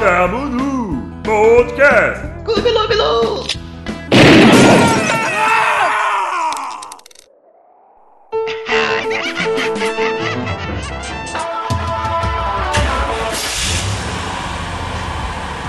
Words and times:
Estamos 0.00 0.50
no 0.50 1.12
podcast. 1.22 2.26
Clube 2.42 2.70
Lu. 2.70 3.44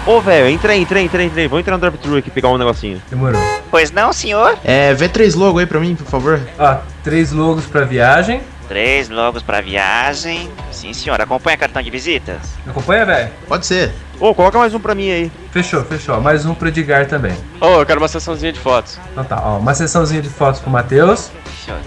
Ô, 0.07 0.21
velho, 0.21 0.47
entra 0.47 0.71
aí, 0.71 0.81
entra 0.81 0.99
aí, 0.99 1.03
entra 1.03 1.19
aí, 1.19 1.25
entra 1.25 1.41
aí. 1.41 1.47
Vamos 1.49 1.59
entrar 1.59 1.73
no 1.73 1.81
drive-thru 1.81 2.15
aqui 2.15 2.31
pegar 2.31 2.47
um 2.47 2.57
negocinho. 2.57 3.01
Demorou. 3.09 3.41
Pois 3.69 3.91
não, 3.91 4.13
senhor? 4.13 4.57
É, 4.63 4.93
vê 4.93 5.09
três 5.09 5.35
logo 5.35 5.59
aí 5.59 5.65
pra 5.65 5.77
mim, 5.81 5.93
por 5.93 6.07
favor. 6.07 6.39
Ó, 6.57 6.77
três 7.03 7.33
logos 7.33 7.65
pra 7.65 7.81
viagem. 7.81 8.41
Três 8.69 9.09
logos 9.09 9.43
pra 9.43 9.59
viagem. 9.59 10.49
Sim, 10.71 10.93
senhor. 10.93 11.19
Acompanha 11.19 11.57
cartão 11.57 11.81
de 11.81 11.91
visitas? 11.91 12.37
Acompanha, 12.65 13.05
velho? 13.05 13.29
Pode 13.45 13.65
ser. 13.65 13.91
Ô, 14.21 14.35
coloca 14.35 14.59
mais 14.59 14.71
um 14.71 14.79
pra 14.79 14.93
mim 14.93 15.09
aí. 15.09 15.31
Fechou, 15.49 15.83
fechou. 15.83 16.21
Mais 16.21 16.45
um 16.45 16.53
pro 16.53 16.67
Edgar 16.67 17.07
também. 17.07 17.35
Ô, 17.59 17.79
eu 17.79 17.85
quero 17.87 17.99
uma 17.99 18.07
sessãozinha 18.07 18.53
de 18.53 18.59
fotos. 18.59 18.99
Então 19.11 19.23
tá, 19.23 19.41
ó, 19.43 19.57
uma 19.57 19.73
sessãozinha 19.73 20.21
de 20.21 20.29
fotos 20.29 20.61
pro 20.61 20.69
Matheus. 20.69 21.31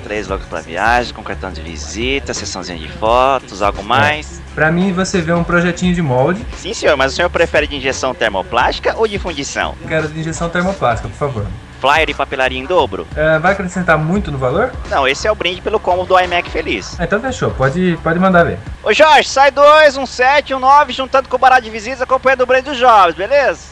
Três 0.02 0.26
logos 0.26 0.44
pra 0.46 0.60
viagem, 0.60 1.14
com 1.14 1.22
cartão 1.22 1.52
de 1.52 1.60
visita, 1.60 2.34
sessãozinha 2.34 2.76
de 2.76 2.88
fotos, 2.88 3.62
algo 3.62 3.84
mais? 3.84 4.42
Pra 4.52 4.72
mim, 4.72 4.92
você 4.92 5.20
vê 5.20 5.32
um 5.32 5.44
projetinho 5.44 5.94
de 5.94 6.02
molde. 6.02 6.44
Sim, 6.56 6.74
senhor, 6.74 6.96
mas 6.96 7.12
o 7.12 7.16
senhor 7.16 7.30
prefere 7.30 7.68
de 7.68 7.76
injeção 7.76 8.12
termoplástica 8.12 8.94
ou 8.96 9.06
de 9.06 9.16
fundição? 9.18 9.76
Quero 9.86 10.08
de 10.08 10.18
injeção 10.18 10.48
termoplástica, 10.48 11.08
por 11.08 11.16
favor. 11.16 11.46
Flyer 11.84 12.08
e 12.08 12.14
papelaria 12.14 12.58
em 12.58 12.64
dobro? 12.64 13.06
É, 13.14 13.38
vai 13.38 13.52
acrescentar 13.52 13.98
muito 13.98 14.32
no 14.32 14.38
valor? 14.38 14.72
Não, 14.88 15.06
esse 15.06 15.28
é 15.28 15.30
o 15.30 15.34
brinde 15.34 15.60
pelo 15.60 15.78
combo 15.78 16.06
do 16.06 16.18
iMac 16.18 16.48
Feliz. 16.48 16.98
Ah, 16.98 17.04
então 17.04 17.20
fechou, 17.20 17.50
pode, 17.50 17.98
pode 18.02 18.18
mandar 18.18 18.44
ver. 18.44 18.58
Ô 18.82 18.90
Jorge, 18.94 19.28
sai 19.28 19.50
dois, 19.50 19.94
um 19.94 20.06
sete, 20.06 20.54
um 20.54 20.58
nove, 20.58 20.94
juntando 20.94 21.28
com 21.28 21.36
o 21.36 21.38
barato 21.38 21.60
de 21.60 21.70
visitas, 21.70 22.00
acompanhando 22.00 22.40
o 22.40 22.46
brinde 22.46 22.70
dos 22.70 22.78
jovens, 22.78 23.14
beleza? 23.14 23.66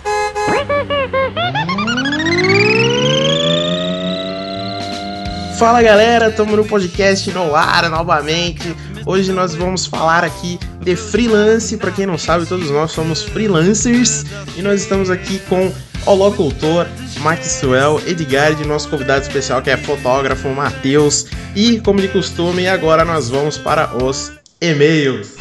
Fala 5.59 5.81
galera, 5.81 6.29
estamos 6.29 6.55
no 6.55 6.67
podcast 6.67 7.31
no 7.31 7.55
ar 7.57 7.89
novamente. 7.89 8.77
Hoje 9.05 9.33
nós 9.33 9.55
vamos 9.55 9.87
falar 9.87 10.25
aqui 10.25 10.59
de 10.81 10.95
freelance. 10.95 11.77
Para 11.77 11.91
quem 11.91 12.07
não 12.07 12.19
sabe, 12.19 12.47
todos 12.47 12.71
nós 12.71 12.93
somos 12.93 13.23
freelancers 13.23 14.25
e 14.57 14.63
nós 14.63 14.83
estamos 14.83 15.11
aqui 15.11 15.39
com 15.49 15.73
o 16.07 16.15
locutor 16.15 16.87
Maxwell 17.21 18.01
Edgar 18.07 18.53
e 18.61 18.67
nosso 18.67 18.89
convidado 18.89 19.23
especial 19.23 19.63
que 19.63 19.71
é 19.71 19.77
fotógrafo 19.77 20.49
Matheus. 20.49 21.27
E 21.55 21.81
como 21.81 22.01
de 22.01 22.09
costume, 22.09 22.67
agora 22.67 23.05
nós 23.05 23.29
vamos 23.29 23.59
para 23.59 23.97
os 24.03 24.33
e-mails. 24.63 25.37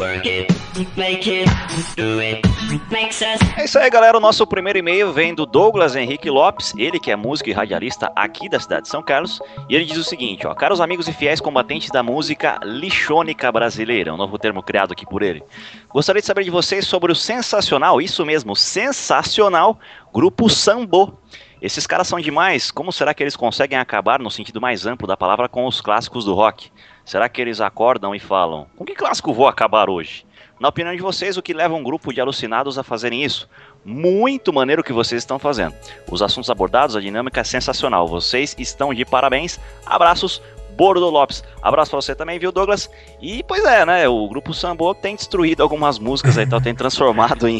É 3.55 3.65
isso 3.65 3.77
aí, 3.77 3.87
galera. 3.89 4.17
O 4.17 4.19
nosso 4.19 4.47
primeiro 4.47 4.79
e-mail 4.79 5.13
vem 5.13 5.35
do 5.35 5.45
Douglas 5.45 5.95
Henrique 5.95 6.27
Lopes, 6.27 6.73
ele 6.75 6.99
que 6.99 7.11
é 7.11 7.15
músico 7.15 7.49
e 7.49 7.53
radialista 7.53 8.11
aqui 8.15 8.49
da 8.49 8.59
cidade 8.59 8.83
de 8.83 8.89
São 8.89 9.03
Carlos. 9.03 9.39
E 9.69 9.75
ele 9.75 9.85
diz 9.85 9.97
o 9.97 10.03
seguinte: 10.03 10.47
ó, 10.47 10.55
caros 10.55 10.81
amigos 10.81 11.07
e 11.07 11.13
fiéis 11.13 11.39
combatentes 11.39 11.91
da 11.91 12.01
música 12.01 12.59
lixônica 12.63 13.51
brasileira, 13.51 14.11
um 14.11 14.17
novo 14.17 14.39
termo 14.39 14.63
criado 14.63 14.91
aqui 14.91 15.05
por 15.05 15.21
ele. 15.21 15.43
Gostaria 15.89 16.21
de 16.21 16.25
saber 16.25 16.43
de 16.43 16.49
vocês 16.49 16.87
sobre 16.87 17.11
o 17.11 17.15
sensacional, 17.15 18.01
isso 18.01 18.25
mesmo, 18.25 18.55
sensacional, 18.55 19.79
grupo 20.11 20.49
Sambo. 20.49 21.15
Esses 21.61 21.85
caras 21.85 22.07
são 22.07 22.19
demais. 22.19 22.71
Como 22.71 22.91
será 22.91 23.13
que 23.13 23.21
eles 23.21 23.35
conseguem 23.35 23.77
acabar, 23.77 24.19
no 24.19 24.31
sentido 24.31 24.59
mais 24.59 24.87
amplo 24.87 25.07
da 25.07 25.15
palavra, 25.15 25.47
com 25.47 25.67
os 25.67 25.79
clássicos 25.79 26.25
do 26.25 26.33
rock? 26.33 26.71
Será 27.05 27.27
que 27.27 27.41
eles 27.41 27.61
acordam 27.61 28.13
e 28.15 28.19
falam: 28.19 28.67
com 28.75 28.85
que 28.85 28.95
clássico 28.95 29.33
vou 29.33 29.47
acabar 29.47 29.89
hoje? 29.89 30.25
Na 30.59 30.69
opinião 30.69 30.95
de 30.95 31.01
vocês, 31.01 31.37
o 31.37 31.41
que 31.41 31.55
leva 31.55 31.73
um 31.73 31.81
grupo 31.81 32.13
de 32.13 32.21
alucinados 32.21 32.77
a 32.77 32.83
fazerem 32.83 33.23
isso? 33.23 33.49
Muito 33.83 34.53
maneiro 34.53 34.81
o 34.81 34.85
que 34.85 34.93
vocês 34.93 35.23
estão 35.23 35.39
fazendo. 35.39 35.73
Os 36.09 36.21
assuntos 36.21 36.51
abordados, 36.51 36.95
a 36.95 37.01
dinâmica 37.01 37.41
é 37.41 37.43
sensacional. 37.43 38.07
Vocês 38.07 38.55
estão 38.59 38.93
de 38.93 39.03
parabéns. 39.03 39.59
Abraços, 39.87 40.39
Bordo 40.77 41.09
Lopes. 41.09 41.43
Abraço 41.63 41.89
pra 41.89 41.99
você 41.99 42.13
também, 42.13 42.37
viu, 42.37 42.51
Douglas? 42.51 42.89
E, 43.19 43.43
pois 43.43 43.65
é, 43.65 43.83
né? 43.85 44.07
O 44.07 44.27
grupo 44.27 44.53
Sambo 44.53 44.93
tem 44.93 45.15
destruído 45.15 45.63
algumas 45.63 45.97
músicas 45.97 46.37
aí, 46.37 46.45
então 46.45 46.61
tem 46.61 46.75
transformado 46.75 47.47
em 47.47 47.59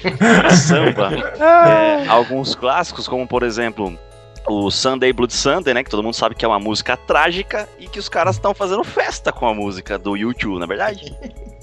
samba 0.56 1.10
é, 1.38 2.08
alguns 2.08 2.54
clássicos, 2.54 3.06
como 3.06 3.26
por 3.26 3.42
exemplo 3.42 3.98
o 4.46 4.70
Sunday 4.70 5.12
Blood 5.12 5.32
Sunday, 5.32 5.74
né? 5.74 5.84
Que 5.84 5.90
todo 5.90 6.02
mundo 6.02 6.14
sabe 6.14 6.34
que 6.34 6.44
é 6.44 6.48
uma 6.48 6.58
música 6.58 6.96
trágica 6.96 7.68
e 7.78 7.86
que 7.86 7.98
os 7.98 8.08
caras 8.08 8.36
estão 8.36 8.54
fazendo 8.54 8.82
festa 8.84 9.30
com 9.32 9.46
a 9.46 9.54
música 9.54 9.98
do 9.98 10.16
YouTube, 10.16 10.58
na 10.58 10.64
é 10.64 10.68
verdade? 10.68 11.14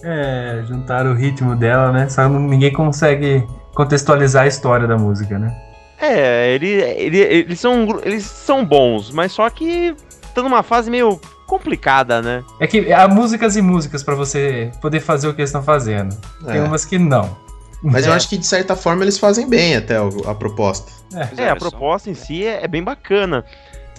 É, 0.03 0.63
juntaram 0.67 1.11
o 1.11 1.15
ritmo 1.15 1.55
dela, 1.55 1.91
né? 1.91 2.07
Só 2.09 2.27
ninguém 2.29 2.71
consegue 2.71 3.45
contextualizar 3.73 4.43
a 4.43 4.47
história 4.47 4.87
da 4.87 4.97
música, 4.97 5.37
né? 5.39 5.55
É, 5.99 6.53
ele, 6.53 6.67
ele- 6.69 7.17
eles, 7.19 7.59
são, 7.59 7.99
eles 8.03 8.23
são 8.23 8.63
bons, 8.63 9.09
mas 9.11 9.31
só 9.31 9.49
que 9.49 9.95
tá 10.35 10.43
numa 10.43 10.61
fase 10.61 10.91
meio 10.91 11.19
complicada, 11.47 12.21
né? 12.21 12.43
É 12.59 12.67
que 12.67 12.93
há 12.93 13.07
músicas 13.07 13.55
e 13.55 13.61
músicas 13.61 14.03
pra 14.03 14.13
você 14.13 14.69
poder 14.81 14.99
fazer 14.99 15.27
o 15.27 15.33
que 15.33 15.41
eles 15.41 15.49
estão 15.49 15.63
fazendo. 15.63 16.15
Tem 16.45 16.57
É. 16.57 16.61
umas 16.63 16.85
que 16.85 16.99
não. 16.99 17.35
Mas 17.81 18.05
eu 18.05 18.13
É. 18.13 18.15
acho 18.15 18.27
que 18.29 18.37
de 18.37 18.45
certa 18.45 18.75
forma 18.75 19.03
eles 19.03 19.17
fazem 19.19 19.47
bem 19.47 19.75
até 19.75 19.97
a 19.97 20.33
proposta. 20.35 20.91
Pois 21.11 21.37
É, 21.39 21.49
a 21.49 21.55
proposta 21.55 22.09
em 22.09 22.13
si 22.15 22.45
é, 22.45 22.63
é 22.63 22.67
bem 22.67 22.83
bacana. 22.83 23.45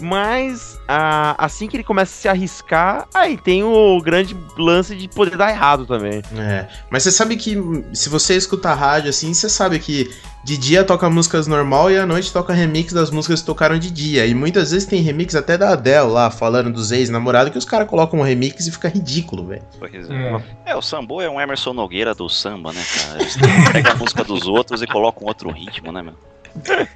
Mas 0.01 0.79
a- 0.87 1.35
assim 1.45 1.67
que 1.67 1.77
ele 1.77 1.83
começa 1.85 2.13
a 2.13 2.17
se 2.21 2.29
arriscar, 2.29 3.09
aí 3.13 3.37
tem 3.37 3.65
o 3.65 4.01
grande 4.01 4.37
lance 4.57 4.95
de 4.95 5.09
poder 5.09 5.37
dar 5.37 5.51
errado 5.51 5.87
também. 5.87 6.23
É, 6.37 6.67
mas 6.91 7.03
você 7.03 7.11
sabe 7.11 7.37
que 7.37 7.57
se 7.93 8.09
você 8.09 8.37
escuta 8.37 8.73
rádio 8.75 9.11
assim, 9.11 9.35
você 9.35 9.49
sabe 9.49 9.79
que 9.81 10.09
de 10.45 10.57
dia 10.57 10.83
toca 10.85 11.11
músicas 11.11 11.47
normal 11.47 11.91
e 11.91 11.99
à 11.99 12.07
noite 12.07 12.33
toca 12.33 12.53
remix 12.53 12.93
das 12.93 13.11
músicas 13.11 13.41
que 13.41 13.47
tocaram 13.47 13.79
de 13.79 13.91
dia. 13.91 14.25
E 14.27 14.35
muitas 14.35 14.71
vezes 14.71 14.87
tem 14.87 15.03
remix 15.03 15.35
até 15.35 15.59
da 15.59 15.71
Adele 15.71 16.07
lá, 16.09 16.31
falando 16.31 16.73
dos 16.73 16.91
ex-namorados, 16.91 17.53
que 17.53 17.59
os 17.59 17.65
caras 17.65 17.87
colocam 17.89 18.21
um 18.21 18.23
remix 18.23 18.67
e 18.67 18.73
fica 18.73 18.89
ridículo, 18.89 19.47
velho. 19.47 19.63
Pois 19.79 20.09
é. 20.09 20.15
É. 20.15 20.43
É, 20.73 20.77
o 20.77 20.81
Sambo 20.83 21.21
é 21.21 21.29
um 21.29 21.41
Emerson 21.41 21.73
Nogueira 21.75 22.15
do 22.15 22.29
samba, 22.29 22.73
né, 22.73 22.83
cara? 22.95 23.21
Eles 23.21 23.37
pegam 23.73 23.93
a 23.93 23.97
música 23.97 24.25
dos 24.25 24.47
outros 24.47 24.81
e 24.81 24.87
colocam 24.87 25.27
outro 25.27 25.51
ritmo, 25.51 25.93
né, 25.93 26.03
meu? 26.03 26.15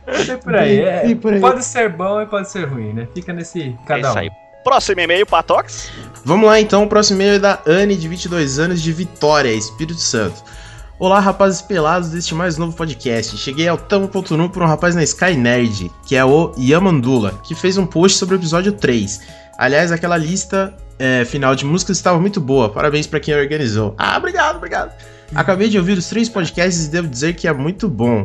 É 0.07 0.37
por 0.37 0.55
aí. 0.55 0.81
é. 0.81 1.15
Por 1.15 1.35
aí. 1.35 1.41
Pode 1.41 1.65
ser 1.65 1.91
bom 1.91 2.21
e 2.23 2.27
pode 2.27 2.51
ser 2.51 2.65
ruim, 2.67 2.93
né? 2.93 3.07
Fica 3.15 3.33
nesse 3.33 3.61
É 3.63 3.87
cada 3.87 4.09
isso 4.09 4.17
um. 4.17 4.21
aí. 4.21 4.31
Próximo 4.65 5.01
e-mail, 5.01 5.27
Patox. 5.27 5.91
Vamos 6.25 6.47
lá 6.49 6.61
então, 6.61 6.85
o 6.85 6.89
próximo 6.89 7.17
e-mail 7.21 7.35
é 7.35 7.39
da 7.39 7.61
Anne, 7.67 7.97
de 7.97 8.07
22 8.09 8.61
anos, 8.61 8.81
de 8.81 8.93
Vitória, 8.93 9.53
Espírito 9.53 10.01
Santo. 10.01 10.43
Olá, 11.03 11.19
rapazes 11.19 11.61
pelados 11.61 12.11
deste 12.11 12.33
mais 12.33 12.57
novo 12.57 12.77
podcast. 12.77 13.37
Cheguei 13.37 13.67
ao 13.67 13.77
tamo 13.77 14.07
ponto 14.07 14.37
nu 14.37 14.49
por 14.49 14.63
um 14.63 14.67
rapaz 14.67 14.95
na 14.95 15.03
Sky 15.03 15.35
Nerd, 15.35 15.91
que 16.07 16.15
é 16.15 16.25
o 16.25 16.53
Yamandula, 16.57 17.41
que 17.43 17.57
fez 17.57 17.77
um 17.77 17.85
post 17.85 18.17
sobre 18.17 18.37
o 18.37 18.39
episódio 18.39 18.71
3. 18.71 19.21
Aliás, 19.59 19.91
aquela 19.91 20.17
lista 20.17 20.73
é, 21.01 21.25
final 21.25 21.57
de 21.57 21.65
músicas 21.65 21.97
estava 21.97 22.21
muito 22.21 22.41
boa. 22.41 22.69
Parabéns 22.69 23.09
pra 23.09 23.19
quem 23.19 23.35
organizou. 23.35 23.97
Ah, 23.99 24.17
obrigado, 24.17 24.59
obrigado. 24.59 24.93
Acabei 25.35 25.69
de 25.69 25.77
ouvir 25.77 25.99
os 25.99 26.07
três 26.07 26.29
podcasts 26.29 26.87
e 26.87 26.91
devo 26.91 27.09
dizer 27.09 27.35
que 27.35 27.49
é 27.49 27.53
muito 27.53 27.89
bom. 27.89 28.25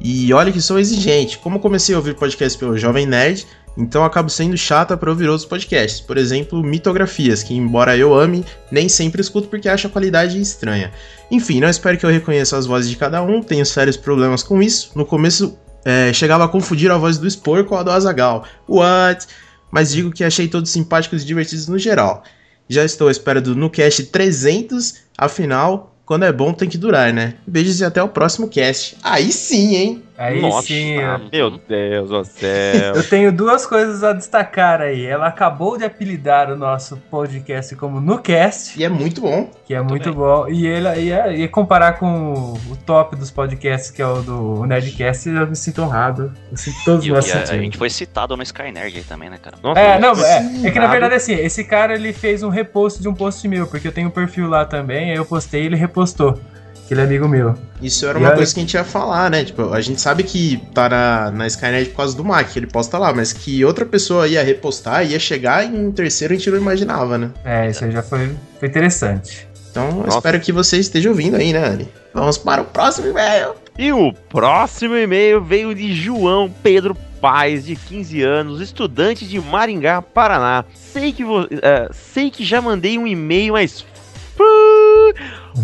E 0.00 0.32
olha 0.32 0.50
que 0.50 0.62
sou 0.62 0.78
exigente. 0.78 1.36
Como 1.36 1.60
comecei 1.60 1.94
a 1.94 1.98
ouvir 1.98 2.14
podcasts 2.14 2.56
pelo 2.56 2.78
Jovem 2.78 3.04
Nerd, 3.04 3.46
então 3.76 4.04
acabo 4.04 4.30
sendo 4.30 4.56
chata 4.56 4.96
para 4.96 5.10
ouvir 5.10 5.28
outros 5.28 5.48
podcasts. 5.48 6.00
Por 6.00 6.16
exemplo, 6.16 6.62
Mitografias, 6.62 7.42
que 7.42 7.54
embora 7.54 7.96
eu 7.96 8.14
ame, 8.14 8.44
nem 8.70 8.88
sempre 8.88 9.20
escuto 9.20 9.48
porque 9.48 9.68
acho 9.68 9.86
a 9.86 9.90
qualidade 9.90 10.40
estranha. 10.40 10.92
Enfim, 11.30 11.60
não 11.60 11.68
espero 11.68 11.98
que 11.98 12.06
eu 12.06 12.10
reconheça 12.10 12.56
as 12.56 12.66
vozes 12.66 12.88
de 12.88 12.96
cada 12.96 13.22
um, 13.22 13.42
tenho 13.42 13.66
sérios 13.66 13.96
problemas 13.96 14.42
com 14.42 14.62
isso. 14.62 14.92
No 14.94 15.04
começo 15.04 15.58
é, 15.84 16.12
chegava 16.12 16.44
a 16.44 16.48
confundir 16.48 16.90
a 16.90 16.96
voz 16.96 17.18
do 17.18 17.30
Spor 17.30 17.64
com 17.64 17.76
a 17.76 17.82
do 17.82 17.90
Azagal. 17.90 18.44
What? 18.68 19.26
Mas 19.70 19.92
digo 19.92 20.10
que 20.10 20.24
achei 20.24 20.48
todos 20.48 20.70
simpáticos 20.70 21.22
e 21.22 21.26
divertidos 21.26 21.68
no 21.68 21.78
geral. 21.78 22.24
Já 22.68 22.84
estou 22.84 23.08
à 23.08 23.10
espera 23.10 23.40
do 23.40 23.54
NuCast 23.54 24.04
300, 24.06 24.94
afinal, 25.16 25.94
quando 26.04 26.24
é 26.24 26.32
bom 26.32 26.52
tem 26.52 26.68
que 26.68 26.78
durar, 26.78 27.12
né? 27.12 27.34
Beijos 27.46 27.80
e 27.80 27.84
até 27.84 28.02
o 28.02 28.08
próximo 28.08 28.48
cast. 28.48 28.96
Aí 29.02 29.30
sim, 29.32 29.76
hein? 29.76 30.02
Aí 30.18 30.40
Nossa, 30.40 30.66
sim. 30.68 30.94
eu- 30.98 31.20
meu 31.30 31.50
Deus 31.68 32.08
do 32.08 32.24
céu. 32.24 32.94
Eu 32.96 33.06
tenho 33.08 33.30
duas 33.30 33.66
coisas 33.66 34.02
a 34.02 34.14
destacar 34.14 34.80
aí. 34.80 35.04
Ela 35.04 35.26
acabou 35.26 35.76
de 35.76 35.84
apelidar 35.84 36.50
o 36.50 36.56
nosso 36.56 36.96
podcast 37.10 37.76
como 37.76 38.00
NuCast, 38.00 38.80
E 38.80 38.84
é 38.84 38.88
muito 38.88 39.20
bom. 39.20 39.50
que 39.66 39.74
é 39.74 39.78
Muito 39.80 39.90
muito 39.90 40.12
bom. 40.14 40.48
E 40.48 40.66
ele 40.66 40.88
ia, 41.02 41.28
ia 41.32 41.48
comparar 41.48 41.98
com 41.98 42.32
o 42.54 42.76
top 42.86 43.14
dos 43.14 43.30
podcasts, 43.30 43.90
que 43.90 44.00
é 44.00 44.06
o 44.06 44.22
do 44.22 44.64
Nerdcast, 44.64 45.28
eu 45.28 45.46
me 45.46 45.56
sinto 45.56 45.82
honrado. 45.82 46.32
Eu 46.50 46.56
sinto 46.56 46.76
todos 46.84 47.04
E, 47.04 47.10
nós 47.10 47.26
e 47.28 47.32
a, 47.32 47.34
a 47.34 47.38
sentimos. 47.46 47.64
gente 47.64 47.76
foi 47.78 47.90
citado 47.90 48.36
no 48.36 48.42
Sky 48.42 48.72
Nerd 48.72 48.96
aí 48.96 49.04
também, 49.04 49.28
né, 49.28 49.36
cara? 49.42 49.56
Nossa, 49.62 49.78
É, 49.80 49.98
não, 49.98 50.12
é, 50.12 50.66
é 50.68 50.70
que 50.70 50.78
na 50.78 50.86
verdade 50.86 51.14
assim, 51.14 51.34
esse 51.34 51.62
cara 51.64 51.94
ele 51.94 52.12
fez 52.14 52.42
um 52.42 52.48
repost 52.48 53.02
de 53.02 53.08
um 53.08 53.14
post 53.14 53.46
meu, 53.46 53.66
porque 53.66 53.88
eu 53.88 53.92
tenho 53.92 54.08
um 54.08 54.10
perfil 54.12 54.48
lá 54.48 54.64
também, 54.64 55.10
aí 55.10 55.16
eu 55.16 55.26
postei 55.26 55.62
e 55.62 55.66
ele 55.66 55.76
repostou. 55.76 56.40
Que 56.86 56.94
ele 56.94 57.00
é 57.00 57.04
amigo 57.04 57.28
meu. 57.28 57.54
Isso 57.82 58.06
era 58.06 58.18
E 58.18 58.22
uma 58.22 58.30
coisa 58.32 58.54
que 58.54 58.60
a 58.60 58.62
gente 58.62 58.74
ia 58.74 58.84
falar, 58.84 59.30
né? 59.30 59.44
Tipo, 59.44 59.72
a 59.72 59.80
gente 59.80 60.00
sabe 60.00 60.22
que 60.22 60.62
tá 60.72 60.88
na, 60.88 61.30
na 61.32 61.46
Skynet 61.48 61.90
por 61.90 61.96
causa 61.96 62.16
do 62.16 62.24
Mac, 62.24 62.48
que 62.48 62.58
ele 62.58 62.66
posta 62.68 62.96
lá, 62.96 63.12
mas 63.12 63.32
que 63.32 63.64
outra 63.64 63.84
pessoa 63.84 64.26
ia 64.28 64.42
repostar, 64.42 65.04
ia 65.04 65.18
chegar 65.18 65.64
em 65.64 65.86
um 65.86 65.90
terceiro 65.92 66.32
a 66.32 66.36
gente 66.36 66.50
não 66.50 66.58
imaginava, 66.58 67.18
né? 67.18 67.30
É, 67.44 67.68
isso 67.68 67.84
aí 67.84 67.90
já 67.90 68.02
foi, 68.02 68.30
foi 68.60 68.68
interessante. 68.68 69.48
Então, 69.70 70.04
espero 70.08 70.40
que 70.40 70.52
você 70.52 70.78
esteja 70.78 71.08
ouvindo 71.10 71.36
aí, 71.36 71.52
né, 71.52 71.66
Anne? 71.66 71.88
Vamos 72.14 72.38
para 72.38 72.62
o 72.62 72.64
próximo 72.64 73.08
e-mail. 73.08 73.50
E 73.76 73.92
o 73.92 74.10
próximo 74.30 74.96
e-mail 74.96 75.42
veio 75.44 75.74
de 75.74 75.92
João 75.92 76.50
Pedro 76.62 76.96
Paz, 77.20 77.66
de 77.66 77.76
15 77.76 78.22
anos, 78.22 78.60
estudante 78.62 79.26
de 79.26 79.38
Maringá, 79.38 80.00
Paraná. 80.00 80.64
Sei 80.74 81.12
que, 81.12 81.22
vo- 81.24 81.46
é, 81.62 81.88
sei 81.92 82.30
que 82.30 82.42
já 82.44 82.62
mandei 82.62 82.96
um 82.98 83.06
e-mail, 83.06 83.52
mas. 83.54 83.84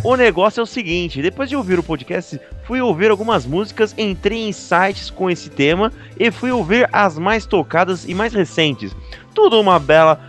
O 0.04 0.16
negócio 0.16 0.60
é 0.60 0.62
o 0.62 0.66
seguinte: 0.66 1.20
depois 1.22 1.48
de 1.48 1.56
ouvir 1.56 1.78
o 1.78 1.82
podcast, 1.82 2.40
fui 2.64 2.80
ouvir 2.80 3.10
algumas 3.10 3.44
músicas, 3.46 3.94
entrei 3.98 4.48
em 4.48 4.52
sites 4.52 5.10
com 5.10 5.30
esse 5.30 5.50
tema 5.50 5.92
e 6.18 6.30
fui 6.30 6.50
ouvir 6.50 6.88
as 6.92 7.18
mais 7.18 7.46
tocadas 7.46 8.08
e 8.08 8.14
mais 8.14 8.32
recentes. 8.32 8.94
Tudo 9.34 9.60
uma 9.60 9.78
bela, 9.78 10.20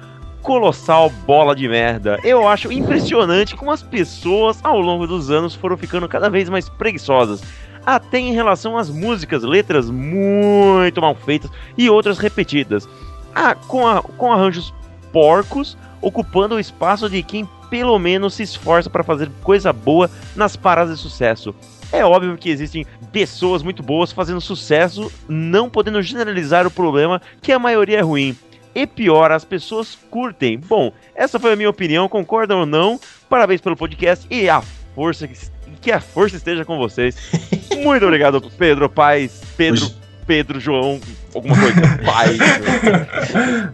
colossal 0.41 1.09
bola 1.25 1.55
de 1.55 1.67
merda. 1.67 2.19
Eu 2.23 2.47
acho 2.47 2.71
impressionante 2.71 3.55
como 3.55 3.71
as 3.71 3.81
pessoas 3.83 4.59
ao 4.63 4.79
longo 4.79 5.07
dos 5.07 5.31
anos 5.31 5.55
foram 5.55 5.77
ficando 5.77 6.07
cada 6.07 6.29
vez 6.29 6.49
mais 6.49 6.67
preguiçosas 6.69 7.41
até 7.85 8.17
em 8.17 8.31
relação 8.33 8.77
às 8.77 8.89
músicas, 8.89 9.43
letras 9.43 9.89
muito 9.89 11.01
mal 11.01 11.15
feitas 11.15 11.51
e 11.77 11.89
outras 11.89 12.17
repetidas. 12.17 12.87
Ah, 13.35 13.55
com, 13.55 13.85
a- 13.87 14.01
com 14.01 14.31
arranjos 14.31 14.73
porcos, 15.11 15.77
ocupando 16.01 16.55
o 16.55 16.59
espaço 16.59 17.09
de 17.09 17.21
quem 17.23 17.47
pelo 17.73 17.97
menos 17.97 18.35
se 18.35 18.43
esforça 18.43 18.87
para 18.87 19.03
fazer 19.03 19.31
coisa 19.41 19.73
boa 19.73 20.07
nas 20.35 20.55
paradas 20.55 20.95
de 20.95 21.01
sucesso. 21.01 21.55
É 21.91 22.05
óbvio 22.05 22.37
que 22.37 22.51
existem 22.51 22.85
pessoas 23.11 23.63
muito 23.63 23.81
boas 23.81 24.11
fazendo 24.11 24.39
sucesso, 24.39 25.11
não 25.27 25.67
podendo 25.71 25.99
generalizar 26.03 26.67
o 26.67 26.71
problema 26.71 27.19
que 27.41 27.51
a 27.51 27.57
maioria 27.57 27.97
é 27.97 28.01
ruim. 28.01 28.37
E 28.75 28.85
pior, 28.85 29.31
as 29.31 29.43
pessoas 29.43 29.97
curtem. 30.11 30.59
Bom, 30.59 30.93
essa 31.15 31.39
foi 31.39 31.53
a 31.53 31.55
minha 31.55 31.69
opinião, 31.69 32.07
concordam 32.07 32.59
ou 32.59 32.65
não? 32.67 32.99
Parabéns 33.27 33.59
pelo 33.59 33.75
podcast 33.75 34.27
e 34.29 34.47
a 34.47 34.61
força 34.93 35.27
que, 35.27 35.35
que 35.81 35.91
a 35.91 35.99
força 35.99 36.35
esteja 36.35 36.63
com 36.63 36.77
vocês. 36.77 37.17
Muito 37.83 38.05
obrigado, 38.05 38.39
Pedro 38.55 38.87
Paz, 38.87 39.41
Pedro, 39.57 39.85
Hoje- 39.85 39.95
Pedro 40.25 40.59
João, 40.59 40.99
alguma 41.33 41.55
coisa, 41.55 41.81
Paz. 42.05 42.37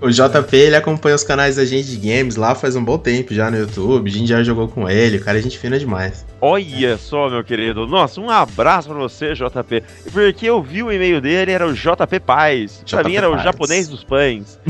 O 0.02 0.10
JP, 0.10 0.56
ele 0.56 0.76
acompanha 0.76 1.16
os 1.16 1.24
canais 1.24 1.56
da 1.56 1.66
gente 1.66 1.98
de 1.98 1.98
games 1.98 2.36
lá 2.36 2.56
faz 2.56 2.76
um 2.76 2.84
bom 2.84 2.98
tempo 2.98 3.34
já 3.34 3.50
no 3.50 3.58
YouTube. 3.58 4.10
A 4.10 4.14
gente 4.14 4.28
já 4.28 4.44
jogou 4.44 4.68
com 4.68 4.90
ele, 4.90 5.18
o 5.18 5.24
cara 5.24 5.40
é 5.40 5.42
gente 5.42 5.58
fina 5.58 5.78
demais. 5.78 6.26
Olha 6.42 6.98
só, 6.98 7.30
meu 7.30 7.44
querido. 7.44 7.86
Nossa, 7.88 8.20
um 8.22 8.30
abraço 8.30 8.90
pra 8.90 8.98
você, 8.98 9.34
JP. 9.34 9.84
Porque 10.12 10.46
eu 10.46 10.62
vi 10.62 10.84
o 10.84 10.92
e-mail 10.92 11.22
dele, 11.22 11.52
era 11.52 11.68
o 11.68 11.74
JP 11.74 12.20
Paz. 12.26 12.84
Pra 12.90 13.02
JP 13.02 13.10
mim 13.10 13.16
era 13.18 13.30
o 13.30 13.34
Paz. 13.34 13.44
japonês 13.44 13.88
dos 13.88 14.04
pães. 14.04 14.60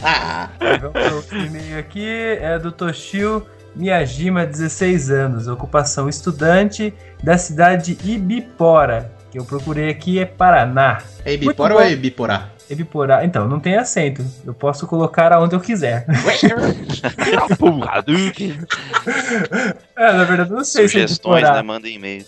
Vamos 0.80 1.26
pro 1.26 1.38
e-mail 1.38 1.78
aqui, 1.78 2.06
é 2.40 2.58
do 2.58 2.72
Toshio 2.72 3.44
Miyajima, 3.74 4.46
16 4.46 5.10
anos, 5.10 5.46
ocupação 5.46 6.08
estudante 6.08 6.92
da 7.22 7.38
cidade 7.38 7.94
de 7.94 8.12
Ibipora, 8.12 9.12
que 9.30 9.38
eu 9.38 9.44
procurei 9.44 9.88
aqui 9.88 10.18
é 10.18 10.26
Paraná. 10.26 11.02
É 11.24 11.34
Ibipora 11.34 11.74
ou 11.74 11.80
é 11.80 11.92
Ibiporá? 11.92 12.48
Ibiporá, 12.68 13.24
então, 13.24 13.48
não 13.48 13.58
tem 13.58 13.76
acento, 13.76 14.24
eu 14.46 14.54
posso 14.54 14.86
colocar 14.86 15.32
aonde 15.32 15.54
eu 15.56 15.60
quiser. 15.60 16.06
É, 19.96 20.12
na 20.12 20.24
verdade, 20.24 20.50
eu 20.50 20.56
não 20.56 20.64
sei 20.64 20.88
Sugestões, 20.88 21.44
se 21.44 21.50
é 21.50 21.54
né? 21.54 21.62
Manda 21.62 21.86
e-mail. 21.86 22.24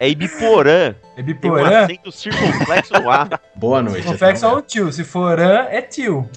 É 0.00 0.08
Ibiporã. 0.08 0.94
É 1.16 1.22
Tem 1.22 1.24
um 1.24 1.28
Ibiporã? 1.28 1.84
acento 1.84 2.12
circunflexo 2.12 2.94
ar. 3.08 3.40
Boa 3.54 3.82
noite. 3.82 4.06
Confesso 4.06 4.46
até 4.46 4.54
ao 4.54 4.62
tio, 4.62 4.90
se 4.90 5.04
for 5.04 5.38
an, 5.38 5.66
é 5.70 5.82
tio. 5.82 6.28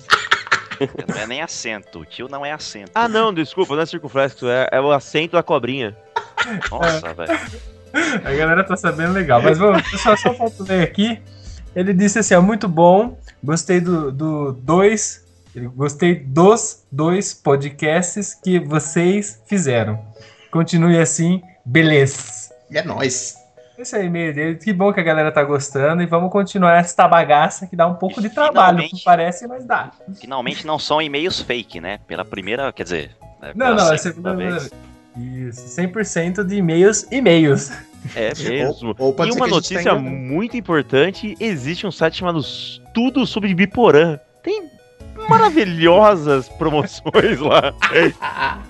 Não 1.07 1.21
é 1.21 1.25
nem 1.25 1.41
acento. 1.41 1.99
O 1.99 2.05
tio 2.05 2.27
não 2.29 2.45
é 2.45 2.51
acento. 2.51 2.91
Ah, 2.93 3.07
não, 3.07 3.33
desculpa, 3.33 3.75
não 3.75 3.83
é 3.83 3.85
circunflexo, 3.85 4.47
é, 4.49 4.67
é 4.71 4.81
o 4.81 4.91
acento 4.91 5.37
da 5.37 5.43
cobrinha. 5.43 5.95
Nossa, 6.69 7.13
velho. 7.13 7.76
A 8.23 8.31
galera 8.33 8.63
tá 8.63 8.75
sabendo 8.75 9.13
legal. 9.13 9.41
Mas 9.41 9.57
vamos, 9.57 9.83
só, 10.01 10.15
só 10.15 10.33
falta 10.33 10.63
ler 10.63 10.83
aqui. 10.83 11.21
Ele 11.75 11.93
disse 11.93 12.19
assim: 12.19 12.33
ó, 12.35 12.41
muito 12.41 12.67
bom. 12.67 13.17
Gostei 13.43 13.79
do, 13.79 14.11
do 14.11 14.51
dois. 14.53 15.25
Gostei 15.75 16.15
dos 16.15 16.83
dois 16.91 17.33
podcasts 17.33 18.35
que 18.35 18.59
vocês 18.59 19.41
fizeram. 19.47 19.99
Continue 20.51 20.99
assim, 20.99 21.41
beleza. 21.65 22.51
E 22.69 22.77
é 22.77 22.83
nóis. 22.83 23.35
Esse 23.77 23.95
é 23.95 23.99
o 23.99 24.03
e-mail 24.03 24.33
dele. 24.33 24.55
Que 24.55 24.73
bom 24.73 24.91
que 24.91 24.99
a 24.99 25.03
galera 25.03 25.31
tá 25.31 25.43
gostando. 25.43 26.01
E 26.01 26.05
vamos 26.07 26.31
continuar 26.31 26.77
essa 26.77 27.07
bagaça 27.07 27.67
que 27.67 27.75
dá 27.75 27.85
um 27.87 27.93
pouco 27.95 28.19
de 28.21 28.29
trabalho, 28.29 28.77
Finalmente. 28.77 29.03
parece, 29.03 29.47
mas 29.47 29.65
dá. 29.65 29.91
Finalmente 30.19 30.65
não 30.65 30.79
são 30.79 30.99
e-mails 31.01 31.41
fake, 31.41 31.79
né? 31.79 31.99
Pela 32.07 32.25
primeira, 32.25 32.71
quer 32.73 32.83
dizer. 32.83 33.11
né, 33.41 33.51
Não, 33.55 33.67
pela 33.67 33.75
não, 33.75 33.93
é 33.93 33.97
segunda 33.97 34.31
segunda 34.31 34.35
vez. 34.35 34.71
Isso, 35.17 35.81
100% 35.81 36.43
de 36.43 36.55
e-mails, 36.55 37.07
e-mails. 37.11 37.71
É 38.15 38.31
mesmo. 38.37 38.95
Ou, 38.97 39.15
ou 39.17 39.25
e 39.25 39.31
uma 39.31 39.47
tá 39.47 39.47
notícia 39.47 39.81
enganando. 39.81 40.09
muito 40.09 40.55
importante: 40.55 41.35
existe 41.39 41.85
um 41.85 41.91
site 41.91 42.17
chamado 42.17 42.41
Tudo 42.93 43.25
sobre 43.25 43.53
Biporã. 43.53 44.19
Tem 44.43 44.69
maravilhosas 45.27 46.47
promoções 46.57 47.39
lá. 47.39 47.73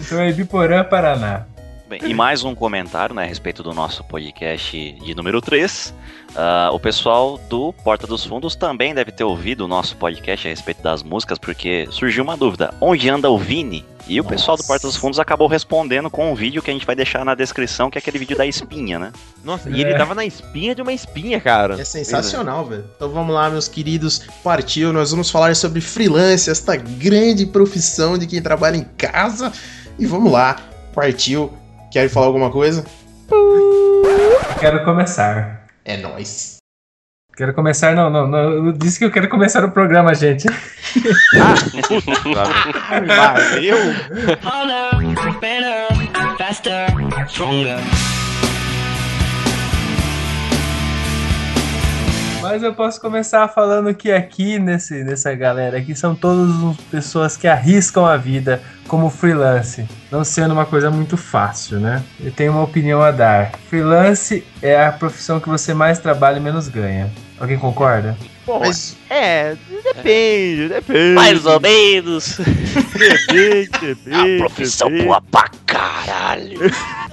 Então 0.00 0.20
é 0.20 0.30
Ibiporã, 0.30 0.82
Paraná. 0.82 1.44
Bem, 1.86 2.00
e 2.02 2.14
mais 2.14 2.44
um 2.44 2.54
comentário 2.54 3.14
né, 3.14 3.24
a 3.24 3.26
respeito 3.26 3.62
do 3.62 3.74
nosso 3.74 4.02
podcast 4.04 4.92
de 4.92 5.14
número 5.14 5.42
3. 5.42 5.92
Ah, 6.34 6.70
o 6.72 6.80
pessoal 6.80 7.38
do 7.50 7.74
Porta 7.84 8.06
dos 8.06 8.24
Fundos 8.24 8.56
também 8.56 8.94
deve 8.94 9.12
ter 9.12 9.22
ouvido 9.22 9.66
o 9.66 9.68
nosso 9.68 9.96
podcast 9.96 10.48
a 10.48 10.50
respeito 10.50 10.82
das 10.82 11.02
músicas, 11.02 11.38
porque 11.38 11.86
surgiu 11.90 12.24
uma 12.24 12.38
dúvida: 12.38 12.72
onde 12.80 13.10
anda 13.10 13.28
o 13.28 13.36
Vini? 13.36 13.84
E 14.06 14.20
o 14.20 14.24
pessoal 14.24 14.56
do 14.56 14.60
Nossa. 14.60 14.66
Porta 14.68 14.86
dos 14.86 14.96
Fundos 14.96 15.18
acabou 15.18 15.48
respondendo 15.48 16.10
com 16.10 16.30
um 16.30 16.34
vídeo 16.34 16.60
que 16.60 16.70
a 16.70 16.74
gente 16.74 16.84
vai 16.84 16.94
deixar 16.94 17.24
na 17.24 17.34
descrição, 17.34 17.90
que 17.90 17.96
é 17.96 18.00
aquele 18.00 18.18
vídeo 18.18 18.36
da 18.36 18.44
espinha, 18.46 18.98
né? 18.98 19.12
Nossa, 19.42 19.70
e 19.70 19.82
É. 19.82 19.86
ele 19.86 19.96
tava 19.96 20.14
na 20.14 20.24
espinha 20.26 20.74
de 20.74 20.82
uma 20.82 20.92
espinha, 20.92 21.40
cara. 21.40 21.80
É 21.80 21.84
sensacional, 21.84 22.66
velho. 22.66 22.84
Então 22.96 23.08
vamos 23.10 23.34
lá, 23.34 23.48
meus 23.48 23.66
queridos. 23.66 24.20
Partiu, 24.42 24.92
nós 24.92 25.10
vamos 25.10 25.30
falar 25.30 25.56
sobre 25.56 25.80
freelance, 25.80 26.50
esta 26.50 26.76
grande 26.76 27.46
profissão 27.46 28.18
de 28.18 28.26
quem 28.26 28.42
trabalha 28.42 28.76
em 28.76 28.84
casa. 28.98 29.50
E 29.98 30.04
vamos 30.04 30.30
lá. 30.30 30.56
Partiu. 30.94 31.50
Quer 31.90 32.08
falar 32.10 32.26
alguma 32.26 32.50
coisa? 32.50 32.84
Eu 33.30 34.60
quero 34.60 34.84
começar. 34.84 35.66
É 35.84 35.96
nóis. 35.96 36.53
Quero 37.36 37.52
começar, 37.52 37.94
não, 37.94 38.08
não, 38.08 38.28
não. 38.28 38.38
Eu 38.38 38.72
disse 38.72 38.98
que 38.98 39.04
eu 39.04 39.10
quero 39.10 39.28
começar 39.28 39.64
o 39.64 39.70
programa, 39.70 40.14
gente. 40.14 40.46
Ah, 40.48 41.54
valeu. 43.50 43.76
Mas 52.44 52.62
eu 52.62 52.74
posso 52.74 53.00
começar 53.00 53.48
falando 53.48 53.94
que 53.94 54.12
aqui, 54.12 54.58
nesse, 54.58 55.02
nessa 55.02 55.34
galera 55.34 55.78
aqui, 55.78 55.94
são 55.96 56.14
todas 56.14 56.50
as 56.62 56.76
pessoas 56.90 57.38
que 57.38 57.48
arriscam 57.48 58.04
a 58.04 58.18
vida 58.18 58.60
como 58.86 59.08
freelance. 59.08 59.88
Não 60.10 60.22
sendo 60.22 60.52
uma 60.52 60.66
coisa 60.66 60.90
muito 60.90 61.16
fácil, 61.16 61.80
né? 61.80 62.02
Eu 62.20 62.30
tenho 62.30 62.52
uma 62.52 62.62
opinião 62.62 63.00
a 63.00 63.10
dar. 63.10 63.52
Freelance 63.70 64.44
é 64.60 64.84
a 64.84 64.92
profissão 64.92 65.40
que 65.40 65.48
você 65.48 65.72
mais 65.72 65.98
trabalha 65.98 66.36
e 66.36 66.40
menos 66.40 66.68
ganha. 66.68 67.10
Alguém 67.40 67.58
concorda? 67.58 68.14
Bom, 68.46 68.60
Mas 68.60 68.94
é, 69.08 69.56
depende, 69.94 70.68
depende. 70.68 71.14
Mais 71.14 71.46
ou 71.46 71.58
menos. 71.58 72.38
Depende, 72.92 73.70
depende. 73.80 74.34
A 74.34 74.38
profissão 74.38 74.88
depende. 74.88 75.06
boa 75.06 75.22
pra 75.22 75.48
caralho. 75.64 76.60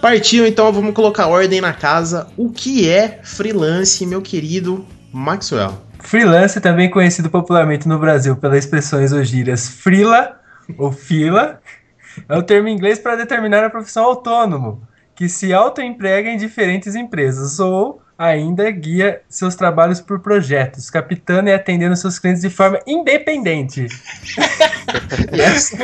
partiu, 0.02 0.46
então 0.46 0.74
vamos 0.74 0.94
colocar 0.94 1.28
ordem 1.28 1.62
na 1.62 1.72
casa. 1.72 2.28
O 2.36 2.52
que 2.52 2.90
é 2.90 3.22
freelance, 3.24 4.06
meu 4.06 4.22
querido 4.22 4.86
Maxwell? 5.14 5.74
Freelance, 6.00 6.60
também 6.60 6.90
conhecido 6.90 7.30
popularmente 7.30 7.88
no 7.88 8.00
Brasil 8.00 8.36
pelas 8.36 8.66
expressões 8.66 9.12
ou 9.12 9.24
gírias 9.24 9.68
frila 9.68 10.40
ou 10.78 10.92
fila, 10.92 11.62
é 12.28 12.38
o 12.38 12.44
termo 12.44 12.68
inglês 12.68 13.00
para 13.00 13.16
determinar 13.16 13.64
a 13.64 13.70
profissão 13.70 14.04
autônomo, 14.04 14.82
que 15.16 15.30
se 15.30 15.54
autoemprega 15.54 16.30
em 16.30 16.38
diferentes 16.38 16.96
empresas 16.96 17.60
ou 17.60 18.02
ainda 18.18 18.70
guia 18.70 19.22
seus 19.28 19.56
trabalhos 19.56 20.00
por 20.00 20.20
projetos, 20.20 20.92
captando 20.92 21.50
e 21.50 21.54
atendendo 21.54 21.96
seus 21.96 22.20
clientes 22.20 22.44
de 22.44 22.52
forma 22.52 22.80
independente. 22.86 23.88
Essa, 25.32 25.78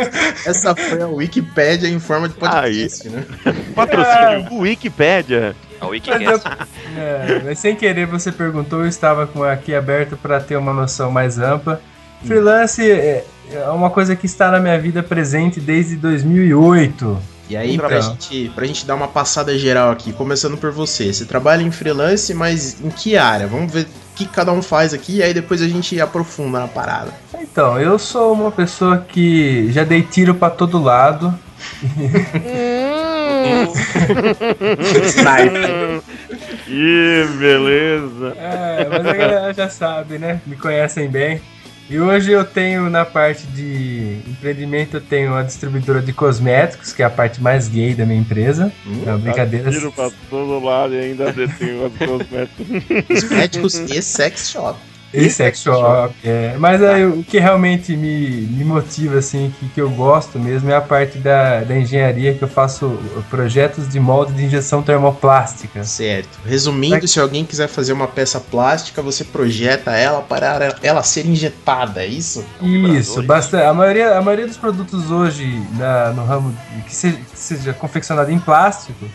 essa 0.45 0.75
foi 0.75 1.01
a 1.01 1.07
Wikipédia 1.07 1.87
em 1.87 1.99
forma 1.99 2.27
de 2.27 2.35
podcast, 2.35 3.09
né? 3.09 3.25
Patrocínio 3.73 4.59
Wikipédia. 4.59 5.55
A 5.79 5.85
Mas, 5.85 5.91
Wikicast. 5.91 6.23
eu- 6.25 7.01
é, 7.01 7.41
mas 7.45 7.59
sem 7.59 7.75
querer 7.75 8.05
você 8.05 8.31
perguntou, 8.31 8.81
eu 8.81 8.87
estava 8.87 9.27
com 9.27 9.43
aqui 9.43 9.73
aberto 9.75 10.17
para 10.17 10.39
ter 10.39 10.55
uma 10.57 10.73
noção 10.73 11.11
mais 11.11 11.37
ampla. 11.39 11.81
Freelance 12.25 12.81
é, 12.89 13.23
é 13.51 13.69
uma 13.69 13.89
coisa 13.89 14.15
que 14.15 14.25
está 14.25 14.49
na 14.51 14.59
minha 14.59 14.79
vida 14.79 15.03
presente 15.03 15.59
desde 15.59 15.95
2008. 15.97 17.17
E 17.49 17.55
aí, 17.55 17.75
Um 17.75 17.77
pra 17.77 18.01
gente, 18.01 18.51
pra 18.53 18.65
gente 18.65 18.85
dar 18.85 18.95
uma 18.95 19.07
passada 19.07 19.57
geral 19.57 19.89
aqui, 19.91 20.11
começando 20.11 20.57
por 20.57 20.69
você. 20.71 21.13
Você 21.13 21.23
trabalha 21.23 21.61
em 21.63 21.71
freelance, 21.71 22.33
mas 22.33 22.81
em 22.83 22.89
que 22.89 23.15
área? 23.15 23.47
Vamos 23.47 23.71
ver 23.71 23.83
o 23.83 23.87
que 24.15 24.25
cada 24.25 24.51
um 24.51 24.61
faz 24.61 24.93
aqui 24.93 25.17
e 25.17 25.23
aí 25.23 25.33
depois 25.33 25.61
a 25.61 25.67
gente 25.67 26.01
aprofunda 26.01 26.59
na 26.59 26.67
parada. 26.67 27.13
Então, 27.39 27.79
eu 27.79 27.97
sou 27.97 28.33
uma 28.33 28.51
pessoa 28.51 28.97
que 28.97 29.71
já 29.71 29.85
dei 29.85 30.01
tiro 30.01 30.35
pra 30.35 30.49
todo 30.49 30.81
lado. 30.81 31.33
Ih, 36.67 37.27
beleza. 37.37 38.33
É, 38.37 38.87
mas 38.89 39.05
a 39.05 39.13
galera 39.13 39.53
já 39.53 39.69
sabe, 39.69 40.17
né? 40.17 40.41
Me 40.45 40.55
conhecem 40.55 41.09
bem. 41.09 41.41
E 41.89 41.97
hoje 41.99 42.33
eu 42.33 42.43
tenho 42.43 42.89
na 42.89 43.05
parte 43.05 43.47
de 43.47 44.17
empreendimento, 44.27 44.97
eu 44.97 45.01
tenho 45.01 45.31
uma 45.31 45.43
distribuidora 45.43 46.01
de 46.01 46.11
cosméticos, 46.11 46.91
que 46.91 47.01
é 47.01 47.05
a 47.05 47.09
parte 47.09 47.41
mais 47.41 47.69
gay 47.69 47.93
da 47.93 48.05
minha 48.05 48.19
empresa. 48.19 48.73
Hum, 48.85 49.03
É 49.05 49.09
uma 49.11 49.17
brincadeira. 49.19 49.71
Tiro 49.71 49.91
pra 49.93 50.09
todo 50.29 50.59
lado 50.61 50.93
e 50.93 50.99
ainda 50.99 51.31
detém 51.31 51.79
as 51.85 52.09
cosméticos. 52.09 52.67
Cosméticos 53.07 53.75
e 53.75 54.01
sex 54.01 54.49
shop. 54.49 54.77
E 55.13 55.29
sex 55.29 55.61
shop, 55.61 56.13
é. 56.23 56.55
Mas 56.59 56.83
aí, 56.83 57.05
o 57.05 57.23
que 57.23 57.39
realmente 57.39 57.95
me, 57.95 58.27
me 58.41 58.63
motiva, 58.63 59.17
assim, 59.19 59.53
que, 59.59 59.69
que 59.69 59.81
eu 59.81 59.89
gosto 59.89 60.37
mesmo, 60.37 60.69
é 60.69 60.75
a 60.75 60.81
parte 60.81 61.17
da, 61.17 61.61
da 61.61 61.77
engenharia, 61.77 62.33
que 62.33 62.43
eu 62.43 62.47
faço 62.47 62.99
projetos 63.29 63.87
de 63.87 63.99
molde 63.99 64.33
de 64.33 64.45
injeção 64.45 64.81
termoplástica. 64.83 65.83
Certo. 65.83 66.39
Resumindo, 66.45 67.07
se 67.07 67.19
alguém 67.19 67.45
quiser 67.45 67.67
fazer 67.67 67.93
uma 67.93 68.07
peça 68.07 68.39
plástica, 68.39 69.01
você 69.01 69.23
projeta 69.23 69.91
ela 69.91 70.21
para 70.21 70.75
ela 70.83 71.03
ser 71.03 71.25
injetada, 71.25 72.03
é 72.03 72.07
isso? 72.07 72.45
Isso, 72.61 73.23
bastante. 73.23 73.63
A 73.65 73.73
maioria, 73.73 74.17
a 74.17 74.21
maioria 74.21 74.47
dos 74.47 74.57
produtos 74.57 75.09
hoje 75.09 75.61
na- 75.77 76.11
no 76.11 76.25
ramo 76.25 76.55
que 76.85 76.93
seja, 76.95 77.17
que 77.17 77.39
seja 77.39 77.73
confeccionado 77.73 78.31
em 78.31 78.39
plástico, 78.39 79.05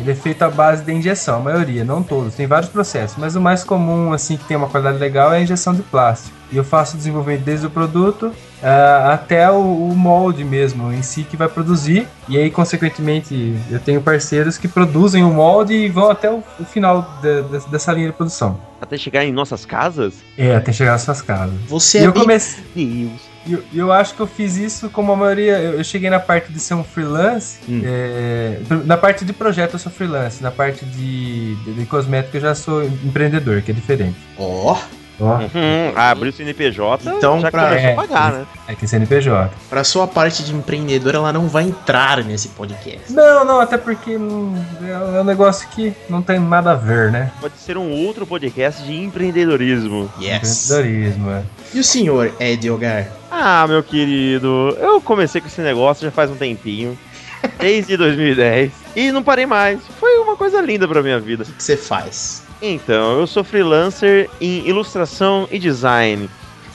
ele 0.00 0.10
é 0.12 0.14
feito 0.14 0.42
à 0.42 0.50
base 0.50 0.82
de 0.84 0.92
injeção, 0.92 1.36
a 1.36 1.40
maioria, 1.40 1.84
não 1.84 2.02
todos, 2.02 2.34
tem 2.34 2.46
vários 2.46 2.70
processos, 2.70 3.16
mas 3.18 3.36
o 3.36 3.40
mais 3.40 3.62
comum, 3.64 4.12
assim, 4.12 4.36
que 4.36 4.44
tem 4.44 4.56
uma 4.56 4.68
qualidade 4.68 4.98
legal 4.98 5.32
é 5.32 5.38
a 5.38 5.40
injeção 5.40 5.74
de 5.74 5.82
plástico. 5.82 6.34
E 6.52 6.56
eu 6.56 6.64
faço 6.64 6.94
o 6.94 6.98
desenvolvimento 6.98 7.42
desde 7.44 7.66
o 7.66 7.70
produto 7.70 8.32
ah, 8.60 9.10
até 9.12 9.48
o, 9.50 9.54
o 9.60 9.94
molde 9.94 10.42
mesmo 10.42 10.92
em 10.92 11.00
si 11.00 11.22
que 11.22 11.36
vai 11.36 11.46
produzir. 11.48 12.08
E 12.28 12.36
aí, 12.36 12.50
consequentemente, 12.50 13.56
eu 13.70 13.78
tenho 13.78 14.00
parceiros 14.00 14.58
que 14.58 14.66
produzem 14.66 15.22
o 15.22 15.30
molde 15.32 15.74
e 15.74 15.88
vão 15.88 16.10
até 16.10 16.28
o, 16.28 16.42
o 16.58 16.64
final 16.64 17.08
de- 17.22 17.42
de- 17.42 17.68
dessa 17.68 17.92
linha 17.92 18.08
de 18.08 18.12
produção. 18.14 18.58
Até 18.80 18.96
chegar 18.98 19.24
em 19.24 19.30
nossas 19.32 19.64
casas? 19.64 20.14
É, 20.36 20.56
até 20.56 20.72
chegar 20.72 20.94
às 20.94 21.02
suas 21.02 21.22
casas. 21.22 21.54
Você 21.68 21.98
E 21.98 22.02
é 22.02 22.06
eu 22.08 22.12
bem... 22.12 22.22
comecei. 22.22 23.12
E 23.46 23.52
eu, 23.54 23.64
eu 23.72 23.92
acho 23.92 24.14
que 24.14 24.20
eu 24.20 24.26
fiz 24.26 24.56
isso 24.56 24.90
como 24.90 25.12
a 25.12 25.16
maioria. 25.16 25.58
Eu, 25.58 25.74
eu 25.74 25.84
cheguei 25.84 26.10
na 26.10 26.20
parte 26.20 26.52
de 26.52 26.60
ser 26.60 26.74
um 26.74 26.84
freelance. 26.84 27.58
Hum. 27.68 27.82
é, 27.84 28.60
na 28.84 28.96
parte 28.96 29.24
de 29.24 29.32
projeto 29.32 29.74
eu 29.74 29.78
sou 29.78 29.90
freelance. 29.90 30.42
Na 30.42 30.50
parte 30.50 30.84
de, 30.84 31.54
de, 31.56 31.74
de 31.74 31.86
cosmético 31.86 32.36
eu 32.36 32.40
já 32.40 32.54
sou 32.54 32.84
empreendedor, 32.84 33.62
que 33.62 33.70
é 33.70 33.74
diferente. 33.74 34.18
Ó, 34.38 34.72
Ó, 34.72 34.78
Uhum, 35.24 35.92
abriu 35.96 36.30
o 36.30 36.32
CNPJ, 36.32 37.10
Então, 37.16 37.40
já 37.40 37.50
pra- 37.50 37.68
começou 37.68 37.88
É. 37.88 37.92
a 37.92 37.96
pagar, 37.96 38.32
né? 38.32 38.46
é 38.68 38.74
que 38.74 38.86
CNPJ. 38.88 39.50
pra 39.68 39.84
sua 39.84 40.06
parte 40.06 40.42
de 40.42 40.54
empreendedor, 40.54 41.14
ela 41.14 41.32
não 41.32 41.48
vai 41.48 41.64
entrar 41.64 42.22
nesse 42.24 42.48
podcast. 42.48 43.12
Não, 43.12 43.44
não, 43.44 43.60
até 43.60 43.76
porque 43.76 44.16
hum, 44.16 44.54
é 44.82 45.18
é 45.18 45.20
um 45.20 45.24
negócio 45.24 45.68
que 45.68 45.92
não 46.08 46.22
tem 46.22 46.38
nada 46.38 46.72
a 46.72 46.74
ver, 46.74 47.10
né? 47.10 47.30
Pode 47.40 47.56
ser 47.58 47.76
um 47.76 47.90
outro 47.90 48.26
podcast 48.26 48.82
de 48.82 48.96
empreendedorismo. 49.02 50.10
Yes. 50.20 50.70
Empreendedorismo, 50.70 51.30
é. 51.30 51.42
E 51.74 51.80
o 51.80 51.84
senhor, 51.84 52.32
Ed 52.40 52.70
Ogar? 52.70 53.06
Ah, 53.30 53.66
meu 53.68 53.82
querido, 53.82 54.76
eu 54.80 55.00
comecei 55.00 55.40
com 55.40 55.46
esse 55.46 55.60
negócio 55.60 56.04
já 56.04 56.10
faz 56.10 56.30
um 56.30 56.36
tempinho. 56.36 56.98
Desde 57.58 57.96
2010. 57.96 58.70
E 58.94 59.10
não 59.12 59.22
parei 59.22 59.46
mais. 59.46 59.80
Foi 59.98 60.18
uma 60.18 60.36
coisa 60.36 60.60
linda 60.60 60.86
pra 60.86 61.02
minha 61.02 61.18
vida. 61.20 61.44
O 61.44 61.46
que 61.46 61.62
você 61.62 61.76
faz? 61.76 62.42
Então, 62.62 63.18
eu 63.20 63.26
sou 63.26 63.42
freelancer 63.42 64.28
em 64.40 64.66
ilustração 64.68 65.48
e 65.50 65.58
design. 65.58 66.28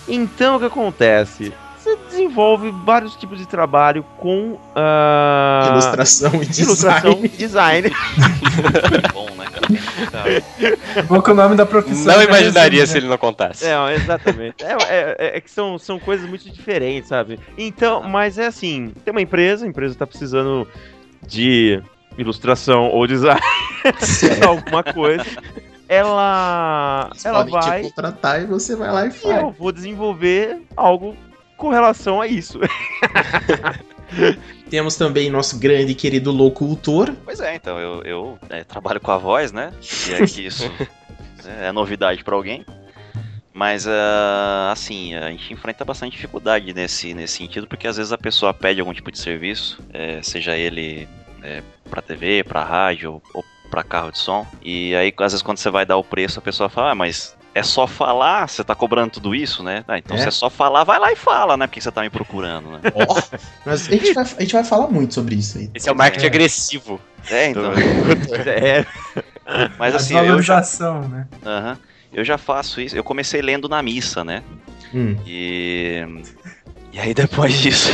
Então, 0.07 0.55
o 0.55 0.59
que 0.59 0.65
acontece? 0.65 1.53
Você 1.77 1.95
desenvolve 2.09 2.71
vários 2.83 3.15
tipos 3.15 3.37
de 3.37 3.45
trabalho 3.47 4.03
com 4.17 4.57
ah, 4.75 5.67
Ilustração 5.71 6.31
e 6.41 6.45
design. 6.47 6.63
ilustração 6.63 7.19
e 7.23 7.27
design. 7.29 7.91
Bom, 9.13 9.29
né, 9.37 9.45
cara? 10.11 10.43
É 10.95 11.01
bom 11.03 11.21
que 11.21 11.29
o 11.31 11.35
nome 11.35 11.55
da 11.55 11.65
profissão. 11.65 12.05
Não 12.05 12.21
já 12.21 12.23
imaginaria 12.23 12.79
resume, 12.79 12.87
se 12.87 12.93
né? 12.93 12.99
ele 13.01 13.07
não 13.07 13.17
contasse. 13.19 13.65
É, 13.65 13.95
exatamente. 13.95 14.55
É, 14.63 14.73
é- 14.89 15.37
é 15.37 15.41
que 15.41 15.51
são, 15.51 15.77
são 15.77 15.99
coisas 15.99 16.27
muito 16.27 16.49
diferentes, 16.49 17.07
sabe? 17.09 17.39
Então, 17.55 18.01
mas 18.01 18.39
é 18.39 18.47
assim, 18.47 18.91
tem 19.03 19.11
uma 19.11 19.21
empresa, 19.21 19.65
a 19.65 19.69
empresa 19.69 19.93
tá 19.95 20.07
precisando 20.07 20.67
de 21.27 21.79
ilustração 22.17 22.89
ou 22.89 23.05
design, 23.05 23.39
alguma 24.47 24.81
coisa. 24.83 25.23
Ela, 25.87 27.09
Eles 27.11 27.25
ela 27.25 27.45
podem 27.45 27.53
vai 27.53 27.81
te 27.81 27.87
contratar 27.87 28.41
e 28.41 28.45
você 28.45 28.75
vai 28.75 28.91
lá 28.91 29.05
e 29.05 29.09
e 29.09 29.11
faz. 29.11 29.41
eu 29.41 29.51
vou 29.51 29.71
desenvolver 29.71 30.61
algo 30.75 31.15
com 31.57 31.69
relação 31.69 32.21
a 32.21 32.27
isso. 32.27 32.59
Temos 34.69 34.95
também 34.95 35.29
nosso 35.29 35.59
grande 35.59 35.91
e 35.91 35.95
querido 35.95 36.31
locutor. 36.31 37.13
Pois 37.23 37.39
é, 37.39 37.55
então, 37.55 37.79
eu, 37.79 38.01
eu 38.03 38.39
é, 38.49 38.63
trabalho 38.63 38.99
com 38.99 39.11
a 39.11 39.17
voz, 39.17 39.51
né? 39.51 39.71
E 40.09 40.13
é 40.13 40.25
que 40.25 40.45
isso 40.45 40.69
é 41.61 41.71
novidade 41.71 42.23
pra 42.23 42.35
alguém. 42.35 42.65
Mas, 43.53 43.87
ah, 43.87 44.69
assim, 44.71 45.15
a 45.15 45.31
gente 45.31 45.53
enfrenta 45.53 45.85
bastante 45.85 46.13
dificuldade 46.13 46.73
nesse, 46.73 47.13
nesse 47.13 47.37
sentido, 47.37 47.67
porque 47.67 47.87
às 47.87 47.95
vezes 47.95 48.11
a 48.11 48.17
pessoa 48.17 48.53
pede 48.53 48.81
algum 48.81 48.93
tipo 48.93 49.09
de 49.09 49.17
serviço, 49.17 49.81
é, 49.93 50.21
seja 50.21 50.57
ele 50.57 51.07
é, 51.41 51.63
pra 51.89 52.01
TV, 52.01 52.43
pra 52.43 52.65
rádio 52.65 53.21
ou 53.33 53.45
pra 53.69 53.83
carro 53.83 54.11
de 54.11 54.17
som, 54.19 54.45
e 54.61 54.95
aí 54.95 55.13
às 55.19 55.33
vezes 55.33 55.41
quando 55.41 55.57
você 55.57 55.69
vai 55.69 55.85
dar 55.85 55.97
o 55.97 56.03
preço, 56.03 56.39
a 56.39 56.41
pessoa 56.41 56.69
fala, 56.69 56.91
ah, 56.91 56.95
mas 56.95 57.35
é 57.53 57.63
só 57.63 57.87
falar, 57.87 58.47
você 58.49 58.63
tá 58.63 58.75
cobrando 58.75 59.11
tudo 59.11 59.33
isso, 59.33 59.63
né? 59.63 59.83
Ah, 59.87 59.97
então 59.97 60.17
É. 60.17 60.19
se 60.19 60.27
é 60.27 60.31
só 60.31 60.49
falar, 60.49 60.83
vai 60.83 60.99
lá 60.99 61.11
e 61.11 61.15
fala, 61.15 61.55
né? 61.55 61.67
Porque 61.67 61.79
você 61.81 61.91
tá 61.91 62.01
me 62.01 62.09
procurando, 62.09 62.69
né? 62.71 62.81
Ó, 62.93 63.21
mas 63.65 63.87
a 63.87 63.91
gente, 63.91 64.13
vai, 64.13 64.23
a 64.23 64.41
gente 64.41 64.53
vai 64.53 64.63
falar 64.63 64.87
muito 64.89 65.13
sobre 65.13 65.35
isso 65.35 65.57
aí. 65.57 65.69
Esse 65.73 65.87
é 65.89 65.91
o 65.91 65.95
marketing 65.95 66.25
É. 66.25 66.29
agressivo. 66.29 66.99
É, 67.29 67.47
então. 67.47 67.71
é, 68.45 68.85
Mas 69.79 69.93
A 69.93 69.97
assim, 69.97 70.13
eu 70.15 70.41
já, 70.41 70.55
valorização, 70.55 71.07
né? 71.07 71.27
Aham. 71.45 71.77
Eu 72.13 72.23
já 72.23 72.37
faço 72.37 72.79
isso. 72.79 72.95
Eu 72.95 73.03
comecei 73.03 73.41
lendo 73.41 73.67
na 73.67 73.81
missa, 73.81 74.23
né? 74.23 74.41
Hum. 74.93 75.17
E. 75.25 76.05
E 76.95 76.99
aí 76.99 77.13
depois 77.13 77.53
disso. 77.59 77.89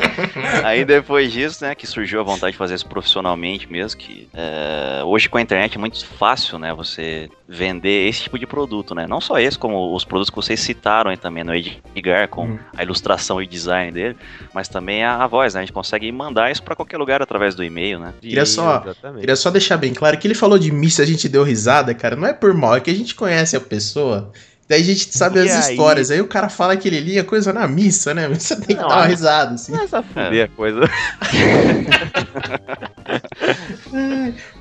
aí 0.64 0.82
depois 0.82 1.30
disso, 1.30 1.62
né, 1.62 1.74
que 1.74 1.86
surgiu 1.86 2.20
a 2.20 2.22
vontade 2.22 2.52
de 2.52 2.58
fazer 2.58 2.74
isso 2.74 2.86
profissionalmente 2.86 3.70
mesmo, 3.70 4.00
que 4.00 4.28
é, 4.32 5.02
hoje 5.04 5.28
com 5.28 5.36
a 5.36 5.42
internet 5.42 5.76
é 5.76 5.78
muito 5.78 6.02
fácil, 6.06 6.58
né, 6.58 6.72
você 6.72 7.28
vender 7.46 8.08
esse 8.08 8.22
tipo 8.22 8.38
de 8.38 8.46
produto, 8.46 8.94
né? 8.94 9.06
Não 9.06 9.20
só 9.20 9.38
esse, 9.38 9.58
como 9.58 9.94
os 9.94 10.04
produtos 10.06 10.30
que 10.30 10.36
vocês 10.36 10.58
citaram 10.58 11.10
aí 11.10 11.18
também 11.18 11.44
no 11.44 11.52
Edgar, 11.54 12.28
com 12.28 12.40
Uhum. 12.46 12.58
a 12.74 12.82
ilustração 12.82 13.42
e 13.42 13.46
design 13.46 13.92
dele, 13.92 14.16
mas 14.54 14.68
também 14.68 15.04
a, 15.04 15.22
a 15.22 15.26
voz, 15.26 15.52
né? 15.52 15.60
A 15.60 15.62
gente 15.64 15.72
consegue 15.74 16.10
mandar 16.10 16.50
isso 16.50 16.62
pra 16.62 16.74
qualquer 16.74 16.96
lugar 16.96 17.20
através 17.20 17.54
do 17.54 17.62
e-mail, 17.62 17.98
né? 18.00 18.14
Queria 18.22 18.46
só- 18.46 18.80
Exatamente. 18.82 19.20
Queria 19.20 19.36
só 19.36 19.50
deixar 19.50 19.76
bem 19.76 19.92
claro 19.92 20.16
que 20.16 20.26
ele 20.26 20.34
falou 20.34 20.58
de 20.58 20.72
missa, 20.72 21.02
a 21.02 21.06
gente 21.06 21.28
deu 21.28 21.42
risada, 21.44 21.92
cara. 21.94 22.16
Não 22.16 22.26
é 22.26 22.32
por 22.32 22.54
mal, 22.54 22.76
é 22.76 22.80
que 22.80 22.90
a 22.90 22.94
gente 22.94 23.14
conhece 23.14 23.54
a 23.54 23.60
pessoa. 23.60 24.32
Daí 24.70 24.82
a 24.82 24.84
gente 24.84 25.18
sabe 25.18 25.40
E 25.40 25.48
as 25.50 25.66
aí? 25.66 25.72
histórias. 25.72 26.12
Aí 26.12 26.20
o 26.20 26.28
cara 26.28 26.48
fala 26.48 26.76
que 26.76 26.86
ele 26.86 27.00
lia 27.00 27.24
coisa 27.24 27.52
na 27.52 27.66
missa, 27.66 28.14
né? 28.14 28.28
Você 28.28 28.54
tem 28.54 28.76
que 28.76 28.82
Não, 28.82 28.88
dar 28.88 28.98
uma 28.98 29.04
é- 29.04 29.08
risada, 29.08 29.54
assim. 29.54 29.72
Começa 29.72 29.98
a 29.98 30.02
fuder 30.04 30.44
a 30.44 30.48
coisa. 30.56 30.80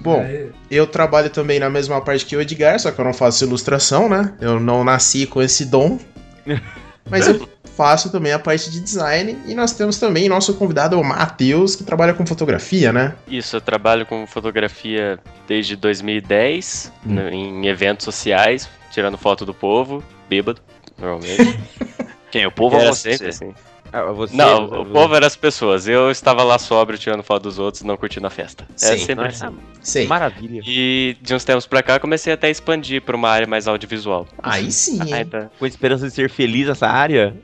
Bom, 0.02 0.20
É, 0.22 0.48
eu 0.72 0.88
trabalho 0.88 1.30
também 1.30 1.60
na 1.60 1.70
mesma 1.70 2.02
parte 2.02 2.26
que 2.26 2.36
o 2.36 2.42
Edgar, 2.42 2.80
só 2.80 2.90
que 2.92 3.00
eu 3.00 3.06
não 3.06 3.14
faço 3.14 3.44
ilustração, 3.44 4.10
né? 4.10 4.34
Eu 4.42 4.60
não 4.60 4.84
nasci 4.84 5.28
com 5.28 5.44
esse 5.44 5.64
dom. 5.66 6.00
Mas 7.08 7.28
eu 7.28 7.48
faço 7.80 8.12
também 8.12 8.34
a 8.34 8.40
parte 8.40 8.70
de 8.70 8.82
design. 8.82 9.38
E 9.48 9.56
nós 9.56 9.72
temos 9.72 9.98
também 9.98 10.28
nosso 10.28 10.54
convidado, 10.56 11.00
o 11.00 11.04
Matheus, 11.04 11.78
que 11.78 11.84
trabalha 11.86 12.14
com 12.14 12.26
fotografia, 12.26 12.92
né? 12.92 13.16
Isso, 13.26 13.56
eu 13.56 13.62
trabalho 13.62 14.06
com 14.06 14.28
fotografia 14.28 15.18
desde 15.48 15.78
2010, 15.78 16.92
Hum. 17.08 17.14
no- 17.14 17.30
em 17.30 17.68
eventos 17.68 18.04
sociais, 18.04 18.68
tirando 18.92 19.18
foto 19.18 19.46
do 19.46 19.54
povo, 19.54 20.04
bêbado, 20.30 20.60
normalmente. 20.98 21.38
Quem? 22.30 22.46
O 22.46 22.52
povo 22.52 22.76
Era 22.76 22.94
você? 22.94 23.14
sempre 23.14 23.30
assim. 23.30 23.54
Ah, 23.94 24.04
você- 24.12 24.36
Não, 24.36 24.66
o 24.66 24.86
povo 24.86 25.16
era 25.16 25.26
as 25.26 25.38
pessoas. 25.38 25.88
Eu 25.88 26.12
estava 26.12 26.44
lá 26.44 26.60
sóbrio, 26.60 27.00
tirando 27.00 27.24
foto 27.24 27.44
dos 27.44 27.58
outros, 27.60 27.82
não 27.82 27.96
curtindo 27.96 28.28
a 28.28 28.30
festa. 28.30 28.66
É 28.76 28.98
Sim, 28.98 29.06
sempre 29.06 29.26
Nossa, 29.26 29.48
assim. 29.48 29.58
Sei. 29.82 30.06
Maravilha. 30.06 30.62
E 30.66 31.16
de 31.22 31.34
uns 31.34 31.46
tempos 31.46 31.66
pra 31.66 31.82
cá, 31.82 31.98
comecei 31.98 32.34
até 32.34 32.48
a 32.48 32.50
expandir 32.52 33.02
pra 33.02 33.16
uma 33.16 33.30
área 33.30 33.48
mais 33.48 33.68
audiovisual. 33.70 34.28
Aí 34.44 34.70
sim, 34.70 35.00
Ah, 35.14 35.20
hein? 35.22 35.26
tá. 35.26 35.50
Com 35.58 35.66
esperança 35.66 36.08
de 36.08 36.14
ser 36.14 36.30
feliz 36.30 36.68
nessa 36.68 36.88
área? 36.88 37.36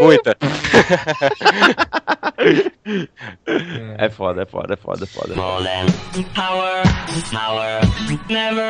Muita. 0.00 0.36
É 3.98 4.08
foda, 4.08 4.42
é 4.42 4.46
foda, 4.46 4.74
é 4.74 4.76
foda, 4.76 5.04
é 5.04 5.06
foda. 5.06 5.34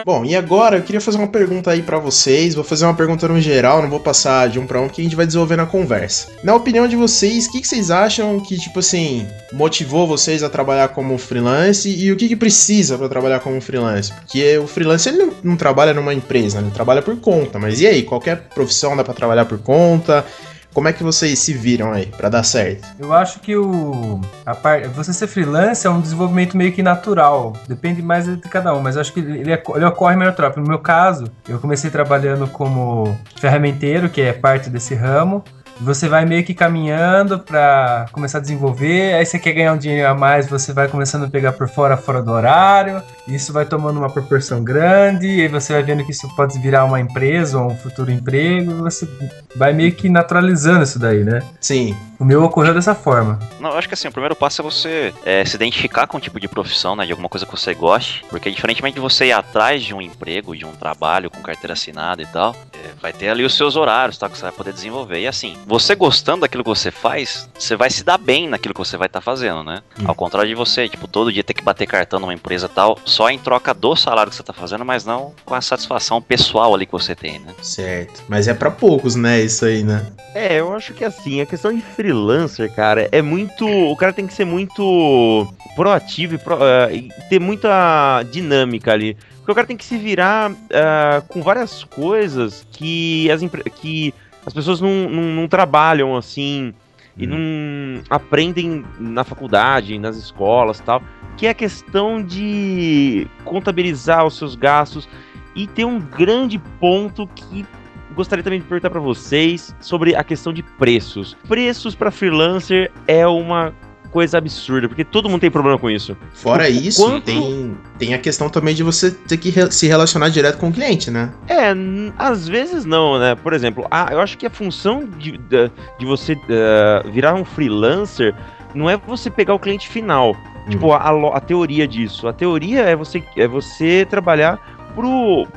Bom, 0.04 0.25
e 0.25 0.34
agora 0.34 0.76
eu 0.76 0.82
queria 0.82 1.00
fazer 1.00 1.18
uma 1.18 1.28
pergunta 1.28 1.70
aí 1.70 1.82
pra 1.82 1.98
vocês. 1.98 2.54
Vou 2.54 2.64
fazer 2.64 2.84
uma 2.87 2.94
pergunta 2.94 3.28
no 3.28 3.40
geral, 3.40 3.82
não 3.82 3.88
vou 3.88 4.00
passar 4.00 4.48
de 4.48 4.58
um 4.58 4.66
pra 4.66 4.80
um, 4.80 4.88
que 4.88 5.00
a 5.00 5.04
gente 5.04 5.14
vai 5.14 5.26
desenvolver 5.26 5.56
na 5.56 5.66
conversa. 5.66 6.28
Na 6.42 6.54
opinião 6.54 6.88
de 6.88 6.96
vocês, 6.96 7.46
o 7.46 7.52
que, 7.52 7.60
que 7.60 7.68
vocês 7.68 7.90
acham 7.90 8.40
que, 8.40 8.58
tipo 8.58 8.78
assim, 8.78 9.26
motivou 9.52 10.06
vocês 10.06 10.42
a 10.42 10.48
trabalhar 10.48 10.88
como 10.88 11.16
freelance 11.18 11.88
e 11.88 12.10
o 12.10 12.16
que, 12.16 12.28
que 12.28 12.37
precisa 12.37 12.98
pra 12.98 13.08
trabalhar 13.08 13.40
como 13.40 13.60
freelance? 13.60 14.12
Porque 14.12 14.58
o 14.58 14.66
freelance 14.66 15.08
ele 15.08 15.18
não, 15.18 15.32
não 15.44 15.56
trabalha 15.56 15.94
numa 15.94 16.14
empresa, 16.14 16.60
né? 16.60 16.68
ele 16.68 16.75
trabalha 16.75 17.02
por 17.02 17.16
conta. 17.20 17.58
Mas 17.58 17.80
e 17.80 17.87
aí, 17.87 18.02
qualquer 18.02 18.48
profissão 18.54 18.96
dá 18.96 19.04
pra 19.04 19.14
trabalhar 19.14 19.44
por 19.44 19.58
conta? 19.58 20.25
Como 20.72 20.87
é 20.87 20.92
que 20.92 21.02
vocês 21.02 21.38
se 21.38 21.52
viram 21.52 21.92
aí 21.92 22.06
pra 22.06 22.28
dar 22.28 22.42
certo? 22.42 22.87
Eu 22.98 23.12
acho 23.12 23.40
que 23.40 23.56
o 23.56 24.20
a 24.46 24.54
você 24.94 25.12
ser 25.12 25.26
freelance 25.26 25.87
é 25.87 25.90
um 25.90 26.00
desenvolvimento 26.00 26.56
meio 26.56 26.72
que 26.72 26.82
natural. 26.82 27.54
Depende 27.66 28.02
mais 28.02 28.26
de 28.26 28.37
cada 28.48 28.75
um, 28.75 28.80
mas 28.80 28.96
acho 28.96 29.12
que 29.12 29.20
ele, 29.20 29.50
ele 29.50 29.84
ocorre 29.84 30.16
meio 30.16 30.30
natural. 30.30 30.52
No 30.56 30.68
meu 30.68 30.78
caso, 30.78 31.25
eu 31.48 31.58
comecei 31.58 31.90
trabalhando 31.90 32.46
como 32.48 33.16
ferramenteiro, 33.37 34.08
que 34.08 34.20
é 34.20 34.32
parte 34.32 34.70
desse 34.70 34.94
ramo. 34.94 35.42
Você 35.80 36.08
vai 36.08 36.25
meio 36.25 36.44
que 36.44 36.54
caminhando 36.54 37.38
para 37.38 38.06
começar 38.12 38.38
a 38.38 38.40
desenvolver, 38.40 39.14
aí 39.14 39.25
você 39.25 39.38
quer 39.38 39.52
ganhar 39.52 39.73
um 39.73 39.78
dinheiro 39.78 40.08
a 40.08 40.14
mais, 40.14 40.49
você 40.49 40.73
vai 40.73 40.88
começando 40.88 41.25
a 41.25 41.28
pegar 41.28 41.52
por 41.52 41.68
fora, 41.68 41.97
fora 41.97 42.23
do 42.23 42.30
horário, 42.32 43.02
isso 43.26 43.52
vai 43.52 43.64
tomando 43.64 43.99
uma 43.99 44.11
proporção 44.11 44.62
grande, 44.62 45.26
e 45.26 45.42
aí 45.42 45.49
você 45.49 45.73
vai 45.73 45.82
vendo 45.82 46.04
que 46.04 46.11
isso 46.11 46.28
pode 46.35 46.58
virar 46.58 46.85
uma 46.85 47.00
empresa 47.00 47.58
ou 47.58 47.70
um 47.70 47.76
futuro 47.76 48.11
emprego, 48.11 48.73
e 48.73 48.75
você 48.75 49.08
vai 49.54 49.73
meio 49.73 49.92
que 49.92 50.08
naturalizando 50.08 50.82
isso 50.82 50.99
daí, 50.99 51.23
né? 51.25 51.42
Sim. 51.61 51.97
O 52.18 52.25
meu 52.25 52.42
ocorreu 52.42 52.75
dessa 52.75 52.97
forma. 52.97 53.38
Não, 53.61 53.70
eu 53.70 53.78
acho 53.78 53.87
que 53.87 53.94
assim, 53.94 54.08
o 54.08 54.12
primeiro 54.12 54.35
passo 54.35 54.61
é 54.61 54.64
você 54.64 55.14
é, 55.25 55.44
se 55.44 55.54
identificar 55.54 56.06
com 56.08 56.16
o 56.16 56.20
tipo 56.20 56.40
de 56.40 56.49
profissão, 56.49 56.97
né? 56.97 57.06
De 57.06 57.12
alguma 57.12 57.28
coisa 57.28 57.47
que 57.47 57.52
você 57.52 57.73
goste. 57.75 58.25
Porque 58.28 58.50
diferentemente 58.50 58.97
de 58.97 59.00
você 59.00 59.26
ir 59.26 59.32
atrás 59.32 59.85
de 59.85 59.94
um 59.94 60.02
emprego, 60.02 60.56
de 60.56 60.64
um 60.64 60.73
trabalho 60.73 61.30
com 61.30 61.40
carteira 61.40 61.75
assinada 61.75 62.20
e 62.20 62.26
tal, 62.26 62.56
é, 62.75 62.88
vai 63.00 63.12
ter 63.12 63.28
ali 63.28 63.44
os 63.44 63.56
seus 63.56 63.76
horários, 63.76 64.18
tá? 64.18 64.28
Que 64.28 64.37
você 64.37 64.42
vai 64.42 64.52
poder 64.52 64.73
desenvolver. 64.73 65.20
E 65.20 65.28
assim, 65.28 65.56
você 65.68 65.94
gostando 65.94 66.40
daquilo 66.40 66.64
que 66.64 66.70
você 66.70 66.90
faz, 66.90 67.48
você 67.56 67.76
vai 67.76 67.90
se 67.90 68.02
dar 68.02 68.16
bem 68.16 68.48
naquilo 68.48 68.72
que 68.75 68.80
você 68.80 68.96
vai 68.96 69.06
estar 69.06 69.20
fazendo, 69.20 69.62
né? 69.62 69.82
Ao 70.04 70.14
contrário 70.14 70.48
de 70.48 70.54
você, 70.54 70.88
tipo, 70.88 71.06
todo 71.06 71.30
dia 71.32 71.44
ter 71.44 71.52
que 71.52 71.62
bater 71.62 71.87
cartão 71.87 72.18
numa 72.18 72.32
empresa 72.32 72.66
e 72.66 72.68
tal, 72.75 72.98
só 73.04 73.28
em 73.28 73.38
troca 73.38 73.75
do 73.75 73.94
salário 73.94 74.30
que 74.30 74.37
você 74.37 74.42
tá 74.42 74.52
fazendo, 74.54 74.84
mas 74.84 75.04
não 75.04 75.34
com 75.44 75.54
a 75.54 75.60
satisfação 75.60 76.22
pessoal 76.22 76.75
ali 76.75 76.87
que 76.87 76.92
você 76.92 77.14
tem, 77.14 77.38
né? 77.40 77.54
Certo. 77.62 78.22
Mas 78.28 78.48
é 78.48 78.54
pra 78.54 78.70
poucos, 78.70 79.14
né? 79.14 79.40
Isso 79.42 79.64
aí, 79.66 79.82
né? 79.84 80.06
É, 80.34 80.58
eu 80.60 80.75
acho 80.75 80.94
que 80.94 81.04
assim, 81.04 81.40
a 81.40 81.46
questão 81.46 81.72
de 81.75 81.82
freelancer, 81.82 82.72
cara, 82.75 83.08
é 83.12 83.20
muito. 83.20 83.66
O 83.68 83.96
cara 83.96 84.12
tem 84.12 84.26
que 84.26 84.32
ser 84.32 84.44
muito 84.46 85.46
proativo 85.76 86.34
e, 86.34 86.38
pro- 86.38 86.58
e 86.90 87.08
ter 87.28 87.40
muita 87.40 88.22
dinâmica 88.30 88.92
ali. 88.92 89.16
Porque 89.38 89.52
o 89.52 89.54
cara 89.54 89.66
tem 89.66 89.76
que 89.76 89.84
se 89.84 89.96
virar 89.96 90.52
ah, 90.72 91.22
com 91.28 91.42
várias 91.42 91.82
coisas 91.84 92.66
que 92.72 93.30
as, 93.30 93.40
que 93.80 94.12
as 94.48 94.54
pessoas 94.54 94.80
não, 94.80 95.10
não, 95.10 95.22
não 95.24 95.46
trabalham 95.46 96.16
assim 96.16 96.72
e 97.18 97.26
não 97.26 98.02
aprendem 98.08 98.82
na 98.98 99.22
faculdade, 99.22 99.98
nas 99.98 100.16
escolas 100.16 100.78
e 100.78 100.82
tal. 100.82 101.02
Que 101.36 101.46
é 101.46 101.50
a 101.50 101.54
questão 101.54 102.22
de 102.22 103.26
contabilizar 103.44 104.26
os 104.26 104.38
seus 104.38 104.54
gastos. 104.54 105.06
E 105.54 105.66
tem 105.66 105.84
um 105.84 106.00
grande 106.00 106.58
ponto 106.80 107.26
que 107.26 107.66
gostaria 108.14 108.42
também 108.42 108.60
de 108.60 108.64
perguntar 108.64 108.88
para 108.88 109.00
vocês 109.00 109.76
sobre 109.80 110.14
a 110.16 110.24
questão 110.24 110.50
de 110.50 110.62
preços. 110.62 111.36
Preços 111.46 111.94
para 111.94 112.10
freelancer 112.10 112.90
é 113.06 113.26
uma 113.26 113.74
coisa 114.10 114.38
absurda, 114.38 114.88
porque 114.88 115.04
todo 115.04 115.28
mundo 115.28 115.40
tem 115.40 115.50
problema 115.50 115.78
com 115.78 115.88
isso. 115.90 116.16
Fora 116.32 116.64
O 116.64 116.66
isso, 116.66 117.02
quanto- 117.04 117.24
tem, 117.24 117.76
tem 117.98 118.14
a 118.14 118.18
questão 118.18 118.48
também 118.48 118.74
de 118.74 118.82
você 118.82 119.10
ter 119.10 119.36
que 119.36 119.50
re- 119.50 119.70
se 119.70 119.86
relacionar 119.86 120.28
direto 120.28 120.58
com 120.58 120.68
o 120.68 120.72
cliente, 120.72 121.10
né? 121.10 121.32
É, 121.48 121.72
às 122.18 122.48
vezes 122.48 122.84
não, 122.84 123.18
né? 123.18 123.34
Por 123.34 123.52
exemplo, 123.52 123.86
a, 123.90 124.08
eu 124.12 124.20
acho 124.20 124.36
que 124.38 124.46
a 124.46 124.50
função 124.50 125.04
de, 125.18 125.36
da- 125.38 125.70
de 125.98 126.06
você 126.06 126.32
eh, 126.48 127.02
virar 127.12 127.34
um 127.34 127.44
freelancer 127.44 128.34
não 128.74 128.88
é 128.88 128.96
você 128.96 129.30
pegar 129.30 129.54
o 129.54 129.58
cliente 129.58 129.88
final. 129.88 130.36
Tipo, 130.68 130.92
a, 130.92 131.08
a 131.34 131.40
teoria 131.40 131.88
disso. 131.88 132.28
A 132.28 132.32
teoria 132.32 132.80
é 132.82 132.94
você, 132.94 133.22
é 133.36 133.48
você 133.48 134.06
trabalhar 134.08 134.58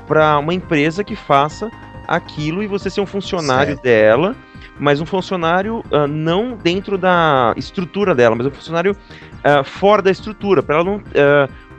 para 0.08 0.38
uma 0.40 0.54
empresa 0.54 1.04
que 1.04 1.16
faça 1.16 1.70
aquilo 2.08 2.62
e 2.64 2.68
você 2.68 2.90
ser 2.90 3.02
um 3.02 3.06
funcionário 3.06 3.74
Certo. 3.74 3.84
dela, 3.84 4.36
mas 4.80 5.00
um 5.02 5.06
funcionário 5.06 5.84
ah, 5.92 6.08
não 6.08 6.56
dentro 6.56 6.98
da 6.98 7.54
estrutura 7.56 8.16
dela, 8.16 8.36
mas 8.36 8.48
um 8.48 8.52
funcionário 8.52 8.96
ah, 9.44 9.64
fora 9.64 10.02
da 10.02 10.12
estrutura, 10.12 10.62
para 10.64 10.76
ela 10.78 10.84
não. 10.84 11.02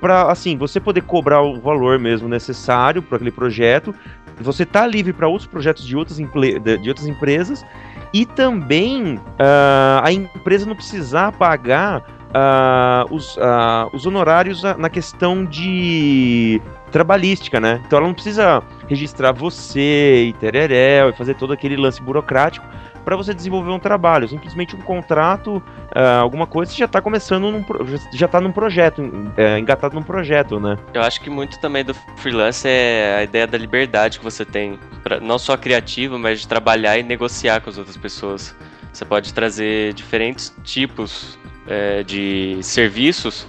para 0.00 0.30
assim, 0.30 0.56
você 0.56 0.80
poder 0.80 1.02
cobrar 1.02 1.42
o 1.42 1.60
valor 1.60 1.98
mesmo 1.98 2.28
necessário 2.28 3.02
para 3.02 3.16
aquele 3.16 3.30
projeto, 3.30 3.94
você 4.40 4.64
tá 4.66 4.86
livre 4.86 5.12
para 5.12 5.28
outros 5.28 5.46
projetos 5.46 5.86
de 5.86 5.96
outras, 5.96 6.16
de 6.18 6.88
outras 6.88 7.06
empresas 7.06 7.64
e 8.12 8.26
também 8.26 9.18
ah, 9.38 10.02
a 10.04 10.12
empresa 10.12 10.66
não 10.66 10.74
precisar 10.74 11.32
pagar 11.32 12.02
ah, 12.34 13.04
os, 13.10 13.36
ah, 13.38 13.88
os 13.92 14.06
honorários 14.06 14.62
na- 14.62 14.76
na 14.76 14.90
questão 14.90 15.44
de 15.44 16.60
trabalhística, 16.90 17.58
né? 17.60 17.80
Então 17.86 17.98
ela 17.98 18.06
não 18.06 18.14
precisa 18.14 18.62
registrar 18.88 19.32
você 19.32 20.26
e 20.28 20.32
tereréu 20.34 21.08
e 21.10 21.12
fazer 21.12 21.34
todo 21.34 21.52
aquele 21.52 21.76
lance 21.76 22.02
burocrático 22.02 22.66
para 23.04 23.16
você 23.16 23.34
desenvolver 23.34 23.70
um 23.70 23.78
trabalho. 23.78 24.28
Simplesmente 24.28 24.76
um 24.76 24.80
contrato, 24.80 25.62
ah, 25.94 26.18
alguma 26.18 26.46
coisa, 26.46 26.72
você 26.72 26.78
já 26.78 26.88
tá 26.88 27.00
começando, 27.00 27.50
num, 27.50 27.64
já- 27.86 27.98
já 28.12 28.28
tá 28.28 28.40
num 28.40 28.52
projeto, 28.52 29.02
é, 29.36 29.58
engatado 29.58 29.94
num 29.94 30.02
projeto, 30.02 30.58
né? 30.60 30.76
Eu 30.94 31.02
acho 31.02 31.20
que 31.20 31.28
muito 31.30 31.58
também 31.60 31.84
do 31.84 31.94
freelance 32.16 32.66
é 32.66 33.16
a 33.18 33.22
ideia 33.22 33.46
da 33.46 33.58
liberdade 33.58 34.18
que 34.18 34.24
você 34.24 34.44
tem, 34.44 34.78
pra, 35.02 35.20
não 35.20 35.38
só 35.38 35.56
criativa, 35.56 36.18
mas 36.18 36.40
de 36.40 36.48
trabalhar 36.48 36.98
e 36.98 37.02
negociar 37.02 37.60
com 37.60 37.70
as 37.70 37.78
outras 37.78 37.96
pessoas. 37.96 38.54
Você 38.92 39.04
pode 39.04 39.32
trazer 39.32 39.94
diferentes 39.94 40.54
tipos 40.62 41.38
é, 41.66 42.02
de 42.02 42.58
serviços 42.62 43.46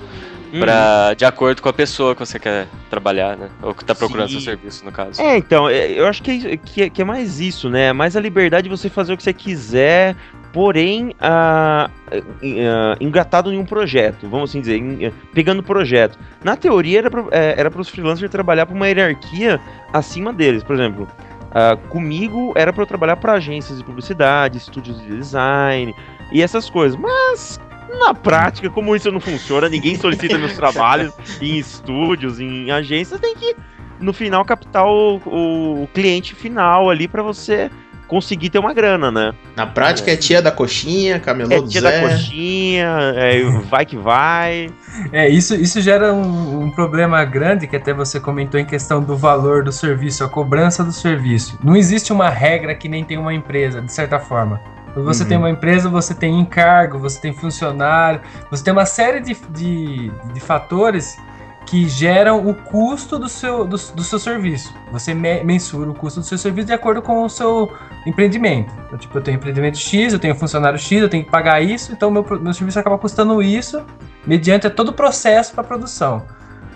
pra, 0.59 1.13
de 1.13 1.25
acordo 1.25 1.61
com 1.61 1.69
a 1.69 1.73
pessoa 1.73 2.13
que 2.15 2.19
você 2.19 2.37
quer 2.39 2.67
trabalhar, 2.89 3.35
né? 3.37 3.49
Ou 3.61 3.73
que 3.73 3.83
tá 3.83 3.93
procurando 3.95 4.27
Sim. 4.27 4.33
seu 4.33 4.41
serviço, 4.41 4.83
no 4.85 4.91
caso. 4.91 5.21
É, 5.21 5.37
então, 5.37 5.67
é, 5.69 5.87
eu 5.91 6.07
acho 6.07 6.21
que 6.23 6.47
é, 6.53 6.57
que, 6.57 6.81
é, 6.83 6.89
que 6.89 7.01
é 7.01 7.05
mais 7.05 7.39
isso, 7.39 7.69
né? 7.69 7.91
Mais 7.93 8.15
a 8.15 8.19
liberdade 8.19 8.69
de 8.69 8.69
você 8.69 8.89
fazer 8.89 9.13
o 9.13 9.17
que 9.17 9.23
você 9.23 9.33
quiser, 9.33 10.15
porém, 10.51 11.15
ah, 11.19 11.89
ah, 12.11 12.97
engatado 12.99 13.51
em 13.51 13.57
um 13.57 13.65
projeto, 13.65 14.27
vamos 14.29 14.49
assim 14.49 14.61
dizer, 14.61 14.77
em- 14.77 15.11
pegando 15.33 15.63
projeto. 15.63 16.17
Na 16.43 16.55
teoria, 16.55 16.99
era 16.99 17.09
para 17.09 17.21
é, 17.31 17.67
os 17.81 17.89
freelancers 17.89 18.29
trabalhar 18.31 18.65
para 18.65 18.75
uma 18.75 18.87
hierarquia 18.87 19.59
acima 19.91 20.31
deles, 20.31 20.63
por 20.63 20.75
exemplo. 20.75 21.07
ah, 21.55 21.75
comigo 21.89 22.53
era 22.55 22.71
para 22.73 22.81
eu 22.83 22.87
trabalhar 22.87 23.15
para 23.17 23.33
agências 23.33 23.77
de 23.77 23.83
publicidade, 23.83 24.57
estúdios 24.57 24.99
de 24.99 25.07
design 25.17 25.93
e 26.31 26.41
essas 26.41 26.67
coisas, 26.69 26.99
mas 26.99 27.59
na 27.99 28.13
prática, 28.13 28.69
como 28.69 28.95
isso 28.95 29.11
não 29.11 29.19
funciona, 29.19 29.69
ninguém 29.69 29.95
solicita 29.95 30.37
meus 30.37 30.53
trabalhos 30.53 31.13
em 31.41 31.57
estúdios, 31.57 32.39
em 32.39 32.71
agências, 32.71 33.19
tem 33.19 33.35
que 33.35 33.55
no 33.99 34.13
final 34.13 34.43
captar 34.43 34.85
o, 34.85 35.15
o 35.25 35.87
cliente 35.93 36.35
final 36.35 36.89
ali 36.89 37.07
pra 37.07 37.23
você 37.23 37.69
conseguir 38.07 38.49
ter 38.49 38.59
uma 38.59 38.73
grana, 38.73 39.11
né? 39.11 39.33
Na 39.55 39.65
prática 39.65 40.11
é 40.11 40.15
tia 40.15 40.41
da 40.41 40.51
coxinha, 40.51 41.19
camelô 41.19 41.51
É 41.51 41.61
do 41.61 41.67
dia 41.67 41.81
Zé. 41.81 42.01
da 42.01 42.07
coxinha, 42.09 42.87
é, 43.15 43.41
vai 43.69 43.85
que 43.85 43.97
vai. 43.97 44.69
É, 45.11 45.27
isso, 45.29 45.55
isso 45.55 45.81
gera 45.81 46.13
um, 46.13 46.63
um 46.65 46.71
problema 46.71 47.23
grande 47.25 47.65
que 47.65 47.75
até 47.75 47.93
você 47.93 48.19
comentou 48.19 48.59
em 48.59 48.65
questão 48.65 49.01
do 49.01 49.17
valor 49.17 49.63
do 49.63 49.71
serviço, 49.71 50.23
a 50.23 50.29
cobrança 50.29 50.83
do 50.83 50.91
serviço. 50.91 51.57
Não 51.63 51.75
existe 51.75 52.13
uma 52.13 52.29
regra 52.29 52.75
que 52.75 52.87
nem 52.87 53.03
tem 53.03 53.17
uma 53.17 53.33
empresa, 53.33 53.81
de 53.81 53.91
certa 53.91 54.19
forma. 54.19 54.61
Você 54.95 55.23
Uhum. 55.23 55.29
tem 55.29 55.37
uma 55.37 55.49
empresa, 55.49 55.89
você 55.89 56.13
tem 56.13 56.39
encargo, 56.39 56.99
você 56.99 57.19
tem 57.19 57.33
funcionário, 57.33 58.21
você 58.51 58.63
tem 58.63 58.71
uma 58.71 58.85
série 58.85 59.19
de, 59.21 59.33
de, 59.49 60.11
de 60.33 60.39
fatores 60.39 61.17
que 61.65 61.87
geram 61.87 62.45
o 62.47 62.53
custo 62.53 63.17
do 63.17 63.27
seu, 63.29 63.65
do, 63.65 63.77
do 63.77 64.03
seu 64.03 64.19
serviço. 64.19 64.73
Você 64.91 65.13
me- 65.13 65.43
mensura 65.43 65.89
o 65.89 65.93
custo 65.93 66.19
do 66.19 66.25
seu 66.25 66.37
serviço 66.37 66.67
de 66.67 66.73
acordo 66.73 67.01
com 67.01 67.23
o 67.23 67.29
seu 67.29 67.71
empreendimento. 68.05 68.71
Então, 68.85 68.97
tipo, 68.99 69.17
eu 69.17 69.21
tenho 69.21 69.35
empreendimento 69.37 69.77
X, 69.77 70.11
eu 70.13 70.19
tenho 70.19 70.35
funcionário 70.35 70.77
X, 70.77 71.01
eu 71.01 71.09
tenho 71.09 71.23
que 71.23 71.31
pagar 71.31 71.61
isso, 71.61 71.91
então 71.93 72.11
meu, 72.11 72.23
meu 72.41 72.53
serviço 72.53 72.77
acaba 72.77 72.97
custando 72.97 73.41
isso 73.41 73.81
mediante 74.27 74.69
todo 74.69 74.89
o 74.89 74.93
processo 74.93 75.53
para 75.53 75.63
produção. 75.63 76.23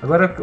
Agora, 0.01 0.35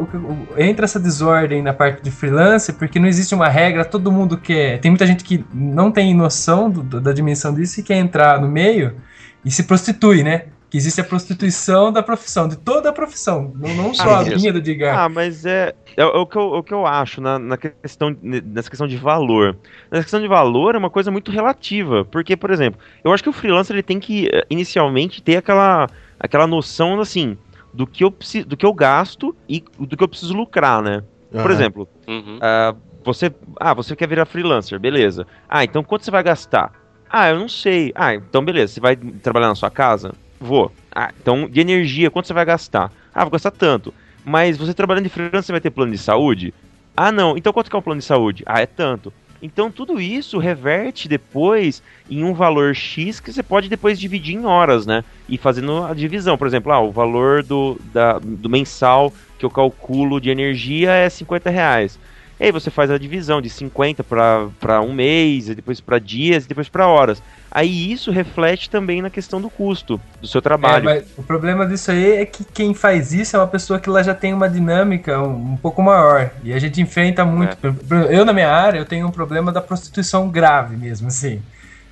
entra 0.59 0.85
essa 0.85 0.99
desordem 0.99 1.62
na 1.62 1.73
parte 1.73 2.03
de 2.03 2.11
freelance, 2.11 2.73
porque 2.73 2.99
não 2.99 3.07
existe 3.07 3.35
uma 3.35 3.49
regra, 3.49 3.85
todo 3.85 4.11
mundo 4.11 4.37
quer. 4.37 4.81
Tem 4.81 4.90
muita 4.90 5.07
gente 5.07 5.23
que 5.25 5.45
não 5.53 5.90
tem 5.93 6.12
noção 6.14 6.69
do- 6.71 7.01
da 7.01 7.12
dimensão 7.12 7.55
disso 7.55 7.81
e 7.81 7.83
quer 7.83 7.97
entrar 7.97 8.40
no 8.40 8.49
meio 8.49 8.97
e 9.45 9.51
se 9.51 9.62
prostitui, 9.64 10.23
né? 10.23 10.47
Que 10.71 10.77
existe 10.77 11.01
a 11.01 11.05
prostituição 11.05 11.93
da 11.93 12.03
profissão, 12.03 12.49
de 12.49 12.57
toda 12.57 12.88
a 12.90 12.93
profissão, 12.93 13.53
não, 13.55 13.75
não 13.77 13.95
só 13.95 14.03
Ah, 14.17 14.21
a 14.23 14.25
minha 14.25 14.53
do 14.53 14.61
Digar. 14.61 14.99
Ah, 14.99 15.09
mas 15.09 15.47
é, 15.47 15.73
é, 15.97 16.03
é 16.03 16.05
o, 16.05 16.27
que 16.27 16.37
eu, 16.37 16.43
o 16.43 16.62
que 16.64 16.75
eu 16.75 16.85
acho 16.85 17.21
na, 17.21 17.38
na 17.38 17.57
questão, 17.57 18.17
nessa 18.21 18.69
questão 18.69 18.88
de 18.88 18.97
valor. 18.97 19.57
Nessa 19.88 20.03
questão 20.03 20.21
de 20.21 20.27
valor 20.27 20.75
é 20.75 20.79
uma 20.79 20.90
coisa 20.90 21.12
muito 21.12 21.31
relativa, 21.31 22.05
porque, 22.05 22.37
por 22.37 22.51
exemplo, 22.51 22.81
eu 23.05 23.12
acho 23.12 23.23
que 23.23 23.29
o 23.29 23.33
freelancer 23.33 23.77
ele 23.77 23.85
tem 23.85 24.01
que, 24.01 24.27
eh, 24.33 24.45
inicialmente, 24.51 25.23
ter 25.23 25.37
aquela 25.37 25.88
aquela 26.19 26.47
noção, 26.47 27.01
assim, 27.01 27.37
do 27.74 27.87
que 27.87 28.04
eu, 28.04 28.10
preciso, 28.10 28.46
do 28.46 28.56
que 28.56 28.64
eu 28.64 28.72
gasto 28.72 29.34
e 29.48 29.62
do 29.78 29.96
que 29.96 30.02
eu 30.04 30.08
preciso 30.08 30.32
lucrar, 30.32 30.80
né? 30.80 31.02
Por 31.30 31.50
Aham. 31.50 31.52
exemplo, 31.52 31.88
Uhum. 32.06 32.38
ah, 32.40 32.74
você, 33.04 33.34
ah, 33.60 33.74
você 33.74 33.96
quer 33.96 34.08
virar 34.08 34.24
freelancer, 34.24 34.78
beleza. 34.78 35.26
Ah, 35.48 35.64
então 35.64 35.82
quanto 35.82 36.04
você 36.04 36.10
vai 36.10 36.22
gastar? 36.22 36.72
Ah, 37.10 37.28
eu 37.28 37.38
não 37.38 37.48
sei. 37.48 37.92
Ah, 37.96 38.14
então 38.14 38.44
beleza, 38.44 38.74
você 38.74 38.80
vai 38.80 38.96
trabalhar 38.96 39.48
na 39.48 39.54
sua 39.54 39.70
casa? 39.70 40.12
Vou. 40.40 40.72
Ah, 40.94 41.10
então 41.20 41.48
de 41.48 41.60
energia, 41.60 42.10
quanto 42.10 42.28
você 42.28 42.32
vai 42.34 42.44
gastar? 42.44 42.92
Ah, 43.12 43.24
vou 43.24 43.30
gastar 43.32 43.50
tanto. 43.50 43.92
Mas 44.24 44.56
você 44.56 44.72
trabalhando 44.72 45.04
de 45.04 45.10
freelancer, 45.10 45.42
você 45.42 45.52
vai 45.52 45.60
ter 45.60 45.70
plano 45.70 45.92
de 45.92 45.98
saúde? 45.98 46.54
Ah, 46.96 47.10
não. 47.10 47.37
Então 47.37 47.52
quanto 47.52 47.68
que 47.68 47.76
é 47.76 47.78
um 47.78 47.82
plano 47.82 48.00
de 48.00 48.06
saúde? 48.06 48.44
Ah, 48.46 48.60
é 48.60 48.66
tanto. 48.66 49.12
Então 49.44 49.70
tudo 49.70 50.00
isso 50.00 50.38
reverte 50.38 51.07
depois 51.07 51.83
em 52.11 52.24
um 52.24 52.33
valor 52.33 52.74
X 52.74 53.20
que 53.20 53.30
você 53.30 53.42
pode 53.42 53.68
depois 53.68 54.00
dividir 54.00 54.35
em 54.35 54.46
horas, 54.46 54.87
né? 54.87 55.04
E 55.28 55.37
fazendo 55.37 55.85
a 55.85 55.92
divisão. 55.92 56.38
Por 56.38 56.46
exemplo, 56.46 56.72
ah, 56.72 56.80
o 56.80 56.90
valor 56.90 57.42
do, 57.42 57.78
da- 57.92 58.18
do 58.18 58.48
mensal 58.48 59.12
que 59.38 59.44
eu 59.44 59.50
calculo 59.50 60.18
de 60.18 60.30
energia 60.30 60.92
é 60.92 61.11
50 61.11 61.50
reais. 61.50 61.98
E 62.40 62.44
aí 62.44 62.52
você 62.52 62.70
faz 62.70 62.90
a 62.90 62.96
divisão 62.96 63.42
de 63.42 63.50
50 63.50 64.02
para 64.02 64.80
um 64.80 64.94
mês, 64.94 65.46
depois 65.48 65.78
para 65.78 65.98
dias, 65.98 66.46
e 66.46 66.48
depois 66.48 66.68
para 66.70 66.88
horas. 66.88 67.22
Aí 67.55 67.93
isso 67.93 68.11
reflete 68.11 68.69
também 68.69 69.01
na 69.01 69.09
questão 69.09 69.40
do 69.40 69.49
custo 69.49 70.01
do 70.21 70.27
seu 70.27 70.40
É, 70.40 70.43
trabalho. 70.43 70.85
mas 70.85 71.05
o 71.17 71.23
problema 71.23 71.64
disso 71.64 71.93
aí 71.93 72.23
é 72.23 72.27
que 72.27 72.43
quem 72.45 72.75
faz 72.75 73.12
isso 73.12 73.37
é 73.37 73.38
uma 73.38 73.47
pessoa 73.47 73.79
que 73.79 73.88
ela 73.88 74.03
já 74.03 74.12
tem 74.12 74.35
uma 74.35 74.49
dinâmica 74.49 75.21
um, 75.21 75.53
um 75.53 75.57
pouco 75.57 75.81
maior. 75.81 76.33
E 76.43 76.53
a 76.53 76.59
gente 76.59 76.83
enfrenta 76.83 77.25
muito. 77.25 77.57
É. 77.64 78.17
Eu, 78.19 78.25
na 78.25 78.33
minha 78.33 78.51
área, 78.51 78.79
eu 78.79 78.85
tenho 78.85 79.07
um 79.07 79.11
problema 79.12 79.53
da 79.53 79.61
prostituição 79.61 80.29
grave 80.29 80.77
mesmo, 80.77 81.07
assim. 81.07 81.40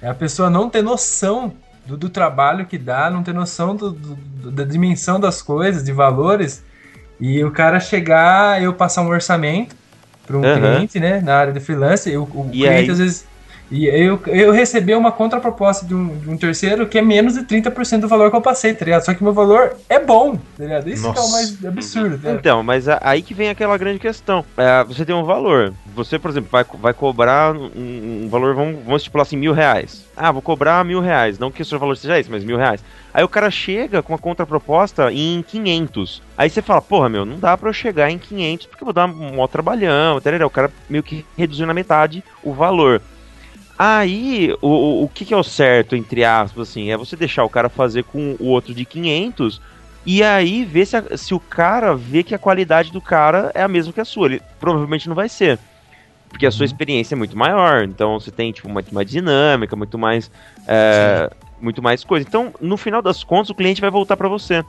É 0.03 0.09
a 0.09 0.14
pessoa 0.14 0.51
não 0.51 0.68
ter 0.68 0.83
noção 0.83 1.53
do, 1.87 1.96
do 1.96 2.09
trabalho 2.09 2.66
que 2.66 2.77
dá, 2.77 3.09
não 3.09 3.22
ter 3.22 3.33
noção 3.33 3.77
do- 3.77 3.92
do- 3.92 4.51
da 4.51 4.64
dimensão 4.64 5.20
das 5.20 5.40
coisas, 5.40 5.85
de 5.85 5.92
valores. 5.92 6.64
E 7.20 7.44
o 7.44 7.53
cara 7.53 7.79
chegar, 7.79 8.61
eu 8.61 8.75
passar 8.75 9.03
um 9.03 9.09
orçamento 9.09 9.77
para 10.27 10.37
um 10.37 10.42
Aham. 10.44 10.55
cliente, 10.55 10.98
né, 10.98 11.20
na 11.20 11.37
área 11.37 11.53
de 11.53 11.61
freelance, 11.61 12.11
eu, 12.11 12.25
o 12.25 12.48
E 12.53 12.59
cliente 12.62 12.81
aí? 12.83 12.90
às 12.90 12.98
vezes. 12.98 13.31
E 13.70 13.87
eu, 13.87 14.20
eu 14.27 14.53
recebi 14.53 14.94
uma 14.94 15.11
contraproposta 15.11 15.87
de 15.87 15.94
um, 15.94 16.18
de 16.18 16.29
um 16.29 16.37
terceiro 16.37 16.87
que 16.87 16.98
é 16.98 17.03
menos 17.03 17.35
de 17.35 17.40
30% 17.40 18.01
do 18.01 18.09
valor 18.09 18.31
que 18.31 18.37
eu 18.37 18.42
passei, 18.42 18.75
tá 18.75 18.85
ligado? 18.85 19.05
Só 19.05 19.14
que 19.14 19.25
meu 19.25 19.33
valor 19.33 19.77
é 19.88 19.98
bom, 19.98 20.37
tá 20.37 20.64
ligado? 20.64 20.90
Isso 20.90 21.03
que 21.03 21.18
é 21.18 21.20
o 21.20 21.25
Nossa. 21.25 21.33
mais 21.33 21.64
absurdo, 21.64 22.18
tá? 22.18 22.33
Então, 22.33 22.62
mas 22.62 22.87
aí 22.88 23.22
que 23.22 23.33
vem 23.33 23.48
aquela 23.48 23.79
grande 23.79 23.98
questão. 23.98 24.44
É, 24.57 24.85
você 24.85 25.07
tem 25.07 25.14
um 25.14 25.25
valor. 25.25 25.72
Você, 25.94 26.18
por 26.18 26.31
exemplo, 26.31 26.51
vai, 26.51 26.64
vai 26.81 26.92
cobrar 26.92 27.55
um, 27.55 28.25
um 28.25 28.29
valor, 28.29 28.55
vamos, 28.55 28.77
vamos 28.85 29.03
estipular 29.03 29.22
assim, 29.22 29.37
mil 29.37 29.53
reais. 29.53 30.05
Ah, 30.14 30.31
vou 30.31 30.42
cobrar 30.42 30.85
mil 30.85 31.01
reais. 31.01 31.38
Não 31.38 31.51
que 31.51 31.62
o 31.62 31.64
seu 31.64 31.79
valor 31.79 31.96
seja 31.96 32.18
esse, 32.18 32.31
mas 32.31 32.44
mil 32.44 32.59
reais. 32.59 32.83
Aí 33.14 33.22
o 33.22 33.29
cara 33.29 33.51
chega 33.51 34.03
com 34.03 34.12
uma 34.12 34.18
contraproposta 34.18 35.12
em 35.12 35.42
500. 35.42 36.22
Aí 36.37 36.48
você 36.48 36.62
fala, 36.62 36.81
porra, 36.81 37.09
meu, 37.09 37.25
não 37.25 37.38
dá 37.38 37.57
pra 37.57 37.68
eu 37.68 37.75
chegar 37.75 38.11
em 38.11 38.18
500 38.18 38.66
porque 38.66 38.83
eu 38.83 38.87
vou 38.87 38.94
dar 38.94 39.07
um 39.07 39.31
maior 39.31 39.48
trabalhão. 39.48 40.18
Entendeu? 40.18 40.46
O 40.46 40.51
cara 40.51 40.70
meio 40.88 41.03
que 41.03 41.25
reduziu 41.37 41.66
na 41.66 41.75
metade 41.75 42.25
o 42.42 42.53
valor. 42.53 43.01
Aí, 43.84 44.54
o, 44.62 45.02
o, 45.02 45.08
que, 45.08 45.24
que 45.24 45.34
é 45.34 45.36
o 45.36 45.42
certo, 45.42 45.96
entre 45.96 46.24
aspas, 46.24 46.68
assim, 46.70 46.92
é 46.92 46.96
você 46.96 47.16
deixar 47.16 47.42
o 47.42 47.48
cara 47.50 47.68
fazer 47.68 48.04
com 48.04 48.36
o 48.38 48.46
outro 48.46 48.72
de 48.72 48.84
500 48.84 49.60
e 50.06 50.22
aí 50.22 50.64
ver 50.64 50.86
se, 50.86 50.96
a- 50.96 51.16
se 51.16 51.34
o 51.34 51.40
cara 51.40 51.92
vê 51.92 52.22
que 52.22 52.32
a 52.32 52.38
qualidade 52.38 52.92
do 52.92 53.00
cara 53.00 53.50
é 53.52 53.60
a 53.60 53.66
mesma 53.66 53.92
que 53.92 54.00
a 54.00 54.04
sua. 54.04 54.26
Ele 54.26 54.40
provavelmente 54.60 55.08
não 55.08 55.16
vai 55.16 55.28
ser. 55.28 55.58
Porque 56.28 56.46
a 56.46 56.50
sua 56.52 56.64
experiência 56.64 57.16
é 57.16 57.18
muito 57.18 57.36
maior. 57.36 57.82
Então 57.82 58.20
você 58.20 58.30
tem, 58.30 58.52
tipo, 58.52 58.68
muito 58.68 58.94
mais 58.94 59.10
dinâmica, 59.10 59.74
muito 59.74 59.98
mais. 59.98 60.30
é, 60.68 61.28
muito 61.60 61.82
mais 61.82 62.04
coisa. 62.04 62.24
Então, 62.24 62.52
no 62.60 62.76
final 62.76 63.02
das 63.02 63.24
contas, 63.24 63.50
o 63.50 63.54
cliente 63.54 63.80
vai 63.80 63.90
voltar 63.90 64.16
pra 64.16 64.28
você. 64.28 64.64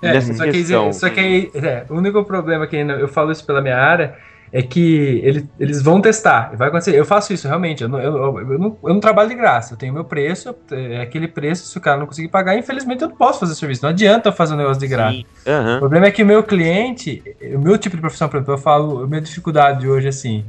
É, 0.00 0.12
nessa 0.12 0.32
só 0.32 0.46
que, 0.46 0.92
só 0.92 1.10
que 1.10 1.18
aí, 1.20 1.50
é, 1.54 1.86
o 1.90 1.96
único 1.96 2.24
problema 2.24 2.68
que 2.68 2.76
eu 2.76 3.08
falo 3.08 3.32
isso 3.32 3.44
pela 3.44 3.60
minha 3.60 3.76
área 3.76 4.16
é 4.56 4.62
que 4.62 5.20
ele- 5.24 5.48
eles 5.58 5.82
vão 5.82 6.00
testar. 6.00 6.52
Vai 6.56 6.68
acontecer. 6.68 6.94
Eu 6.94 7.04
faço 7.04 7.32
isso 7.32 7.48
realmente. 7.48 7.82
Eu 7.82 7.88
não, 7.88 7.98
eu, 7.98 8.16
eu- 8.16 8.52
eu 8.52 8.58
não, 8.58 8.76
eu 8.84 8.94
não 8.94 9.00
trabalho 9.00 9.28
de 9.28 9.34
graça. 9.34 9.74
Eu 9.74 9.76
tenho 9.76 9.92
meu 9.92 10.04
preço, 10.04 10.54
é 10.70 11.00
aquele 11.02 11.26
preço. 11.26 11.66
Se 11.66 11.76
o 11.76 11.80
cara 11.80 11.98
não 11.98 12.06
conseguir 12.06 12.28
pagar, 12.28 12.56
infelizmente 12.56 13.02
eu 13.02 13.08
não 13.08 13.16
posso 13.16 13.40
fazer 13.40 13.56
serviço. 13.56 13.82
Não 13.82 13.90
adianta 13.90 14.28
eu 14.28 14.32
fazer 14.32 14.54
um 14.54 14.56
negócio 14.56 14.78
de 14.78 14.86
graça. 14.86 15.18
Aham. 15.44 15.76
O 15.76 15.80
problema 15.80 16.06
é 16.06 16.10
que 16.12 16.22
o 16.22 16.26
meu 16.26 16.40
cliente, 16.44 17.20
o 17.52 17.58
meu 17.58 17.76
tipo 17.76 17.96
de 17.96 18.00
profissão, 18.00 18.28
por 18.28 18.36
exemplo, 18.36 18.54
eu 18.54 18.58
falo, 18.58 19.02
a 19.02 19.06
minha 19.08 19.20
dificuldade 19.20 19.88
hoje, 19.88 20.06
assim, 20.06 20.44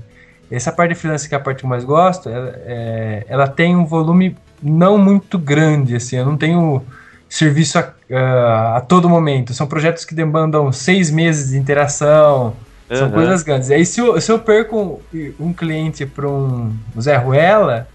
essa 0.52 0.72
parte 0.72 0.94
de 0.94 1.00
freelance 1.00 1.28
que 1.28 1.34
é 1.34 1.38
a 1.40 1.42
parte 1.42 1.58
que 1.62 1.66
eu 1.66 1.70
mais 1.70 1.84
gosto, 1.84 2.30
ela, 2.30 2.54
é- 2.64 3.26
ela 3.28 3.48
tem 3.48 3.76
um 3.76 3.86
volume 3.88 4.38
não 4.62 5.00
muito 5.00 5.40
grande, 5.40 5.96
assim, 5.96 6.16
eu 6.18 6.26
não 6.28 6.38
tenho 6.38 6.84
serviço 7.28 7.80
a, 7.80 7.92
a- 8.14 8.78
a 8.78 8.82
todo 8.82 9.10
momento. 9.10 9.52
São 9.52 9.66
projetos 9.66 10.06
que 10.06 10.14
demandam 10.14 10.72
seis 10.72 11.10
meses 11.10 11.50
de 11.50 11.58
interação, 11.58 12.54
são 12.90 13.08
Aham. 13.08 13.12
coisas 13.12 13.44
grandes. 13.44 13.72
Aí 13.72 13.86
se 13.86 14.00
eu, 14.00 14.20
se 14.22 14.32
eu 14.32 14.40
perco 14.40 15.02
um, 15.14 15.28
um 15.48 15.54
cliente 15.54 16.06
para 16.06 16.28
um 16.28 16.72
Zé 17.00 17.16
Ruela, 17.18 17.88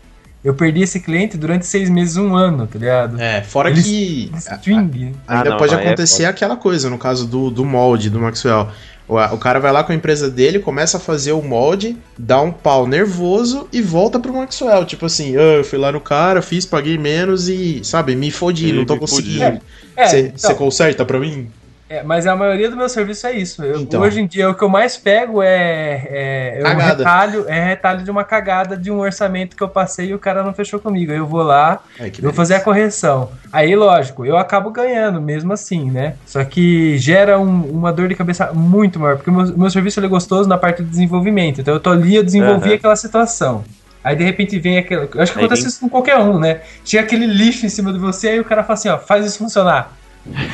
eu 0.45 0.55
perdi 0.55 0.83
esse 0.83 1.01
cliente 1.01 1.37
durante 1.37 1.67
seis 1.67 1.91
meses, 1.91 2.17
um 2.17 2.35
ano, 2.35 2.67
tá 2.67 2.79
ligado? 2.79 3.21
É, 3.21 3.43
fora 3.43 3.71
Eles- 3.71 3.85
que. 3.85 4.33
String. 4.37 5.15
Ah, 5.29 5.39
Ainda 5.39 5.51
não, 5.51 5.57
pode 5.59 5.75
é 5.75 5.77
acontecer 5.77 6.25
aquela 6.25 6.57
coisa, 6.57 6.89
no 6.89 6.97
caso 6.99 7.27
do, 7.27 7.51
do 7.51 7.65
molde 7.65 8.09
do 8.11 8.19
Maxwell. 8.19 8.69
O, 9.07 9.17
o 9.17 9.39
cara 9.39 9.59
vai 9.59 9.73
lá 9.73 9.83
com 9.85 9.91
a 9.93 9.95
empresa 9.95 10.31
dele, 10.31 10.61
começa 10.61 10.97
a 10.97 11.01
fazer 11.01 11.33
o 11.33 11.43
molde, 11.43 11.97
dá 12.17 12.41
um 12.41 12.53
pau 12.53 12.87
nervoso 12.87 13.69
e 13.73 13.83
volta 13.83 14.19
pro 14.21 14.33
Maxwell. 14.33 14.85
Tipo 14.87 15.07
assim, 15.07 15.37
ah, 15.37 15.57
eu 15.59 15.65
fui 15.65 15.79
lá 15.79 15.91
no 15.93 16.01
cara, 16.01 16.41
fiz, 16.41 16.65
paguei 16.65 16.97
menos 16.97 17.49
e, 17.49 17.81
sabe, 17.85 18.15
me 18.15 18.31
fodi, 18.31 18.73
não 18.73 18.85
tô 18.87 18.97
conseguindo. 18.97 19.61
É, 19.97 20.07
Você 20.07 20.33
então, 20.35 20.55
conserta 20.55 21.05
pra 21.05 21.19
mim? 21.19 21.51
É, 21.93 22.05
mas 22.05 22.25
a 22.25 22.37
maioria 22.37 22.71
do 22.71 22.77
meu 22.77 22.89
serviço 22.89 23.27
é 23.27 23.33
isso. 23.33 23.65
Eu- 23.65 23.81
Então. 23.81 24.01
Hoje 24.01 24.21
em 24.21 24.27
dia, 24.29 24.49
o 24.49 24.55
que 24.55 24.63
eu 24.63 24.69
mais 24.69 24.97
pego 24.97 25.43
é, 25.43 26.07
é, 26.09 26.61
é 26.63 26.69
um 26.69 26.77
retalho, 26.77 27.45
é 27.49 27.65
retalho 27.65 28.05
de 28.05 28.11
uma 28.13 28.23
cagada 28.23 28.77
de 28.77 28.93
um 28.93 29.01
orçamento 29.01 29.57
que 29.57 29.63
eu 29.63 29.69
passei 29.69 30.11
e 30.11 30.15
o 30.15 30.19
cara 30.19 30.45
não 30.45 30.55
fechou 30.55 30.79
comigo. 30.79 31.11
Aí 31.11 31.19
eu 31.19 31.27
vou 31.27 31.43
lá, 31.43 31.81
Ai, 31.99 32.13
vou 32.23 32.33
fazer 32.33 32.55
a 32.55 32.61
correção. 32.61 33.33
Aí, 33.53 33.75
lógico, 33.75 34.25
eu 34.25 34.37
acabo 34.39 34.71
ganhando 34.71 35.21
mesmo 35.21 35.53
assim, 35.53 35.91
né? 35.91 36.15
Só 36.25 36.45
que 36.45 36.97
gera 36.97 37.41
um- 37.41 37.65
uma 37.69 37.93
dor 37.93 38.07
de 38.07 38.15
cabeça 38.15 38.53
muito 38.53 39.01
maior, 39.01 39.17
porque 39.17 39.31
o 39.31 39.35
meu, 39.35 39.59
meu 39.59 39.71
serviço 39.71 39.99
é 39.99 40.07
gostoso 40.07 40.49
na 40.49 40.57
parte 40.57 40.85
de 40.85 40.89
desenvolvimento. 40.91 41.61
Então 41.61 41.75
eu 41.75 41.81
tô 41.81 41.91
ali, 41.91 42.15
eu 42.15 42.23
desenvolvi 42.23 42.67
Aham. 42.69 42.75
aquela 42.77 42.95
situação. 42.95 43.65
Aí 44.05 44.15
de 44.15 44.23
repente 44.23 44.57
vem 44.61 44.79
aquele. 44.79 45.09
Acho 45.19 45.33
que 45.33 45.39
acontece 45.41 45.67
isso 45.67 45.81
com 45.81 45.89
qualquer 45.89 46.19
um, 46.19 46.39
né? 46.39 46.61
Chega 46.85 47.03
aquele 47.03 47.27
lixo 47.27 47.67
em 47.67 47.69
cima 47.69 47.93
de 47.93 47.99
você, 47.99 48.29
aí 48.29 48.39
o 48.41 48.45
cara 48.45 48.63
fala 48.63 48.75
assim, 48.75 48.89
ó, 48.89 48.97
faz 48.97 49.27
isso 49.27 49.39
funcionar. 49.39 49.99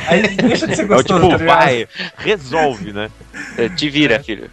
Aí 0.07 0.21
deixa 0.37 0.67
de 0.67 0.75
ser 0.75 0.83
É 0.83 0.85
o 0.85 0.87
gostoso, 0.87 1.19
tipo, 1.21 1.31
tá 1.31 1.37
ligado? 1.37 1.59
vai, 1.59 1.87
resolve, 2.17 2.93
né? 2.93 3.09
É, 3.57 3.69
Te 3.69 3.89
vira, 3.89 4.21
filho. 4.23 4.49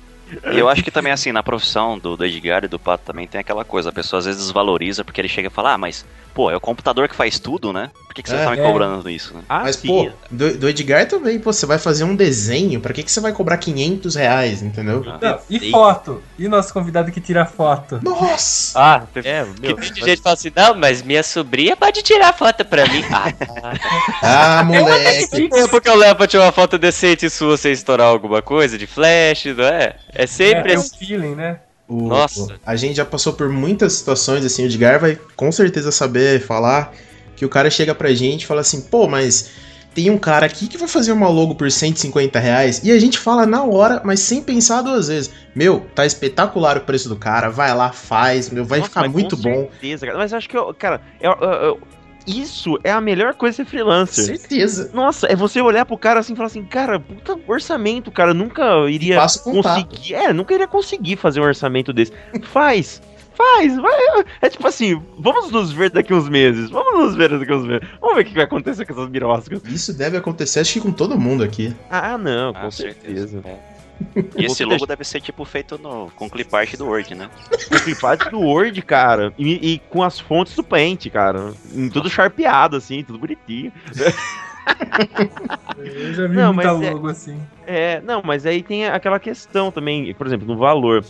E 0.52 0.58
eu 0.58 0.68
acho 0.68 0.82
que 0.82 0.90
também, 0.90 1.12
assim, 1.12 1.32
na 1.32 1.42
profissão 1.42 1.98
do, 1.98 2.16
do 2.16 2.24
Edgar 2.24 2.64
e 2.64 2.68
do 2.68 2.78
Pato 2.78 3.04
também 3.04 3.26
tem 3.26 3.40
aquela 3.40 3.64
coisa. 3.64 3.90
A 3.90 3.92
pessoa 3.92 4.18
às 4.18 4.26
vezes 4.26 4.42
desvaloriza 4.42 5.04
porque 5.04 5.20
ele 5.20 5.28
chega 5.28 5.48
e 5.48 5.50
fala, 5.50 5.74
ah, 5.74 5.78
mas, 5.78 6.04
pô, 6.34 6.50
é 6.50 6.56
o 6.56 6.60
computador 6.60 7.08
que 7.08 7.14
faz 7.14 7.38
tudo, 7.38 7.72
né? 7.72 7.90
Por 8.06 8.14
que, 8.14 8.22
que 8.22 8.28
você 8.28 8.36
É. 8.36 8.44
tá 8.44 8.50
me 8.50 8.58
É. 8.58 8.62
cobrando 8.62 9.08
isso, 9.08 9.34
né? 9.34 9.42
Ah, 9.48 9.60
Mas, 9.62 9.76
sim. 9.76 9.88
pô, 9.88 10.10
do, 10.30 10.58
do 10.58 10.68
Edgar 10.68 11.06
também, 11.08 11.38
pô, 11.38 11.52
você 11.52 11.66
vai 11.66 11.78
fazer 11.78 12.04
um 12.04 12.14
desenho, 12.14 12.80
pra 12.80 12.92
que, 12.92 13.02
que 13.02 13.10
você 13.10 13.20
vai 13.20 13.32
cobrar 13.32 13.56
500 13.58 14.14
reais, 14.14 14.62
entendeu? 14.62 15.04
Não, 15.20 15.38
e 15.48 15.70
foto? 15.70 16.22
E 16.38 16.48
nosso 16.48 16.72
convidado 16.72 17.10
que 17.10 17.20
tira 17.20 17.44
foto? 17.46 18.00
Nossa! 18.02 18.78
Ah, 18.78 19.02
É, 19.16 19.44
que 19.44 19.60
meu, 19.60 19.76
tem 19.76 19.92
de 19.92 20.00
gente 20.00 20.16
que 20.16 20.22
fala 20.22 20.34
assim, 20.34 20.52
não, 20.54 20.74
mas 20.74 21.02
minha 21.02 21.22
sobrinha 21.22 21.76
pode 21.76 22.02
tirar 22.02 22.32
foto 22.32 22.64
pra 22.64 22.84
mim. 22.86 23.04
Ah, 23.12 23.32
Ah, 24.60 24.64
moleque! 24.64 25.28
que 25.28 25.48
tempo 25.48 25.80
que 25.80 25.88
eu 25.88 25.96
levo 25.96 26.16
pra 26.16 26.26
tirar 26.26 26.44
uma 26.44 26.52
foto 26.52 26.78
decente 26.78 27.28
sua 27.30 27.56
sem 27.56 27.72
estourar 27.72 28.06
alguma 28.08 28.42
coisa 28.42 28.76
de 28.78 28.86
flash, 28.86 29.46
não 29.56 29.64
é? 29.64 29.94
É 30.14 30.26
sempre 30.26 30.58
é, 30.58 30.62
tem 30.62 30.76
um 30.76 30.80
assim. 30.80 30.96
feeling, 30.98 31.34
né? 31.34 31.58
O- 31.88 32.08
Nossa. 32.08 32.58
A 32.64 32.76
gente 32.76 32.96
já 32.96 33.04
passou 33.04 33.32
por 33.34 33.48
muitas 33.48 33.92
situações, 33.94 34.44
assim, 34.44 34.62
o 34.62 34.66
Edgar 34.66 34.98
vai 35.00 35.18
com 35.36 35.52
certeza 35.52 35.92
saber 35.92 36.40
falar 36.40 36.92
que 37.36 37.44
o 37.44 37.48
cara 37.48 37.68
chega 37.70 37.94
pra 37.94 38.12
gente 38.14 38.42
e 38.42 38.46
fala 38.46 38.60
assim, 38.62 38.80
pô, 38.80 39.06
mas 39.08 39.50
tem 39.94 40.10
um 40.10 40.18
cara 40.18 40.46
aqui 40.46 40.66
que 40.66 40.78
vai 40.78 40.88
fazer 40.88 41.12
uma 41.12 41.28
logo 41.28 41.54
por 41.54 41.70
150 41.70 42.38
reais, 42.38 42.80
e 42.82 42.90
a 42.90 42.98
gente 42.98 43.18
fala 43.18 43.44
na 43.46 43.62
hora, 43.64 44.00
mas 44.04 44.20
sem 44.20 44.42
pensar 44.42 44.82
duas 44.82 45.08
vezes. 45.08 45.30
Meu, 45.54 45.86
tá 45.94 46.04
espetacular 46.06 46.76
o 46.76 46.80
preço 46.80 47.08
do 47.08 47.16
cara, 47.16 47.48
vai 47.48 47.72
lá, 47.74 47.92
faz, 47.92 48.50
meu, 48.50 48.64
vai 48.64 48.78
Nossa, 48.80 48.88
ficar 48.88 49.08
muito 49.08 49.36
com 49.36 49.42
bom. 49.42 49.68
certeza, 49.70 50.06
cara. 50.06 50.18
Mas 50.18 50.32
acho 50.32 50.48
que, 50.48 50.56
eu- 50.56 50.74
cara, 50.74 51.00
eu- 51.20 51.32
eu- 51.40 51.80
isso 52.26 52.78
é 52.82 52.90
a 52.90 53.00
melhor 53.00 53.34
coisa 53.34 53.56
ser 53.56 53.64
freelancer. 53.64 54.24
Certeza. 54.38 54.90
Nossa, 54.94 55.26
é 55.26 55.36
você 55.36 55.60
olhar 55.60 55.84
pro 55.84 55.98
cara 55.98 56.20
assim 56.20 56.32
e 56.32 56.36
falar 56.36 56.46
assim, 56.46 56.64
cara, 56.64 56.98
puta 56.98 57.38
orçamento, 57.46 58.10
cara, 58.10 58.30
eu 58.30 58.34
nunca 58.34 58.62
iria 58.88 59.18
conseguir. 59.42 60.14
É, 60.14 60.32
nunca 60.32 60.54
iria 60.54 60.66
conseguir 60.68 61.16
fazer 61.16 61.40
um 61.40 61.44
orçamento 61.44 61.92
desse. 61.92 62.12
Faz! 62.44 63.00
Faz, 63.36 63.76
vai. 63.76 64.24
É 64.40 64.48
tipo 64.48 64.64
assim, 64.68 65.02
vamos 65.18 65.50
nos 65.50 65.72
ver 65.72 65.90
daqui 65.90 66.14
uns 66.14 66.28
meses. 66.28 66.70
Vamos 66.70 67.00
nos 67.04 67.16
ver 67.16 67.36
daqui 67.36 67.52
uns 67.52 67.66
meses. 67.66 67.88
Vamos 68.00 68.14
ver 68.14 68.22
o 68.22 68.24
que 68.26 68.32
vai 68.34 68.44
acontecer 68.44 68.86
com 68.86 68.92
essas 68.92 69.08
biroscas. 69.08 69.60
Isso 69.66 69.92
deve 69.92 70.16
acontecer, 70.16 70.60
acho 70.60 70.74
que 70.74 70.80
com 70.80 70.92
todo 70.92 71.18
mundo 71.18 71.42
aqui. 71.42 71.74
Ah, 71.90 72.16
não, 72.16 72.50
Ah, 72.54 72.60
com 72.60 72.70
certeza. 72.70 73.26
certeza. 73.28 73.42
É. 73.48 73.73
E 74.36 74.44
esse 74.44 74.62
logo 74.64 74.70
deixar- 74.70 74.86
deve 74.86 75.04
ser, 75.04 75.20
tipo, 75.20 75.44
feito 75.44 75.78
no, 75.78 76.10
com 76.16 76.28
clipart 76.28 76.76
do 76.76 76.86
Word, 76.86 77.14
né? 77.14 77.28
Com 77.68 77.76
clipart 77.78 78.30
do 78.30 78.40
Word, 78.40 78.80
cara. 78.82 79.32
E, 79.38 79.74
e 79.74 79.78
com 79.90 80.02
as 80.02 80.18
fontes 80.20 80.54
do 80.56 80.62
Paint, 80.64 81.06
cara. 81.10 81.52
Em 81.74 81.88
tudo 81.88 82.10
charpeado, 82.10 82.76
assim, 82.76 83.02
tudo 83.04 83.18
bonitinho. 83.18 83.72
Eu 85.76 86.14
já 86.14 86.26
vi 86.26 86.36
Não, 86.36 86.52
muita 86.52 86.72
mas 86.74 86.82
é- 86.82 86.90
logo 86.90 87.08
assim. 87.08 87.38
É, 87.66 88.00
não, 88.00 88.22
mas 88.24 88.46
aí 88.46 88.62
tem 88.62 88.86
aquela 88.86 89.18
questão 89.18 89.70
também, 89.70 90.12
por 90.14 90.26
exemplo, 90.26 90.46
no 90.46 90.56
valor. 90.56 91.04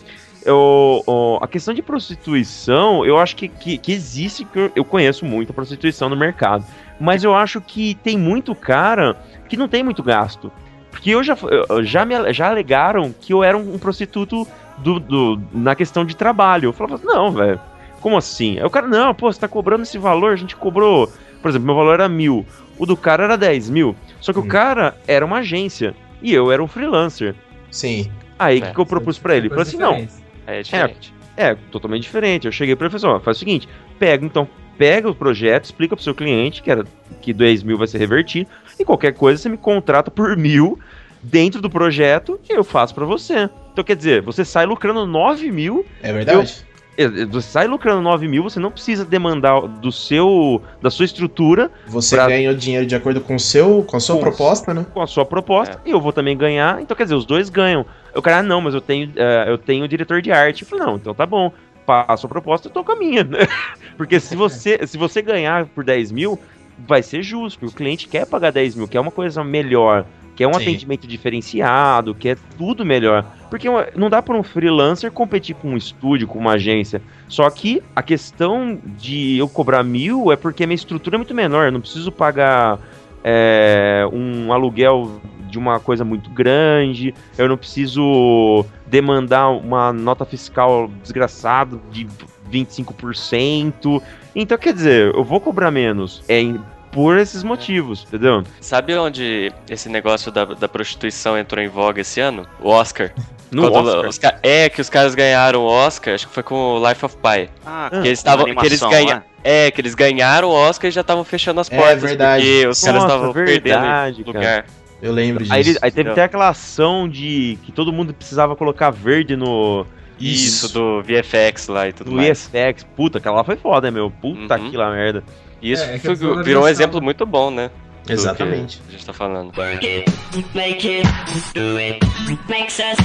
Eu, 0.45 1.03
ó, 1.07 1.39
a 1.43 1.49
questão 1.49 1.73
de 1.73 1.81
prostituição, 1.83 3.05
eu 3.07 3.17
acho 3.19 3.35
que, 3.37 3.49
que, 3.49 3.79
que 3.79 3.93
existe, 3.93 4.45
que 4.45 4.59
eu, 4.59 4.73
eu 4.77 4.85
conheço 4.85 5.25
muita 5.25 5.53
prostituição 5.53 6.09
no 6.09 6.17
mercado. 6.17 6.65
Mas 7.01 7.25
eu 7.25 7.35
acho 7.35 7.61
que 7.61 7.95
tem 7.97 8.19
muito 8.19 8.55
cara 8.55 9.17
que 9.49 9.57
não 9.57 9.69
tem 9.69 9.83
muito 9.83 10.03
gasto. 10.03 10.53
Porque 10.95 11.11
eu 11.11 11.25
já, 11.25 11.37
eu- 11.69 11.85
já, 11.85 12.05
me, 12.05 12.33
já 12.33 12.49
alegaram 12.49 13.13
que 13.21 13.33
eu 13.33 13.43
era 13.43 13.59
um, 13.59 13.75
um 13.75 13.79
prostituto 13.79 14.47
do, 14.79 15.01
do- 15.01 15.43
na 15.53 15.75
questão 15.75 16.05
de 16.05 16.15
trabalho. 16.17 16.69
Eu 16.69 16.73
falava, 16.73 17.01
não, 17.03 17.33
velho, 17.33 17.61
como 18.01 18.17
assim? 18.17 18.59
Aí 18.61 18.65
o 18.65 18.71
cara, 18.71 18.87
não, 18.87 19.13
pô, 19.13 19.31
você 19.33 19.41
tá 19.41 19.49
cobrando 19.49 19.83
esse 19.83 19.99
valor, 19.99 20.33
a 20.33 20.37
gente 20.37 20.55
cobrou. 20.55 21.11
Por 21.43 21.49
exemplo, 21.49 21.67
meu 21.67 21.75
valor 21.75 21.95
era 21.95 22.09
mil, 22.09 22.47
o 22.79 22.87
do 22.87 22.97
cara 22.97 23.25
era 23.25 23.37
10 23.37 23.69
mil. 23.71 23.97
Só 24.21 24.33
que 24.33 24.39
Hum. 24.39 24.43
o 24.43 24.47
cara 24.49 24.97
era 25.09 25.25
uma 25.27 25.39
agência 25.39 25.95
e 26.23 26.33
eu 26.33 26.53
era 26.53 26.63
um 26.63 26.69
freelancer. 26.69 27.35
Sim. 27.73 28.09
Aí 28.39 28.61
o 28.61 28.65
É, 28.65 28.67
que, 28.69 28.75
que 28.75 28.81
eu 28.81 28.87
propus 28.87 29.19
pra 29.19 29.35
ele? 29.37 29.47
Ele 29.47 29.49
falou 29.51 29.63
assim: 29.63 29.77
não, 29.77 30.07
É 30.47 30.63
diferente. 30.63 31.13
é 31.37 31.55
totalmente 31.73 32.03
diferente. 32.03 32.47
Eu 32.47 32.53
cheguei 32.53 32.77
pra 32.77 32.87
ele 32.87 32.95
e 32.95 32.99
falei 32.99 33.15
assim: 33.15 33.21
ó, 33.21 33.25
faz 33.25 33.37
o 33.37 33.41
seguinte, 33.41 33.69
pega 33.99 34.25
então, 34.25 34.49
pega 34.79 35.09
o 35.11 35.15
projeto, 35.15 35.65
explica 35.65 35.95
pro 35.97 36.05
seu 36.05 36.15
cliente 36.15 36.63
que, 36.63 36.71
era, 36.71 36.85
que 37.23 37.33
10 37.33 37.63
mil 37.63 37.79
vai 37.79 37.87
ser 37.87 37.99
revertido, 37.99 38.49
e 38.79 38.85
qualquer 38.85 39.13
coisa 39.13 39.41
você 39.43 39.49
me 39.49 39.57
contrata 39.57 40.11
por 40.11 40.37
mil 40.37 40.79
dentro 41.23 41.61
do 41.63 41.71
projeto 41.71 42.39
e 42.49 42.53
eu 42.57 42.63
faço 42.65 42.95
pra 42.95 43.05
você. 43.07 43.49
Então 43.73 43.85
quer 43.85 43.97
dizer, 43.97 44.21
você 44.23 44.45
sai 44.45 44.67
lucrando 44.67 45.07
9 45.07 45.51
mil 45.51 45.85
É 46.03 46.13
verdade. 46.13 46.65
eh, 46.99 47.09
você 47.27 47.49
sai 47.49 47.67
lucrando 47.67 48.03
9 48.03 48.29
mil, 48.29 48.43
você 48.43 48.61
não 48.61 48.71
precisa 48.71 49.05
demandar 49.05 49.61
do 49.63 49.91
seu, 49.91 50.61
da 50.83 50.91
sua 50.91 51.05
estrutura 51.07 51.71
Você 51.87 52.15
pra- 52.17 52.27
ganha 52.29 52.51
o 52.51 52.55
dinheiro 52.55 52.85
de 52.87 52.95
acordo 52.95 53.21
com, 53.21 53.37
o 53.37 53.41
seu, 53.41 53.83
com 53.85 53.97
a 53.97 54.01
sua 54.01 54.17
Com- 54.17 54.21
proposta, 54.23 54.75
né? 54.75 54.85
com 54.93 55.01
a 55.01 55.07
sua 55.07 55.25
proposta 55.25 55.81
e 55.85 55.91
eu 55.91 56.01
vou 56.01 56.13
também 56.13 56.37
ganhar. 56.37 56.81
Então, 56.83 56.97
quer 56.97 57.05
dizer, 57.05 57.15
os 57.17 57.25
dois 57.25 57.49
ganham. 57.49 57.87
O 58.15 58.21
cara, 58.23 58.39
ah, 58.39 58.43
não, 58.43 58.61
mas 58.61 58.75
eu 58.75 58.81
tenho, 58.81 59.11
eh, 59.17 59.45
eu 59.49 59.57
tenho 59.59 59.89
diretor 59.89 60.21
de 60.21 60.31
arte. 60.31 60.63
Eu 60.63 60.69
falei, 60.69 60.85
não, 60.87 60.97
então 60.97 61.15
tá 61.15 61.25
bom. 61.27 61.51
Passo 61.87 62.27
a 62.27 62.29
proposta 62.29 62.69
e 62.69 62.71
tô 62.71 62.83
com 62.83 62.93
a 62.93 62.97
minha. 62.97 63.27
porque 63.97 64.19
se 64.19 64.35
você, 64.35 64.87
se 64.87 64.97
você 64.97 65.21
ganhar 65.21 65.67
por 65.67 65.85
10 65.85 66.13
mil, 66.13 66.39
vai 66.79 67.03
ser 67.03 67.23
justo, 67.23 67.67
o 67.67 67.73
cliente 67.73 68.09
quer 68.09 68.27
pagar 68.27 68.51
10 68.51 68.75
mil, 68.75 68.89
quer 68.89 69.01
uma 69.01 69.11
coisa 69.11 69.45
melhor, 69.45 70.05
quer 70.35 70.47
um 70.47 70.55
Sim. 70.55 70.63
atendimento 70.63 71.07
diferenciado, 71.07 72.15
quer 72.15 72.37
tudo 72.57 72.85
melhor. 72.85 73.25
Porque 73.49 73.69
não 73.95 74.11
dá 74.11 74.21
para 74.21 74.37
um 74.37 74.43
freelancer 74.43 75.11
competir 75.13 75.55
com 75.55 75.71
um 75.71 75.77
estúdio, 75.77 76.27
com 76.27 76.39
uma 76.39 76.53
agência. 76.53 77.01
Só 77.29 77.49
que 77.51 77.83
a 77.95 78.03
questão 78.03 78.79
de 78.85 79.39
eu 79.39 79.49
cobrar 79.49 79.83
mil 79.83 80.33
é 80.33 80.37
porque 80.37 80.65
a 80.65 80.67
minha 80.67 80.75
estrutura 80.75 81.17
é 81.17 81.19
muito 81.19 81.35
menor. 81.35 81.67
Eu 81.67 81.73
não 81.73 81.81
preciso 81.81 82.11
pagar 82.11 82.81
é, 83.23 84.07
um 84.13 84.53
aluguel 84.53 85.21
de 85.55 85.59
uma 85.59 85.79
coisa 85.79 86.05
muito 86.05 86.29
grande. 86.31 87.15
Eu 87.39 87.49
não 87.49 87.57
preciso 87.57 88.67
demandar 88.87 89.51
uma 89.51 89.93
nota 89.93 90.25
fiscal 90.25 90.91
desgraçada 91.01 91.79
de 91.93 92.07
25%. 92.51 94.03
Então, 94.35 94.59
quer 94.59 94.73
dizer, 94.75 95.15
eu 95.15 95.23
vou 95.23 95.41
cobrar 95.41 95.71
menos. 95.71 96.23
É 96.29 96.41
em- 96.41 96.61
por 96.91 97.19
esses 97.19 97.43
motivos, 97.43 98.05
entendeu? 98.07 98.45
Sabe 98.61 98.95
onde 98.97 99.53
esse 99.69 99.89
negócio 99.89 100.31
da, 100.31 100.45
da 100.45 100.69
prostituição 100.69 101.37
entrou 101.37 101.61
em 101.63 101.67
voga 101.69 102.01
esse 102.01 102.21
ano? 102.21 102.47
O 102.61 102.69
Oscar. 102.69 103.13
No 103.51 103.69
Oscar. 103.73 104.07
os 104.09 104.21
é, 104.45 104.69
que 104.69 104.81
os 104.81 104.89
caras 104.89 105.13
ganharam 105.15 105.61
o 105.63 105.67
Oscar, 105.67 106.15
acho 106.15 106.29
que 106.29 106.33
foi 106.35 106.43
com 106.45 106.55
o 106.55 106.89
Life 106.89 107.05
of 107.05 107.17
Pi. 107.17 107.51
Ah, 107.67 107.89
Que 107.91 107.97
eles 108.09 108.19
estavam. 108.21 108.45
Que 108.45 108.51
eles 108.67 108.81
animação, 108.81 108.91
ganha, 108.91 109.15
né? 109.17 109.23
é, 109.43 109.71
que 109.73 109.81
eles 109.81 109.95
ganharam 109.97 110.49
o 110.49 110.53
Oscar 110.53 110.89
e 110.89 110.93
já 110.93 111.01
estavam 111.01 111.25
fechando 111.25 111.61
as 111.61 111.69
É, 111.71 111.77
portas. 111.77 112.01
verdade. 112.01 112.45
Porque 112.45 112.67
os 112.69 112.81
caras 112.81 113.03
Nossa, 113.03 113.15
estavam 113.15 113.33
verdade, 113.33 114.23
perdendo 114.25 114.33
cara. 114.41 114.65
Eu 115.03 115.13
lembro 115.13 115.43
disso. 115.43 115.53
Aí, 115.55 115.61
ele- 115.61 115.79
aí 115.83 115.91
teve 115.91 116.11
até 116.11 116.25
aquela 116.25 116.49
ação 116.49 117.09
de 117.09 117.59
que 117.65 117.73
todo 117.73 117.93
mundo 117.93 118.15
precisava 118.15 118.57
colocar 118.57 118.91
verde 118.91 119.37
no, 119.37 119.85
Isso, 120.19 120.73
do 120.73 121.03
VFX 121.03 121.69
lá 121.69 121.89
e 121.89 121.93
tudo 121.93 122.11
no 122.11 122.17
mais. 122.17 122.49
EFX. 122.55 122.85
Puta, 122.97 123.19
aquela 123.19 123.37
lá 123.37 123.45
foi 123.45 123.57
foda, 123.57 123.91
meu. 123.91 124.11
Puta 124.11 124.57
Uhum. 124.59 124.71
que 124.71 124.77
lá 124.77 124.91
merda. 124.91 125.23
E 125.61 125.73
isso 125.73 125.83
É, 125.85 125.97
é 125.97 125.99
foi- 125.99 126.15
virou 126.43 126.65
um 126.65 126.69
exemplo 126.69 127.01
muito 127.03 127.25
bom, 127.27 127.51
né? 127.51 127.71
do 128.07 128.13
Exatamente. 128.13 128.77
que 128.79 128.89
A 128.89 128.93
gente 128.93 129.07
tá 129.07 129.13
falando. 129.15 129.51
Do 129.51 129.63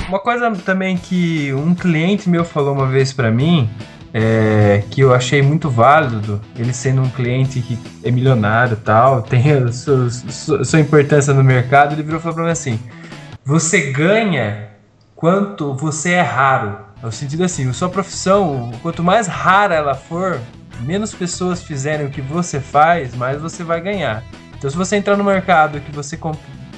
Uma 0.09 0.19
coisa 0.19 0.51
também 0.65 0.97
que 0.97 1.53
um 1.53 1.73
cliente 1.73 2.29
meu 2.29 2.43
falou 2.43 2.73
uma 2.73 2.87
vez 2.87 3.13
pra 3.13 3.31
mim, 3.31 3.69
é, 4.13 4.83
que 4.89 5.01
eu 5.01 5.13
achei 5.13 5.41
muito 5.41 5.69
válido, 5.69 6.41
ele 6.55 6.73
sendo 6.73 7.01
um 7.01 7.09
cliente 7.09 7.61
que 7.61 7.77
é 8.03 8.11
milionário 8.11 8.77
tal, 8.77 9.21
tem 9.21 9.51
a 9.51 9.71
sua, 9.71 10.09
sua- 10.09 10.79
importância 10.79 11.33
no 11.33 11.43
mercado, 11.43 11.93
ele 11.93 12.03
virou 12.03 12.19
e 12.19 12.21
falou 12.21 12.35
pra 12.35 12.45
mim 12.45 12.51
assim: 12.51 12.79
você 13.43 13.91
ganha 13.91 14.69
quanto 15.15 15.73
você 15.73 16.11
é 16.11 16.21
raro. 16.21 16.77
No 17.01 17.11
sentido 17.11 17.43
assim, 17.43 17.71
sua 17.71 17.87
profissão, 17.87 18.71
quanto 18.81 19.01
mais 19.03 19.25
rara 19.25 19.75
ela 19.75 19.95
for, 19.95 20.39
menos 20.81 21.13
pessoas 21.13 21.63
fizerem 21.63 22.05
o 22.05 22.09
que 22.09 22.21
você 22.21 22.59
faz, 22.59 23.15
mais 23.15 23.39
você 23.41 23.63
vai 23.63 23.79
ganhar. 23.79 24.23
Então, 24.57 24.69
se 24.69 24.75
você 24.75 24.97
entrar 24.97 25.15
no 25.15 25.23
mercado 25.23 25.79
que 25.79 25.91
você 25.91 26.17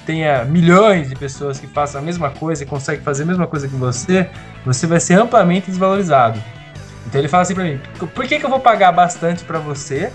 tenha 0.05 0.45
milhões 0.45 1.09
de 1.09 1.15
pessoas 1.15 1.59
que 1.59 1.65
façam 1.65 2.01
a 2.01 2.03
mesma 2.03 2.29
coisa 2.29 2.63
e 2.63 2.67
conseguem 2.67 3.01
fazer 3.01 3.23
a 3.23 3.25
mesma 3.25 3.47
coisa 3.47 3.67
que 3.67 3.75
você, 3.75 4.29
você 4.63 4.85
vai 4.85 4.99
ser 4.99 5.15
amplamente 5.15 5.67
desvalorizado. 5.71 6.39
Então 7.07 7.19
ele 7.19 7.27
fala 7.27 7.43
assim 7.43 7.53
pra 7.55 7.63
mim: 7.63 7.79
por 8.13 8.25
que, 8.25 8.39
que 8.39 8.45
eu 8.45 8.49
vou 8.49 8.59
pagar 8.59 8.91
bastante 8.91 9.43
pra 9.43 9.59
você, 9.59 10.11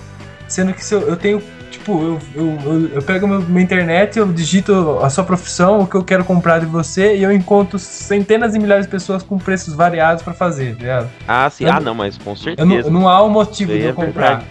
sendo 0.48 0.72
que 0.72 0.84
se 0.84 0.94
eu, 0.94 1.02
eu 1.08 1.16
tenho. 1.16 1.42
Tipo, 1.70 2.00
eu, 2.00 2.18
eu, 2.34 2.58
eu, 2.64 2.88
eu 2.94 3.02
pego 3.02 3.26
meu, 3.26 3.40
minha 3.42 3.62
internet, 3.62 4.16
eu 4.18 4.32
digito 4.32 4.98
a 5.02 5.10
sua 5.10 5.24
profissão, 5.24 5.80
o 5.80 5.86
que 5.86 5.96
eu 5.96 6.04
quero 6.04 6.24
comprar 6.24 6.60
de 6.60 6.64
você, 6.66 7.16
e 7.16 7.22
eu 7.22 7.30
encontro 7.32 7.76
centenas 7.78 8.54
e 8.54 8.58
milhares 8.58 8.86
de 8.86 8.90
pessoas 8.90 9.22
com 9.22 9.36
preços 9.36 9.74
variados 9.74 10.22
pra 10.22 10.32
fazer, 10.32 10.74
tá 10.76 10.80
ligado? 10.80 11.10
Ah, 11.26 11.50
sim. 11.50 11.64
Eu 11.64 11.72
ah, 11.72 11.80
não- 11.80 11.94
mas 11.94 12.16
com 12.16 12.30
Eu 12.30 12.36
certeza. 12.36 12.88
não, 12.90 13.00
não 13.00 13.08
há 13.08 13.22
um 13.22 13.28
motivo 13.28 13.72
de 13.72 13.80
eu 13.82 13.90
é 13.90 13.92
comprar. 13.92 14.26
verdade. 14.28 14.46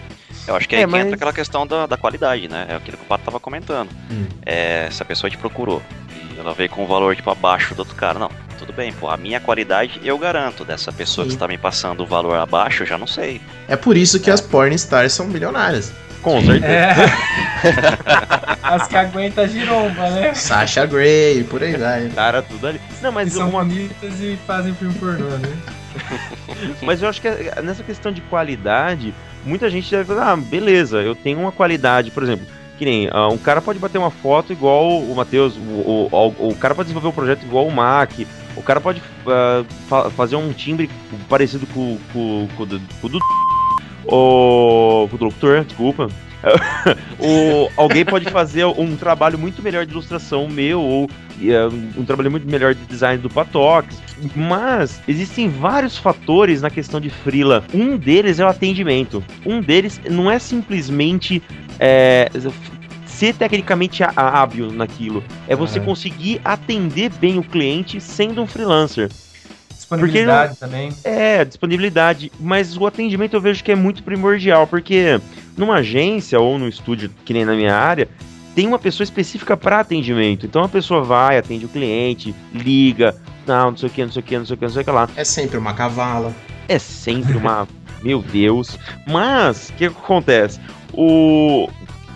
Eu 0.46 0.54
acho 0.56 0.68
que 0.68 0.76
É, 0.76 0.78
aí 0.80 0.84
que 0.84 0.90
mas- 0.92 1.00
entra 1.04 1.16
aquela 1.16 1.32
questão 1.32 1.66
da, 1.66 1.86
da 1.86 1.96
qualidade, 1.96 2.48
né? 2.48 2.66
É 2.68 2.76
aquilo 2.76 2.98
que 2.98 3.02
o 3.02 3.06
Pato 3.06 3.24
tava 3.24 3.40
comentando. 3.40 3.88
Hum. 4.10 4.26
É, 4.44 4.88
se 4.90 5.02
a 5.02 5.04
pessoa 5.04 5.28
te 5.30 5.38
procurou 5.38 5.82
e 6.36 6.38
ela 6.38 6.52
veio 6.52 6.68
com 6.70 6.84
um 6.84 6.86
valor 6.86 7.16
tipo 7.16 7.30
abaixo 7.30 7.74
do 7.74 7.80
outro 7.80 7.94
cara, 7.96 8.18
não, 8.18 8.30
tudo 8.58 8.72
bem, 8.72 8.92
pô, 8.92 9.08
a 9.08 9.16
minha 9.16 9.38
qualidade 9.40 10.00
eu 10.04 10.18
garanto. 10.18 10.64
Dessa 10.64 10.92
pessoa 10.92 11.24
que 11.24 11.30
Sim. 11.32 11.36
está 11.36 11.48
me 11.48 11.58
passando 11.58 12.02
o 12.02 12.06
valor 12.06 12.34
abaixo, 12.36 12.82
eu 12.82 12.86
já 12.86 12.98
não 12.98 13.06
sei. 13.06 13.40
É 13.68 13.76
por 13.76 13.96
isso 13.96 14.18
que 14.20 14.30
as 14.30 14.40
porn 14.40 14.74
stars 14.74 15.12
são 15.12 15.26
milionárias. 15.26 15.92
Com 16.22 16.40
certeza. 16.40 16.66
É. 16.66 16.94
As 18.62 18.88
que 18.88 18.96
aguentam 18.96 19.44
a 19.44 19.46
giromba, 19.46 20.10
né? 20.10 20.34
Sasha 20.34 20.84
Grey, 20.84 21.44
por 21.44 21.62
aí 21.62 21.76
vai. 21.76 22.08
Cara, 22.08 22.42
tudo 22.42 22.66
ali. 22.66 22.80
Não, 23.00 23.10
Que 23.10 23.14
mas 23.14 23.32
são 23.32 23.48
uma, 23.48 23.64
bonitas 23.64 24.20
e 24.20 24.36
fazem 24.44 24.74
filme 24.74 24.92
pornô, 24.94 25.28
né? 25.28 25.56
Mas 26.82 27.00
eu 27.00 27.08
acho 27.08 27.20
que 27.20 27.28
é- 27.28 27.62
nessa 27.62 27.82
questão 27.84 28.10
de 28.12 28.20
qualidade, 28.22 29.14
muita 29.44 29.70
gente 29.70 29.90
deve 29.90 30.04
falar, 30.04 30.32
ah, 30.32 30.36
beleza, 30.36 30.98
eu 31.00 31.14
tenho 31.14 31.38
uma 31.38 31.52
qualidade, 31.52 32.10
por 32.10 32.22
exemplo, 32.22 32.44
que 32.76 32.84
nem 32.84 33.08
ah, 33.12 33.28
um 33.28 33.38
cara 33.38 33.62
pode 33.62 33.78
bater 33.78 33.96
uma 33.98 34.10
foto 34.10 34.52
igual 34.52 35.00
o 35.00 35.14
Matheus, 35.14 35.54
o, 35.56 35.60
o, 35.60 36.08
o, 36.12 36.48
o 36.50 36.54
cara 36.56 36.74
pode 36.74 36.88
desenvolver 36.88 37.08
um 37.08 37.12
projeto 37.12 37.44
igual 37.44 37.66
o 37.66 37.72
Mac, 37.72 38.10
o 38.56 38.62
cara 38.62 38.80
pode 38.80 39.02
ah, 39.26 39.64
fa- 39.88 40.10
fazer 40.10 40.36
um 40.36 40.52
timbre 40.52 40.90
parecido 41.28 41.66
com, 41.66 41.98
com, 42.12 42.48
com 42.56 42.62
o 42.62 42.66
do, 42.66 42.80
com 43.00 43.06
o 43.06 43.10
do 43.10 43.18
o, 44.06 45.08
com 45.08 45.16
o 45.16 45.18
doutor, 45.18 45.64
desculpa. 45.64 46.08
o, 47.18 47.68
alguém 47.76 48.04
pode 48.04 48.30
fazer 48.30 48.64
um 48.64 48.96
trabalho 48.96 49.38
muito 49.38 49.62
melhor 49.62 49.84
de 49.84 49.92
ilustração 49.92 50.46
meu, 50.48 50.80
ou 50.80 51.10
eh, 51.42 51.68
um 51.96 52.04
trabalho 52.04 52.30
muito 52.30 52.48
melhor 52.48 52.74
de 52.74 52.84
design 52.84 53.20
do 53.20 53.28
Patox. 53.28 54.00
Mas 54.34 55.00
existem 55.08 55.48
vários 55.48 55.98
fatores 55.98 56.62
na 56.62 56.70
questão 56.70 57.00
de 57.00 57.10
freela. 57.10 57.64
Um 57.74 57.96
deles 57.96 58.38
é 58.38 58.44
o 58.44 58.48
atendimento. 58.48 59.24
Um 59.44 59.60
deles 59.60 60.00
não 60.08 60.30
é 60.30 60.38
simplesmente 60.38 61.42
é, 61.78 62.30
ser 63.16 63.34
tecnicamente 63.34 64.02
há- 64.02 64.12
hábil 64.14 64.70
naquilo. 64.70 65.24
É 65.48 65.56
você 65.56 65.78
Ah. 65.78 65.82
conseguir 65.82 66.40
atender 66.44 67.10
bem 67.10 67.38
o 67.38 67.42
cliente 67.42 68.00
sendo 68.00 68.42
um 68.42 68.46
freelancer. 68.46 69.08
Disponibilidade 69.70 70.56
também. 70.58 70.92
É, 71.04 71.44
disponibilidade, 71.44 72.30
mas 72.40 72.76
o 72.76 72.86
atendimento 72.86 73.34
eu 73.34 73.40
vejo 73.40 73.62
que 73.62 73.70
é 73.72 73.76
muito 73.76 74.02
primordial, 74.02 74.66
porque 74.66 75.20
numa 75.56 75.76
agência 75.76 76.38
ou 76.40 76.58
no 76.58 76.68
estúdio, 76.68 77.10
que 77.24 77.32
nem 77.32 77.44
na 77.44 77.54
minha 77.54 77.74
área, 77.74 78.08
tem 78.54 78.66
uma 78.66 78.78
pessoa 78.78 79.04
específica 79.04 79.56
para 79.56 79.80
atendimento. 79.80 80.44
Então 80.44 80.62
a 80.64 80.68
pessoa 80.68 81.02
vai, 81.04 81.38
atende 81.38 81.66
o 81.66 81.68
cliente, 81.68 82.34
liga, 82.52 83.14
não, 83.46 83.70
não 83.70 83.76
sei 83.76 83.88
o 83.88 83.92
que, 83.92 84.04
não 84.04 84.12
sei 84.12 84.20
o 84.20 84.22
que, 84.24 84.38
não 84.38 84.44
sei 84.46 84.54
o 84.54 84.58
que, 84.58 84.64
não 84.64 84.72
sei 84.72 84.82
o 84.82 84.84
que 84.84 84.90
lá. 84.90 85.08
É 85.16 85.24
sempre 85.24 85.56
uma 85.56 85.72
cavala. 85.72 86.34
É 86.68 86.78
sempre 86.78 87.36
uma. 87.36 87.68
Meu 88.02 88.20
Deus. 88.22 88.76
Mas, 89.06 89.68
o 89.68 89.72
que, 89.74 89.88
que 89.88 89.96
acontece? 89.96 90.60
O. 90.92 91.68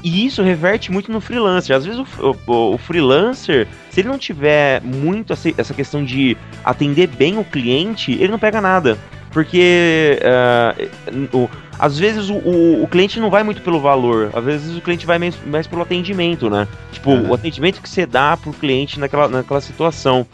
E 0.03 0.25
isso 0.27 0.43
reverte 0.43 0.91
muito 0.91 1.13
no 1.13 1.21
freelancer. 1.21 1.77
Às 1.77 1.85
vezes 1.85 2.01
o, 2.01 2.37
o- 2.47 2.75
o 2.75 2.79
freelancer, 2.79 3.67
se 3.91 4.01
ele 4.01 4.09
não 4.09 4.19
tiver 4.19 4.81
muito 4.83 5.33
essa, 5.33 5.75
questão 5.75 6.05
de 6.05 6.37
atender 6.65 7.07
bem 7.07 7.39
o 7.39 7.45
cliente, 7.45 8.13
ele 8.13 8.29
não 8.29 8.39
pega 8.39 8.61
nada. 8.61 8.99
Porque 9.31 10.19
uh, 10.23 11.37
o, 11.37 11.51
às 11.79 11.99
vezes 11.99 12.29
o, 12.29 12.35
o, 12.35 12.83
o, 12.83 12.89
cliente 12.89 13.21
não 13.21 13.31
vai 13.31 13.45
muito 13.45 13.63
pelo 13.63 13.79
valor, 13.79 14.31
às 14.35 14.45
vezes 14.45 14.77
o 14.77 14.81
cliente 14.81 15.07
vai 15.07 15.19
mais, 15.21 15.37
mais 15.47 15.67
pelo 15.69 15.83
atendimento, 15.83 16.51
né? 16.51 16.67
Tipo, 16.91 17.11
uhum. 17.11 17.31
o 17.31 17.35
atendimento 17.35 17.81
que 17.81 17.89
você 17.89 18.05
dá 18.05 18.37
pro 18.37 18.53
cliente 18.53 18.99
naquela, 18.99 19.29
naquela 19.29 19.61
situação 19.61 20.27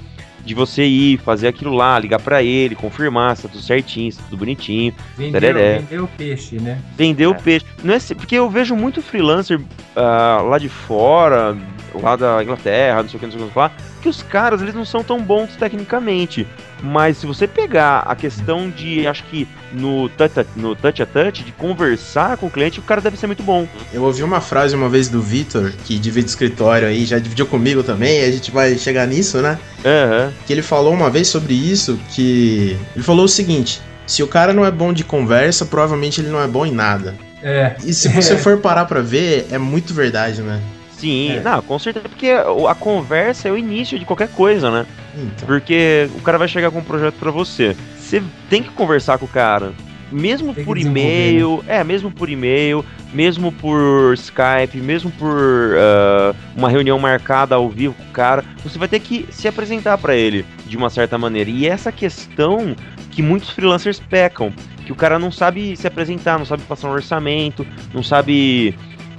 de 0.46 0.54
você 0.54 0.85
ir, 0.85 1.18
fazer 1.18 1.48
aquilo 1.48 1.74
lá, 1.74 1.98
ligar 1.98 2.20
para 2.20 2.42
ele, 2.42 2.76
confirmar 2.76 3.37
se 3.37 3.42
tá 3.42 3.48
tudo 3.48 3.62
certinho, 3.62 4.12
se 4.12 4.18
tá 4.18 4.24
tudo 4.24 4.38
bonitinho. 4.38 4.94
Vender, 5.18 6.00
o 6.00 6.06
peixe, 6.06 6.56
né? 6.61 6.80
Vender 6.96 7.24
é. 7.24 7.28
o 7.28 7.35
peixe. 7.35 7.66
Não 7.82 7.92
é, 7.92 7.98
porque 8.14 8.37
eu 8.37 8.48
vejo 8.48 8.76
muito 8.76 9.02
freelancer 9.02 9.59
uh, 9.59 10.48
lá 10.48 10.56
de 10.59 10.68
fora, 10.68 11.56
lá 12.00 12.16
da 12.16 12.42
Inglaterra, 12.42 13.02
não 13.02 13.09
sei 13.09 13.16
o 13.16 13.20
que, 13.20 13.26
não 13.26 13.32
sei 13.32 13.42
o 13.42 13.50
que 13.50 13.59
lá, 13.59 13.70
que 14.02 14.09
os 14.09 14.22
caras 14.22 14.62
eles 14.62 14.74
não 14.74 14.85
são 14.85 15.02
tão 15.02 15.20
bons 15.20 15.56
tecnicamente. 15.56 16.46
Mas 16.82 17.18
se 17.18 17.26
você 17.26 17.46
pegar 17.46 18.00
a 18.00 18.14
questão 18.14 18.70
de, 18.70 19.06
acho 19.06 19.24
que 19.24 19.48
no 19.72 20.09
touch, 20.11 20.46
no 20.54 20.76
touch 20.76 21.02
a 21.02 21.06
touch, 21.06 21.42
de 21.42 21.52
conversar 21.52 22.37
com 22.37 22.46
o 22.46 22.50
cliente, 22.50 22.78
o 22.78 22.82
cara 22.82 23.00
deve 23.00 23.16
ser 23.16 23.26
muito 23.26 23.42
bom. 23.42 23.66
Eu 23.92 24.02
ouvi 24.02 24.22
uma 24.22 24.40
frase 24.40 24.76
uma 24.76 24.88
vez 24.88 25.09
do 25.09 25.20
Vitor, 25.20 25.72
que 25.85 25.98
divide 25.98 26.28
escritório 26.28 26.87
aí, 26.87 27.04
já 27.04 27.18
dividiu 27.18 27.46
comigo 27.46 27.82
também, 27.82 28.22
a 28.22 28.30
gente 28.30 28.50
vai 28.50 28.76
chegar 28.76 29.06
nisso, 29.06 29.38
né? 29.38 29.59
Uhum. 29.78 30.32
Que 30.46 30.52
ele 30.52 30.62
falou 30.62 30.92
uma 30.92 31.11
vez 31.11 31.28
sobre 31.28 31.54
isso, 31.54 31.98
que. 32.11 32.76
Ele 32.94 33.04
falou 33.04 33.24
o 33.24 33.28
seguinte: 33.28 33.80
se 34.06 34.22
o 34.22 34.28
cara 34.28 34.52
não 34.52 34.64
é 34.64 34.70
bom 34.70 34.92
de 34.92 35.02
conversa, 35.02 35.64
provavelmente 35.64 36.20
ele 36.20 36.28
não 36.28 36.40
é 36.40 36.46
bom 36.46 36.64
em 36.64 36.72
nada. 36.72 37.14
É. 37.42 37.76
E 37.85 37.92
se 37.92 38.09
você 38.09 38.37
for 38.38 38.59
parar 38.59 38.85
pra 38.85 39.00
ver, 39.00 39.46
é 39.50 39.59
muito 39.59 39.92
verdade, 39.92 40.42
né? 40.42 40.61
Sim, 40.98 41.37
é. 41.37 41.40
não, 41.40 41.61
com 41.62 41.78
certeza, 41.78 42.09
porque 42.09 42.28
a 42.30 42.74
conversa 42.74 43.48
é 43.48 43.52
o 43.52 43.59
início 43.59 43.98
de 43.98 44.04
qualquer 44.04 44.28
coisa, 44.28 44.70
né? 44.70 44.87
Então. 45.14 45.46
Porque 45.46 46.09
o 46.14 46.22
cara 46.22 46.38
vai 46.38 46.48
chegar 46.48 46.70
com 46.70 46.78
um 46.78 46.85
projeto 46.85 47.14
para 47.14 47.30
você. 47.30 47.76
Você 47.98 48.22
tem 48.48 48.62
que 48.62 48.70
conversar 48.70 49.18
com 49.18 49.26
o 49.26 49.28
cara. 49.28 49.72
Mesmo 50.11 50.54
tem 50.54 50.64
por 50.64 50.78
e-mail, 50.78 51.62
né? 51.66 51.78
é, 51.78 51.85
mesmo 51.85 52.11
por 52.11 52.30
e-mail, 52.30 52.85
mesmo 53.12 53.50
por 53.50 54.14
Skype, 54.14 54.78
mesmo 54.80 55.11
por 55.11 55.28
uh, 55.28 56.37
uma 56.56 56.70
reunião 56.70 56.98
marcada 56.98 57.56
ao 57.56 57.68
vivo 57.68 57.94
com 57.94 58.04
o 58.04 58.12
cara, 58.12 58.44
você 58.62 58.78
vai 58.78 58.87
ter 58.87 59.00
que 59.00 59.26
se 59.30 59.48
apresentar 59.48 59.98
para 59.98 60.14
ele 60.14 60.46
de 60.64 60.76
uma 60.76 60.88
certa 60.90 61.18
maneira. 61.18 61.50
E 61.50 61.66
essa 61.66 61.90
questão 61.90 62.76
que 63.11 63.20
muitos 63.20 63.50
freelancers 63.50 63.98
pecam, 63.98 64.52
que 64.85 64.92
o 64.92 64.94
cara 64.94 65.18
não 65.18 65.32
sabe 65.32 65.76
se 65.76 65.87
apresentar, 65.87 66.38
não 66.38 66.46
sabe 66.46 66.62
passar 66.62 66.88
um 66.88 66.92
orçamento, 66.92 67.66
não 67.92 68.02
sabe 68.02 68.76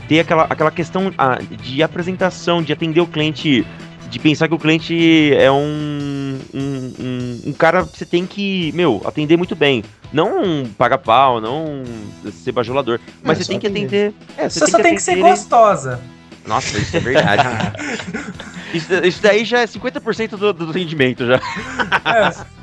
ter 0.08 0.20
aquela, 0.22 0.44
aquela 0.50 0.72
questão 0.72 1.14
ah, 1.18 1.40
de 1.42 1.84
apresentação, 1.84 2.62
de 2.62 2.72
atender 2.72 3.02
o 3.02 3.08
cliente, 3.08 3.66
de 4.10 4.20
pensar 4.20 4.48
que 4.48 4.54
o 4.54 4.60
cliente 4.60 5.34
é 5.36 5.52
um, 5.52 6.40
um, 6.54 6.94
um, 7.00 7.42
um 7.48 7.54
cara 7.54 7.86
que 7.86 7.98
você 7.98 8.06
tem 8.06 8.26
que, 8.26 8.72
meu, 8.74 9.02
atender 9.06 9.38
muito 9.38 9.56
bem. 9.56 9.84
Não 10.12 10.66
pagar 10.78 11.00
pau, 11.00 11.42
não 11.42 11.84
ser 12.32 12.54
bajulador, 12.54 13.00
mas 13.22 13.40
é, 13.40 13.44
você 13.44 13.50
tem 13.50 13.60
que 13.60 13.68
atender. 13.68 14.14
É, 14.38 14.50
você, 14.50 14.60
você 14.62 14.72
só 14.72 14.78
tem 14.78 14.84
que, 14.84 14.84
tem 14.84 14.96
que 14.96 15.02
ser 15.02 15.18
gostosa. 15.18 16.00
Nossa, 16.46 16.78
isso 16.78 16.96
é 16.96 17.00
verdade. 17.02 17.44
isso, 18.74 18.94
isso, 19.04 19.22
daí 19.22 19.46
já 19.46 19.60
é 19.60 19.66
50% 19.66 20.30
do, 20.32 20.54
do 20.54 20.70
atendimento 20.70 21.26
já. 21.26 21.40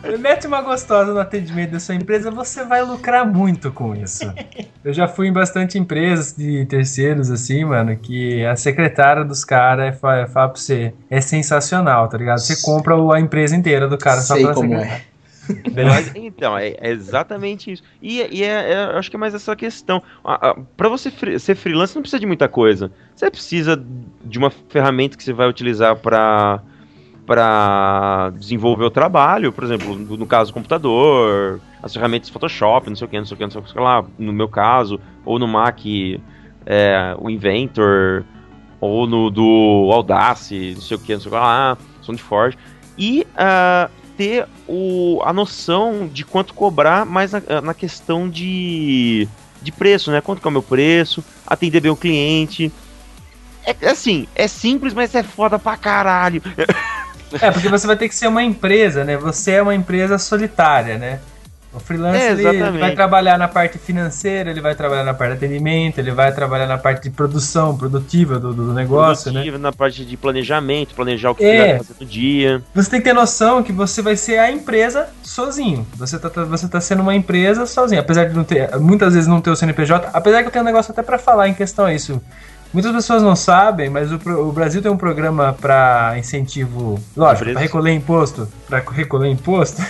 É, 0.03 0.17
mete 0.17 0.47
uma 0.47 0.61
gostosa 0.61 1.13
no 1.13 1.21
atendimento 1.21 1.73
da 1.73 1.81
sua 1.81 1.95
empresa, 1.95 2.31
você 2.31 2.65
vai 2.65 2.83
lucrar 2.83 3.27
muito 3.27 3.71
com 3.73 3.95
isso. 3.95 4.33
Eu 4.85 4.93
já 4.93 5.09
fui 5.09 5.29
em 5.29 5.33
bastante 5.33 5.79
empresas 5.79 6.35
de 6.37 6.65
terceiros, 6.67 7.31
assim, 7.31 7.65
mano, 7.65 7.97
que 7.97 8.45
a 8.45 8.57
secretária 8.57 9.25
dos 9.25 9.45
caras 9.45 9.99
fala, 9.99 10.27
fala 10.27 10.49
pra 10.51 10.61
você, 10.61 10.93
é 11.11 11.21
sensacional, 11.21 12.09
tá 12.09 12.19
ligado? 12.19 12.39
Você 12.39 12.61
compra 12.63 12.95
a 13.15 13.21
empresa 13.21 13.57
inteira 13.57 13.89
do 13.89 13.97
cara 13.97 14.21
Sei 14.21 14.43
só 14.43 14.47
pra 14.47 14.55
como 14.55 14.69
secretária. 14.71 15.03
é. 15.11 15.14
Então, 16.15 16.57
é, 16.57 16.75
é, 16.81 16.91
exatamente 16.91 17.73
isso. 17.73 17.83
E, 18.01 18.19
e 18.31 18.43
é, 18.43 18.73
é, 18.73 18.85
acho 18.97 19.11
que 19.11 19.17
é 19.17 19.19
mais 19.19 19.35
essa 19.35 19.55
questão. 19.55 20.03
Para 20.77 20.89
você 20.89 21.11
ser 21.39 21.55
freelancer, 21.55 21.97
não 21.97 22.03
precisa 22.03 22.21
de 22.21 22.27
muita 22.27 22.49
coisa. 22.49 22.91
Você 23.15 23.31
precisa 23.31 23.83
de 24.25 24.39
uma 24.39 24.51
ferramenta 24.51 25.17
que 25.17 25.25
você 25.25 25.33
vai 25.33 25.49
utilizar 25.49 25.97
para 25.97 26.63
para 27.27 28.31
desenvolver 28.37 28.85
o 28.85 28.91
trabalho, 28.91 29.51
por 29.51 29.65
exemplo, 29.65 29.97
no, 29.97 30.15
no 30.15 30.27
caso 30.27 30.51
do 30.51 30.55
computador, 30.55 31.59
as 31.83 31.91
ferramentas 31.91 32.29
Photoshop, 32.29 32.87
não 32.91 32.97
sei 32.97 33.07
o 33.07 33.09
que, 33.09 33.17
não 33.17 33.25
sei 33.25 33.35
o 33.35 33.39
que, 33.39 33.45
não 33.45 33.51
sei 33.51 33.61
o 33.63 33.65
que 33.65 33.81
lá, 33.81 34.05
no 34.19 34.31
meu 34.31 34.47
caso, 34.47 35.01
ou 35.25 35.39
no 35.39 35.49
Mac, 35.49 35.81
é, 36.67 37.17
o 37.19 37.31
Inventor, 37.31 38.27
ou 38.79 39.07
no 39.07 39.31
do 39.31 39.89
Audace, 39.91 40.73
não 40.75 40.83
sei 40.83 40.97
o 40.99 41.01
que, 41.01 41.15
não 41.15 41.21
sei 41.21 41.31
o 41.31 41.35
que 41.35 41.41
lá, 41.41 41.79
SoundForge. 42.03 42.59
E 42.99 43.27
uh, 43.33 43.91
ter 44.17 44.47
o, 44.67 45.21
a 45.25 45.33
noção 45.33 46.09
de 46.13 46.25
quanto 46.25 46.55
cobrar, 46.55 47.05
mas 47.05 47.33
na, 47.33 47.61
na 47.63 47.75
questão 47.75 48.29
de, 48.29 49.29
de 49.63 49.73
preço, 49.73 50.11
né? 50.11 50.21
Quanto 50.21 50.45
é 50.45 50.49
o 50.49 50.53
meu 50.53 50.63
preço, 50.63 51.25
atender 51.47 51.81
bem 51.81 51.91
o 51.91 51.97
cliente. 51.97 52.73
É 53.65 53.89
assim, 53.89 54.29
é 54.35 54.47
simples, 54.47 54.93
mas 54.93 55.15
é 55.15 55.23
foda 55.23 55.59
pra 55.59 55.77
caralho. 55.77 56.43
É, 57.41 57.51
porque 57.51 57.69
você 57.69 57.87
vai 57.87 57.97
ter 57.97 58.09
que 58.09 58.15
ser 58.15 58.29
uma 58.29 58.43
empresa, 58.43 59.03
né? 59.05 59.17
Você 59.17 59.53
é 59.53 59.63
uma 59.63 59.75
empresa 59.75 60.19
solitária, 60.19 60.99
né? 60.99 61.21
O 61.75 61.81
freelancer 61.81 62.23
é, 62.23 62.33
ele 62.33 62.79
vai 62.79 62.95
trabalhar 62.95 63.37
na 63.37 63.49
parte 63.49 63.79
financeira, 63.79 64.51
ele 64.51 64.61
vai 64.61 64.75
trabalhar 64.77 65.03
na 65.03 65.13
parte 65.13 65.33
de 65.33 65.45
atendimento, 65.45 65.99
ele 65.99 66.13
vai 66.13 66.33
trabalhar 66.33 66.67
na 66.67 66.79
parte 66.79 67.03
de 67.03 67.11
produção, 67.11 67.77
produtiva 67.77 68.39
do, 68.39 68.55
do 68.55 68.73
negócio, 68.73 69.33
né? 69.33 69.41
produtiva, 69.41 69.59
né? 69.59 69.63
na 69.63 69.73
parte 69.73 70.05
de 70.05 70.17
planejamento, 70.17 70.95
planejar 70.95 71.31
o 71.31 71.35
que 71.35 71.45
é. 71.45 71.67
vai 71.67 71.79
fazer 71.79 71.95
do 71.95 72.05
dia. 72.05 72.63
Você 72.75 72.91
tem 72.91 73.01
que 73.01 73.05
ter 73.05 73.13
noção 73.13 73.63
que 73.63 73.73
você 73.73 74.01
vai 74.03 74.17
ser 74.17 74.39
a 74.39 74.51
empresa 74.51 75.09
sozinho. 75.23 75.85
Você 75.97 76.17
tá, 76.19 76.29
você 76.45 76.69
tá 76.69 76.81
sendo 76.81 77.03
uma 77.03 77.15
empresa 77.15 77.67
sozinho. 77.67 78.01
Apesar 78.01 78.27
de 78.27 78.35
não 78.35 78.45
ter, 78.45 78.77
muitas 78.79 79.15
vezes 79.15 79.29
não 79.29 79.41
ter 79.41 79.51
o 79.51 79.57
CNPJ, 79.57 80.11
apesar 80.13 80.43
que 80.43 80.49
eu 80.49 80.53
tenho 80.53 80.63
um 80.63 80.67
negócio 80.67 80.93
até 80.93 81.03
para 81.03 81.19
falar 81.19 81.49
em 81.49 81.55
questão 81.55 81.87
a 81.87 81.93
isso. 81.93 82.23
Muitas 82.75 82.91
pessoas 82.91 83.23
não 83.23 83.37
sabem, 83.37 83.89
mas 83.89 84.11
o, 84.11 84.17
o 84.17 84.51
Brasil 84.51 84.83
tem 84.83 84.91
um 84.91 84.97
programa 84.97 85.53
para 85.53 86.17
incentivo, 86.19 86.99
lógico, 87.17 87.53
para 87.53 87.61
recolher 87.61 87.93
imposto, 87.93 88.49
para 88.67 88.81
recolher 88.91 89.31
imposto. 89.31 89.81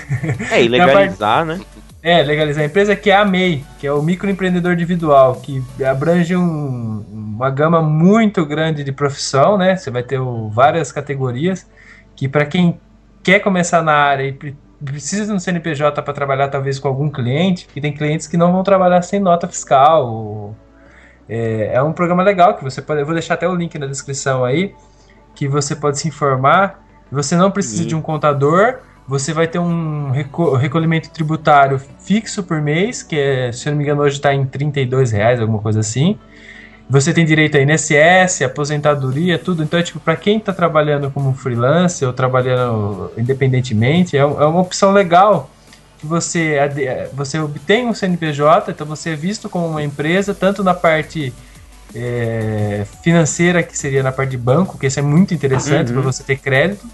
É, 0.50 0.60
e 0.62 0.68
legalizar, 0.68 1.46
né? 1.46 1.60
É, 2.06 2.22
legalizar 2.22 2.62
a 2.62 2.66
empresa 2.66 2.94
que 2.94 3.10
é 3.10 3.16
a 3.16 3.24
MEI, 3.24 3.64
que 3.78 3.86
é 3.86 3.92
o 3.92 4.02
microempreendedor 4.02 4.74
individual, 4.74 5.36
que 5.36 5.64
abrange 5.82 6.36
um, 6.36 7.02
uma 7.10 7.48
gama 7.48 7.80
muito 7.80 8.44
grande 8.44 8.84
de 8.84 8.92
profissão, 8.92 9.56
né? 9.56 9.74
Você 9.74 9.90
vai 9.90 10.02
ter 10.02 10.18
o, 10.18 10.50
várias 10.50 10.92
categorias 10.92 11.66
que 12.14 12.28
para 12.28 12.44
quem 12.44 12.78
quer 13.22 13.40
começar 13.40 13.82
na 13.82 13.94
área 13.94 14.22
e 14.22 14.54
precisa 14.84 15.24
de 15.24 15.32
um 15.32 15.38
CNPJ 15.38 16.02
para 16.02 16.12
trabalhar 16.12 16.48
talvez 16.48 16.78
com 16.78 16.88
algum 16.88 17.08
cliente, 17.08 17.66
e 17.74 17.80
tem 17.80 17.94
clientes 17.94 18.26
que 18.26 18.36
não 18.36 18.52
vão 18.52 18.62
trabalhar 18.62 19.00
sem 19.00 19.18
nota 19.18 19.48
fiscal. 19.48 20.06
Ou, 20.06 20.56
é, 21.26 21.70
é, 21.72 21.82
um 21.82 21.94
programa 21.94 22.22
legal 22.22 22.54
que 22.54 22.62
você 22.62 22.82
pode. 22.82 23.00
Eu 23.00 23.06
vou 23.06 23.14
deixar 23.14 23.32
até 23.32 23.48
o 23.48 23.54
link 23.54 23.78
na 23.78 23.86
descrição 23.86 24.44
aí, 24.44 24.74
que 25.34 25.48
você 25.48 25.74
pode 25.74 25.98
se 25.98 26.06
informar. 26.06 26.84
Você 27.10 27.34
não 27.34 27.50
precisa 27.50 27.86
de 27.86 27.94
um 27.94 28.02
contador 28.02 28.80
você 29.06 29.32
vai 29.32 29.46
ter 29.46 29.58
um 29.58 30.10
recolhimento 30.10 31.10
tributário 31.10 31.80
fixo 32.00 32.42
por 32.42 32.60
mês, 32.60 33.02
que 33.02 33.18
é, 33.18 33.52
se 33.52 33.68
eu 33.68 33.72
não 33.72 33.78
me 33.78 33.84
engano, 33.84 34.02
hoje 34.02 34.16
está 34.16 34.32
em 34.34 34.46
32 34.46 35.12
reais, 35.12 35.40
alguma 35.40 35.58
coisa 35.58 35.80
assim. 35.80 36.18
Você 36.88 37.12
tem 37.12 37.24
direito 37.24 37.56
a 37.56 37.60
INSS, 37.60 38.42
aposentadoria, 38.42 39.38
tudo. 39.38 39.62
Então, 39.62 39.78
é 39.78 39.82
tipo, 39.82 40.00
para 40.00 40.16
quem 40.16 40.38
está 40.38 40.52
trabalhando 40.52 41.10
como 41.10 41.34
freelancer 41.34 42.06
ou 42.06 42.14
trabalhando 42.14 43.10
independentemente, 43.16 44.16
é, 44.16 44.20
é 44.20 44.24
uma 44.24 44.60
opção 44.60 44.90
legal 44.92 45.50
que 45.98 46.06
você, 46.06 46.56
você 47.12 47.38
obtém 47.38 47.86
um 47.86 47.94
CNPJ, 47.94 48.70
então 48.70 48.86
você 48.86 49.10
é 49.10 49.16
visto 49.16 49.48
como 49.48 49.66
uma 49.66 49.82
empresa, 49.82 50.34
tanto 50.34 50.62
na 50.62 50.74
parte 50.74 51.32
é, 51.94 52.84
financeira, 53.02 53.62
que 53.62 53.76
seria 53.76 54.02
na 54.02 54.12
parte 54.12 54.30
de 54.30 54.38
banco, 54.38 54.78
que 54.78 54.86
isso 54.86 54.98
é 54.98 55.02
muito 55.02 55.32
interessante 55.32 55.88
uhum. 55.88 55.94
para 55.94 56.12
você 56.12 56.22
ter 56.22 56.36
crédito, 56.36 56.86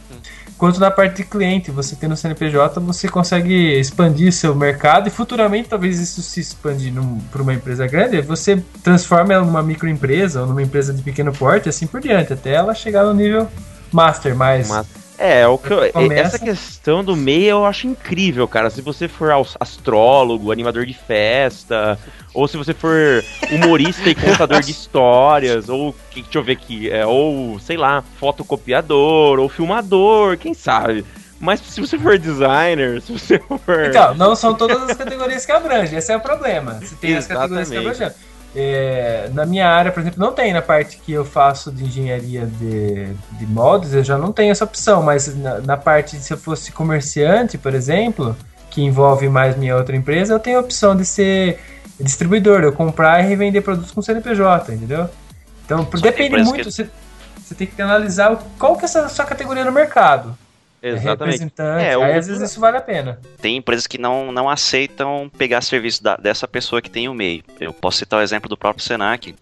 quanto 0.60 0.78
na 0.78 0.90
parte 0.90 1.16
de 1.16 1.24
cliente. 1.24 1.70
Você 1.70 1.96
tendo 1.96 2.14
CNPJ, 2.14 2.78
você 2.80 3.08
consegue 3.08 3.80
expandir 3.80 4.30
seu 4.30 4.54
mercado 4.54 5.08
e 5.08 5.10
futuramente, 5.10 5.70
talvez 5.70 5.98
isso 5.98 6.20
se 6.20 6.38
expandir 6.38 6.92
para 7.32 7.40
uma 7.40 7.54
empresa 7.54 7.86
grande, 7.86 8.20
você 8.20 8.62
transforma 8.84 9.32
ela 9.32 9.44
numa 9.44 9.62
microempresa 9.62 10.42
ou 10.42 10.46
numa 10.46 10.62
empresa 10.62 10.92
de 10.92 11.02
pequeno 11.02 11.32
porte, 11.32 11.70
assim 11.70 11.86
por 11.86 12.00
diante, 12.00 12.34
até 12.34 12.52
ela 12.52 12.74
chegar 12.74 13.04
no 13.04 13.14
nível 13.14 13.48
master. 13.90 14.36
Master. 14.68 14.99
É, 15.20 15.46
o 15.46 15.58
que 15.58 15.70
eu, 15.70 15.82
essa 16.12 16.38
questão 16.38 17.04
do 17.04 17.14
MEI 17.14 17.44
eu 17.44 17.66
acho 17.66 17.86
incrível, 17.86 18.48
cara. 18.48 18.70
Se 18.70 18.80
você 18.80 19.06
for 19.06 19.30
astrólogo, 19.60 20.50
animador 20.50 20.86
de 20.86 20.94
festa, 20.94 21.98
ou 22.32 22.48
se 22.48 22.56
você 22.56 22.72
for 22.72 23.22
humorista 23.52 24.08
e 24.08 24.14
contador 24.14 24.62
de 24.62 24.70
histórias, 24.72 25.68
ou 25.68 25.94
deixa 26.14 26.38
eu 26.38 26.42
ver 26.42 26.52
aqui, 26.52 26.90
é, 26.90 27.04
ou 27.04 27.60
sei 27.60 27.76
lá, 27.76 28.02
fotocopiador, 28.18 29.38
ou 29.38 29.46
filmador, 29.50 30.38
quem 30.38 30.54
sabe. 30.54 31.04
Mas 31.38 31.60
se 31.60 31.82
você 31.82 31.98
for 31.98 32.18
designer, 32.18 33.02
se 33.02 33.12
você 33.12 33.38
for. 33.38 33.60
Então, 33.88 34.14
não 34.14 34.34
são 34.34 34.54
todas 34.54 34.82
as 34.88 34.96
categorias 34.96 35.44
que 35.44 35.52
abrange, 35.52 35.96
esse 35.96 36.10
é 36.10 36.16
o 36.16 36.20
problema. 36.20 36.80
Se 36.82 36.96
tem 36.96 37.14
as 37.16 37.26
categorias 37.26 37.68
que 37.68 37.76
abrangem. 37.76 38.10
É, 38.54 39.30
na 39.32 39.46
minha 39.46 39.68
área, 39.68 39.92
por 39.92 40.00
exemplo, 40.00 40.18
não 40.18 40.32
tem 40.32 40.52
na 40.52 40.60
parte 40.60 40.96
que 40.98 41.12
eu 41.12 41.24
faço 41.24 41.70
de 41.70 41.84
engenharia 41.84 42.46
de, 42.46 43.12
de 43.38 43.46
modos, 43.46 43.94
eu 43.94 44.02
já 44.02 44.18
não 44.18 44.32
tenho 44.32 44.50
essa 44.50 44.64
opção, 44.64 45.02
mas 45.02 45.36
na, 45.36 45.58
na 45.60 45.76
parte, 45.76 46.16
se 46.16 46.32
eu 46.32 46.36
fosse 46.38 46.72
comerciante, 46.72 47.56
por 47.56 47.74
exemplo, 47.74 48.36
que 48.68 48.82
envolve 48.82 49.28
mais 49.28 49.56
minha 49.56 49.76
outra 49.76 49.94
empresa, 49.94 50.34
eu 50.34 50.40
tenho 50.40 50.58
a 50.58 50.60
opção 50.60 50.96
de 50.96 51.04
ser 51.04 51.60
distribuidor, 52.00 52.62
eu 52.62 52.72
comprar 52.72 53.22
e 53.22 53.28
revender 53.28 53.62
produtos 53.62 53.92
com 53.92 54.02
CNPJ, 54.02 54.72
entendeu? 54.74 55.08
Então, 55.64 55.86
Só 55.94 56.00
depende 56.00 56.42
muito, 56.42 56.64
que- 56.64 56.72
você, 56.72 56.88
você 57.40 57.54
tem 57.54 57.66
que 57.68 57.80
analisar 57.80 58.36
qual 58.58 58.74
que 58.76 58.82
é 58.82 58.86
essa 58.86 59.08
sua 59.08 59.24
categoria 59.24 59.64
no 59.64 59.70
mercado. 59.72 60.36
É 60.82 60.90
Exatamente. 60.90 61.20
representante, 61.40 61.84
É, 61.84 61.96
o- 61.98 62.02
aí 62.02 62.16
às 62.16 62.26
vezes 62.26 62.50
isso 62.50 62.58
vale 62.60 62.76
a 62.78 62.80
pena. 62.80 63.20
Tem 63.40 63.56
empresas 63.56 63.86
que 63.86 63.98
não, 63.98 64.32
não 64.32 64.48
aceitam 64.48 65.30
pegar 65.36 65.60
serviço 65.60 66.02
da- 66.02 66.16
dessa 66.16 66.48
pessoa 66.48 66.80
que 66.80 66.90
tem 66.90 67.08
o 67.08 67.14
MEI. 67.14 67.42
Eu 67.60 67.72
posso 67.72 67.98
citar 67.98 68.18
o 68.18 68.22
exemplo 68.22 68.48
do 68.48 68.56
próprio 68.56 68.82
Senac, 68.84 69.34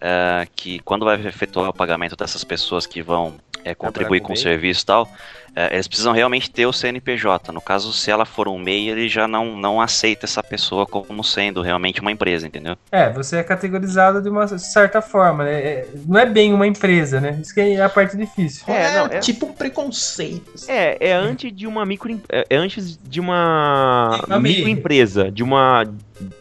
eh, 0.00 0.46
que 0.54 0.80
quando 0.80 1.04
vai 1.06 1.18
efetuar 1.26 1.70
o 1.70 1.72
pagamento 1.72 2.14
dessas 2.16 2.44
pessoas 2.44 2.86
que 2.86 3.00
vão 3.00 3.34
eh, 3.64 3.74
contribuir 3.74 4.20
com 4.20 4.32
o 4.32 4.36
serviço 4.36 4.82
e 4.82 4.86
tal, 4.86 5.10
eh, 5.54 5.74
eles 5.74 5.86
precisam 5.86 6.12
realmente 6.12 6.50
ter 6.50 6.66
o 6.66 6.72
CNPJ. 6.72 7.52
No 7.52 7.60
caso, 7.60 7.92
se 7.92 8.10
ela 8.10 8.24
for 8.24 8.48
um 8.48 8.58
MEI, 8.58 8.88
ele 8.90 9.08
já 9.08 9.28
não, 9.28 9.56
não 9.56 9.80
aceita 9.80 10.26
essa 10.26 10.42
pessoa 10.42 10.86
como 10.86 11.22
sendo 11.22 11.60
realmente 11.62 12.00
uma 12.00 12.10
empresa, 12.12 12.46
entendeu? 12.46 12.76
É, 12.90 13.10
você 13.10 13.36
é 13.36 13.42
categorizado 13.42 14.20
de 14.22 14.28
uma 14.28 14.46
certa 14.58 15.00
forma, 15.02 15.44
né? 15.44 15.52
É- 15.60 15.88
não 16.06 16.18
é 16.18 16.26
bem 16.26 16.52
uma 16.52 16.66
empresa, 16.66 17.20
né? 17.20 17.38
Isso 17.40 17.54
que 17.54 17.60
é 17.60 17.82
a 17.82 17.88
parte 17.88 18.16
difícil. 18.16 18.64
É, 18.66 18.94
não, 18.94 19.06
é- 19.06 19.18
tipo 19.18 19.46
um 19.46 19.52
preconceito. 19.52 20.52
É, 20.68 20.96
é 21.08 21.12
antes 21.12 21.52
de 21.54 21.66
uma 21.66 21.84
micro 21.84 22.20
é 22.28 22.46
é 22.50 22.56
antes 22.56 22.98
de 23.02 23.20
uma 23.20 24.20
É 24.22 24.26
uma 24.26 24.40
microempresa, 24.40 25.30
de 25.30 25.42
uma 25.42 25.84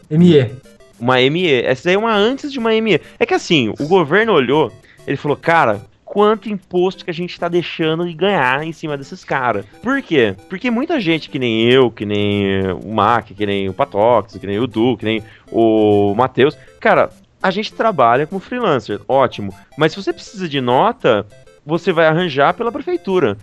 ME. 0.10 0.52
uma 1.00 1.20
ME. 1.22 1.64
Essa 1.64 1.86
daí 1.86 1.96
é 1.96 1.98
uma 1.98 2.14
antes 2.14 2.52
de 2.52 2.60
uma 2.60 2.74
ME. 2.74 3.02
É 3.20 3.26
que 3.26 3.34
assim, 3.34 3.74
o 3.80 3.88
governo 3.88 4.34
olhou, 4.34 4.72
ele 5.08 5.18
falou, 5.18 5.38
cara, 5.38 5.82
quanto 6.12 6.50
imposto 6.50 7.06
que 7.06 7.10
a 7.10 7.14
gente 7.14 7.40
tá 7.40 7.48
deixando 7.48 8.06
de 8.06 8.14
ganhar 8.14 8.62
em 8.66 8.74
cima 8.74 8.98
desses 8.98 9.24
caras. 9.24 9.66
Por 9.82 10.02
quê? 10.02 10.36
Porque 10.50 10.70
muita 10.70 11.00
gente 11.00 11.30
que 11.30 11.40
nem 11.40 11.72
eu, 11.72 11.90
que 11.90 12.06
nem 12.06 12.70
o 12.84 12.94
Mac, 12.94 13.28
que 13.28 13.46
nem 13.46 13.70
o 13.70 13.74
Patox, 13.74 14.36
que 14.36 14.46
nem 14.46 14.60
o 14.60 14.68
Du, 14.68 14.98
que 14.98 15.06
nem 15.06 15.24
o 15.50 16.14
Matheus, 16.14 16.58
cara, 16.82 17.12
a 17.42 17.50
gente 17.50 17.72
trabalha 17.72 18.28
como 18.28 18.42
freelancer, 18.42 19.00
ótimo. 19.08 19.56
Mas 19.78 19.94
se 19.94 20.04
você 20.04 20.12
precisa 20.12 20.50
de 20.50 20.60
nota, 20.60 21.26
você 21.66 21.94
vai 21.94 22.08
arranjar 22.08 22.56
pela 22.56 22.74
prefeitura. 22.74 23.38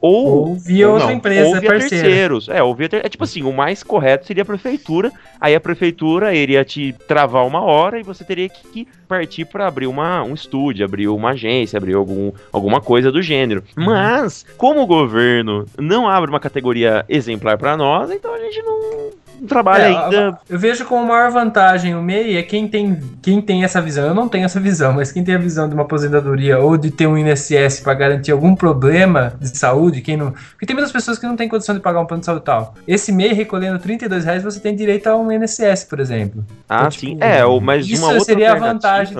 Ou, 0.00 0.48
Ou 0.48 0.54
via 0.54 0.86
ou 0.86 0.94
outra 0.94 1.08
não, 1.08 1.16
empresa 1.16 1.48
ou 1.48 1.60
via 1.60 1.70
parceira. 1.70 2.04
terceiros. 2.04 2.48
É, 2.48 2.62
ou 2.62 2.74
via 2.74 2.88
ter... 2.88 3.04
é 3.04 3.08
tipo 3.08 3.24
assim, 3.24 3.42
o 3.42 3.52
mais 3.52 3.82
correto 3.82 4.26
seria 4.26 4.42
a 4.42 4.46
prefeitura. 4.46 5.12
Aí 5.40 5.54
a 5.54 5.60
prefeitura 5.60 6.34
iria 6.34 6.64
te 6.64 6.94
travar 7.06 7.46
uma 7.46 7.62
hora 7.62 7.98
e 7.98 8.02
você 8.02 8.24
teria 8.24 8.48
que 8.48 8.86
partir 9.08 9.44
para 9.44 9.66
abrir 9.66 9.86
uma, 9.86 10.22
um 10.22 10.34
estúdio, 10.34 10.84
abrir 10.84 11.08
uma 11.08 11.30
agência, 11.30 11.76
abrir 11.76 11.94
algum, 11.94 12.32
alguma 12.52 12.80
coisa 12.80 13.10
do 13.10 13.22
gênero. 13.22 13.62
Mas, 13.74 14.44
como 14.56 14.80
o 14.82 14.86
governo 14.86 15.64
não 15.78 16.08
abre 16.08 16.30
uma 16.30 16.40
categoria 16.40 17.04
exemplar 17.08 17.56
para 17.58 17.76
nós, 17.76 18.10
então 18.10 18.34
a 18.34 18.38
gente 18.38 18.62
não, 18.62 18.80
não 18.80 19.25
trabalha 19.48 19.82
É, 19.82 19.86
ainda. 19.96 20.38
Eu 20.48 20.58
vejo 20.58 20.84
como 20.84 21.02
a 21.04 21.06
maior 21.06 21.30
vantagem 21.30 21.94
o 21.94 22.02
MEI 22.02 22.36
é 22.36 22.42
quem 22.42 22.66
tem, 22.68 23.00
quem 23.22 23.40
tem 23.40 23.64
essa 23.64 23.80
visão. 23.80 24.06
Eu 24.06 24.14
não 24.14 24.28
tenho 24.28 24.44
essa 24.44 24.60
visão, 24.60 24.92
mas 24.94 25.10
quem 25.12 25.22
tem 25.24 25.34
a 25.34 25.38
visão 25.38 25.68
de 25.68 25.74
uma 25.74 25.82
aposentadoria 25.84 26.58
ou 26.58 26.76
de 26.76 26.90
ter 26.90 27.06
um 27.06 27.16
INSS 27.18 27.80
para 27.80 27.94
garantir 27.94 28.32
algum 28.32 28.54
problema 28.54 29.34
de 29.40 29.56
saúde, 29.56 30.00
quem 30.00 30.16
não. 30.16 30.32
Porque 30.50 30.66
tem 30.66 30.74
muitas 30.74 30.92
pessoas 30.92 31.18
que 31.18 31.26
não 31.26 31.36
têm 31.36 31.48
condição 31.48 31.74
de 31.74 31.80
pagar 31.80 32.00
um 32.00 32.06
plano 32.06 32.20
de 32.20 32.26
saúde 32.26 32.44
tal. 32.44 32.74
Esse 32.86 33.12
MEI 33.12 33.32
recolhendo 33.32 33.78
32 33.78 34.24
reais, 34.24 34.42
você 34.42 34.60
tem 34.60 34.74
direito 34.74 35.06
a 35.08 35.16
um 35.16 35.30
INSS, 35.32 35.84
por 35.84 36.00
exemplo. 36.00 36.44
Ah, 36.68 36.78
Então, 36.80 36.90
sim. 36.92 36.98
tipo, 37.10 37.24
É, 37.24 37.44
ou- 37.44 37.60
mas 37.60 37.86
Isso 37.86 38.02
uma 38.02 38.08
outra 38.12 38.24
seria 38.24 38.52
a 38.52 38.54
vantagem 38.56 39.16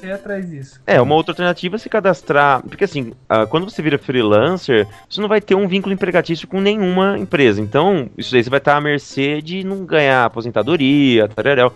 ser 0.00 0.12
atrás 0.12 0.48
disso. 0.48 0.80
É, 0.86 1.00
uma 1.00 1.14
outra 1.14 1.32
alternativa 1.32 1.76
é 1.76 1.78
se 1.78 1.88
cadastrar. 1.88 2.62
Porque 2.62 2.84
assim, 2.84 3.12
ah, 3.28 3.46
quando 3.46 3.68
você 3.68 3.82
vira 3.82 3.98
freelancer, 3.98 4.86
você 5.08 5.20
não 5.20 5.28
vai 5.28 5.40
ter 5.40 5.54
um 5.54 5.68
vínculo 5.68 5.92
empregatício 5.92 6.48
com 6.48 6.60
nenhuma 6.60 7.18
empresa. 7.18 7.60
Então, 7.60 8.10
isso 8.16 8.32
daí 8.32 8.42
você 8.42 8.50
vai 8.50 8.58
estar 8.58 8.76
à 8.76 8.80
mercê 8.80 9.40
de 9.42 9.64
não 9.64 9.84
ganhar 9.84 10.24
aposentadoria. 10.24 11.28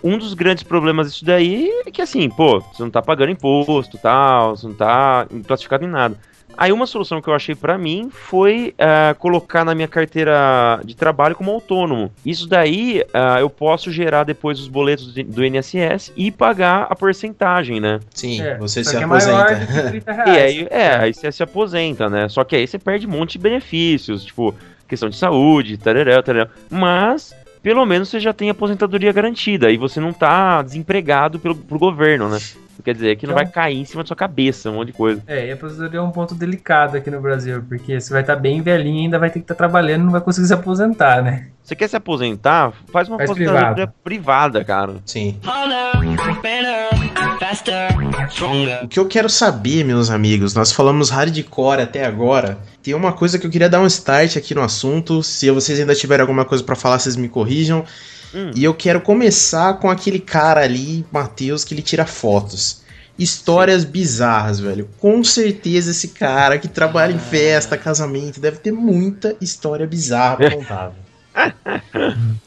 Um 0.03 0.18
dos 0.18 0.35
grandes 0.35 0.64
problemas 0.64 1.12
disso 1.12 1.25
daí 1.25 1.70
é 1.87 1.91
que 1.91 2.03
assim, 2.03 2.29
pô, 2.29 2.61
você 2.61 2.83
não 2.83 2.91
tá 2.91 3.03
pagando 3.03 3.31
imposto 3.31 3.99
tal, 3.99 4.57
você 4.57 4.66
não 4.66 4.75
tá 4.75 5.27
classificado 5.47 5.85
em 5.85 5.89
nada. 5.89 6.16
Aí 6.57 6.72
uma 6.72 6.86
solução 6.86 7.20
que 7.20 7.28
eu 7.28 7.34
achei 7.34 7.55
pra 7.55 7.76
mim 7.76 8.11
foi 8.12 8.74
ah, 8.78 9.14
colocar 9.18 9.64
na 9.64 9.74
minha 9.74 9.88
carteira 9.88 10.80
de 10.84 10.94
trabalho 10.94 11.34
como 11.34 11.50
autônomo. 11.50 12.11
Isso 12.24 12.48
daí 12.48 13.05
ah, 13.12 13.40
eu 13.40 13.50
posso 13.50 13.90
gerar 13.90 14.24
depois 14.24 14.59
os 14.61 14.68
boletos 14.68 15.12
do 15.14 15.44
INSS 15.44 16.12
e 16.16 16.30
pagar 16.30 16.86
a 16.90 16.94
porcentagem, 16.94 17.80
né? 17.80 18.00
Sim, 18.14 18.40
É, 18.40 18.57
você 18.57 18.84
se 18.84 18.96
é 18.96 19.05
maior 19.07 19.40
aposenta. 19.52 19.66
do 19.66 19.92
que 19.92 20.00
30 20.05 20.12
E 20.12 20.14
reais. 20.14 20.38
aí, 20.38 20.68
é, 20.70 20.96
aí 20.96 21.14
você 21.14 21.32
se 21.32 21.42
aposenta, 21.42 22.09
né? 22.09 22.28
Só 22.28 22.44
que 22.44 22.55
aí 22.57 22.66
você 22.66 22.78
perde 22.78 23.07
um 23.07 23.11
monte 23.11 23.32
de 23.32 23.38
benefícios, 23.38 24.24
tipo, 24.24 24.55
questão 24.88 25.09
de 25.09 25.16
saúde, 25.16 25.76
tararel, 25.76 26.22
tararel. 26.22 26.48
Mas, 26.70 27.34
pelo 27.62 27.84
menos 27.86 28.09
você 28.09 28.20
já 28.20 28.32
tem 28.32 28.50
aposentadoria 28.50 29.12
garantida 29.12 29.70
e 29.70 29.76
você 29.76 29.98
não 30.00 30.12
tá 30.12 30.62
desempregado 30.62 31.38
pelo, 31.38 31.55
pro 31.55 31.78
governo, 31.78 32.28
né? 32.28 32.38
Quer 32.83 32.95
dizer 32.95 33.16
que 33.16 33.27
não 33.27 33.35
Então- 33.35 33.45
vai 33.45 33.53
cair 33.53 33.79
em 33.81 33.85
cima 33.85 34.03
da 34.03 34.07
sua 34.09 34.16
cabeça, 34.16 34.70
um 34.70 34.75
monte 34.75 34.89
de 34.89 34.93
coisa. 34.95 35.22
É, 35.27 35.47
e 35.47 35.51
a 35.51 35.55
aposentadoria 35.55 36.01
é 36.01 36.03
um 36.03 36.11
ponto 36.11 36.35
delicado 36.35 36.97
aqui 36.97 37.11
no 37.11 37.20
Brasil, 37.20 37.62
porque 37.68 38.01
você 38.01 38.12
vai 38.12 38.22
estar 38.22 38.37
bem 38.37 38.61
velhinho 38.62 39.01
e 39.01 39.03
ainda 39.05 39.18
vai 39.18 39.31
ter 39.31 39.39
que 39.39 39.45
estar 39.45 39.55
trabalhando 39.55 40.03
e 40.03 40.05
não 40.05 40.12
vai 40.12 40.20
conseguir 40.20 40.47
se 40.47 40.55
aposentar, 40.55 41.22
né? 41.22 41.49
Você 41.64 41.74
quer 41.74 41.88
se 41.88 41.96
aposentar? 41.96 42.74
Faz 42.92 43.08
uma 43.08 43.16
Faz 43.16 43.30
aposentadoria 43.30 43.86
privada, 44.04 44.62
cara. 44.62 44.96
Sim. 45.06 45.40
O 48.82 48.88
que 48.88 49.00
eu 49.00 49.08
quero 49.08 49.30
saber, 49.30 49.82
meus 49.82 50.10
amigos, 50.10 50.52
nós 50.52 50.70
falamos 50.72 51.08
hardcore 51.08 51.80
até 51.80 52.04
agora. 52.04 52.58
Tem 52.82 52.92
uma 52.92 53.14
coisa 53.14 53.38
que 53.38 53.46
eu 53.46 53.50
queria 53.50 53.70
dar 53.70 53.80
um 53.80 53.86
start 53.86 54.36
aqui 54.36 54.54
no 54.54 54.60
assunto. 54.60 55.22
Se 55.22 55.50
vocês 55.50 55.80
ainda 55.80 55.94
tiverem 55.94 56.20
alguma 56.20 56.44
coisa 56.44 56.62
pra 56.62 56.76
falar, 56.76 56.98
vocês 56.98 57.16
me 57.16 57.30
corrijam. 57.30 57.82
Hum. 58.34 58.50
E 58.54 58.62
eu 58.62 58.74
quero 58.74 59.00
começar 59.00 59.72
com 59.74 59.88
aquele 59.88 60.18
cara 60.18 60.60
ali, 60.60 61.06
Matheus, 61.10 61.64
que 61.64 61.72
ele 61.72 61.82
tira 61.82 62.04
fotos. 62.04 62.82
Histórias 63.18 63.84
bizarras, 63.84 64.60
velho. 64.60 64.90
Com 64.98 65.24
certeza 65.24 65.92
esse 65.92 66.08
cara 66.08 66.58
que 66.58 66.68
trabalha 66.68 67.12
em 67.12 67.18
festa, 67.18 67.78
casamento, 67.78 68.38
deve 68.38 68.58
ter 68.58 68.72
muita 68.72 69.34
história 69.40 69.86
bizarra 69.86 70.36
pra 70.36 70.50
contar. 70.50 71.03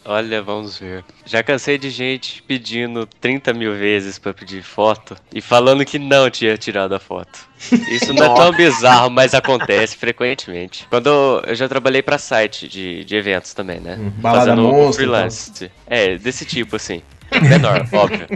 Olha, 0.05 0.41
vamos 0.41 0.77
ver. 0.77 1.03
Já 1.25 1.43
cansei 1.43 1.77
de 1.77 1.89
gente 1.89 2.41
pedindo 2.43 3.05
30 3.05 3.53
mil 3.53 3.75
vezes 3.75 4.17
pra 4.17 4.33
pedir 4.33 4.63
foto 4.63 5.15
e 5.33 5.41
falando 5.41 5.83
que 5.83 5.99
não 5.99 6.29
tinha 6.29 6.57
tirado 6.57 6.95
a 6.95 6.99
foto. 6.99 7.47
Isso 7.89 8.13
não 8.13 8.23
é 8.23 8.35
tão 8.35 8.51
bizarro, 8.53 9.09
mas 9.09 9.33
acontece 9.33 9.97
frequentemente. 9.97 10.87
Quando 10.89 11.07
eu, 11.07 11.43
eu 11.47 11.55
já 11.55 11.67
trabalhei 11.67 12.01
pra 12.01 12.17
site 12.17 12.67
de, 12.67 13.03
de 13.03 13.15
eventos 13.15 13.53
também, 13.53 13.79
né? 13.79 13.97
Hum, 13.99 14.09
balada 14.17 14.45
Fazendo 14.45 14.61
monstro, 14.61 14.93
freelance. 14.93 15.71
É, 15.85 16.17
desse 16.17 16.45
tipo, 16.45 16.77
assim. 16.77 17.01
Menor, 17.41 17.85
óbvio. 17.91 18.27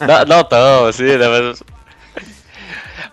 Não, 0.00 0.24
não 0.36 0.44
tão, 0.44 0.86
assim, 0.86 1.16
né? 1.18 1.28
Mas. 1.28 1.62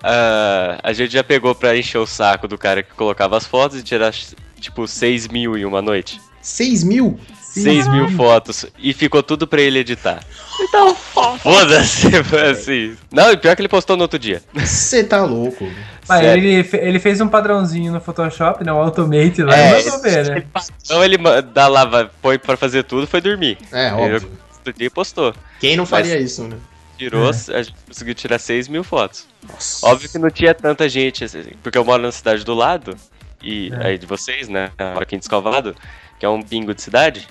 Ah, 0.04 0.80
a 0.82 0.94
gente 0.94 1.12
já 1.12 1.24
pegou 1.24 1.54
pra 1.54 1.78
encher 1.78 1.98
o 1.98 2.08
saco 2.08 2.48
do 2.48 2.58
cara 2.58 2.82
que 2.82 2.94
colocava 2.94 3.38
as 3.38 3.46
fotos 3.46 3.78
e 3.80 3.84
tirar, 3.84 4.14
tipo, 4.60 4.88
6 4.88 5.28
mil 5.28 5.58
em 5.58 5.66
uma 5.66 5.82
noite. 5.82 6.20
6 6.42 6.84
mil? 6.84 7.20
6 7.54 7.88
mil 7.90 8.10
fotos 8.12 8.66
e 8.80 8.94
ficou 8.94 9.22
tudo 9.22 9.46
pra 9.46 9.62
ele 9.62 9.80
editar. 9.80 10.24
Então, 10.62 10.96
foda-se, 10.96 12.24
foi 12.24 12.50
assim. 12.52 12.96
Não, 13.12 13.30
e 13.32 13.36
pior 13.38 13.56
que 13.56 13.62
ele 13.62 13.68
postou 13.68 13.98
no 13.98 14.04
outro 14.04 14.18
dia. 14.18 14.42
Você 14.54 15.04
tá 15.04 15.26
louco. 15.26 15.70
Mas 16.08 16.22
Sério. 16.22 16.44
ele, 16.44 16.70
ele 16.74 17.00
fez 17.00 17.20
um 17.20 17.28
padrãozinho 17.28 17.92
no 17.92 18.00
Photoshop, 18.00 18.64
né? 18.64 18.72
Um 18.72 18.78
Automate 18.78 19.44
lá, 19.44 19.56
É, 19.58 19.82
e 19.82 19.86
mandou 19.86 20.02
ver, 20.02 20.26
né? 20.30 20.44
Então 20.84 21.04
ele 21.04 21.18
dá 21.54 21.68
lá, 21.68 22.10
põe 22.22 22.40
pra 22.40 22.56
fazer 22.56 22.84
tudo, 22.84 23.06
foi 23.06 23.20
dormir. 23.20 23.58
É, 23.72 23.92
óbvio. 23.92 24.32
outro 24.58 24.74
dia 24.74 24.90
postou. 24.90 25.34
Quem 25.60 25.76
não 25.76 25.86
faria 25.86 26.18
isso, 26.20 26.44
né? 26.44 26.56
Tirou, 26.98 27.30
É. 27.32 27.58
a 27.58 27.64
gente 27.64 27.76
conseguiu 27.88 28.16
tirar 28.16 28.40
6 28.40 28.68
mil 28.70 28.84
fotos. 28.84 29.26
Nossa. 29.52 29.86
Óbvio 29.88 30.10
que 30.10 30.18
não 30.18 30.30
tinha 30.30 30.54
tanta 30.54 30.88
gente, 30.88 31.24
assim, 31.26 31.44
porque 31.62 31.78
eu 31.78 31.84
moro 31.84 32.02
na 32.02 32.12
cidade 32.12 32.46
do 32.46 32.54
lado, 32.54 32.96
e 33.42 33.72
É. 33.74 33.88
aí 33.88 33.98
de 33.98 34.06
vocês, 34.06 34.48
né? 34.48 34.72
Aqui 35.00 35.16
em 35.16 35.20
Descalvado, 35.20 35.76
que 36.22 36.26
é 36.28 36.30
um 36.30 36.44
bingo 36.44 36.72
de 36.72 36.84
cidade. 36.84 37.28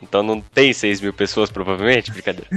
Então 0.00 0.22
não 0.22 0.40
tem 0.40 0.72
6 0.72 1.00
mil 1.00 1.12
pessoas, 1.12 1.50
provavelmente, 1.50 2.12
brincadeira. 2.12 2.46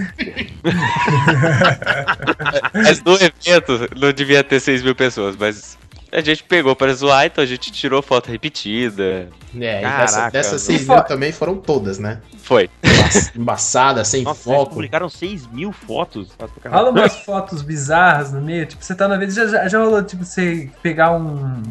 mas 2.72 3.04
no 3.04 3.16
evento 3.16 3.90
não 4.00 4.14
devia 4.14 4.44
ter 4.44 4.60
6 4.60 4.84
mil 4.84 4.94
pessoas, 4.94 5.36
mas 5.36 5.76
a 6.12 6.22
gente 6.22 6.44
pegou 6.44 6.76
para 6.76 6.94
zoar, 6.94 7.26
então 7.26 7.44
a 7.44 7.48
gente 7.48 7.72
tirou 7.72 8.00
foto 8.04 8.30
repetida. 8.30 9.28
É, 9.60 9.80
e 9.80 9.82
Caraca, 9.82 10.02
dessa, 10.02 10.30
dessas 10.30 10.68
velho. 10.68 10.78
6 10.80 10.88
mil 10.90 11.02
também 11.04 11.32
foram 11.32 11.56
todas, 11.58 11.98
né? 11.98 12.20
Foi. 12.44 12.70
Emba- 12.84 13.32
Embaçada, 13.44 14.04
sem 14.06 14.22
Nossa, 14.24 14.48
eles 14.50 14.60
foco. 14.60 14.74
publicaram 14.76 15.10
6 15.10 15.48
mil 15.48 15.72
fotos. 15.72 16.28
Rola 16.70 16.92
umas 16.92 17.16
fotos 17.22 17.64
bizarras 17.64 18.32
no 18.32 18.40
meio, 18.40 18.68
tipo, 18.68 18.86
você 18.86 18.94
tá 18.94 19.08
na 19.08 19.18
vez, 19.18 19.34
já, 19.34 19.48
já, 19.48 19.68
já 19.68 19.80
rolou, 19.80 20.04
tipo, 20.04 20.24
você 20.24 20.70
pegar 20.84 21.12
um, 21.12 21.64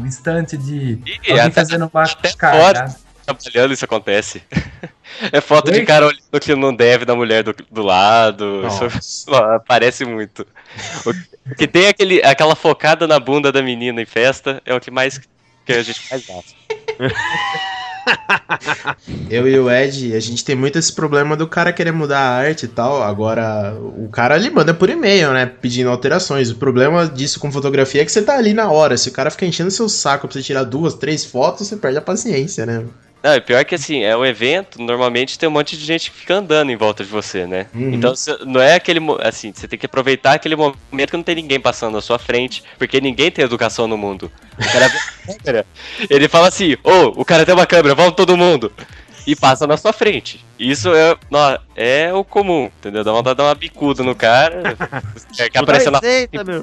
um 0.00 0.04
instante 0.06 0.56
de 0.56 0.98
E 1.06 1.30
alguém 1.30 1.38
até- 1.46 1.50
fazendo 1.52 1.88
uma 1.92 2.02
até 2.02 2.32
cagada. 2.32 3.03
Trabalhando 3.24 3.72
isso 3.72 3.84
acontece. 3.84 4.42
É 5.32 5.40
foto 5.40 5.70
Oi? 5.70 5.80
de 5.80 5.86
cara 5.86 6.06
olhando 6.06 6.40
que 6.40 6.54
não 6.54 6.74
deve 6.74 7.04
da 7.04 7.14
mulher 7.14 7.42
do, 7.42 7.54
do 7.70 7.82
lado. 7.82 8.62
Nossa. 8.62 8.86
Isso 8.86 9.34
aparece 9.34 10.04
muito. 10.04 10.46
O 11.46 11.54
que 11.54 11.66
tem 11.66 11.88
aquele, 11.88 12.22
aquela 12.22 12.54
focada 12.54 13.06
na 13.06 13.18
bunda 13.18 13.52
da 13.52 13.62
menina 13.62 14.02
em 14.02 14.06
festa 14.06 14.60
é 14.66 14.74
o 14.74 14.80
que 14.80 14.90
mais 14.90 15.20
que 15.64 15.72
a 15.72 15.82
gente 15.82 16.00
mais 16.10 16.26
gosta. 16.26 16.52
Eu 19.30 19.48
e 19.48 19.58
o 19.58 19.70
Ed, 19.70 20.14
a 20.14 20.20
gente 20.20 20.44
tem 20.44 20.54
muito 20.54 20.78
esse 20.78 20.92
problema 20.92 21.36
do 21.36 21.48
cara 21.48 21.72
querer 21.72 21.92
mudar 21.92 22.18
a 22.18 22.36
arte 22.36 22.64
e 22.64 22.68
tal. 22.68 23.02
Agora, 23.02 23.74
o 23.96 24.08
cara 24.08 24.34
ali 24.34 24.50
manda 24.50 24.74
por 24.74 24.90
e-mail, 24.90 25.32
né? 25.32 25.46
Pedindo 25.46 25.90
alterações. 25.90 26.50
O 26.50 26.56
problema 26.56 27.06
disso 27.06 27.40
com 27.40 27.50
fotografia 27.50 28.02
é 28.02 28.04
que 28.04 28.12
você 28.12 28.22
tá 28.22 28.36
ali 28.36 28.52
na 28.52 28.70
hora. 28.70 28.96
Se 28.96 29.08
o 29.08 29.12
cara 29.12 29.30
fica 29.30 29.46
enchendo 29.46 29.70
seu 29.70 29.88
saco 29.88 30.28
pra 30.28 30.34
você 30.34 30.42
tirar 30.42 30.64
duas, 30.64 30.94
três 30.94 31.24
fotos, 31.24 31.66
você 31.66 31.76
perde 31.76 31.98
a 31.98 32.02
paciência, 32.02 32.66
né? 32.66 32.84
Não, 33.24 33.32
é 33.32 33.40
pior 33.40 33.64
que 33.64 33.74
assim, 33.74 34.02
é 34.02 34.14
um 34.14 34.22
evento, 34.22 34.82
normalmente 34.82 35.38
tem 35.38 35.48
um 35.48 35.52
monte 35.52 35.78
de 35.78 35.84
gente 35.86 36.10
que 36.10 36.18
fica 36.18 36.34
andando 36.34 36.70
em 36.70 36.76
volta 36.76 37.02
de 37.02 37.08
você, 37.08 37.46
né? 37.46 37.68
Uhum. 37.74 37.94
Então 37.94 38.12
não 38.44 38.60
é 38.60 38.74
aquele. 38.74 39.00
Assim, 39.22 39.50
você 39.50 39.66
tem 39.66 39.78
que 39.78 39.86
aproveitar 39.86 40.34
aquele 40.34 40.54
momento 40.54 41.10
que 41.10 41.16
não 41.16 41.24
tem 41.24 41.36
ninguém 41.36 41.58
passando 41.58 41.94
na 41.94 42.02
sua 42.02 42.18
frente, 42.18 42.62
porque 42.76 43.00
ninguém 43.00 43.30
tem 43.30 43.42
educação 43.42 43.88
no 43.88 43.96
mundo. 43.96 44.30
O 44.58 44.70
cara 44.70 44.88
vê 44.88 44.98
a 44.98 45.38
câmera, 45.40 45.66
ele 46.10 46.28
fala 46.28 46.48
assim: 46.48 46.76
Ô, 46.84 47.18
o 47.18 47.24
cara 47.24 47.46
tem 47.46 47.54
uma 47.54 47.64
câmera, 47.64 47.94
vamos 47.94 48.14
todo 48.14 48.36
mundo! 48.36 48.70
E 49.26 49.34
passa 49.34 49.66
na 49.66 49.76
sua 49.76 49.92
frente. 49.92 50.44
Isso 50.58 50.94
é, 50.94 51.16
nó, 51.30 51.58
é 51.74 52.12
o 52.12 52.22
comum, 52.22 52.70
entendeu? 52.78 53.02
Dá 53.02 53.10
vontade 53.12 53.34
de 53.34 53.38
dar 53.38 53.48
uma 53.48 53.54
bicuda 53.54 54.02
no 54.02 54.14
cara, 54.14 54.76
é, 55.38 55.48
que 55.48 55.56
aparece 55.56 55.90
na 55.90 56.00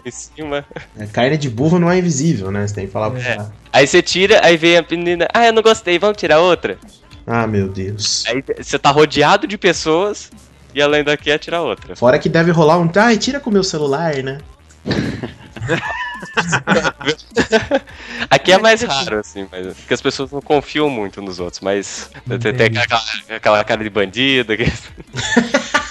em 0.05 0.12
cima. 0.12 0.66
A 0.99 1.05
carne 1.07 1.38
de 1.38 1.49
burro 1.49 1.80
não 1.80 1.89
é 1.89 1.97
invisível, 1.97 2.51
né? 2.51 2.68
Você 2.68 2.76
tem 2.76 2.86
que 2.86 2.91
falar 2.91 3.09
pro 3.09 3.20
É. 3.20 3.36
cara. 3.36 3.53
Aí 3.74 3.88
você 3.88 4.01
tira, 4.01 4.41
aí 4.43 4.57
vem 4.57 4.78
a 4.78 4.86
menina, 4.89 5.28
ah, 5.34 5.47
eu 5.47 5.53
não 5.53 5.62
gostei, 5.62 5.97
vamos 5.97 6.18
tirar 6.18 6.39
outra. 6.39 6.78
Ah, 7.26 7.47
meu 7.47 7.68
Deus. 7.68 8.26
Aí 8.28 8.43
você 8.57 8.78
tá 8.78 8.91
rodeado 8.91 9.47
de 9.47 9.57
pessoas 9.57 10.32
e 10.74 10.82
além 10.82 11.03
daqui 11.03 11.26
quer 11.26 11.38
tirar 11.38 11.62
outra. 11.62 11.95
Fora 11.95 12.18
que 12.20 12.30
deve 12.30 12.51
rolar 12.51 12.80
um. 12.80 12.89
Ai, 12.95 13.18
tira 13.18 13.39
com 13.39 13.49
o 13.49 13.53
meu 13.53 13.64
celular, 13.64 14.16
né? 14.18 14.39
Aqui 18.30 18.51
é 18.51 18.57
mais 18.57 18.82
raro, 18.82 19.19
assim, 19.19 19.47
mas, 19.51 19.76
porque 19.76 19.93
as 19.93 20.01
pessoas 20.01 20.32
não 20.32 20.41
confiam 20.41 20.89
muito 20.89 21.22
nos 21.22 21.39
outros, 21.39 21.61
mas 21.61 22.09
tem, 22.41 22.53
tem 22.53 22.78
aquela, 22.78 23.01
aquela 23.30 23.63
cara 23.63 23.84
de 23.84 23.89
bandido. 23.89 24.55
Que... 24.55 24.65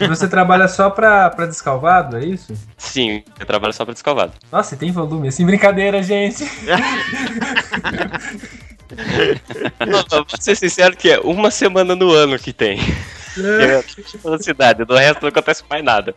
E 0.00 0.08
você 0.08 0.26
trabalha 0.26 0.66
só 0.66 0.90
pra, 0.90 1.30
pra 1.30 1.46
descalvado, 1.46 2.16
é 2.16 2.24
isso? 2.24 2.52
Sim, 2.76 3.22
eu 3.38 3.46
trabalho 3.46 3.72
só 3.72 3.84
pra 3.84 3.94
descalvado. 3.94 4.32
Nossa, 4.50 4.74
e 4.74 4.78
tem 4.78 4.90
volume, 4.90 5.28
assim, 5.28 5.46
brincadeira, 5.46 6.02
gente. 6.02 6.44
Não, 9.86 10.04
Vou 10.10 10.26
ser 10.40 10.56
sincero 10.56 10.96
que 10.96 11.10
é 11.10 11.20
uma 11.20 11.50
semana 11.50 11.94
no 11.94 12.12
ano 12.12 12.38
que 12.38 12.52
tem. 12.52 12.78
É 13.36 14.30
a 14.34 14.38
cidade, 14.38 14.84
do 14.84 14.94
resto 14.94 15.22
não 15.22 15.28
acontece 15.28 15.62
mais 15.68 15.84
nada. 15.84 16.14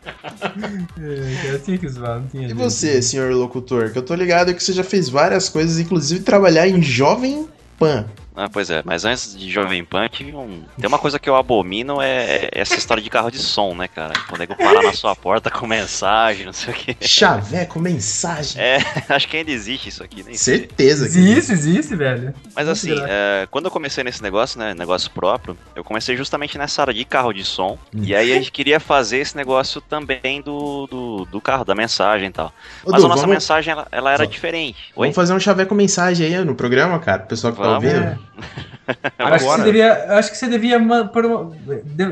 É, 1.00 1.50
assim 1.56 1.76
que 1.76 1.88
zoar, 1.88 2.20
não 2.20 2.26
tinha 2.28 2.44
E 2.44 2.46
jeito. 2.46 2.58
você, 2.58 3.02
senhor 3.02 3.32
locutor? 3.32 3.90
Que 3.90 3.98
eu 3.98 4.02
tô 4.02 4.14
ligado 4.14 4.54
que 4.54 4.62
você 4.62 4.72
já 4.72 4.84
fez 4.84 5.08
várias 5.08 5.48
coisas, 5.48 5.78
inclusive 5.78 6.20
trabalhar 6.22 6.68
em 6.68 6.82
Jovem 6.82 7.48
Pan. 7.78 8.06
Ah, 8.40 8.48
pois 8.48 8.70
é, 8.70 8.82
mas 8.84 9.04
antes 9.04 9.36
de 9.36 9.50
Jovem 9.50 9.84
Pan, 9.84 10.08
tive 10.08 10.34
um... 10.34 10.62
tem 10.78 10.86
uma 10.86 10.98
coisa 10.98 11.18
que 11.18 11.28
eu 11.28 11.34
abomino 11.34 12.00
é 12.00 12.28
é 12.28 12.50
essa 12.52 12.76
história 12.76 13.02
de 13.02 13.10
carro 13.10 13.30
de 13.30 13.38
som, 13.38 13.74
né, 13.74 13.88
cara? 13.88 14.12
Quando 14.28 14.42
é 14.42 14.46
que 14.46 14.52
eu 14.52 14.56
parar 14.56 14.82
na 14.82 14.92
sua 14.92 15.14
porta 15.16 15.50
com 15.50 15.66
mensagem, 15.66 16.46
não 16.46 16.52
sei 16.52 16.72
o 16.72 16.76
quê. 16.76 16.96
Chaveco, 17.00 17.80
mensagem. 17.80 18.62
É, 18.62 18.78
acho 19.08 19.26
que 19.26 19.36
ainda 19.36 19.50
existe 19.50 19.88
isso 19.88 20.04
aqui, 20.04 20.22
sei. 20.22 20.36
Certeza 20.36 21.08
que 21.08 21.18
Existe, 21.18 21.52
existe, 21.52 21.96
velho. 21.96 22.32
Mas 22.54 22.68
assim, 22.68 22.94
é, 23.08 23.48
quando 23.50 23.64
eu 23.64 23.70
comecei 23.70 24.04
nesse 24.04 24.22
negócio, 24.22 24.58
né, 24.58 24.72
negócio 24.74 25.10
próprio, 25.10 25.58
eu 25.74 25.82
comecei 25.82 26.16
justamente 26.16 26.56
nessa 26.56 26.82
área 26.82 26.94
de 26.94 27.04
carro 27.04 27.32
de 27.32 27.44
som. 27.44 27.76
E 27.92 28.14
aí 28.14 28.32
a 28.32 28.36
gente 28.36 28.52
queria 28.52 28.78
fazer 28.78 29.18
esse 29.18 29.36
negócio 29.36 29.80
também 29.80 30.40
do, 30.42 30.86
do, 30.86 31.24
do 31.26 31.40
carro, 31.40 31.64
da 31.64 31.74
mensagem 31.74 32.28
e 32.28 32.32
tal. 32.32 32.52
Ô, 32.84 32.90
Mas 32.92 33.00
Du, 33.00 33.06
a 33.06 33.08
nossa 33.08 33.22
vamos, 33.22 33.36
mensagem, 33.36 33.72
ela, 33.72 33.86
ela 33.90 34.12
era 34.12 34.24
Só- 34.24 34.30
diferente. 34.30 34.78
Oi? 34.94 35.06
vamos 35.08 35.16
fazer 35.16 35.34
um 35.34 35.40
chaveco 35.40 35.74
mensagem 35.74 36.26
aí 36.34 36.44
no 36.44 36.54
programa, 36.54 36.98
cara. 36.98 37.24
O 37.24 37.26
pessoal 37.26 37.52
que 37.52 37.58
tá 37.58 37.64
Vamos. 37.64 37.84
ouvindo. 37.84 38.27
Acho 39.18 39.44
que, 39.44 39.50
você 39.50 39.62
devia, 39.64 40.18
acho 40.18 40.30
que 40.30 40.36
você 40.38 40.46
devia 40.48 40.78
uma- 40.78 41.10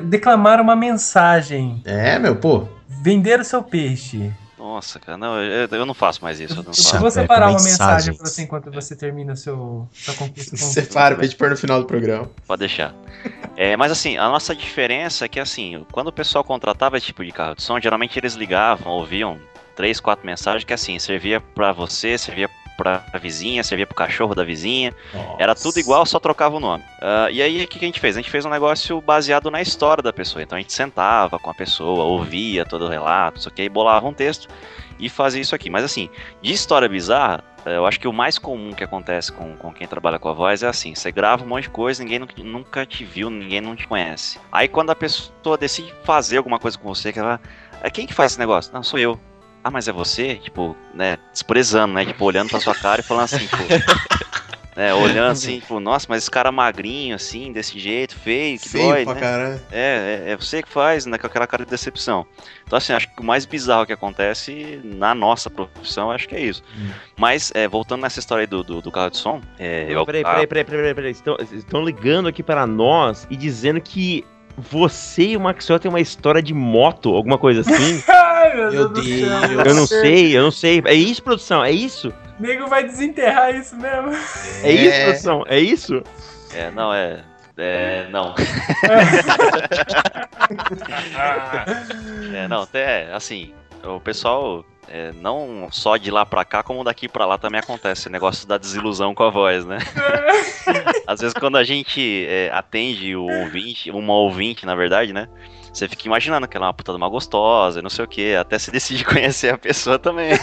declamar 0.05 0.61
uma 0.61 0.77
mensagem. 0.77 1.81
É, 1.85 2.19
meu, 2.19 2.37
pô. 2.37 2.69
Vender 3.03 3.41
o 3.41 3.45
seu 3.45 3.63
peixe. 3.63 4.31
Nossa, 4.59 4.99
cara, 4.99 5.17
não, 5.17 5.41
eu, 5.43 5.67
eu 5.71 5.87
não 5.87 5.95
faço 5.95 6.23
mais 6.23 6.39
isso. 6.41 6.53
Eu 6.55 6.57
não 6.65 6.73
Eu 6.73 6.75
vou 6.75 6.75
Chaveco, 6.75 7.11
separar 7.11 7.47
uma 7.51 7.53
mensagens. 7.53 7.79
mensagem 7.79 8.15
pra 8.15 8.27
você 8.27 8.43
enquanto 8.43 8.71
você 8.71 8.95
termina 8.97 9.33
o 9.33 9.37
seu, 9.37 9.89
sua 9.93 10.15
conquista. 10.15 10.51
com- 10.51 10.57
Separa 10.57 11.15
pra 11.15 11.25
gente 11.25 11.37
pôr 11.37 11.49
no 11.51 11.57
final 11.57 11.81
do 11.81 11.87
programa. 11.87 12.29
Pode 12.47 12.61
deixar. 12.61 12.93
É, 13.57 13.75
mas 13.77 13.91
assim, 13.93 14.19
a 14.19 14.29
nossa 14.29 14.55
diferença 14.55 15.25
é 15.25 15.29
que 15.29 15.41
assim, 15.41 15.87
quando 15.93 16.09
o 16.09 16.13
pessoal 16.13 16.45
contratava 16.45 16.97
esse 16.99 17.07
tipo 17.07 17.25
de 17.25 17.33
carro 17.33 17.55
de 17.55 17.63
som, 17.63 17.81
geralmente 17.81 18.19
eles 18.19 18.35
ligavam, 18.35 18.93
ouviam 18.93 19.39
três, 19.75 19.99
quatro 20.01 20.27
mensagens 20.27 20.65
que 20.65 20.75
assim, 20.75 20.99
servia 20.99 21.41
pra 21.41 21.73
você, 21.73 22.19
servia 22.19 22.51
pra 22.77 23.03
vizinha, 23.21 23.63
servia 23.65 23.87
pro 23.87 23.95
cachorro 23.97 24.35
da 24.35 24.45
vizinha, 24.45 24.95
era 25.39 25.55
tudo 25.55 25.79
igual, 25.81 26.05
só 26.07 26.19
trocava 26.21 26.57
o 26.57 26.61
nome. 26.61 26.85
Ah, 27.01 27.29
e 27.31 27.41
aí, 27.43 27.65
o 27.65 27.69
que 27.69 27.79
que 27.79 27.85
a 27.85 27.89
gente 27.89 28.01
fez? 28.01 28.17
A 28.17 28.21
gente 28.21 28.31
fez 28.31 28.45
um 28.45 28.51
negócio 28.51 29.01
baseado 29.01 29.51
na 29.51 29.61
história 29.63 30.03
da 30.03 30.13
pessoa. 30.13 30.43
Então 30.43 30.57
a 30.57 30.61
gente 30.61 30.73
sentava 30.73 31.39
com 31.39 31.51
a 31.51 31.55
pessoa, 31.55 32.05
ouvia 32.05 32.65
todo 32.65 32.85
o 32.87 32.89
relato, 32.89 33.39
isso 33.41 33.49
aqui, 33.49 33.63
e 33.63 33.69
bolava 33.69 34.07
um 34.07 34.13
texto 34.13 34.49
e 34.99 35.09
fazia 35.09 35.41
isso 35.41 35.55
aqui. 35.55 35.69
Mas 35.71 35.85
assim, 35.85 36.09
de 36.43 36.53
história 36.53 36.89
bizarra, 36.89 37.43
eu 37.65 37.85
acho 37.85 37.99
que 37.99 38.07
o 38.07 38.13
mais 38.13 38.39
comum 38.39 38.73
que 38.73 38.85
acontece 38.85 39.33
com, 39.33 39.57
com 39.57 39.73
quem 39.73 39.89
trabalha 39.89 40.19
com 40.21 40.29
a 40.29 40.33
voz 40.33 40.63
é 40.63 40.69
assim: 40.69 40.95
você 40.95 41.11
grava 41.11 41.45
um 41.45 41.49
monte 41.49 41.65
de 41.65 41.71
coisa, 41.71 42.03
ninguém 42.03 42.21
nu- 42.21 42.29
nunca 42.45 42.87
te 42.87 43.05
viu, 43.05 43.29
ninguém 43.29 43.61
não 43.61 43.75
te 43.75 43.87
conhece. 43.89 44.39
Aí 44.53 44.69
quando 44.69 44.91
a 44.91 44.95
pessoa 44.95 45.59
decide 45.59 45.93
fazer 46.05 46.37
alguma 46.39 46.59
coisa 46.61 46.79
com 46.79 46.87
você, 46.89 47.13
que 47.13 47.19
ela. 47.19 47.41
"Ah, 47.83 47.91
Quem 47.91 48.07
que 48.07 48.15
faz 48.15 48.33
esse 48.33 48.39
negócio? 48.39 48.73
Não, 48.73 48.83
sou 48.85 48.99
eu. 48.99 49.19
Ah, 49.67 49.71
mas 49.71 49.89
é 49.89 49.93
você? 49.93 50.37
Tipo, 50.37 50.77
né, 50.95 51.19
desprezando, 51.33 51.93
né? 51.93 52.07
Tipo, 52.07 52.25
olhando 52.25 52.51
pra 52.51 52.61
sua 52.61 52.73
cara 52.73 53.01
e 53.01 53.05
falando 53.05 53.25
assim, 53.25 53.49
tipo. 53.49 53.57
né, 54.77 54.95
olhando 54.95 55.33
assim, 55.33 55.59
tipo, 55.59 55.81
nossa, 55.81 56.07
mas 56.09 56.23
esse 56.23 56.31
cara 56.31 56.53
magrinho, 56.53 57.17
assim, 57.17 57.51
desse 57.51 57.77
jeito, 57.77 58.15
feio, 58.15 58.61
que 58.61 58.69
Feio 58.69 58.87
dói, 58.87 59.05
pra 59.05 59.15
né? 59.15 59.21
caralho. 59.21 59.61
É, 59.73 60.23
é, 60.29 60.31
é 60.31 60.37
você 60.37 60.63
que 60.63 60.69
faz, 60.69 61.05
né, 61.05 61.19
com 61.19 61.27
aquela 61.27 61.49
cara 61.49 61.65
de 61.65 61.71
decepção. 61.73 62.25
Então, 62.65 62.77
assim, 62.77 62.93
acho 62.93 63.13
que 63.13 63.21
o 63.21 63.25
mais 63.25 63.45
bizarro 63.45 63.85
que 63.85 63.93
acontece 63.93 64.81
na 64.85 65.17
nossa 65.17 65.51
profissão, 65.51 66.13
acho 66.13 66.29
que 66.29 66.37
é 66.37 66.43
isso. 66.43 66.63
Hum. 66.79 66.91
Mas, 67.17 67.51
é, 67.53 67.67
voltando 67.67 68.03
nessa 68.03 68.21
história 68.21 68.43
aí 68.43 68.47
do, 68.47 68.63
do, 68.63 68.81
do 68.81 68.93
carro 68.93 69.11
de 69.11 69.17
som, 69.17 69.41
é, 69.59 69.87
eu, 69.89 70.07
Peraí, 70.07 70.23
peraí, 70.23 70.47
peraí, 70.47 70.65
peraí, 70.65 70.81
peraí, 70.81 70.95
peraí. 70.95 71.11
Estão, 71.11 71.37
estão 71.51 71.85
ligando 71.85 72.29
aqui 72.29 72.41
para 72.41 72.65
nós 72.69 73.27
e 73.29 73.37
dizendo 73.37 73.81
que 73.81 74.25
você 74.57 75.29
e 75.29 75.37
o 75.37 75.41
Maxwell 75.41 75.79
tem 75.79 75.89
uma 75.89 76.01
história 76.01 76.43
de 76.43 76.55
moto, 76.55 77.15
alguma 77.15 77.37
coisa 77.39 77.61
assim. 77.61 78.03
Ai, 78.09 78.57
meu, 78.57 78.73
Meu 78.73 78.89
Deus, 78.89 79.07
Deus. 79.07 79.21
céu. 79.21 79.61
eu 79.65 79.75
não 79.75 79.87
sei, 79.87 80.37
eu 80.37 80.43
não 80.43 80.51
sei. 80.51 80.83
É 80.85 80.95
isso, 80.95 81.23
produção? 81.23 81.65
É 81.65 81.71
isso? 81.71 82.13
O 82.39 82.43
nego 82.43 82.67
vai 82.67 82.85
desenterrar 82.85 83.55
isso 83.55 83.77
mesmo. 83.77 84.11
É, 84.63 84.73
isso, 84.73 85.05
produção? 85.05 85.45
É 85.49 85.59
isso? 85.59 86.03
é, 86.55 86.71
não, 86.71 86.93
é. 86.93 87.23
É, 87.59 88.07
não. 88.11 88.35
é, 92.35 92.47
não, 92.49 92.63
até, 92.63 93.11
assim, 93.15 93.55
o 93.83 93.99
pessoal, 93.99 94.63
é, 94.89 95.13
não 95.13 95.69
só 95.71 95.97
de 95.97 96.11
lá 96.11 96.25
pra 96.27 96.45
cá, 96.45 96.63
como 96.63 96.85
daqui 96.85 97.09
pra 97.09 97.27
lá 97.27 97.37
também 97.39 97.61
acontece, 97.61 98.03
esse 98.03 98.11
negócio 98.11 98.47
da 98.47 98.59
desilusão 98.59 99.15
com 99.15 99.23
a 99.25 99.31
voz, 99.31 99.65
né? 99.65 99.79
Às 101.07 101.21
vezes 101.21 101.35
quando 101.35 101.57
a 101.57 101.65
gente 101.65 102.27
é, 102.29 102.51
atende 102.53 103.15
o 103.17 103.25
ouvinte, 103.25 103.91
uma 103.91 104.15
ouvinte, 104.15 104.65
na 104.67 104.75
verdade, 104.75 105.13
né? 105.13 105.29
Você 105.73 105.89
fica 105.89 106.07
imaginando 106.07 106.49
que 106.49 106.57
ela 106.57 106.67
é 106.67 106.69
uma 106.69 106.75
puta 106.75 106.93
de 106.93 106.97
uma 106.97 107.09
gostosa, 107.09 107.81
e 107.81 107.83
não 107.83 107.91
sei 107.91 108.05
o 108.05 108.09
que, 108.09 108.35
até 108.35 108.59
se 108.59 108.71
decide 108.71 109.05
conhecer 109.07 109.53
a 109.53 109.59
pessoa 109.59 109.99
também. 109.99 110.31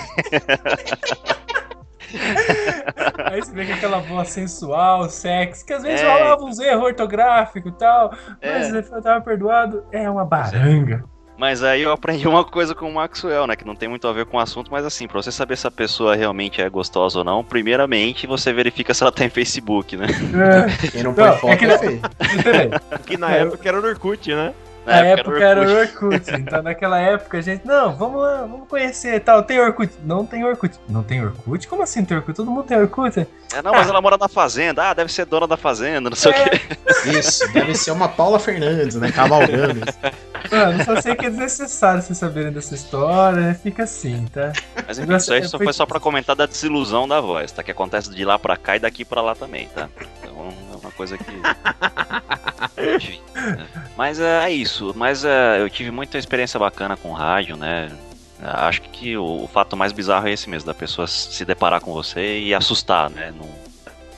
Aí 3.25 3.41
você 3.41 3.51
vê 3.53 3.65
com 3.65 3.73
aquela 3.73 3.97
voz 3.99 4.29
sensual, 4.29 5.09
sexy, 5.09 5.65
que 5.65 5.73
às 5.73 5.81
vezes 5.81 6.01
É. 6.01 6.07
rolava 6.07 6.43
uns 6.43 6.59
erros 6.59 6.83
ortográficos 6.83 7.71
e 7.71 7.75
tal, 7.75 8.11
mas 8.41 8.71
É. 8.73 8.77
eu 8.77 9.01
tava 9.01 9.21
perdoado. 9.21 9.83
É 9.91 10.07
uma 10.09 10.23
baranga. 10.23 11.03
Mas 11.37 11.63
aí 11.63 11.81
eu 11.81 11.91
aprendi 11.91 12.27
uma 12.27 12.43
coisa 12.43 12.75
com 12.75 12.87
o 12.87 12.93
Maxwell, 12.93 13.47
né? 13.47 13.55
Que 13.55 13.65
não 13.65 13.75
tem 13.75 13.89
muito 13.89 14.07
a 14.07 14.13
ver 14.13 14.25
com 14.25 14.37
o 14.37 14.39
assunto, 14.39 14.71
mas 14.71 14.85
assim, 14.85 15.07
pra 15.07 15.21
você 15.21 15.31
saber 15.31 15.57
se 15.57 15.67
a 15.67 15.71
pessoa 15.71 16.15
realmente 16.15 16.61
é 16.61 16.69
gostosa 16.69 17.19
ou 17.19 17.25
não, 17.25 17.43
primeiramente 17.43 18.27
você 18.27 18.53
verifica 18.53 18.93
se 18.93 19.03
ela 19.03 19.11
tem 19.11 19.29
Facebook, 19.29 19.97
né? 19.97 20.07
É. 20.07 20.87
Quem 20.89 21.03
não 21.03 21.13
põe 21.13 21.25
Não, 21.25 21.37
foto 21.37 21.53
é 21.53 21.57
que 21.57 21.65
é 21.65 22.97
Que 23.05 23.17
na 23.17 23.31
época 23.31 23.67
era 23.67 23.81
no 23.81 23.87
Orkut, 23.87 24.33
né? 24.33 24.53
Na 24.85 25.05
É, 25.05 25.11
época 25.11 25.39
era 25.43 25.61
o 25.61 25.79
Orkut. 25.79 26.05
Orkut. 26.05 26.31
Então 26.35 26.61
naquela 26.61 26.99
época 26.99 27.37
a 27.37 27.41
gente, 27.41 27.65
não, 27.65 27.95
vamos 27.95 28.21
lá, 28.21 28.41
vamos 28.41 28.67
conhecer 28.67 29.15
e 29.15 29.19
tal. 29.19 29.43
Tem 29.43 29.59
Orkut? 29.59 29.93
Não 30.03 30.25
tem 30.25 30.43
Orkut. 30.45 30.77
Não 30.89 31.03
tem 31.03 31.23
Orkut? 31.23 31.67
Como 31.67 31.83
assim 31.83 32.03
tem 32.03 32.17
Orkut? 32.17 32.35
Todo 32.35 32.49
mundo 32.51 32.63
tem 32.63 32.77
Orkut? 32.77 33.19
É, 33.53 33.61
não, 33.61 33.71
mas 33.71 33.87
ela 33.87 34.01
mora 34.01 34.17
na 34.17 34.27
fazenda. 34.27 34.89
Ah, 34.89 34.93
deve 34.93 35.11
ser 35.11 35.25
dona 35.25 35.47
da 35.47 35.55
fazenda, 35.57 36.09
não 36.09 36.17
sei 36.17 36.31
o 36.31 36.35
quê. 36.35 36.61
Isso, 37.05 37.51
deve 37.53 37.75
ser 37.75 37.91
uma 37.91 38.09
Paula 38.09 38.39
Fernandes, 38.39 38.95
né? 38.95 39.11
Cavalgando. 39.11 39.81
Mano, 40.51 40.83
só 40.83 40.99
sei 41.01 41.15
que 41.15 41.25
é 41.25 41.29
desnecessário 41.29 42.01
vocês 42.01 42.17
saberem 42.17 42.51
dessa 42.51 42.73
história, 42.75 43.39
né? 43.39 43.53
Fica 43.53 43.83
assim, 43.83 44.25
tá? 44.33 44.51
Mas 44.87 44.97
enfim, 44.99 45.15
isso 45.15 45.33
aí 45.33 45.43
só 45.47 45.57
foi 45.57 45.71
só 45.71 45.85
pra 45.85 45.99
comentar 45.99 46.35
da 46.35 46.45
desilusão 46.45 47.07
da 47.07 47.21
voz, 47.21 47.51
tá? 47.51 47.61
Que 47.63 47.71
acontece 47.71 48.09
de 48.09 48.25
lá 48.25 48.37
pra 48.39 48.57
cá 48.57 48.75
e 48.75 48.79
daqui 48.79 49.05
pra 49.05 49.21
lá 49.21 49.35
também, 49.35 49.67
tá? 49.73 49.87
Então 50.19 50.32
é 50.49 50.75
uma 50.77 50.91
coisa 50.91 51.17
que. 51.17 51.31
Enfim, 52.95 53.21
né? 53.35 53.67
Mas 53.95 54.19
é, 54.19 54.45
é 54.45 54.51
isso. 54.51 54.93
Mas 54.95 55.23
é, 55.23 55.61
eu 55.61 55.69
tive 55.69 55.91
muita 55.91 56.17
experiência 56.17 56.59
bacana 56.59 56.97
com 56.97 57.11
rádio, 57.11 57.55
né? 57.55 57.91
Acho 58.41 58.81
que 58.81 59.15
o, 59.15 59.43
o 59.43 59.47
fato 59.47 59.77
mais 59.77 59.91
bizarro 59.91 60.27
é 60.27 60.31
esse 60.31 60.49
mesmo, 60.49 60.67
da 60.67 60.73
pessoa 60.73 61.07
se 61.07 61.45
deparar 61.45 61.79
com 61.79 61.93
você 61.93 62.39
e 62.39 62.53
assustar, 62.53 63.09
né? 63.09 63.33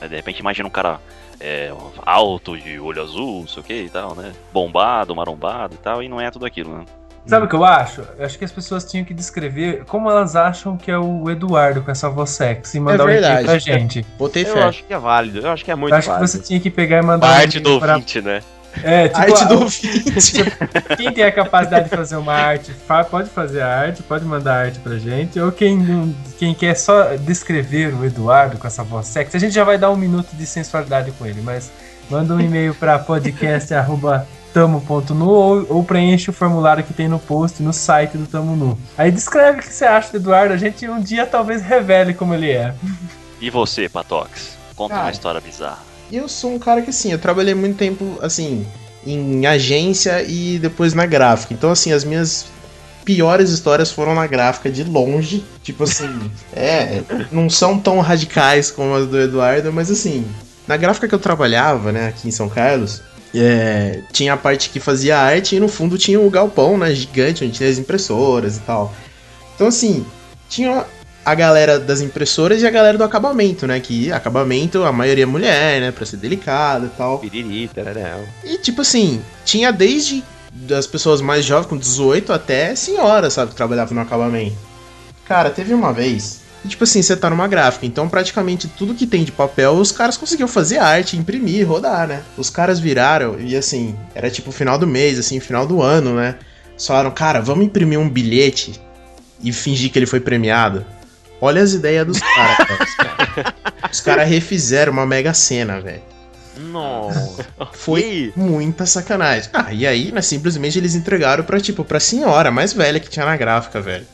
Aí, 0.00 0.08
de 0.08 0.16
repente 0.16 0.40
imagina 0.40 0.66
um 0.66 0.70
cara 0.70 1.00
é, 1.38 1.72
alto, 2.04 2.58
de 2.58 2.78
olho 2.80 3.02
azul, 3.02 3.40
não 3.40 3.48
sei 3.48 3.62
o 3.62 3.64
que 3.64 3.82
e 3.82 3.90
tal, 3.90 4.14
né? 4.14 4.32
Bombado, 4.52 5.14
marombado 5.14 5.74
e 5.74 5.78
tal, 5.78 6.02
e 6.02 6.08
não 6.08 6.20
é 6.20 6.30
tudo 6.30 6.46
aquilo, 6.46 6.78
né? 6.78 6.84
Sabe 7.26 7.46
o 7.46 7.48
que 7.48 7.56
eu 7.56 7.64
acho? 7.64 8.02
Eu 8.18 8.24
acho 8.24 8.38
que 8.38 8.44
as 8.44 8.52
pessoas 8.52 8.84
tinham 8.84 9.04
que 9.04 9.12
descrever 9.12 9.82
como 9.86 10.08
elas 10.10 10.36
acham 10.36 10.76
que 10.76 10.90
é 10.90 10.96
o 10.98 11.28
Eduardo 11.28 11.82
com 11.82 11.90
essa 11.90 12.08
voz 12.08 12.30
sexy 12.30 12.76
e 12.76 12.80
mandar 12.80 13.02
o 13.04 13.06
verdade. 13.06 13.32
e-mail 13.32 13.46
pra 13.46 13.58
gente. 13.58 14.06
Botei 14.16 14.44
Eu 14.44 14.52
fé. 14.54 14.62
acho 14.62 14.84
que 14.84 14.94
é 14.94 14.98
válido, 14.98 15.40
eu 15.40 15.50
acho 15.50 15.64
que 15.64 15.70
é 15.70 15.74
muito 15.74 15.92
Eu 15.92 15.98
acho 15.98 16.06
que 16.08 16.12
válido. 16.14 16.30
você 16.30 16.38
tinha 16.38 16.60
que 16.60 16.70
pegar 16.70 16.98
e 16.98 17.02
mandar 17.02 17.26
Parte 17.26 17.58
um 17.58 17.62
do 17.62 17.80
pra... 17.80 17.94
ouvinte, 17.94 18.20
né? 18.20 18.40
É, 18.84 19.08
tipo, 19.08 19.20
Arte 19.20 19.42
a- 19.42 19.46
do 19.46 19.60
ouvinte. 19.62 20.44
quem 20.98 21.10
tem 21.12 21.24
a 21.24 21.32
capacidade 21.32 21.88
de 21.88 21.96
fazer 21.96 22.16
uma 22.16 22.34
arte, 22.34 22.70
pode 23.10 23.30
fazer 23.30 23.62
a 23.62 23.74
arte, 23.74 24.02
pode 24.02 24.24
mandar 24.26 24.66
arte 24.66 24.78
pra 24.80 24.96
gente. 24.98 25.40
Ou 25.40 25.50
quem, 25.50 25.78
não- 25.78 26.14
quem 26.38 26.54
quer 26.54 26.74
só 26.76 27.16
descrever 27.16 27.94
o 27.94 28.04
Eduardo 28.04 28.58
com 28.58 28.66
essa 28.66 28.84
voz 28.84 29.06
sexy, 29.06 29.36
a 29.36 29.40
gente 29.40 29.54
já 29.54 29.64
vai 29.64 29.78
dar 29.78 29.90
um 29.90 29.96
minuto 29.96 30.28
de 30.34 30.44
sensualidade 30.46 31.10
com 31.12 31.24
ele, 31.26 31.40
mas 31.40 31.72
manda 32.10 32.34
um 32.34 32.40
e-mail 32.40 32.74
pra 32.74 32.98
podcast.tamo.nu 34.56 35.28
ou, 35.28 35.66
ou 35.68 35.84
preenche 35.84 36.30
o 36.30 36.32
formulário 36.32 36.82
que 36.82 36.94
tem 36.94 37.08
no 37.08 37.18
post 37.18 37.62
no 37.62 37.72
site 37.72 38.16
do 38.16 38.26
Tamo 38.26 38.56
Nu. 38.56 38.78
Aí 38.96 39.10
descreve 39.10 39.58
o 39.58 39.62
que 39.62 39.72
você 39.72 39.84
acha 39.84 40.10
do 40.10 40.16
Eduardo, 40.16 40.54
a 40.54 40.56
gente 40.56 40.88
um 40.88 41.00
dia 41.00 41.26
talvez 41.26 41.62
revele 41.62 42.14
como 42.14 42.34
ele 42.34 42.50
é. 42.50 42.74
E 43.40 43.50
você, 43.50 43.88
Patox? 43.88 44.56
Conta 44.74 44.94
Cara. 44.94 45.06
uma 45.06 45.12
história 45.12 45.40
bizarra. 45.40 45.84
E 46.10 46.16
eu 46.16 46.28
sou 46.28 46.54
um 46.54 46.58
cara 46.58 46.80
que, 46.80 46.90
assim, 46.90 47.12
eu 47.12 47.18
trabalhei 47.18 47.54
muito 47.54 47.76
tempo, 47.76 48.18
assim, 48.22 48.66
em 49.04 49.44
agência 49.44 50.22
e 50.22 50.58
depois 50.58 50.94
na 50.94 51.04
gráfica. 51.04 51.52
Então, 51.52 51.70
assim, 51.70 51.92
as 51.92 52.04
minhas 52.04 52.46
piores 53.04 53.50
histórias 53.50 53.90
foram 53.90 54.14
na 54.14 54.26
gráfica 54.26 54.70
de 54.70 54.84
longe. 54.84 55.44
Tipo 55.62 55.84
assim, 55.84 56.30
é, 56.54 57.02
não 57.30 57.50
são 57.50 57.78
tão 57.78 58.00
radicais 58.00 58.70
como 58.70 58.94
as 58.94 59.06
do 59.06 59.20
Eduardo, 59.20 59.72
mas 59.72 59.90
assim, 59.90 60.26
na 60.66 60.76
gráfica 60.76 61.08
que 61.08 61.14
eu 61.14 61.18
trabalhava, 61.18 61.92
né, 61.92 62.08
aqui 62.08 62.28
em 62.28 62.32
São 62.32 62.48
Carlos, 62.48 63.02
é, 63.34 64.00
tinha 64.12 64.32
a 64.34 64.36
parte 64.36 64.70
que 64.70 64.80
fazia 64.80 65.18
arte 65.18 65.56
e 65.56 65.60
no 65.60 65.68
fundo 65.68 65.98
tinha 65.98 66.20
o 66.20 66.30
galpão, 66.30 66.78
né, 66.78 66.94
gigante, 66.94 67.44
onde 67.44 67.54
tinha 67.54 67.68
as 67.68 67.78
impressoras 67.78 68.56
e 68.56 68.60
tal. 68.60 68.94
Então, 69.54 69.66
assim, 69.66 70.04
tinha 70.48 70.84
a 71.24 71.34
galera 71.34 71.78
das 71.78 72.00
impressoras 72.00 72.62
e 72.62 72.66
a 72.66 72.70
galera 72.70 72.96
do 72.96 73.02
acabamento, 73.02 73.66
né? 73.66 73.80
Que 73.80 74.12
acabamento, 74.12 74.84
a 74.84 74.92
maioria 74.92 75.24
é 75.24 75.26
mulher, 75.26 75.80
né? 75.80 75.90
Pra 75.90 76.06
ser 76.06 76.18
delicado 76.18 76.86
e 76.86 76.90
tal. 76.90 77.18
Piriri, 77.18 77.68
tararau. 77.68 78.22
E 78.44 78.58
tipo 78.58 78.82
assim, 78.82 79.20
tinha 79.44 79.72
desde 79.72 80.22
das 80.52 80.86
pessoas 80.86 81.20
mais 81.20 81.44
jovens, 81.44 81.66
com 81.66 81.76
18, 81.76 82.32
até 82.32 82.74
senhoras, 82.74 83.32
sabe? 83.32 83.50
Que 83.50 83.56
trabalhavam 83.56 83.94
no 83.94 84.00
acabamento. 84.02 84.56
Cara, 85.24 85.50
teve 85.50 85.74
uma 85.74 85.92
vez. 85.92 86.45
Que, 86.66 86.76
Tipo 86.76 86.84
assim, 86.84 87.00
você 87.00 87.16
tá 87.16 87.30
numa 87.30 87.48
gráfica, 87.48 87.86
então 87.86 88.08
praticamente 88.08 88.68
tudo 88.68 88.94
que 88.94 89.06
tem 89.06 89.24
de 89.24 89.32
papel, 89.32 89.72
os 89.72 89.90
caras 89.90 90.16
conseguiam 90.16 90.48
fazer 90.48 90.78
arte, 90.78 91.16
imprimir, 91.16 91.66
rodar, 91.66 92.06
né? 92.06 92.22
Os 92.36 92.50
caras 92.50 92.78
viraram, 92.78 93.40
e 93.40 93.56
assim, 93.56 93.96
era 94.14 94.30
tipo 94.30 94.52
final 94.52 94.78
do 94.78 94.86
mês, 94.86 95.18
assim, 95.18 95.40
final 95.40 95.66
do 95.66 95.80
ano, 95.80 96.14
né? 96.14 96.36
Só 96.76 96.92
falaram, 96.92 97.10
cara, 97.10 97.40
vamos 97.40 97.64
imprimir 97.64 97.98
um 97.98 98.08
bilhete 98.08 98.78
e 99.42 99.52
fingir 99.52 99.90
que 99.90 99.98
ele 99.98 100.06
foi 100.06 100.20
premiado. 100.20 100.84
Olha 101.40 101.62
as 101.62 101.72
ideias 101.72 102.06
dos 102.06 102.20
caras, 102.20 102.56
cara. 102.56 102.84
Os 102.84 102.94
caras 102.94 103.56
os 103.92 104.00
caras 104.00 104.28
refizeram 104.28 104.92
uma 104.92 105.06
mega 105.06 105.32
cena, 105.32 105.80
velho. 105.80 106.02
Nossa. 106.58 107.46
Foi 107.72 108.32
muita 108.34 108.86
sacanagem. 108.86 109.50
Ah, 109.52 109.72
e 109.72 109.86
aí, 109.86 110.10
né, 110.12 110.22
simplesmente 110.22 110.78
eles 110.78 110.94
entregaram 110.94 111.44
pra, 111.44 111.60
tipo, 111.60 111.84
pra 111.84 112.00
senhora 112.00 112.50
mais 112.50 112.72
velha 112.72 112.98
que 112.98 113.10
tinha 113.10 113.26
na 113.26 113.36
gráfica, 113.36 113.80
velho. 113.80 114.06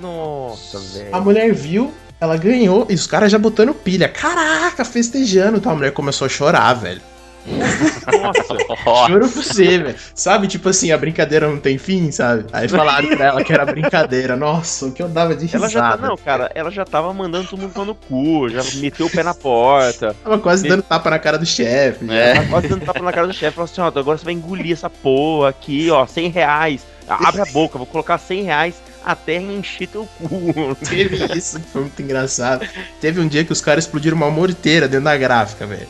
Nossa, 0.00 0.78
velho. 0.78 1.14
A 1.14 1.20
mulher 1.20 1.52
viu, 1.52 1.92
ela 2.20 2.36
ganhou, 2.36 2.86
e 2.88 2.94
os 2.94 3.06
caras 3.06 3.30
já 3.30 3.38
botando 3.38 3.74
pilha. 3.74 4.08
Caraca, 4.08 4.84
festejando, 4.84 5.60
tá? 5.60 5.70
A 5.70 5.74
mulher 5.74 5.92
começou 5.92 6.26
a 6.26 6.28
chorar, 6.28 6.74
velho. 6.74 7.00
Nossa. 7.46 9.08
Juro 9.08 9.28
pra 9.28 9.42
você, 9.42 9.78
velho. 9.78 9.94
Sabe, 10.14 10.48
tipo 10.48 10.68
assim, 10.70 10.92
a 10.92 10.96
brincadeira 10.96 11.46
não 11.46 11.58
tem 11.58 11.76
fim, 11.76 12.10
sabe? 12.10 12.46
Aí 12.52 12.66
falaram 12.68 13.14
pra 13.14 13.26
ela 13.26 13.44
que 13.44 13.52
era 13.52 13.66
brincadeira. 13.66 14.34
Nossa, 14.34 14.86
o 14.86 14.92
que 14.92 15.02
eu 15.02 15.08
dava 15.08 15.36
de 15.36 15.44
risada. 15.44 15.64
Ela 15.64 15.70
já 15.70 15.96
tá, 15.96 16.08
não, 16.08 16.16
cara, 16.16 16.50
ela 16.54 16.70
já 16.70 16.86
tava 16.86 17.12
mandando 17.12 17.48
todo 17.48 17.60
mundo 17.60 17.84
no 17.84 17.94
cu, 17.94 18.48
já 18.48 18.62
meteu 18.80 19.06
o 19.06 19.10
pé 19.10 19.22
na 19.22 19.34
porta. 19.34 20.16
Tava 20.24 20.38
quase 20.38 20.66
dando 20.66 20.82
tapa 20.82 21.10
na 21.10 21.18
cara 21.18 21.36
do 21.36 21.44
chefe. 21.44 22.10
É. 22.10 22.36
Ela 22.36 22.46
quase 22.46 22.68
dando 22.68 22.86
tapa 22.86 23.02
na 23.02 23.12
cara 23.12 23.26
do 23.26 23.34
chefe. 23.34 23.54
Falou 23.54 23.66
assim: 23.70 23.80
ó, 23.82 23.88
agora 23.88 24.16
você 24.16 24.24
vai 24.24 24.32
engolir 24.32 24.72
essa 24.72 24.88
porra 24.88 25.50
aqui, 25.50 25.90
ó, 25.90 26.06
100 26.06 26.30
reais. 26.30 26.86
Abre 27.06 27.42
a 27.42 27.46
boca, 27.46 27.76
vou 27.76 27.86
colocar 27.86 28.16
100 28.16 28.42
reais 28.44 28.74
até 29.04 29.36
encher 29.36 29.88
teu 29.88 30.08
cu. 30.18 30.76
Teve 30.88 31.36
isso, 31.36 31.60
que 31.60 31.66
foi 31.68 31.82
muito 31.82 32.00
engraçado. 32.02 32.66
Teve 33.00 33.20
um 33.20 33.28
dia 33.28 33.44
que 33.44 33.52
os 33.52 33.60
caras 33.60 33.84
explodiram 33.84 34.16
uma 34.16 34.30
morteira 34.30 34.88
dentro 34.88 35.04
da 35.04 35.16
gráfica, 35.16 35.66
velho. 35.66 35.88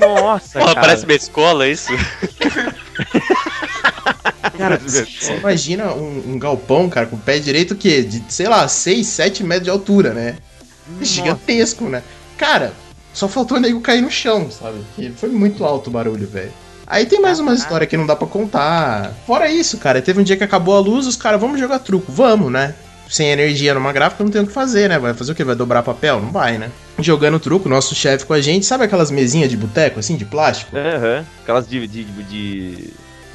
Nossa, 0.00 0.58
Porra, 0.58 0.74
cara. 0.74 0.86
parece 0.86 1.06
minha 1.06 1.16
escola, 1.16 1.66
é 1.66 1.70
isso? 1.70 1.92
Cara, 4.56 4.78
você 4.78 5.06
imagina 5.36 5.92
um, 5.92 6.32
um 6.32 6.38
galpão, 6.38 6.88
cara, 6.88 7.06
com 7.06 7.16
o 7.16 7.18
pé 7.18 7.38
direito 7.38 7.72
o 7.72 7.76
quê? 7.76 8.02
De, 8.02 8.22
sei 8.28 8.48
lá, 8.48 8.66
6, 8.68 9.06
7 9.06 9.44
metros 9.44 9.64
de 9.64 9.70
altura, 9.70 10.12
né? 10.12 10.36
Gigantesco, 11.00 11.84
né? 11.84 12.02
Cara, 12.36 12.72
só 13.14 13.28
faltou 13.28 13.56
o 13.56 13.60
nego 13.60 13.80
cair 13.80 14.02
no 14.02 14.10
chão, 14.10 14.50
sabe? 14.50 14.84
Porque 14.94 15.10
foi 15.16 15.30
muito 15.30 15.64
alto 15.64 15.88
o 15.88 15.92
barulho, 15.92 16.26
velho. 16.26 16.52
Aí 16.92 17.06
tem 17.06 17.20
mais 17.22 17.40
umas 17.40 17.60
histórias 17.60 17.88
que 17.88 17.96
não 17.96 18.04
dá 18.06 18.14
pra 18.14 18.28
contar. 18.28 19.12
Fora 19.26 19.50
isso, 19.50 19.78
cara, 19.78 20.02
teve 20.02 20.20
um 20.20 20.22
dia 20.22 20.36
que 20.36 20.44
acabou 20.44 20.76
a 20.76 20.80
luz, 20.80 21.06
os 21.06 21.16
caras, 21.16 21.40
vamos 21.40 21.58
jogar 21.58 21.78
truco, 21.78 22.12
vamos, 22.12 22.52
né? 22.52 22.74
Sem 23.08 23.30
energia 23.30 23.72
numa 23.72 23.92
gráfica 23.92 24.22
não 24.22 24.30
tem 24.30 24.42
o 24.42 24.46
que 24.46 24.52
fazer, 24.52 24.90
né? 24.90 24.98
Vai 24.98 25.14
fazer 25.14 25.32
o 25.32 25.34
quê? 25.34 25.42
Vai 25.42 25.54
dobrar 25.54 25.82
papel? 25.82 26.20
Não 26.20 26.30
vai, 26.30 26.58
né? 26.58 26.70
Jogando 26.98 27.40
truco, 27.40 27.66
nosso 27.66 27.94
chefe 27.94 28.26
com 28.26 28.34
a 28.34 28.40
gente, 28.42 28.66
sabe 28.66 28.84
aquelas 28.84 29.10
mesinhas 29.10 29.48
de 29.48 29.56
boteco, 29.56 30.00
assim, 30.00 30.16
de 30.16 30.26
plástico? 30.26 30.76
Aham. 30.76 31.24
Aquelas 31.42 31.66
de, 31.66 31.86
de, 31.86 32.04
de, 32.04 32.76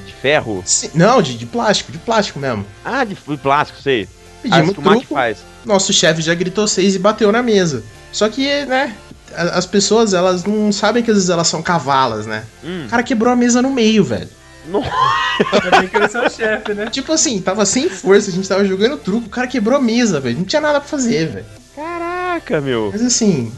de 0.05 0.13
ferro. 0.21 0.61
Sim, 0.63 0.91
não, 0.93 1.19
de, 1.21 1.35
de 1.35 1.45
plástico, 1.47 1.91
de 1.91 1.97
plástico 1.97 2.39
mesmo. 2.39 2.63
Ah, 2.85 3.03
de 3.03 3.15
de 3.15 3.37
plástico, 3.37 3.81
sei. 3.81 4.07
Ah, 4.07 4.39
Pedimos 4.43 4.65
isso 4.65 4.73
que 4.75 4.87
o 4.87 4.91
truco, 4.91 5.15
faz. 5.15 5.39
nosso 5.65 5.91
chefe 5.91 6.21
já 6.21 6.35
gritou 6.35 6.67
seis 6.67 6.93
e 6.93 6.99
bateu 6.99 7.31
na 7.31 7.41
mesa. 7.41 7.83
Só 8.11 8.29
que, 8.29 8.65
né, 8.65 8.95
as 9.35 9.65
pessoas, 9.65 10.13
elas 10.13 10.43
não 10.43 10.71
sabem 10.71 11.03
que 11.03 11.11
às 11.11 11.17
vezes 11.17 11.29
elas 11.29 11.47
são 11.47 11.61
cavalas, 11.61 12.25
né? 12.25 12.43
Hum. 12.63 12.85
O 12.85 12.89
cara 12.89 13.03
quebrou 13.03 13.31
a 13.31 13.35
mesa 13.35 13.61
no 13.61 13.71
meio, 13.71 14.03
velho. 14.03 14.29
Ele 14.67 16.13
é 16.13 16.25
o 16.25 16.29
chefe, 16.29 16.73
né? 16.73 16.87
Tipo 16.87 17.13
assim, 17.13 17.39
tava 17.41 17.65
sem 17.65 17.89
força, 17.89 18.29
a 18.29 18.33
gente 18.33 18.47
tava 18.47 18.65
jogando 18.65 18.97
truco, 18.97 19.27
o 19.27 19.29
cara 19.29 19.47
quebrou 19.47 19.77
a 19.77 19.81
mesa, 19.81 20.19
velho. 20.19 20.37
Não 20.37 20.45
tinha 20.45 20.61
nada 20.61 20.79
pra 20.79 20.89
fazer, 20.89 21.27
velho. 21.27 21.45
Caraca, 21.75 22.59
meu. 22.59 22.89
Mas 22.91 23.01
assim, 23.01 23.51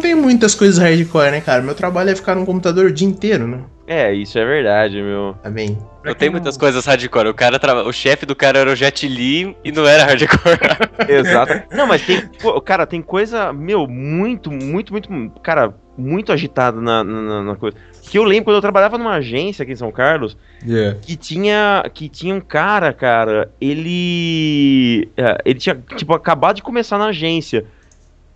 não 0.00 0.02
tem 0.02 0.14
muitas 0.14 0.54
coisas 0.54 0.78
hardcore, 0.78 1.30
né, 1.30 1.40
cara? 1.42 1.60
Meu 1.60 1.74
trabalho 1.74 2.08
é 2.08 2.16
ficar 2.16 2.34
no 2.34 2.46
computador 2.46 2.86
o 2.86 2.92
dia 2.92 3.06
inteiro, 3.06 3.46
né? 3.46 3.60
É, 3.86 4.14
isso 4.14 4.38
é 4.38 4.44
verdade, 4.46 5.02
meu. 5.02 5.34
Tá 5.42 5.50
bem. 5.50 5.76
Não 6.02 6.14
tem 6.14 6.30
muitas 6.30 6.56
coisas 6.56 6.86
hardcore. 6.86 7.28
O 7.28 7.34
cara 7.34 7.58
traba... 7.58 7.82
O 7.86 7.92
chefe 7.92 8.24
do 8.24 8.34
cara 8.34 8.60
era 8.60 8.70
o 8.70 8.74
Jet 8.74 9.06
Li 9.06 9.54
e 9.62 9.70
não 9.70 9.86
era 9.86 10.04
hardcore. 10.04 10.58
Exato. 11.06 11.62
Não, 11.76 11.86
mas 11.86 12.00
tem. 12.06 12.26
pô, 12.40 12.58
Cara, 12.62 12.86
tem 12.86 13.02
coisa, 13.02 13.52
meu, 13.52 13.86
muito, 13.86 14.50
muito, 14.50 14.90
muito. 14.92 15.10
Cara, 15.42 15.74
muito 15.98 16.32
agitada 16.32 16.80
na, 16.80 17.04
na, 17.04 17.42
na 17.42 17.56
coisa. 17.56 17.76
Que 18.02 18.16
eu 18.16 18.24
lembro 18.24 18.44
quando 18.46 18.56
eu 18.56 18.62
trabalhava 18.62 18.96
numa 18.96 19.16
agência 19.16 19.64
aqui 19.64 19.72
em 19.72 19.76
São 19.76 19.92
Carlos, 19.92 20.36
Yeah. 20.66 20.98
que 21.00 21.16
tinha 21.16 21.84
que 21.92 22.06
tinha 22.08 22.34
um 22.34 22.40
cara, 22.40 22.92
cara, 22.92 23.50
ele 23.60 25.08
é, 25.16 25.38
ele 25.44 25.58
tinha 25.58 25.74
tipo 25.96 26.12
acabado 26.12 26.56
de 26.56 26.62
começar 26.62 26.98
na 26.98 27.06
agência. 27.06 27.64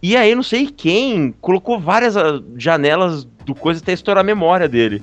E 0.06 0.18
aí 0.18 0.34
não 0.34 0.42
sei 0.42 0.66
quem 0.66 1.32
colocou 1.40 1.80
várias 1.80 2.14
ah, 2.14 2.38
janelas 2.58 3.24
do 3.24 3.54
coisa 3.54 3.80
até 3.80 3.90
estourar 3.94 4.20
a 4.20 4.26
memória 4.26 4.68
dele. 4.68 5.02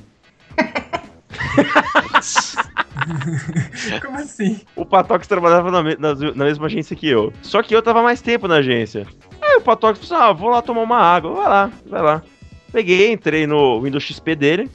Como 4.05 4.17
assim? 4.17 4.61
O 4.75 4.85
Patox 4.85 5.25
trabalhava 5.25 5.71
na, 5.71 5.81
na- 5.97 6.13
na 6.35 6.45
mesma 6.45 6.67
agência 6.67 6.95
que 6.95 7.07
eu. 7.07 7.33
Só 7.41 7.63
que 7.63 7.75
eu 7.75 7.81
tava 7.81 8.03
mais 8.03 8.21
tempo 8.21 8.47
na 8.47 8.57
agência. 8.57 9.07
Aí 9.41 9.55
o 9.57 9.61
Patox 9.61 10.07
falou 10.07 10.21
assim: 10.23 10.29
ah, 10.29 10.33
vou 10.33 10.49
lá 10.51 10.61
tomar 10.61 10.81
uma 10.83 10.97
água. 10.99 11.33
Vai 11.33 11.47
lá, 11.49 11.71
vai 11.87 12.01
lá. 12.03 12.23
Peguei, 12.71 13.11
entrei 13.11 13.47
no 13.47 13.81
Windows 13.81 14.03
XP 14.03 14.35
dele, 14.35 14.69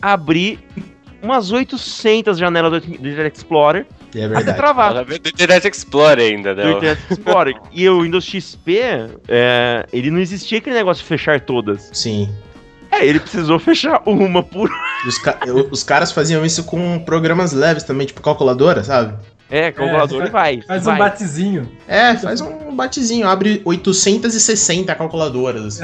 abri 0.00 0.60
umas 1.20 1.50
800 1.50 2.38
janelas 2.38 2.82
do 2.82 2.88
Internet 2.94 3.34
Explorer 3.34 3.84
É 4.14 4.24
até 4.24 4.34
verdade. 4.34 4.56
travar. 4.58 4.90
Ela 4.90 5.04
veio 5.04 5.20
do 5.20 5.28
Internet 5.28 5.68
Explorer 5.68 6.32
ainda, 6.32 6.54
do 6.54 6.62
né? 6.62 6.70
Internet 6.72 7.00
Explorer. 7.10 7.54
e 7.72 7.88
o 7.88 8.02
Windows 8.02 8.24
XP, 8.24 8.78
é, 9.28 9.86
ele 9.92 10.10
não 10.10 10.18
existia 10.18 10.58
aquele 10.58 10.76
negócio 10.76 11.02
de 11.02 11.08
fechar 11.08 11.40
todas. 11.40 11.88
Sim. 11.92 12.30
É, 12.90 13.06
ele 13.06 13.18
precisou 13.20 13.58
fechar 13.58 14.02
uma 14.04 14.42
por. 14.42 14.70
Os, 15.06 15.18
ca- 15.18 15.38
os 15.70 15.82
caras 15.82 16.12
faziam 16.12 16.44
isso 16.44 16.62
com 16.64 16.98
programas 16.98 17.52
leves 17.52 17.84
também, 17.84 18.06
tipo 18.06 18.20
calculadora, 18.20 18.84
sabe? 18.84 19.14
É, 19.52 19.70
calculador 19.70 20.22
É, 20.22 20.26
e 20.26 20.30
vai. 20.30 20.62
Faz 20.62 20.84
vai. 20.84 20.94
um 20.94 20.98
batezinho. 20.98 21.70
É, 21.86 22.16
faz 22.16 22.40
um 22.40 22.74
batezinho, 22.74 23.28
abre 23.28 23.60
860 23.66 24.94
calculadoras. 24.94 25.78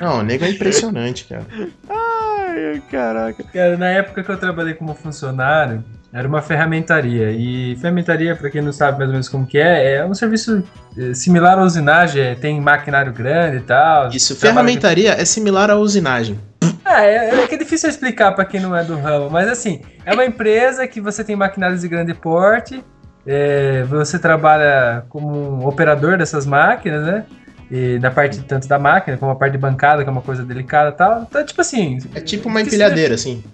Não, 0.00 0.20
o 0.20 0.22
nego 0.22 0.46
é 0.46 0.50
impressionante, 0.50 1.24
cara. 1.24 1.44
Ai, 1.90 2.82
caraca. 2.90 3.44
Cara, 3.44 3.76
na 3.76 3.88
época 3.90 4.24
que 4.24 4.30
eu 4.30 4.38
trabalhei 4.38 4.72
como 4.72 4.94
funcionário, 4.94 5.84
Era 6.10 6.26
uma 6.26 6.40
ferramentaria. 6.40 7.30
E 7.32 7.76
ferramentaria, 7.76 8.34
para 8.34 8.48
quem 8.48 8.62
não 8.62 8.72
sabe 8.72 8.96
mais 8.96 9.10
ou 9.10 9.12
menos 9.12 9.28
como 9.28 9.46
que 9.46 9.58
é, 9.58 9.96
é 9.96 10.06
um 10.06 10.14
serviço 10.14 10.62
eh, 10.96 11.12
similar 11.12 11.58
à 11.58 11.62
usinagem, 11.62 12.22
é, 12.22 12.34
tem 12.34 12.58
maquinário 12.58 13.12
grande 13.12 13.58
e 13.58 13.60
tal. 13.60 14.08
Isso, 14.08 14.34
ferramentaria 14.34 15.12
é 15.12 15.24
similar 15.26 15.70
à 15.70 15.76
usinagem. 15.76 16.40
Ah, 16.84 17.04
é, 17.04 17.42
é 17.42 17.46
que 17.46 17.54
é 17.54 17.58
difícil 17.58 17.88
explicar 17.90 18.32
para 18.32 18.44
quem 18.44 18.60
não 18.60 18.74
é 18.74 18.82
do 18.82 18.96
ramo, 18.96 19.28
mas 19.28 19.46
assim, 19.48 19.82
é 20.06 20.14
uma 20.14 20.24
empresa 20.24 20.86
que 20.88 21.00
você 21.00 21.22
tem 21.22 21.36
maquinários 21.36 21.82
de 21.82 21.88
grande 21.88 22.14
porte, 22.14 22.82
é, 23.26 23.82
você 23.84 24.18
trabalha 24.18 25.04
como 25.10 25.28
um 25.62 25.66
operador 25.66 26.16
dessas 26.16 26.46
máquinas, 26.46 27.04
né? 27.06 27.24
E 27.70 27.98
na 27.98 28.10
parte 28.10 28.40
tanto 28.40 28.66
da 28.66 28.78
máquina 28.78 29.18
como 29.18 29.30
a 29.30 29.36
parte 29.36 29.52
de 29.52 29.58
bancada, 29.58 30.02
que 30.02 30.08
é 30.08 30.12
uma 30.12 30.22
coisa 30.22 30.42
delicada 30.42 30.88
e 30.88 30.92
tal. 30.92 31.26
Então, 31.28 31.44
tipo 31.44 31.60
assim, 31.60 31.98
É 32.14 32.20
tipo 32.22 32.48
uma 32.48 32.62
empilhadeira, 32.62 33.14
assim. 33.14 33.44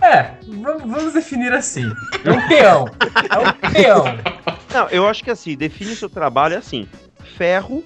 é, 0.00 0.30
vamos, 0.46 0.82
vamos 0.90 1.12
definir 1.12 1.52
assim. 1.52 1.84
É 2.24 2.30
um 2.30 2.48
peão. 2.48 2.86
É 3.30 3.38
um 3.38 3.70
peão. 3.72 4.04
Não, 4.72 4.88
eu 4.88 5.06
acho 5.06 5.22
que 5.22 5.30
assim, 5.30 5.54
define 5.54 5.94
seu 5.94 6.08
trabalho 6.08 6.54
é 6.54 6.56
assim: 6.56 6.88
ferro, 7.36 7.84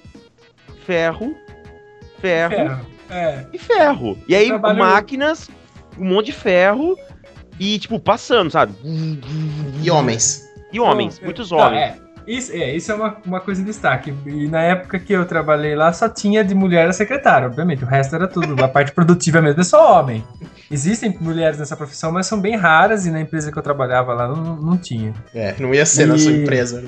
ferro, 0.85 1.35
ferro 2.21 2.55
Ferro. 2.55 2.92
É. 3.13 3.45
e 3.53 3.57
ferro. 3.57 4.17
E 4.27 4.35
aí, 4.35 4.47
Trabalho- 4.47 4.79
máquinas, 4.79 5.49
um 5.97 6.05
monte 6.05 6.27
de 6.27 6.31
ferro 6.33 6.97
e, 7.59 7.77
tipo, 7.79 7.99
passando, 7.99 8.49
sabe? 8.51 8.73
E 9.81 9.89
homens. 9.91 10.43
E 10.71 10.79
homens, 10.79 11.15
Então, 11.15 11.25
muitos 11.25 11.49
tá, 11.49 11.55
homens. 11.55 11.81
é. 11.81 12.03
Isso, 12.25 12.53
é, 12.53 12.73
isso 12.73 12.89
é 12.89 12.95
uma, 12.95 13.17
uma 13.25 13.41
coisa 13.41 13.61
em 13.61 13.65
destaque. 13.65 14.13
E 14.25 14.47
na 14.47 14.61
época 14.61 14.97
que 14.97 15.11
eu 15.11 15.25
trabalhei 15.25 15.75
lá, 15.75 15.91
só 15.91 16.07
tinha 16.07 16.41
de 16.41 16.55
mulher 16.55 16.87
a 16.87 16.93
secretária, 16.93 17.45
obviamente. 17.47 17.83
O 17.83 17.85
resto 17.85 18.15
era 18.15 18.29
tudo. 18.29 18.63
A 18.63 18.67
parte 18.69 18.93
produtiva 18.93 19.41
mesmo 19.41 19.59
é 19.59 19.63
só 19.65 19.99
homem. 19.99 20.23
Existem 20.71 21.13
mulheres 21.19 21.59
nessa 21.59 21.75
profissão, 21.75 22.13
mas 22.13 22.25
são 22.25 22.39
bem 22.39 22.55
raras 22.55 23.05
e 23.05 23.11
na 23.11 23.19
empresa 23.19 23.51
que 23.51 23.57
eu 23.59 23.61
trabalhava 23.61 24.13
lá 24.13 24.29
não, 24.29 24.55
não 24.55 24.77
tinha. 24.77 25.13
É, 25.35 25.53
não 25.59 25.73
ia 25.73 25.85
ser 25.85 26.05
na 26.07 26.17
sua 26.17 26.31
E- 26.31 26.43
empresa. 26.43 26.85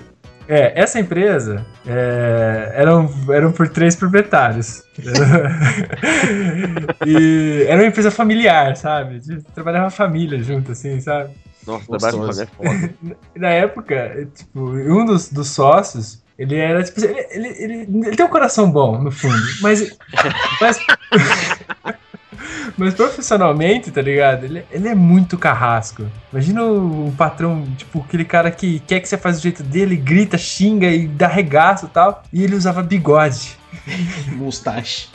É, 0.48 0.80
essa 0.80 1.00
empresa 1.00 1.66
é, 1.88 2.72
eram, 2.76 3.10
eram 3.30 3.52
por 3.52 3.68
três 3.70 3.96
proprietários. 3.96 4.84
e 7.06 7.66
era 7.68 7.82
uma 7.82 7.88
empresa 7.88 8.12
familiar, 8.12 8.76
sabe? 8.78 9.20
De- 9.20 9.42
Trabalhava 9.54 9.88
a 9.88 9.92
família 9.92 10.42
junto, 10.44 10.72
assim, 10.72 11.00
sabe? 11.02 11.34
Nossa, 11.66 11.88
trabalho 11.88 12.18
de 12.18 12.26
família 12.26 12.44
é 12.44 12.46
foda. 12.46 12.94
Na 13.36 13.50
época, 13.50 13.96
é, 13.96 14.26
tipo, 14.26 14.60
um 14.70 15.04
dos, 15.06 15.30
dos 15.30 15.48
sócios, 15.50 16.24
ele 16.38 16.56
era, 16.56 16.84
tipo, 16.84 17.04
ele, 17.04 17.26
ele, 17.32 17.48
ele, 17.48 17.74
ele 18.08 18.16
tem 18.16 18.26
um 18.26 18.30
coração 18.30 18.70
bom, 18.70 19.02
no 19.02 19.12
fundo, 19.12 19.36
mas. 19.62 19.98
Mas, 20.62 20.78
mas 22.78 22.94
profissionalmente, 22.94 23.92
tá 23.92 24.02
ligado? 24.02 24.46
Ele, 24.46 24.66
ele 24.72 24.88
é 24.88 24.96
muito 24.96 25.38
carrasco. 25.38 26.06
Imagina 26.32 26.64
um 26.64 27.12
patrão, 27.12 27.66
tipo, 27.78 28.04
aquele 28.08 28.26
cara 28.26 28.52
que 28.52 28.80
quer 28.82 29.00
que 29.00 29.08
você 29.08 29.18
faça 29.18 29.40
do 29.40 29.44
jeito 29.44 29.64
dele, 29.64 29.96
grita, 29.96 30.38
xinga 30.38 30.88
e 30.88 31.08
dá 31.08 31.28
regaço 31.28 31.86
e 31.86 31.90
tal. 31.90 32.24
E 32.32 32.44
ele 32.44 32.56
usava 32.56 32.82
bigode, 32.82 33.58
Mustache. 34.36 35.10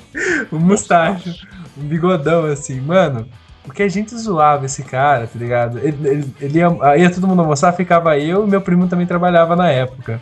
um 0.53 0.59
mustache, 0.59 1.41
um 1.77 1.83
bigodão 1.83 2.45
assim, 2.45 2.81
mano. 2.81 3.27
Porque 3.63 3.83
a 3.83 3.89
gente 3.89 4.17
zoava 4.17 4.67
esse 4.67 4.83
cara, 4.83 5.27
tá 5.27 5.39
ligado? 5.39 5.79
Ele, 5.79 6.09
ele, 6.09 6.35
ele 6.41 6.59
ia, 6.59 6.97
ia 6.97 7.11
todo 7.11 7.27
mundo 7.27 7.43
almoçar, 7.43 7.73
ficava 7.73 8.19
eu 8.19 8.47
e 8.47 8.51
meu 8.51 8.61
primo 8.61 8.89
também 8.89 9.07
trabalhava 9.07 9.55
na 9.55 9.71
época. 9.71 10.21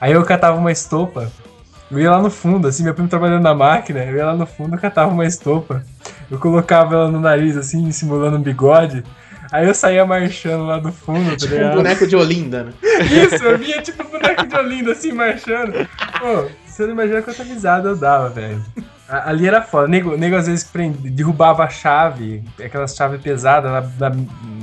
Aí 0.00 0.12
eu 0.12 0.24
catava 0.24 0.56
uma 0.56 0.72
estopa, 0.72 1.30
eu 1.90 1.98
ia 1.98 2.10
lá 2.10 2.20
no 2.20 2.30
fundo, 2.30 2.68
assim, 2.68 2.82
meu 2.84 2.94
primo 2.94 3.08
trabalhando 3.08 3.42
na 3.42 3.54
máquina, 3.54 4.00
eu 4.04 4.16
ia 4.16 4.26
lá 4.26 4.34
no 4.36 4.46
fundo 4.46 4.74
e 4.76 4.78
catava 4.78 5.12
uma 5.12 5.24
estopa. 5.26 5.82
Eu 6.30 6.38
colocava 6.38 6.94
ela 6.94 7.10
no 7.10 7.20
nariz, 7.20 7.56
assim, 7.56 7.90
simulando 7.92 8.36
um 8.36 8.42
bigode. 8.42 9.02
Aí 9.50 9.66
eu 9.66 9.74
saía 9.74 10.04
marchando 10.04 10.66
lá 10.66 10.78
do 10.78 10.92
fundo, 10.92 11.30
tá 11.30 11.36
Tipo 11.36 11.54
um 11.54 11.56
ligado? 11.56 11.74
boneco 11.76 12.06
de 12.06 12.16
Olinda, 12.16 12.64
né? 12.64 12.72
Isso, 13.24 13.42
eu 13.42 13.56
vinha 13.56 13.80
tipo 13.80 14.02
um 14.06 14.10
boneco 14.10 14.46
de 14.46 14.54
Olinda, 14.56 14.92
assim, 14.92 15.12
marchando. 15.12 15.72
Pô, 16.20 16.50
você 16.78 16.84
não 16.84 16.92
imagina 16.92 17.22
quanta 17.22 17.42
risada 17.42 17.88
eu 17.88 17.96
dava, 17.96 18.28
velho. 18.28 18.64
Ali 19.08 19.48
era 19.48 19.60
foda. 19.60 19.88
Nego, 19.88 20.16
nego 20.16 20.36
às 20.36 20.46
vezes 20.46 20.62
prende, 20.62 21.10
derrubava 21.10 21.64
a 21.64 21.68
chave, 21.68 22.44
aquelas 22.64 22.94
chaves 22.94 23.20
pesadas 23.20 23.98
na, 23.98 24.08
na, 24.08 24.16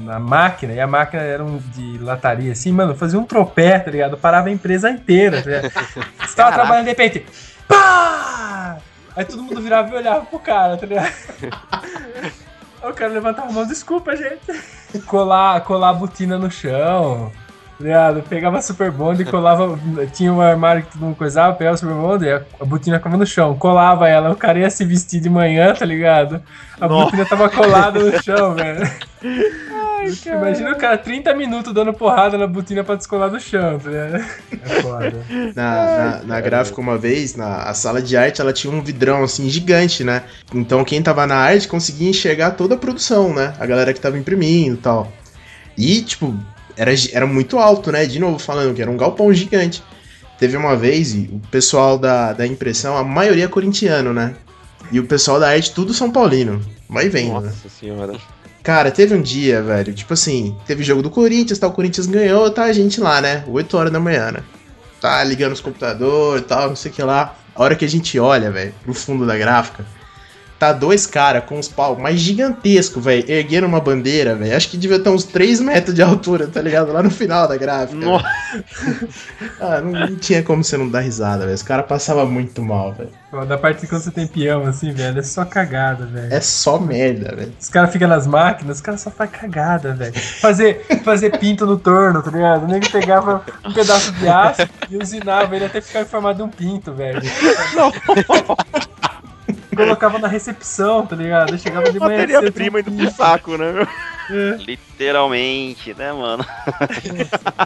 na 0.04 0.20
máquina, 0.20 0.72
e 0.72 0.80
a 0.80 0.88
máquina 0.88 1.22
era 1.22 1.44
um 1.44 1.58
de 1.58 1.98
lataria, 1.98 2.54
assim, 2.54 2.72
mano, 2.72 2.96
fazia 2.96 3.20
um 3.20 3.26
tropé, 3.26 3.80
tá 3.80 3.92
ligado? 3.92 4.18
Parava 4.18 4.48
a 4.48 4.52
empresa 4.52 4.90
inteira, 4.90 5.42
tá 5.42 5.50
ligado? 5.50 5.72
Você 6.26 6.36
tava 6.38 6.54
trabalhando 6.54 6.86
de 6.86 6.90
repente, 6.92 7.26
pá! 7.68 8.78
Aí 9.14 9.26
todo 9.26 9.44
mundo 9.44 9.62
virava 9.62 9.90
e 9.94 9.98
olhava 9.98 10.26
pro 10.26 10.40
cara, 10.40 10.78
tá 10.78 10.86
ligado? 10.86 11.14
Aí 12.82 12.90
o 12.90 12.94
cara 12.94 13.12
levantava 13.12 13.50
a 13.50 13.52
mão, 13.52 13.68
desculpa, 13.68 14.16
gente. 14.16 15.02
Colar, 15.06 15.60
colar 15.66 15.90
a 15.90 15.94
botina 15.94 16.38
no 16.38 16.50
chão. 16.50 17.30
Ligado? 17.80 18.24
Pegava 18.24 18.62
super 18.62 18.90
bonde 18.90 19.24
e 19.24 19.26
colava. 19.26 19.78
Tinha 20.14 20.32
um 20.32 20.40
armário 20.40 20.84
que 20.84 20.94
todo 20.94 21.02
mundo 21.02 21.16
coisava, 21.16 21.54
pegava 21.56 21.76
o 21.76 21.78
super 21.78 21.94
bonde 21.94 22.26
e 22.26 22.32
a, 22.32 22.42
a 22.60 22.66
botina 22.66 22.98
ficava 22.98 23.18
no 23.18 23.26
chão. 23.26 23.58
Colava 23.58 24.08
ela, 24.08 24.32
o 24.32 24.36
cara 24.36 24.60
ia 24.60 24.70
se 24.70 24.86
vestir 24.86 25.20
de 25.20 25.30
manhã, 25.30 25.74
tá 25.74 25.86
ligado? 25.86 26.42
A 26.80 26.88
Nossa. 26.88 27.06
botina 27.06 27.26
tava 27.26 27.50
colada 27.50 28.00
no 28.00 28.24
chão, 28.24 28.56
velho. 28.56 28.90
Imagina 30.26 30.72
o 30.72 30.76
cara 30.78 30.98
30 30.98 31.34
minutos 31.34 31.74
dando 31.74 31.92
porrada 31.94 32.38
na 32.38 32.46
botina 32.46 32.84
pra 32.84 32.96
descolar 32.96 33.30
do 33.30 33.40
chão, 33.40 33.80
tá 33.80 33.90
ligado? 33.90 34.16
É 34.52 34.82
foda. 34.82 35.26
Na, 35.56 35.74
na, 35.76 36.24
na 36.24 36.42
gráfica, 36.42 36.80
uma 36.80 36.98
vez, 36.98 37.36
na 37.36 37.64
a 37.64 37.74
sala 37.74 38.02
de 38.02 38.16
arte, 38.16 38.40
ela 38.40 38.54
tinha 38.54 38.72
um 38.72 38.82
vidrão, 38.82 39.24
assim, 39.24 39.50
gigante, 39.50 40.04
né? 40.04 40.24
Então, 40.54 40.84
quem 40.84 41.02
tava 41.02 41.26
na 41.26 41.36
arte 41.36 41.68
conseguia 41.68 42.10
enxergar 42.10 42.52
toda 42.52 42.76
a 42.76 42.78
produção, 42.78 43.34
né? 43.34 43.54
A 43.60 43.66
galera 43.66 43.94
que 43.94 44.00
tava 44.00 44.18
imprimindo 44.18 44.76
e 44.76 44.78
tal. 44.78 45.12
E, 45.78 46.02
tipo, 46.02 46.38
era, 46.78 46.92
era 47.12 47.26
muito 47.26 47.58
alto, 47.58 47.92
né? 47.92 48.06
De 48.06 48.20
novo 48.20 48.40
falando 48.40 48.74
que 48.74 48.82
era 48.82 48.92
um 48.92 48.98
galpão 48.98 49.34
gigante. 49.34 49.84
Teve 50.38 50.58
uma 50.58 50.76
vez, 50.76 51.14
e 51.14 51.30
o 51.32 51.40
pessoal 51.50 51.98
da, 51.98 52.34
da 52.34 52.46
impressão, 52.46 52.98
a 52.98 53.04
maioria 53.04 53.46
é 53.46 53.48
corintiano, 53.48 54.14
né? 54.14 54.36
E 54.92 55.00
o 55.00 55.06
pessoal 55.06 55.40
da 55.40 55.50
arte, 55.50 55.74
tudo 55.74 55.94
São 55.94 56.12
Paulino. 56.12 56.62
Vai 56.90 57.10
vendo, 57.10 57.40
né? 57.40 57.48
Nossa 57.48 57.70
senhora. 57.70 58.14
Cara, 58.62 58.92
teve 58.92 59.16
um 59.16 59.22
dia, 59.22 59.62
velho, 59.62 59.94
tipo 59.94 60.14
assim, 60.14 60.58
teve 60.66 60.84
jogo 60.84 61.02
do 61.02 61.10
Corinthians, 61.10 61.60
tal, 61.60 61.70
o 61.70 61.74
Corinthians 61.74 62.08
ganhou, 62.08 62.50
tá 62.50 62.64
a 62.64 62.74
gente 62.74 63.00
lá, 63.00 63.22
né? 63.22 63.44
8 63.48 63.78
horas 63.78 63.94
da 63.94 64.00
manhã, 64.00 64.32
né? 64.32 64.40
Tá 65.00 65.24
ligando 65.24 65.54
os 65.54 65.62
computadores 65.62 66.42
e 66.42 66.46
tal, 66.46 66.70
não 66.70 66.76
sei 66.76 66.92
o 66.92 66.94
que 66.94 67.04
lá. 67.04 67.36
A 67.56 67.64
hora 67.64 67.76
que 67.76 67.86
a 67.86 67.88
gente 67.88 68.20
olha, 68.20 68.52
velho, 68.52 68.74
pro 68.84 68.94
fundo 68.94 69.26
da 69.26 69.38
gráfica, 69.38 69.86
tá 70.66 70.74
dois 70.74 71.06
caras 71.06 71.44
com 71.46 71.60
os 71.60 71.68
pau 71.68 71.98
mais 71.98 72.20
gigantescos, 72.20 73.04
velho, 73.04 73.30
erguendo 73.30 73.68
uma 73.68 73.80
bandeira, 73.80 74.36
velho. 74.36 74.56
Acho 74.56 74.70
que 74.70 74.78
devia 74.78 75.00
ter 75.00 75.10
uns 75.10 75.24
3 75.24 75.60
metros 75.62 75.94
de 75.94 76.02
altura, 76.02 76.48
tá 76.48 76.62
ligado? 76.62 76.92
Lá 76.92 77.04
no 77.04 77.12
final 77.12 77.48
da 77.48 77.58
gráfica. 77.58 77.96
Nossa. 77.96 78.26
Ah, 79.60 79.82
não, 79.82 79.92
não 79.92 80.16
tinha 80.16 80.44
como 80.44 80.64
você 80.64 80.78
não 80.78 80.90
dar 80.90 81.02
risada, 81.02 81.44
velho. 81.44 81.56
Os 81.56 81.64
caras 81.64 81.86
passavam 81.86 82.26
muito 82.30 82.62
mal, 82.62 82.94
velho. 82.94 83.10
Da 83.48 83.58
parte 83.58 83.82
de 83.82 83.88
quando 83.88 84.02
você 84.02 84.12
tem 84.12 84.28
peão, 84.28 84.66
assim, 84.66 84.92
velho, 84.92 85.20
é 85.20 85.24
só 85.24 85.44
cagada, 85.44 86.06
velho. 86.06 86.34
É 86.34 86.40
só 86.40 86.80
merda, 86.80 87.36
velho. 87.36 87.54
Os 87.60 87.70
caras 87.70 87.92
ficam 87.92 88.08
nas 88.08 88.26
máquinas, 88.26 88.78
os 88.78 88.82
caras 88.82 89.02
só 89.02 89.12
fazem 89.12 89.34
cagada, 89.34 89.94
velho. 89.94 90.14
Fazer, 90.14 90.86
fazer 91.04 91.38
pinto 91.38 91.66
no 91.66 91.78
torno, 91.78 92.22
tá 92.22 92.32
ligado? 92.32 92.64
O 92.64 92.68
nego 92.68 92.90
pegava 92.90 93.44
um 93.66 93.74
pedaço 93.74 94.12
de 94.14 94.28
aço 94.28 94.68
e 94.90 94.98
usinava 94.98 95.56
ele 95.56 95.66
até 95.66 95.82
ficar 95.82 96.02
em 96.02 96.06
formato 96.06 96.38
de 96.38 96.44
um 96.44 96.50
pinto, 96.50 96.94
velho. 96.94 97.22
Colocava 99.76 100.20
na 100.20 100.28
recepção, 100.28 101.06
tá 101.06 101.16
ligado? 101.16 101.54
Eu 101.54 101.58
chegava 101.58 101.92
de 101.92 102.00
manhã. 102.00 102.22
cedo, 102.22 102.34
Matéria-prima 102.34 102.80
indo 102.80 102.92
pro 102.92 103.12
saco, 103.12 103.58
né? 103.58 103.88
Meu? 104.30 104.58
Literalmente, 104.58 105.94
né, 105.94 106.14
mano? 106.14 106.46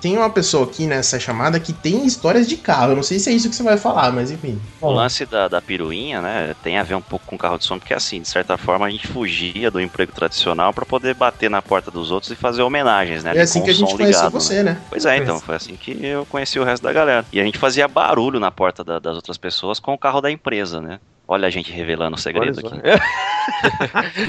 Tem 0.00 0.16
uma 0.16 0.30
pessoa 0.30 0.66
aqui 0.66 0.86
nessa 0.86 1.20
chamada 1.20 1.60
que 1.60 1.72
tem 1.72 2.04
histórias 2.04 2.48
de 2.48 2.56
carro. 2.56 2.92
Eu 2.92 2.96
não 2.96 3.02
sei 3.02 3.18
se 3.18 3.30
é 3.30 3.32
isso 3.32 3.48
que 3.48 3.54
você 3.54 3.62
vai 3.62 3.76
falar, 3.76 4.12
mas 4.12 4.30
enfim. 4.30 4.60
O 4.80 4.90
lance 4.90 5.24
da, 5.24 5.46
da 5.46 5.62
piruinha, 5.62 6.20
né, 6.20 6.54
tem 6.62 6.78
a 6.78 6.82
ver 6.82 6.96
um 6.96 7.02
pouco 7.02 7.26
com 7.26 7.38
carro 7.38 7.58
de 7.58 7.64
som, 7.64 7.78
porque 7.78 7.94
assim, 7.94 8.20
de 8.20 8.28
certa 8.28 8.58
forma 8.58 8.86
a 8.86 8.90
gente 8.90 9.06
fugia 9.06 9.70
do 9.70 9.80
emprego 9.80 10.12
tradicional 10.12 10.72
pra 10.72 10.84
poder 10.84 11.14
bater 11.14 11.48
na 11.48 11.62
porta 11.62 11.90
dos 11.90 12.10
outros 12.10 12.32
e 12.32 12.36
fazer 12.36 12.62
homenagens, 12.62 13.22
né? 13.22 13.32
É 13.36 13.42
assim 13.42 13.62
que 13.62 13.70
a 13.70 13.72
gente 13.72 13.94
conheceu 13.94 14.06
ligado, 14.06 14.34
né? 14.34 14.40
você, 14.40 14.62
né? 14.62 14.82
Pois 14.90 15.06
é, 15.06 15.18
então, 15.18 15.40
foi 15.40 15.54
assim 15.54 15.76
que 15.76 15.92
eu 16.04 16.26
conheci 16.26 16.58
o 16.58 16.64
resto 16.64 16.82
da 16.82 16.92
galera. 16.92 17.24
E 17.32 17.40
a 17.40 17.44
gente 17.44 17.58
fazia 17.58 17.86
barulho 17.86 18.40
na 18.40 18.50
porta 18.50 18.82
da- 18.82 18.98
das 18.98 19.14
outras 19.14 19.38
pessoas 19.38 19.78
com 19.78 19.94
o 19.94 19.98
carro 19.98 20.20
da 20.20 20.30
empresa, 20.30 20.80
né? 20.80 20.98
Olha 21.26 21.46
a 21.46 21.50
gente 21.50 21.72
revelando 21.72 22.16
o 22.16 22.20
segredo 22.20 22.60
aqui. 22.60 22.80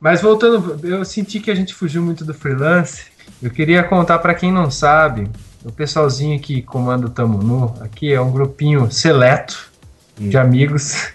Mas 0.00 0.20
voltando, 0.20 0.78
eu 0.86 1.04
senti 1.04 1.40
que 1.40 1.50
a 1.50 1.54
gente 1.54 1.74
fugiu 1.74 2.02
muito 2.02 2.24
do 2.24 2.34
freelance. 2.34 3.06
Eu 3.42 3.50
queria 3.50 3.82
contar 3.82 4.18
pra 4.18 4.34
quem 4.34 4.52
não 4.52 4.70
sabe, 4.70 5.28
o 5.64 5.72
pessoalzinho 5.72 6.38
que 6.38 6.62
comanda 6.62 7.06
o 7.06 7.10
Tamo 7.10 7.38
Nu, 7.38 7.74
aqui 7.80 8.12
é 8.12 8.20
um 8.20 8.30
grupinho 8.30 8.90
seleto 8.90 9.72
de 10.18 10.36
amigos. 10.36 11.12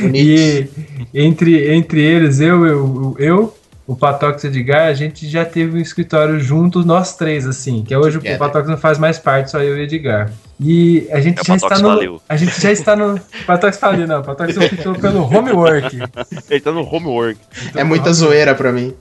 Bonito. 0.00 0.72
E 1.14 1.18
entre, 1.26 1.72
entre 1.72 2.02
eles, 2.02 2.40
eu, 2.40 2.66
eu, 2.66 3.16
eu 3.18 3.56
o 3.86 3.96
Patox 3.96 4.44
e 4.44 4.46
o 4.46 4.50
Edgar, 4.50 4.86
a 4.88 4.94
gente 4.94 5.28
já 5.28 5.44
teve 5.44 5.76
um 5.76 5.80
escritório 5.80 6.38
juntos, 6.38 6.84
nós 6.84 7.16
três, 7.16 7.46
assim, 7.46 7.82
que 7.82 7.94
hoje 7.96 8.18
Together. 8.18 8.36
o 8.36 8.38
Patox 8.38 8.68
não 8.68 8.76
faz 8.76 8.96
mais 8.98 9.18
parte, 9.18 9.50
só 9.50 9.60
eu 9.60 9.76
e 9.76 9.80
o 9.80 9.82
Edgar. 9.82 10.30
E 10.60 11.08
a 11.10 11.20
gente 11.20 11.40
É, 11.40 11.44
já 11.44 11.56
está 11.56 11.78
no. 11.78 11.88
faliu. 11.88 12.22
A 12.28 12.36
gente 12.36 12.60
já 12.60 12.70
está 12.70 12.94
no. 12.94 13.18
Patox 13.44 13.76
faliu, 13.78 14.06
não. 14.06 14.20
O 14.20 14.24
Patox 14.24 14.54
optou 14.56 14.94
pelo 14.94 15.22
homework. 15.24 15.98
Ele 16.48 16.60
tá 16.60 16.70
no 16.70 16.82
homework. 16.82 17.38
É 17.74 17.82
muita 17.82 18.12
zoeira 18.12 18.54
pra 18.54 18.70
mim. 18.70 18.94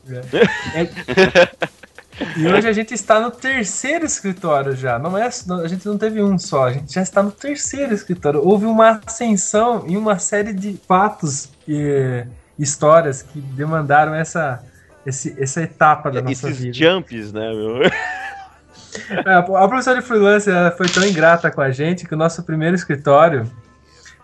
E 2.38 2.48
hoje 2.48 2.68
a 2.68 2.74
gente 2.74 2.94
está 2.94 3.20
no 3.20 3.32
terceiro 3.32 4.06
escritório 4.06 4.76
já. 4.76 5.00
Não 5.00 5.18
é, 5.18 5.28
a 5.28 5.68
gente 5.68 5.86
não 5.88 5.98
teve 5.98 6.22
um 6.22 6.38
só, 6.38 6.68
a 6.68 6.74
gente 6.74 6.94
já 6.94 7.02
está 7.02 7.24
no 7.24 7.32
terceiro 7.32 7.94
escritório. 7.94 8.42
Houve 8.46 8.66
uma 8.66 9.00
ascensão 9.06 9.86
em 9.88 9.98
uma 9.98 10.20
série 10.20 10.54
de 10.54 10.80
fatos 10.88 11.50
e 11.68 12.24
histórias 12.60 13.22
que 13.24 13.40
demandaram 13.40 14.14
essa, 14.14 14.62
esse- 15.06 15.36
essa 15.42 15.62
etapa 15.62 16.10
da 16.12 16.22
nossa 16.22 16.50
Esses 16.50 16.58
vida. 16.60 16.74
jumps, 16.78 17.32
né, 17.34 17.52
meu? 17.54 17.80
É, 19.26 19.36
a 19.36 19.42
professora 19.42 20.02
de 20.02 20.06
freelance 20.06 20.50
ela 20.50 20.70
foi 20.72 20.88
tão 20.90 21.06
ingrata 21.06 21.50
com 21.50 21.62
a 21.62 21.72
gente 21.72 22.06
que 22.06 22.14
o 22.14 22.18
nosso 22.18 22.44
primeiro 22.44 22.76
escritório 22.76 23.50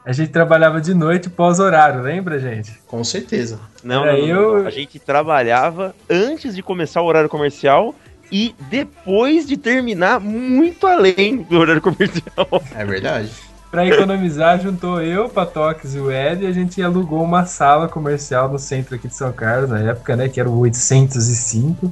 a 0.06 0.12
gente 0.12 0.30
trabalhava 0.30 0.82
de 0.82 0.94
noite 0.94 1.30
pós-horário, 1.30 2.02
lembra, 2.02 2.38
gente? 2.38 2.74
Com 2.86 3.02
certeza. 3.02 3.60
Não, 3.82 4.06
É, 4.06 4.12
não, 4.12 4.20
não, 4.20 4.28
eu- 4.28 4.60
não. 4.60 4.68
A 4.68 4.70
gente 4.70 5.00
trabalhava 5.00 5.96
antes 6.10 6.54
de 6.54 6.62
começar 6.62 7.02
o 7.02 7.06
horário 7.06 7.30
comercial 7.30 7.96
e 8.30 8.54
depois 8.70 9.48
de 9.48 9.56
terminar 9.56 10.20
muito 10.20 10.86
além 10.86 11.44
do 11.44 11.58
horário 11.58 11.82
comercial. 11.82 12.62
É 12.76 12.84
verdade. 12.84 13.32
Pra 13.70 13.86
economizar, 13.86 14.62
juntou 14.62 15.02
eu, 15.02 15.28
Patox 15.28 15.94
e 15.94 16.00
o 16.00 16.10
Ed 16.12 16.44
e 16.44 16.48
a 16.48 16.52
gente 16.52 16.82
alugou 16.82 17.22
uma 17.22 17.46
sala 17.46 17.88
comercial 17.88 18.50
no 18.50 18.58
centro 18.58 18.96
aqui 18.96 19.08
de 19.08 19.16
São 19.16 19.32
Carlos, 19.34 19.70
na 19.70 19.80
época, 19.80 20.16
né? 20.16 20.30
Que 20.30 20.40
era 20.40 20.50
o 20.50 20.58
805. 20.60 21.92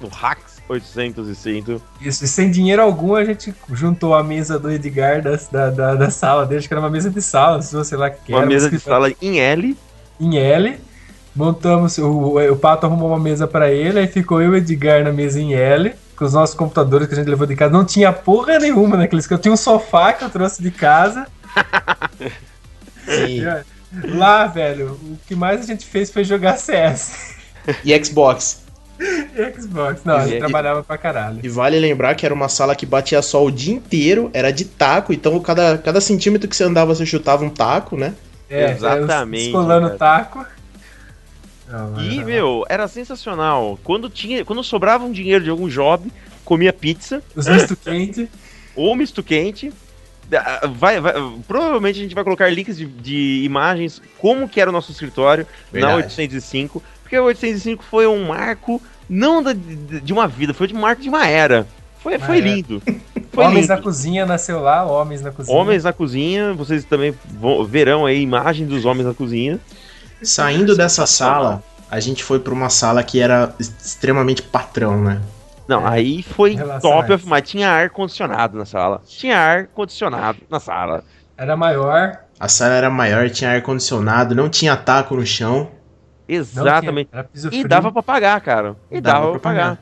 No 0.00 0.08
Hacks 0.08 0.54
805. 0.68 1.80
Isso, 2.00 2.24
e 2.24 2.28
sem 2.28 2.50
dinheiro 2.50 2.82
algum, 2.82 3.14
a 3.14 3.24
gente 3.24 3.54
juntou 3.72 4.14
a 4.14 4.22
mesa 4.22 4.58
do 4.58 4.70
Edgar 4.70 5.22
da, 5.22 5.36
da, 5.50 5.70
da, 5.70 5.94
da 5.94 6.10
sala 6.10 6.46
dele, 6.46 6.58
acho 6.58 6.68
que 6.68 6.74
era 6.74 6.80
uma 6.80 6.90
mesa 6.90 7.10
de 7.10 7.20
sala, 7.20 7.60
sei 7.62 7.98
lá 7.98 8.08
o 8.08 8.10
que 8.10 8.32
Uma 8.32 8.40
era. 8.40 8.46
mesa 8.46 8.70
de 8.70 8.78
sala 8.78 9.10
em 9.20 9.40
L. 9.40 9.76
Em 10.20 10.38
L. 10.38 10.78
Montamos, 11.34 11.98
o, 11.98 12.38
o 12.38 12.56
Pato 12.56 12.86
arrumou 12.86 13.08
uma 13.08 13.18
mesa 13.18 13.46
pra 13.46 13.70
ele, 13.70 13.98
aí 13.98 14.06
ficou 14.06 14.40
eu 14.40 14.50
e 14.50 14.52
o 14.52 14.56
Edgar 14.56 15.02
na 15.02 15.12
mesa 15.12 15.40
em 15.40 15.54
L. 15.54 15.92
Com 16.16 16.24
os 16.24 16.32
nossos 16.32 16.54
computadores 16.54 17.08
que 17.08 17.14
a 17.14 17.16
gente 17.16 17.28
levou 17.28 17.46
de 17.46 17.56
casa, 17.56 17.72
não 17.72 17.84
tinha 17.84 18.12
porra 18.12 18.58
nenhuma 18.58 18.96
naqueles 18.96 19.26
que 19.26 19.34
eu 19.34 19.38
tinha 19.38 19.52
um 19.52 19.56
sofá 19.56 20.12
que 20.12 20.24
eu 20.24 20.30
trouxe 20.30 20.62
de 20.62 20.70
casa. 20.70 21.26
E, 23.06 23.42
Lá, 24.16 24.46
velho, 24.46 24.92
o 25.02 25.16
que 25.28 25.36
mais 25.36 25.60
a 25.60 25.64
gente 25.66 25.86
fez 25.86 26.10
foi 26.10 26.24
jogar 26.24 26.56
CS 26.56 27.34
e 27.84 28.04
Xbox. 28.04 28.64
e 28.98 29.52
Xbox. 29.60 30.00
Não, 30.04 30.16
a 30.16 30.26
gente 30.26 30.36
E- 30.36 30.38
trabalhava 30.38 30.82
pra 30.82 30.98
caralho. 30.98 31.38
E 31.42 31.48
vale 31.48 31.78
lembrar 31.78 32.14
que 32.16 32.24
era 32.26 32.34
uma 32.34 32.48
sala 32.48 32.74
que 32.74 32.84
batia 32.86 33.22
sol 33.22 33.46
o 33.46 33.52
dia 33.52 33.74
inteiro, 33.74 34.30
era 34.32 34.50
de 34.50 34.64
taco, 34.64 35.12
então 35.12 35.38
cada, 35.38 35.78
cada 35.78 36.00
centímetro 36.00 36.48
que 36.48 36.56
você 36.56 36.64
andava 36.64 36.94
você 36.94 37.06
chutava 37.06 37.44
um 37.44 37.50
taco, 37.50 37.96
né? 37.96 38.14
É, 38.50 38.72
Exatamente, 38.72 39.44
é, 39.44 39.46
Escolando 39.46 39.86
cara. 39.86 39.98
taco. 39.98 40.46
Não, 41.68 42.00
E, 42.02 42.22
meu, 42.24 42.64
era 42.68 42.86
sensacional. 42.88 43.78
Quando 43.82 44.10
tinha, 44.10 44.44
quando 44.44 44.62
sobrava 44.62 45.04
um 45.04 45.12
dinheiro 45.12 45.42
de 45.42 45.50
algum 45.50 45.68
job, 45.68 46.10
comia 46.44 46.72
pizza 46.72 47.22
Os 47.34 47.46
misto 47.48 47.76
quente. 47.76 48.28
ou 48.76 48.94
misto 48.94 49.22
quente. 49.22 49.72
Ah, 50.32 50.66
Vai, 50.66 51.00
vai- 51.00 51.14
provavelmente 51.46 51.98
a 51.98 52.02
gente 52.02 52.14
vai 52.14 52.24
colocar 52.24 52.48
links 52.50 52.76
de, 52.76 52.86
de 52.86 53.42
imagens 53.44 54.00
como 54.18 54.48
que 54.48 54.60
era 54.60 54.70
o 54.70 54.72
nosso 54.72 54.90
escritório 54.90 55.46
na 55.72 55.80
Verdade. 55.88 55.96
805, 56.04 56.82
porque 57.02 57.16
a 57.16 57.22
805 57.22 57.82
foi 57.84 58.06
um 58.06 58.26
marco 58.28 58.80
não 59.08 59.42
da- 59.42 59.52
de, 59.52 60.12
uma 60.12 60.26
vida, 60.26 60.54
foi 60.54 60.66
de 60.66 60.74
um 60.74 60.80
marco 60.80 61.02
de 61.02 61.08
uma 61.08 61.26
era. 61.26 61.66
Foi, 62.00 62.18
foi 62.18 62.38
era. 62.38 62.46
lindo. 62.46 62.82
Foi 63.34 63.44
Homens 63.46 63.62
lindo. 63.62 63.74
na 63.74 63.82
cozinha 63.82 64.24
nasceu 64.24 64.60
lá, 64.60 64.84
Homens 64.84 65.20
na 65.20 65.32
cozinha. 65.32 65.56
Homens 65.58 65.82
na 65.82 65.92
cozinha, 65.92 66.52
vocês 66.52 66.84
também 66.84 67.12
vão- 67.24 67.64
verão 67.64 68.06
aí 68.06 68.20
imagem 68.22 68.64
dos 68.64 68.84
homens 68.84 69.06
na 69.08 69.12
cozinha. 69.14 69.58
Saindo 70.24 70.76
dessa 70.76 71.06
sala, 71.06 71.62
a 71.90 72.00
gente 72.00 72.22
foi 72.24 72.38
pra 72.38 72.52
uma 72.52 72.68
sala 72.70 73.02
que 73.02 73.20
era 73.20 73.54
extremamente 73.58 74.42
patrão, 74.42 75.00
né? 75.02 75.20
Não, 75.66 75.86
É. 75.86 75.90
aí 75.92 76.22
foi 76.22 76.56
top, 76.80 77.20
mas 77.24 77.48
tinha 77.48 77.70
ar 77.70 77.88
condicionado 77.90 78.58
na 78.58 78.64
sala. 78.66 79.00
Tinha 79.06 79.38
ar 79.38 79.66
condicionado 79.68 80.38
na 80.50 80.60
sala. 80.60 81.02
Era 81.36 81.56
maior. 81.56 82.18
A 82.38 82.48
sala 82.48 82.74
era 82.74 82.90
maior, 82.90 83.30
tinha 83.30 83.50
ar-condicionado, 83.52 84.34
não 84.34 84.48
tinha 84.48 84.76
taco 84.76 85.14
no 85.16 85.24
chão. 85.24 85.70
Exatamente. 86.28 87.08
tinha- 87.10 87.20
era 87.20 87.28
piso 87.28 87.48
E 87.52 87.64
dava 87.64 87.92
pra 87.92 88.02
pagar, 88.02 88.40
cara. 88.40 88.76
E 88.90 89.00
Dava 89.00 89.18
dava, 89.20 89.30
pra 89.32 89.40
pra 89.40 89.50
pagar. 89.50 89.78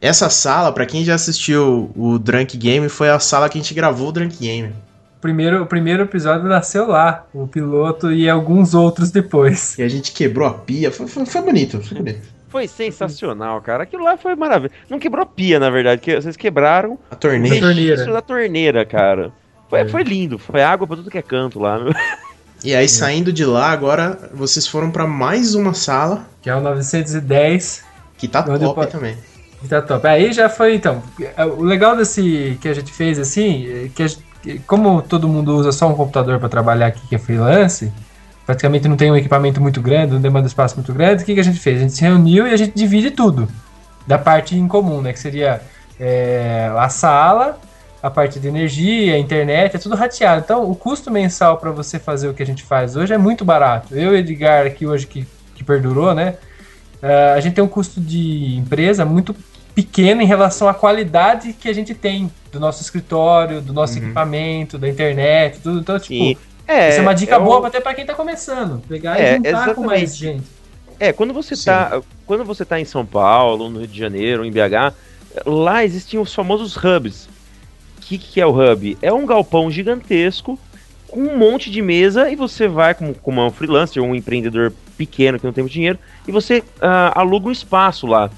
Essa 0.00 0.30
sala, 0.30 0.70
pra 0.72 0.86
quem 0.86 1.04
já 1.04 1.14
assistiu 1.14 1.90
o 1.96 2.18
Drunk 2.18 2.56
Game, 2.56 2.88
foi 2.88 3.10
a 3.10 3.18
sala 3.18 3.48
que 3.48 3.58
a 3.58 3.60
gente 3.60 3.74
gravou 3.74 4.08
o 4.08 4.12
Drunk 4.12 4.36
Game. 4.38 4.74
O 5.18 5.20
primeiro, 5.20 5.62
o 5.62 5.66
primeiro 5.66 6.04
episódio 6.04 6.48
nasceu 6.48 6.86
lá, 6.86 7.26
o 7.34 7.46
piloto 7.46 8.12
e 8.12 8.30
alguns 8.30 8.72
outros 8.72 9.10
depois. 9.10 9.76
E 9.78 9.82
a 9.82 9.88
gente 9.88 10.12
quebrou 10.12 10.46
a 10.46 10.54
pia, 10.54 10.92
foi, 10.92 11.08
foi, 11.08 11.26
foi 11.26 11.42
bonito. 11.42 11.80
Foi 11.82 11.98
bonito. 11.98 12.28
Foi 12.48 12.66
sensacional, 12.68 13.60
cara. 13.60 13.82
Aquilo 13.82 14.04
lá 14.04 14.16
foi 14.16 14.34
maravilhoso. 14.36 14.74
Não 14.88 14.98
quebrou 14.98 15.26
pia, 15.26 15.58
na 15.60 15.68
verdade, 15.70 16.00
que 16.00 16.14
vocês 16.14 16.36
quebraram 16.36 16.98
A 17.10 17.14
torneira. 17.16 17.58
torneira. 17.60 17.90
registro 17.90 18.12
da 18.12 18.22
torneira, 18.22 18.86
cara. 18.86 19.32
Foi, 19.68 19.80
É. 19.80 19.88
foi 19.88 20.02
lindo, 20.02 20.38
foi 20.38 20.62
água 20.62 20.86
pra 20.86 20.96
tudo 20.96 21.10
que 21.10 21.18
é 21.18 21.22
canto 21.22 21.58
lá. 21.58 21.78
meu. 21.78 21.92
E 22.64 22.74
aí, 22.74 22.88
saindo 22.88 23.32
de 23.32 23.44
lá, 23.44 23.70
agora 23.70 24.30
vocês 24.32 24.66
foram 24.66 24.90
pra 24.90 25.06
mais 25.06 25.54
uma 25.54 25.74
sala 25.74 26.26
Que 26.40 26.48
é 26.48 26.54
o 26.56 26.60
910. 26.60 27.84
que 28.16 28.26
tá 28.28 28.42
top 28.42 28.58
pode- 28.74 28.90
também. 28.92 29.16
que 29.60 29.68
Tá 29.68 29.82
top. 29.82 30.06
Aí 30.06 30.32
já 30.32 30.48
foi, 30.48 30.74
então. 30.76 31.02
O 31.56 31.62
legal 31.64 31.96
desse 31.96 32.56
que 32.60 32.68
a 32.68 32.74
gente 32.74 32.92
fez 32.92 33.18
assim, 33.18 33.66
é 33.66 33.88
que 33.94 34.02
a 34.02 34.06
gente- 34.08 34.22
que 34.22 34.27
como 34.66 35.02
todo 35.02 35.28
mundo 35.28 35.56
usa 35.56 35.72
só 35.72 35.88
um 35.88 35.94
computador 35.94 36.38
para 36.38 36.48
trabalhar 36.48 36.86
aqui, 36.86 37.00
que 37.08 37.14
é 37.14 37.18
freelance, 37.18 37.92
praticamente 38.46 38.88
não 38.88 38.96
tem 38.96 39.10
um 39.10 39.16
equipamento 39.16 39.60
muito 39.60 39.80
grande, 39.82 40.14
não 40.14 40.20
demanda 40.20 40.46
espaço 40.46 40.76
muito 40.76 40.92
grande, 40.92 41.22
o 41.22 41.26
que, 41.26 41.34
que 41.34 41.40
a 41.40 41.44
gente 41.44 41.58
fez? 41.58 41.78
A 41.78 41.80
gente 41.82 41.92
se 41.92 42.02
reuniu 42.02 42.46
e 42.46 42.52
a 42.52 42.56
gente 42.56 42.74
divide 42.74 43.10
tudo. 43.10 43.48
Da 44.06 44.16
parte 44.18 44.56
em 44.56 44.66
comum, 44.66 45.02
né? 45.02 45.12
Que 45.12 45.20
seria 45.20 45.60
é, 46.00 46.72
a 46.74 46.88
sala, 46.88 47.58
a 48.02 48.08
parte 48.08 48.40
de 48.40 48.48
energia, 48.48 49.14
a 49.14 49.18
internet, 49.18 49.76
é 49.76 49.78
tudo 49.78 49.94
rateado. 49.94 50.40
Então, 50.42 50.70
o 50.70 50.74
custo 50.74 51.10
mensal 51.10 51.58
para 51.58 51.70
você 51.70 51.98
fazer 51.98 52.28
o 52.28 52.34
que 52.34 52.42
a 52.42 52.46
gente 52.46 52.62
faz 52.62 52.96
hoje 52.96 53.12
é 53.12 53.18
muito 53.18 53.44
barato. 53.44 53.94
Eu 53.94 54.14
e 54.16 54.20
Edgar 54.20 54.66
aqui 54.66 54.86
hoje 54.86 55.06
que, 55.06 55.26
que 55.54 55.62
perdurou, 55.62 56.14
né? 56.14 56.36
É, 57.02 57.34
a 57.36 57.40
gente 57.40 57.54
tem 57.54 57.62
um 57.62 57.68
custo 57.68 58.00
de 58.00 58.56
empresa 58.56 59.04
muito 59.04 59.34
pequeno 59.74 60.22
em 60.22 60.26
relação 60.26 60.68
à 60.68 60.74
qualidade 60.74 61.52
que 61.52 61.68
a 61.68 61.72
gente 61.72 61.94
tem 61.94 62.30
do 62.52 62.58
nosso 62.60 62.82
escritório, 62.82 63.60
do 63.60 63.72
nosso 63.72 63.98
Uhum. 63.98 64.04
equipamento, 64.04 64.78
da 64.78 64.88
internet, 64.88 65.60
tudo. 65.60 65.80
Então, 65.80 65.98
tipo, 65.98 66.38
é, 66.66 66.88
isso 66.90 66.98
é 66.98 67.02
uma 67.02 67.14
dica 67.14 67.34
é 67.34 67.38
o- 67.38 67.44
boa 67.44 67.66
até 67.66 67.80
para 67.80 67.94
quem 67.94 68.04
tá 68.06 68.14
começando. 68.14 68.80
Pegar 68.88 69.18
É, 69.20 69.32
e 69.32 69.36
juntar 69.36 69.74
com 69.74 69.84
mais 69.84 70.16
gente. 70.16 70.44
É, 71.00 71.12
quando 71.12 71.32
você 71.32 71.54
Sim. 71.54 71.66
tá. 71.66 72.00
Quando 72.26 72.44
você 72.44 72.64
tá 72.64 72.78
em 72.78 72.84
São 72.84 73.06
Paulo, 73.06 73.70
no 73.70 73.78
Rio 73.78 73.88
de 73.88 73.98
Janeiro, 73.98 74.44
em 74.44 74.50
BH, 74.50 74.92
lá 75.46 75.84
existiam 75.84 76.22
os 76.22 76.34
famosos 76.34 76.76
hubs. 76.76 77.26
O 77.96 78.00
que, 78.00 78.18
que 78.18 78.40
é 78.40 78.46
o 78.46 78.50
hub? 78.50 78.98
É 79.00 79.12
um 79.12 79.24
galpão 79.26 79.70
gigantesco 79.70 80.58
com 81.08 81.20
um 81.20 81.38
monte 81.38 81.70
de 81.70 81.80
mesa 81.80 82.30
e 82.30 82.36
você 82.36 82.68
vai, 82.68 82.94
como, 82.94 83.14
como 83.14 83.40
é 83.40 83.44
um 83.44 83.50
freelancer, 83.50 84.02
um 84.02 84.14
empreendedor 84.14 84.72
pequeno 84.96 85.38
que 85.38 85.46
não 85.46 85.52
tem 85.52 85.62
muito 85.62 85.72
dinheiro, 85.72 85.98
e 86.26 86.32
você 86.32 86.62
ah, 86.82 87.12
aluga 87.20 87.48
um 87.48 87.52
espaço 87.52 88.06
lá. 88.06 88.30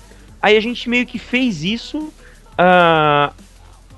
Aí 0.42 0.56
a 0.56 0.60
gente 0.60 0.88
meio 0.88 1.04
que 1.06 1.18
fez 1.18 1.64
isso. 1.64 2.12
ah, 2.58 3.32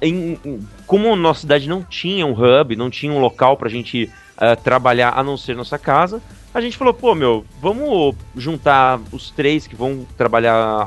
em- 0.08 0.66
como 0.86 1.14
nossa 1.16 1.40
cidade 1.40 1.68
não 1.68 1.82
tinha 1.82 2.26
um 2.26 2.32
hub, 2.32 2.74
não 2.76 2.90
tinha 2.90 3.12
um 3.12 3.20
local 3.20 3.56
pra 3.56 3.68
gente 3.68 4.10
ah, 4.36 4.56
trabalhar 4.56 5.12
a 5.16 5.22
não 5.22 5.36
ser 5.36 5.54
nossa 5.54 5.78
casa, 5.78 6.20
a 6.52 6.60
gente 6.60 6.76
falou, 6.76 6.92
pô, 6.92 7.14
meu, 7.14 7.44
vamos 7.60 8.14
juntar 8.36 9.00
os 9.10 9.30
três 9.30 9.66
que 9.66 9.74
vão 9.76 10.06
trabalhar 10.16 10.86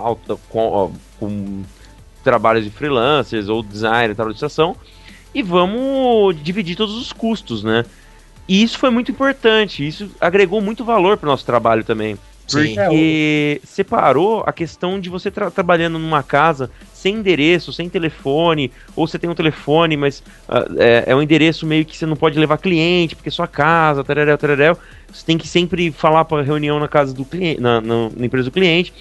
com, 0.49 0.91
com 1.19 1.63
trabalhos 2.23 2.63
de 2.63 2.69
freelancers 2.69 3.49
ou 3.49 3.63
design, 3.63 4.13
tal, 4.13 4.27
ilustração, 4.27 4.75
e 5.33 5.41
vamos 5.41 6.35
dividir 6.43 6.75
todos 6.75 6.95
os 6.95 7.11
custos, 7.11 7.63
né? 7.63 7.85
E 8.47 8.61
isso 8.61 8.77
foi 8.77 8.89
muito 8.89 9.11
importante, 9.11 9.87
isso 9.87 10.11
agregou 10.21 10.61
muito 10.61 10.85
valor 10.85 11.17
para 11.17 11.27
o 11.27 11.31
nosso 11.31 11.45
trabalho 11.45 11.83
também. 11.83 12.17
Sim. 12.47 12.75
Porque 12.75 13.59
separou 13.63 14.43
a 14.45 14.53
questão 14.53 14.99
de 14.99 15.09
você 15.09 15.31
tra 15.31 15.49
trabalhando 15.49 15.97
numa 15.97 16.21
casa 16.21 16.69
sem 17.05 17.17
endereço, 17.17 17.71
sem 17.71 17.87
telefone, 17.87 18.71
ou 18.95 19.05
você 19.07 19.19
tem 19.19 19.29
um 19.29 19.35
telefone, 19.35 19.95
mas 19.95 20.23
ah, 20.49 20.65
é, 20.77 21.03
é 21.05 21.15
um 21.15 21.21
endereço 21.21 21.63
meio 21.63 21.85
que 21.85 21.95
você 21.95 22.03
não 22.07 22.15
pode 22.15 22.39
levar 22.39 22.57
cliente, 22.57 23.15
porque 23.15 23.29
é 23.29 23.31
sua 23.31 23.45
casa, 23.47 24.03
tereréu, 24.03 24.35
tereréu. 24.39 24.75
Você 25.13 25.23
tem 25.23 25.37
que 25.37 25.47
sempre 25.47 25.91
falar 25.91 26.25
para 26.25 26.41
reunião 26.41 26.79
na 26.79 26.87
casa 26.87 27.13
do 27.13 27.23
cliente, 27.23 27.61
na, 27.61 27.79
na- 27.79 28.09
na 28.15 28.25
empresa 28.25 28.45
do 28.45 28.51
cliente. 28.51 28.91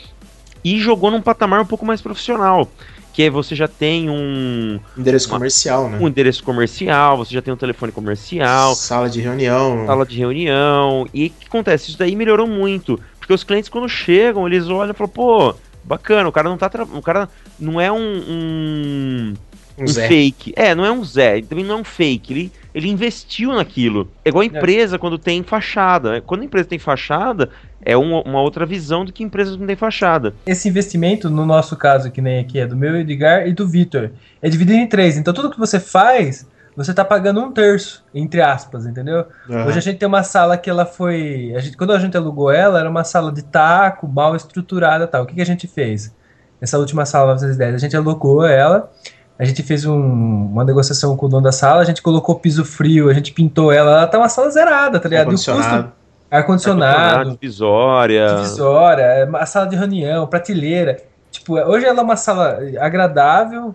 E 0.62 0.78
jogou 0.78 1.10
num 1.10 1.22
patamar 1.22 1.62
um 1.62 1.66
pouco 1.66 1.86
mais 1.86 2.02
profissional. 2.02 2.70
Que 3.14 3.22
é 3.22 3.30
você 3.30 3.54
já 3.54 3.68
tem 3.68 4.10
um, 4.10 4.78
Endereço 4.98 5.28
comercial, 5.28 5.88
né? 5.88 5.98
um 6.00 6.08
endereço 6.08 6.42
comercial, 6.44 7.16
você 7.16 7.32
já 7.32 7.40
tem 7.40 7.54
um 7.54 7.56
telefone 7.56 7.90
comercial, 7.92 8.74
Sala 8.74 9.08
de 9.08 9.20
reunião. 9.20 9.86
sala 9.86 10.04
de 10.04 10.18
reunião. 10.18 11.06
E 11.14 11.26
o 11.28 11.30
que 11.30 11.46
acontece? 11.46 11.88
Isso 11.90 11.98
daí 11.98 12.14
melhorou 12.16 12.46
muito. 12.46 13.00
Porque 13.18 13.32
os 13.32 13.44
clientes, 13.44 13.70
quando 13.70 13.88
chegam, 13.88 14.46
eles 14.46 14.68
olham 14.68 14.90
e 14.90 14.94
falam, 14.94 15.10
pô, 15.10 15.54
bacana, 15.84 16.28
o 16.28 16.32
cara 16.32 16.48
não 16.48 16.56
tá. 16.56 16.68
Tra... 16.68 16.84
O 16.84 17.02
cara 17.02 17.28
não 17.58 17.80
é 17.80 17.90
um. 17.90 17.96
um... 17.98 19.34
Um 19.76 19.82
um 19.82 19.88
fake. 19.88 20.52
É, 20.54 20.72
não 20.72 20.84
é 20.84 20.92
um 20.92 21.02
Zé, 21.02 21.38
ele 21.38 21.46
também 21.48 21.64
não 21.64 21.78
é 21.78 21.80
um 21.80 21.84
fake. 21.84 22.32
Ele, 22.32 22.52
ele 22.72 22.88
investiu 22.88 23.52
naquilo. 23.52 24.08
É 24.24 24.28
igual 24.28 24.42
a 24.42 24.46
empresa 24.46 25.00
quando 25.00 25.18
tem 25.18 25.42
fachada. 25.42 26.12
né? 26.12 26.22
Quando 26.24 26.42
a 26.42 26.44
empresa 26.44 26.68
tem 26.68 26.78
fachada, 26.78 27.50
é 27.84 27.96
uma, 27.96 28.22
uma 28.22 28.40
outra 28.40 28.64
visão 28.64 29.04
do 29.04 29.12
que 29.12 29.24
empresas 29.24 29.56
não 29.56 29.66
têm 29.66 29.74
fachada. 29.74 30.32
Esse 30.46 30.68
investimento, 30.68 31.28
no 31.28 31.44
nosso 31.44 31.76
caso, 31.76 32.10
que 32.10 32.20
nem 32.20 32.38
aqui, 32.38 32.60
é 32.60 32.66
do 32.66 32.76
meu 32.76 32.96
Edgar 32.96 33.48
e 33.48 33.52
do 33.52 33.66
Vitor, 33.66 34.10
é 34.40 34.48
dividido 34.48 34.78
em 34.78 34.86
três. 34.86 35.16
Então 35.16 35.34
tudo 35.34 35.50
que 35.50 35.58
você 35.58 35.80
faz, 35.80 36.46
você 36.76 36.92
tá 36.92 37.04
pagando 37.04 37.40
um 37.40 37.52
terço, 37.52 38.04
entre 38.14 38.40
aspas, 38.42 38.84
entendeu? 38.86 39.26
Aham. 39.48 39.66
Hoje 39.66 39.78
a 39.78 39.82
gente 39.82 39.98
tem 39.98 40.08
uma 40.08 40.22
sala 40.22 40.56
que 40.56 40.68
ela 40.68 40.84
foi. 40.84 41.52
A 41.56 41.60
gente, 41.60 41.76
quando 41.76 41.92
a 41.92 41.98
gente 41.98 42.16
alugou 42.16 42.50
ela, 42.50 42.80
era 42.80 42.90
uma 42.90 43.04
sala 43.04 43.30
de 43.32 43.42
taco, 43.42 44.08
mal 44.08 44.34
estruturada 44.34 45.04
e 45.04 45.06
tal. 45.06 45.22
O 45.22 45.26
que, 45.26 45.34
que 45.34 45.42
a 45.42 45.46
gente 45.46 45.66
fez? 45.68 46.14
Essa 46.60 46.78
última 46.78 47.04
sala 47.06 47.32
910, 47.32 47.74
a 47.74 47.78
gente 47.78 47.96
alugou 47.96 48.44
ela, 48.44 48.90
a 49.38 49.44
gente 49.44 49.62
fez 49.62 49.84
um- 49.84 49.94
uma 50.46 50.64
negociação 50.64 51.16
com 51.16 51.26
o 51.26 51.28
dono 51.28 51.42
da 51.42 51.52
sala, 51.52 51.82
a 51.82 51.84
gente 51.84 52.00
colocou 52.00 52.36
piso 52.40 52.64
frio, 52.64 53.10
a 53.10 53.12
gente 53.14 53.32
pintou 53.32 53.70
ela, 53.70 53.90
ela 53.98 54.06
tá 54.06 54.18
uma 54.18 54.28
sala 54.28 54.50
zerada, 54.50 54.98
tá 54.98 55.08
ligado? 55.08 55.28
O 55.28 55.30
custo. 55.32 55.50
Ar-condicionado. 55.50 55.92
Ar-condicionado, 56.30 57.30
divisória. 57.32 58.34
divisória, 58.36 59.02
é 59.02 59.28
a 59.34 59.46
sala 59.46 59.66
de 59.66 59.76
reunião, 59.76 60.26
prateleira. 60.26 60.96
Tipo, 61.30 61.54
hoje 61.54 61.84
ela 61.84 62.00
é 62.00 62.02
uma 62.02 62.16
sala 62.16 62.58
agradável, 62.80 63.74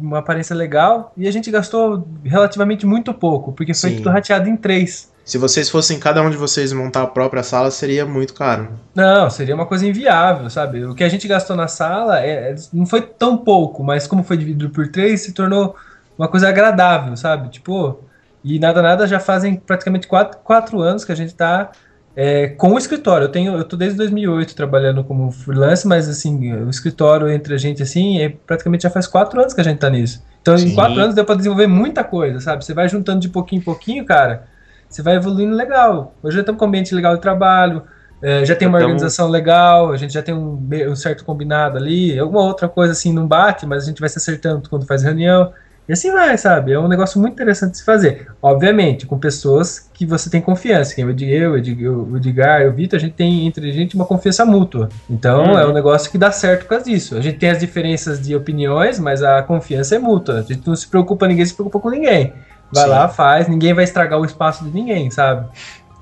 uma 0.00 0.18
aparência 0.18 0.54
legal, 0.54 1.12
e 1.16 1.26
a 1.26 1.30
gente 1.30 1.50
gastou 1.50 2.06
relativamente 2.24 2.84
muito 2.86 3.12
pouco, 3.14 3.52
porque 3.52 3.74
foi 3.74 3.90
Sim. 3.90 3.96
tudo 3.96 4.10
rateado 4.10 4.48
em 4.48 4.56
três. 4.56 5.10
Se 5.24 5.38
vocês 5.38 5.68
fossem 5.68 5.98
cada 5.98 6.22
um 6.22 6.30
de 6.30 6.36
vocês 6.36 6.72
montar 6.72 7.02
a 7.02 7.06
própria 7.06 7.42
sala, 7.42 7.70
seria 7.70 8.06
muito 8.06 8.32
caro. 8.32 8.68
Não, 8.94 9.28
seria 9.28 9.56
uma 9.56 9.66
coisa 9.66 9.84
inviável, 9.84 10.48
sabe? 10.48 10.84
O 10.84 10.94
que 10.94 11.02
a 11.02 11.08
gente 11.08 11.26
gastou 11.26 11.56
na 11.56 11.66
sala 11.66 12.20
é- 12.20 12.52
é- 12.52 12.54
não 12.72 12.86
foi 12.86 13.00
tão 13.02 13.36
pouco, 13.36 13.82
mas 13.82 14.06
como 14.06 14.22
foi 14.22 14.36
dividido 14.36 14.70
por 14.70 14.86
três, 14.88 15.22
se 15.22 15.32
tornou 15.32 15.74
uma 16.16 16.28
coisa 16.28 16.48
agradável, 16.48 17.16
sabe? 17.16 17.48
Tipo, 17.48 17.98
e 18.44 18.60
nada, 18.60 18.80
nada 18.80 19.04
já 19.08 19.18
fazem 19.18 19.56
praticamente 19.56 20.06
quatro, 20.06 20.38
quatro 20.44 20.80
anos 20.80 21.04
que 21.04 21.10
a 21.10 21.16
gente 21.16 21.34
tá 21.34 21.72
é, 22.16 22.48
com 22.48 22.72
o 22.72 22.78
escritório. 22.78 23.26
Eu 23.26 23.28
tenho, 23.28 23.54
eu 23.56 23.64
tô 23.64 23.76
desde 23.76 23.98
2008 23.98 24.56
trabalhando 24.56 25.04
como 25.04 25.30
freelance, 25.30 25.86
mas 25.86 26.08
assim, 26.08 26.54
o 26.54 26.70
escritório 26.70 27.28
entre 27.28 27.54
a 27.54 27.58
gente, 27.58 27.82
assim, 27.82 28.20
é, 28.22 28.30
praticamente 28.46 28.84
já 28.84 28.90
faz 28.90 29.06
quatro 29.06 29.38
anos 29.38 29.52
que 29.52 29.60
a 29.60 29.64
gente 29.64 29.78
tá 29.78 29.90
nisso. 29.90 30.24
Então, 30.40 30.56
Sim. 30.56 30.68
em 30.68 30.74
quatro 30.74 30.98
anos 31.00 31.14
deu 31.14 31.24
pra 31.24 31.34
desenvolver 31.34 31.66
muita 31.66 32.02
coisa, 32.02 32.40
sabe? 32.40 32.64
Você 32.64 32.72
vai 32.72 32.88
juntando 32.88 33.20
de 33.20 33.28
pouquinho 33.28 33.60
em 33.60 33.64
pouquinho, 33.64 34.04
cara, 34.04 34.44
você 34.88 35.02
vai 35.02 35.16
evoluindo 35.16 35.54
legal. 35.54 36.14
Hoje 36.22 36.36
já 36.36 36.40
estamos 36.40 36.58
com 36.58 36.64
um 36.64 36.68
ambiente 36.68 36.94
legal 36.94 37.14
de 37.16 37.20
trabalho, 37.20 37.82
é, 38.22 38.44
já 38.46 38.54
tem 38.56 38.66
uma 38.66 38.78
Então- 38.78 38.88
organização 38.88 39.28
legal, 39.28 39.92
a 39.92 39.96
gente 39.96 40.14
já 40.14 40.22
tem 40.22 40.34
um, 40.34 40.66
um 40.88 40.96
certo 40.96 41.24
combinado 41.24 41.76
ali. 41.76 42.18
Alguma 42.18 42.40
outra 42.42 42.66
coisa 42.68 42.92
assim 42.92 43.12
não 43.12 43.26
bate, 43.26 43.66
mas 43.66 43.82
a 43.82 43.86
gente 43.86 44.00
vai 44.00 44.08
se 44.08 44.16
acertando 44.18 44.68
quando 44.70 44.86
faz 44.86 45.02
reunião. 45.02 45.52
E 45.88 45.92
assim 45.92 46.10
vai, 46.10 46.36
sabe? 46.36 46.72
É 46.72 46.78
um 46.80 46.88
negócio 46.88 47.20
muito 47.20 47.34
interessante 47.34 47.72
de 47.72 47.78
se 47.78 47.84
fazer. 47.84 48.26
Obviamente, 48.42 49.06
com 49.06 49.16
pessoas 49.18 49.88
que 49.94 50.04
você 50.04 50.28
tem 50.28 50.40
confiança. 50.40 50.94
Quem 50.94 51.04
é 51.04 51.06
o 51.06 51.10
Ed- 51.10 51.22
eu, 51.32 51.52
o 51.52 51.56
Ed- 51.56 51.88
o 51.88 52.16
Edgar 52.16 52.62
e 52.62 52.66
o 52.68 52.72
Vitor, 52.72 52.96
a 52.96 53.00
gente 53.00 53.14
tem 53.14 53.46
entre 53.46 53.70
a 53.70 53.72
gente 53.72 53.94
uma 53.94 54.04
confiança 54.04 54.44
mútua. 54.44 54.88
Então 55.08 55.44
Uhum. 55.52 55.58
é 55.58 55.66
um 55.66 55.72
negócio 55.72 56.10
que 56.10 56.18
dá 56.18 56.32
certo 56.32 56.62
por 56.62 56.70
causa 56.70 56.84
disso. 56.86 57.16
A 57.16 57.20
gente 57.20 57.38
tem 57.38 57.50
as 57.50 57.58
diferenças 57.60 58.20
de 58.20 58.34
opiniões, 58.34 58.98
mas 58.98 59.22
a 59.22 59.42
confiança 59.44 59.94
é 59.94 59.98
mútua. 60.00 60.40
A 60.40 60.42
gente 60.42 60.66
não 60.66 60.74
se 60.74 60.88
preocupa, 60.88 61.28
ninguém 61.28 61.46
se 61.46 61.54
preocupa 61.54 61.78
com 61.78 61.90
ninguém. 61.90 62.32
Vai 62.72 62.82
Sim. 62.84 62.90
lá, 62.90 63.08
faz, 63.08 63.46
ninguém 63.46 63.72
vai 63.72 63.84
estragar 63.84 64.18
o 64.20 64.24
espaço 64.24 64.64
de 64.64 64.70
ninguém, 64.72 65.08
sabe? 65.12 65.46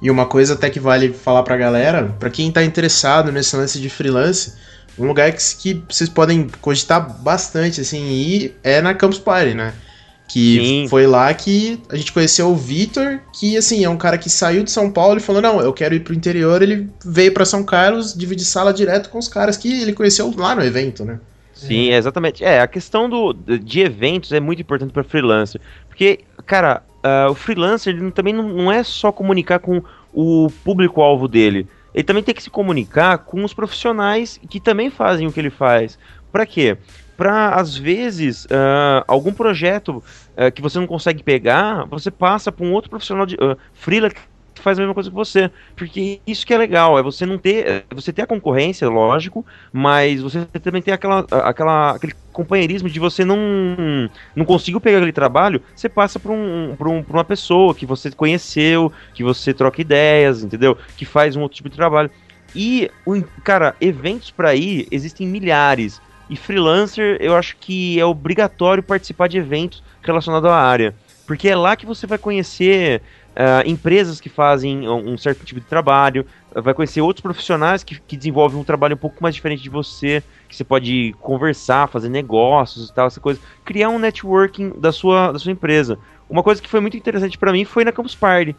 E 0.00 0.10
uma 0.10 0.24
coisa 0.24 0.54
até 0.54 0.70
que 0.70 0.80
vale 0.80 1.12
falar 1.12 1.42
pra 1.42 1.56
galera, 1.58 2.10
pra 2.18 2.30
quem 2.30 2.50
tá 2.50 2.64
interessado 2.64 3.30
nesse 3.30 3.54
lance 3.54 3.78
de 3.78 3.90
freelance, 3.90 4.54
um 4.98 5.06
lugar 5.06 5.32
que, 5.32 5.38
que 5.56 5.82
vocês 5.88 6.08
podem 6.08 6.48
cogitar 6.60 7.22
bastante, 7.22 7.80
assim, 7.80 8.10
ir 8.10 8.56
é 8.62 8.80
na 8.80 8.94
Campus 8.94 9.18
Party, 9.18 9.54
né? 9.54 9.74
Que 10.26 10.58
Sim. 10.58 10.86
foi 10.88 11.06
lá 11.06 11.32
que 11.34 11.80
a 11.88 11.96
gente 11.96 12.12
conheceu 12.12 12.48
o 12.48 12.56
Vitor, 12.56 13.20
que, 13.32 13.56
assim, 13.56 13.84
é 13.84 13.88
um 13.88 13.96
cara 13.96 14.16
que 14.16 14.30
saiu 14.30 14.64
de 14.64 14.70
São 14.70 14.90
Paulo 14.90 15.18
e 15.18 15.22
falou, 15.22 15.42
não, 15.42 15.60
eu 15.60 15.72
quero 15.72 15.94
ir 15.94 16.00
pro 16.00 16.14
interior, 16.14 16.62
ele 16.62 16.88
veio 17.04 17.32
pra 17.32 17.44
São 17.44 17.62
Carlos, 17.62 18.14
dividir 18.14 18.44
sala 18.44 18.72
direto 18.72 19.10
com 19.10 19.18
os 19.18 19.28
caras 19.28 19.56
que 19.56 19.82
ele 19.82 19.92
conheceu 19.92 20.32
lá 20.36 20.54
no 20.54 20.64
evento, 20.64 21.04
né? 21.04 21.20
Sim, 21.52 21.90
é 21.90 21.96
exatamente. 21.96 22.44
É, 22.44 22.60
a 22.60 22.66
questão 22.66 23.08
do, 23.08 23.32
de 23.32 23.80
eventos 23.80 24.32
é 24.32 24.40
muito 24.40 24.60
importante 24.60 24.92
para 24.92 25.04
freelancer. 25.04 25.60
Porque, 25.88 26.20
cara, 26.46 26.82
ah, 27.02 27.28
o 27.30 27.34
freelancer 27.34 27.94
também 28.12 28.32
não, 28.32 28.48
não 28.48 28.72
é 28.72 28.82
só 28.82 29.12
comunicar 29.12 29.58
com 29.58 29.82
o 30.12 30.50
público-alvo 30.64 31.28
dele. 31.28 31.68
Ele 31.94 32.04
também 32.04 32.22
tem 32.22 32.34
que 32.34 32.42
se 32.42 32.50
comunicar 32.50 33.18
com 33.18 33.44
os 33.44 33.54
profissionais 33.54 34.40
que 34.48 34.58
também 34.58 34.90
fazem 34.90 35.26
o 35.26 35.32
que 35.32 35.40
ele 35.40 35.50
faz. 35.50 35.98
Para 36.32 36.44
quê? 36.44 36.76
Para, 37.16 37.50
às 37.50 37.76
vezes, 37.76 38.46
ah, 38.50 39.04
algum 39.06 39.32
projeto 39.32 40.02
ah, 40.36 40.50
que 40.50 40.60
você 40.60 40.78
não 40.78 40.86
consegue 40.86 41.22
pegar, 41.22 41.84
você 41.86 42.10
passa 42.10 42.50
para 42.50 42.66
um 42.66 42.72
outro 42.72 42.90
profissional 42.90 43.24
de 43.24 43.36
uh, 43.36 43.56
freela 43.72 44.10
que 44.10 44.20
faz 44.60 44.78
a 44.78 44.82
mesma 44.82 44.94
coisa 44.94 45.10
que 45.10 45.14
você. 45.14 45.50
Porque 45.76 46.20
isso 46.26 46.44
que 46.44 46.52
é 46.52 46.58
legal, 46.58 46.98
é 46.98 47.02
você 47.02 47.24
não 47.24 47.38
ter. 47.38 47.66
é 47.66 47.84
você 47.94 48.12
ter 48.12 48.22
a 48.22 48.26
concorrência, 48.26 48.88
lógico, 48.88 49.46
mas 49.72 50.20
você 50.20 50.44
também 50.60 50.82
tem 50.82 50.92
aquela, 50.92 51.24
aquela, 51.30 51.90
aquele 51.92 52.14
companheirismo 52.34 52.90
de 52.90 53.00
você 53.00 53.24
não 53.24 54.10
não 54.36 54.44
conseguiu 54.44 54.80
pegar 54.80 54.98
aquele 54.98 55.12
trabalho, 55.12 55.62
você 55.74 55.88
passa 55.88 56.18
para 56.18 56.32
um, 56.32 56.74
pra 56.76 56.90
um, 56.90 57.02
pra 57.02 57.16
uma 57.16 57.24
pessoa 57.24 57.74
que 57.74 57.86
você 57.86 58.10
conheceu, 58.10 58.92
que 59.14 59.24
você 59.24 59.54
troca 59.54 59.80
ideias, 59.80 60.42
entendeu? 60.42 60.76
Que 60.96 61.06
faz 61.06 61.36
um 61.36 61.40
outro 61.40 61.56
tipo 61.56 61.70
de 61.70 61.76
trabalho. 61.76 62.10
E, 62.54 62.90
cara, 63.42 63.74
eventos 63.80 64.30
para 64.30 64.54
ir 64.54 64.86
existem 64.90 65.26
milhares. 65.26 66.00
E 66.28 66.36
freelancer, 66.36 67.18
eu 67.20 67.36
acho 67.36 67.56
que 67.56 67.98
é 67.98 68.04
obrigatório 68.04 68.82
participar 68.82 69.28
de 69.28 69.38
eventos 69.38 69.82
relacionados 70.02 70.48
à 70.48 70.56
área. 70.56 70.94
Porque 71.26 71.48
é 71.48 71.56
lá 71.56 71.76
que 71.76 71.86
você 71.86 72.06
vai 72.06 72.18
conhecer 72.18 73.02
ah, 73.36 73.62
empresas 73.66 74.20
que 74.20 74.28
fazem 74.28 74.88
um 74.88 75.16
certo 75.18 75.44
tipo 75.44 75.60
de 75.60 75.66
trabalho, 75.66 76.26
vai 76.54 76.72
conhecer 76.74 77.00
outros 77.00 77.22
profissionais 77.22 77.82
que, 77.82 78.00
que 78.00 78.16
desenvolvem 78.16 78.58
um 78.58 78.64
trabalho 78.64 78.94
um 78.94 78.98
pouco 78.98 79.22
mais 79.22 79.34
diferente 79.34 79.62
de 79.62 79.68
você, 79.70 80.22
que 80.48 80.54
você 80.56 80.64
pode 80.64 81.12
conversar, 81.20 81.88
fazer 81.88 82.08
negócios 82.08 82.88
e 82.88 82.94
tal, 82.94 83.06
essa 83.06 83.20
coisa. 83.20 83.40
Criar 83.64 83.88
um 83.88 83.98
networking 83.98 84.72
da 84.80 84.92
sua, 84.92 85.32
da 85.32 85.38
sua 85.38 85.52
empresa. 85.52 85.98
Uma 86.28 86.42
coisa 86.42 86.62
que 86.62 86.68
foi 86.68 86.80
muito 86.80 86.96
interessante 86.96 87.36
para 87.38 87.52
mim 87.52 87.64
foi 87.64 87.84
na 87.84 87.92
Campus 87.92 88.14
Party. 88.14 88.56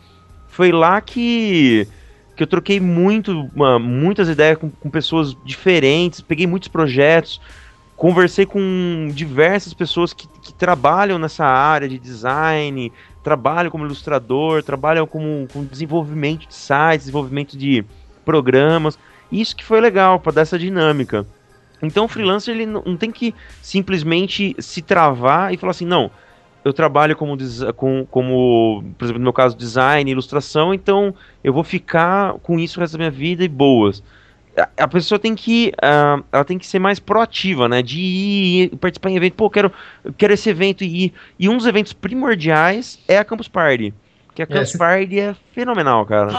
Foi 0.47 0.71
lá 0.71 1.01
que, 1.01 1.87
que 2.35 2.43
eu 2.43 2.47
troquei 2.47 2.79
muito, 2.79 3.49
uma- 3.53 3.79
muitas 3.79 4.29
ideias 4.29 4.57
com, 4.57 4.69
com 4.69 4.89
pessoas 4.89 5.35
diferentes, 5.43 6.21
peguei 6.21 6.45
muitos 6.47 6.67
projetos, 6.69 7.39
conversei 7.95 8.45
com 8.45 9.09
diversas 9.13 9.73
pessoas 9.73 10.13
que, 10.13 10.27
que 10.27 10.53
trabalham 10.53 11.17
nessa 11.17 11.45
área 11.45 11.87
de 11.87 11.97
design, 11.97 12.91
trabalham 13.25 13.71
como 13.71 13.83
ilustrador, 13.83 14.61
trabalham 14.61 15.07
como, 15.07 15.47
com 15.51 15.65
desenvolvimento 15.65 16.47
de 16.47 16.53
sites, 16.53 17.05
desenvolvimento 17.05 17.57
de 17.57 17.83
programas. 18.23 18.99
Isso 19.31 19.55
que 19.55 19.65
foi 19.65 19.81
legal 19.81 20.19
para 20.19 20.33
dar 20.33 20.41
essa 20.41 20.59
dinâmica. 20.59 21.25
Então 21.81 22.05
o 22.05 22.07
freelancer 22.07 22.53
ele 22.53 22.67
não 22.67 22.95
tem 22.95 23.11
que 23.11 23.33
simplesmente 23.63 24.55
se 24.59 24.79
travar 24.79 25.51
e 25.51 25.57
falar 25.57 25.71
assim, 25.71 25.87
não, 25.87 26.11
eu 26.63 26.71
trabalho 26.71 27.15
como, 27.15 27.35
com, 27.75 28.05
como, 28.11 28.83
por 28.95 29.05
exemplo, 29.05 29.19
no 29.19 29.23
meu 29.23 29.33
caso, 29.33 29.57
design, 29.57 30.09
ilustração, 30.09 30.71
então 30.71 31.11
eu 31.43 31.51
vou 31.51 31.63
ficar 31.63 32.33
com 32.43 32.59
isso 32.59 32.79
o 32.79 32.81
resto 32.81 32.93
da 32.93 32.99
minha 32.99 33.11
vida 33.11 33.43
e 33.43 33.47
boas. 33.47 34.03
A- 34.77 34.87
pessoa 34.87 35.19
tem 35.19 35.35
que, 35.35 35.71
ah, 35.81 36.19
ela 36.31 36.45
tem 36.45 36.57
que 36.57 36.65
ser 36.65 36.79
mais 36.79 36.99
proativa, 36.99 37.67
né? 37.67 37.81
De 37.81 37.99
ir 37.99 38.69
participar 38.77 39.09
em 39.09 39.17
evento. 39.17 39.33
Pô, 39.33 39.45
eu 39.45 39.49
quero, 39.49 39.71
quero 40.17 40.33
esse 40.33 40.49
evento 40.49 40.83
e 40.83 41.05
ir. 41.05 41.13
E 41.39 41.49
um 41.49 41.57
dos 41.57 41.65
eventos 41.65 41.91
primordiais 41.93 42.99
é 43.07 43.17
a 43.17 43.25
Campus 43.25 43.47
Party. 43.47 43.93
Que 44.33 44.41
a 44.41 44.47
Campus 44.47 44.71
se- 44.71 44.77
Party 44.77 45.19
é 45.19 45.35
fenomenal, 45.53 46.05
cara. 46.05 46.31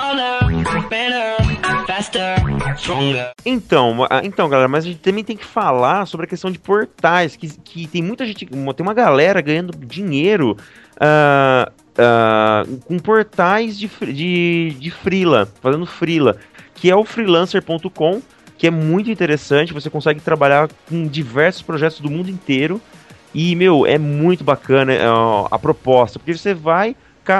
Então, 3.44 4.06
ah, 4.10 4.20
então, 4.22 4.48
galera, 4.48 4.68
mas 4.68 4.84
a 4.84 4.88
gente 4.88 5.00
também 5.00 5.24
tem 5.24 5.36
que 5.36 5.44
falar 5.44 6.06
sobre 6.06 6.24
a 6.26 6.28
questão 6.28 6.50
de 6.50 6.58
portais, 6.58 7.36
que, 7.36 7.48
que 7.48 7.86
tem 7.86 8.02
muita 8.02 8.26
gente, 8.26 8.44
tem 8.46 8.58
uma 8.80 8.94
galera 8.94 9.40
ganhando 9.40 9.72
dinheiro 9.78 10.56
ah, 11.00 11.70
ah, 11.98 12.64
com 12.86 12.98
portais 12.98 13.78
de, 13.78 13.88
de, 14.12 14.76
de 14.78 14.90
freela, 14.90 15.48
fazendo 15.62 15.86
freela, 15.86 16.36
que 16.76 16.90
é 16.90 16.96
o 16.96 17.04
freelancer.com, 17.04 18.22
que 18.56 18.66
é 18.66 18.70
muito 18.70 19.10
interessante, 19.10 19.72
você 19.72 19.90
consegue 19.90 20.20
trabalhar 20.20 20.68
com 20.88 21.06
diversos 21.06 21.62
projetos 21.62 22.00
do 22.00 22.10
mundo 22.10 22.30
inteiro, 22.30 22.80
e, 23.34 23.54
meu, 23.54 23.84
é 23.84 23.98
muito 23.98 24.42
bacana 24.42 24.94
ah, 25.02 25.48
a 25.50 25.58
proposta, 25.58 26.18
porque 26.18 26.32
você 26.32 26.54
vai, 26.54 26.96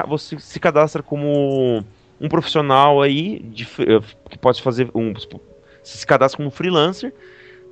você 0.07 0.39
se 0.39 0.61
cadastra 0.61 1.03
como 1.03 1.83
um 2.21 2.29
profissional 2.29 3.01
aí 3.01 3.41
de 3.41 3.65
eh, 3.79 4.01
que 4.29 4.39
pode 4.39 4.61
fazer 4.61 4.91
um 4.95 5.13
se 5.83 6.07
cadastra 6.07 6.37
como 6.37 6.51
freelancer. 6.51 7.15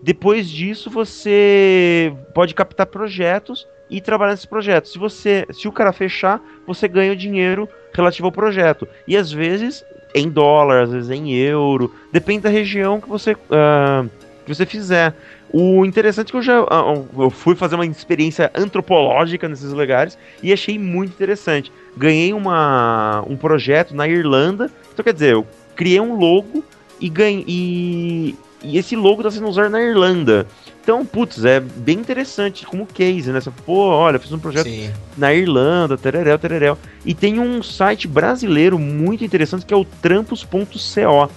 Depois 0.02 0.48
disso, 0.48 0.90
você 0.90 2.14
pode 2.34 2.54
captar 2.54 2.86
projetos 2.86 3.66
e 3.90 4.00
trabalhar 4.00 4.32
nesses 4.32 4.46
projetos. 4.46 4.92
Se 4.92 4.98
você, 4.98 5.46
se 5.50 5.66
o 5.66 5.72
cara 5.72 5.92
fechar, 5.92 6.40
você 6.66 6.86
ganha 6.86 7.12
o 7.12 7.16
dinheiro 7.16 7.68
relativo 7.92 8.26
ao 8.26 8.32
projeto. 8.32 8.86
E 9.08 9.16
às 9.16 9.32
vezes 9.32 9.84
é 9.93 9.93
em 10.14 10.28
dólar, 10.28 10.84
às 10.84 10.90
vezes 10.90 11.10
em 11.10 11.32
euro, 11.34 11.92
depende 12.12 12.42
da 12.42 12.48
região 12.48 13.00
que 13.00 13.08
você, 13.08 13.32
uh, 13.32 14.08
que 14.46 14.54
você 14.54 14.64
fizer. 14.64 15.14
O 15.52 15.84
interessante 15.84 16.28
é 16.28 16.30
que 16.30 16.36
eu 16.36 16.42
já 16.42 16.62
uh, 16.62 17.06
eu 17.18 17.30
fui 17.30 17.54
fazer 17.54 17.74
uma 17.74 17.86
experiência 17.86 18.50
antropológica 18.54 19.48
nesses 19.48 19.72
lugares 19.72 20.16
e 20.42 20.52
achei 20.52 20.78
muito 20.78 21.12
interessante. 21.12 21.72
Ganhei 21.96 22.32
uma, 22.32 23.24
um 23.28 23.36
projeto 23.36 23.94
na 23.94 24.08
Irlanda, 24.08 24.70
então 24.92 25.04
quer 25.04 25.12
dizer, 25.12 25.32
eu 25.32 25.46
criei 25.74 26.00
um 26.00 26.16
logo 26.16 26.64
e 27.00 27.08
ganhei. 27.08 27.44
E, 27.46 28.36
e 28.62 28.78
esse 28.78 28.96
logo 28.96 29.20
está 29.20 29.30
sendo 29.30 29.48
usado 29.48 29.70
na 29.70 29.82
Irlanda. 29.82 30.46
Então, 30.84 31.04
putz, 31.06 31.46
é 31.46 31.60
bem 31.60 31.98
interessante 31.98 32.66
como 32.66 32.84
case, 32.84 33.32
né? 33.32 33.40
Você, 33.40 33.50
pô, 33.64 33.88
olha, 33.88 34.18
fiz 34.18 34.30
um 34.32 34.38
projeto 34.38 34.68
Sim. 34.68 34.90
na 35.16 35.32
Irlanda, 35.32 35.96
tereréu, 35.96 36.38
tereréu. 36.38 36.78
E 37.06 37.14
tem 37.14 37.40
um 37.40 37.62
site 37.62 38.06
brasileiro 38.06 38.78
muito 38.78 39.24
interessante 39.24 39.64
que 39.64 39.72
é 39.72 39.76
o 39.76 39.86
trampos.co, 39.86 41.30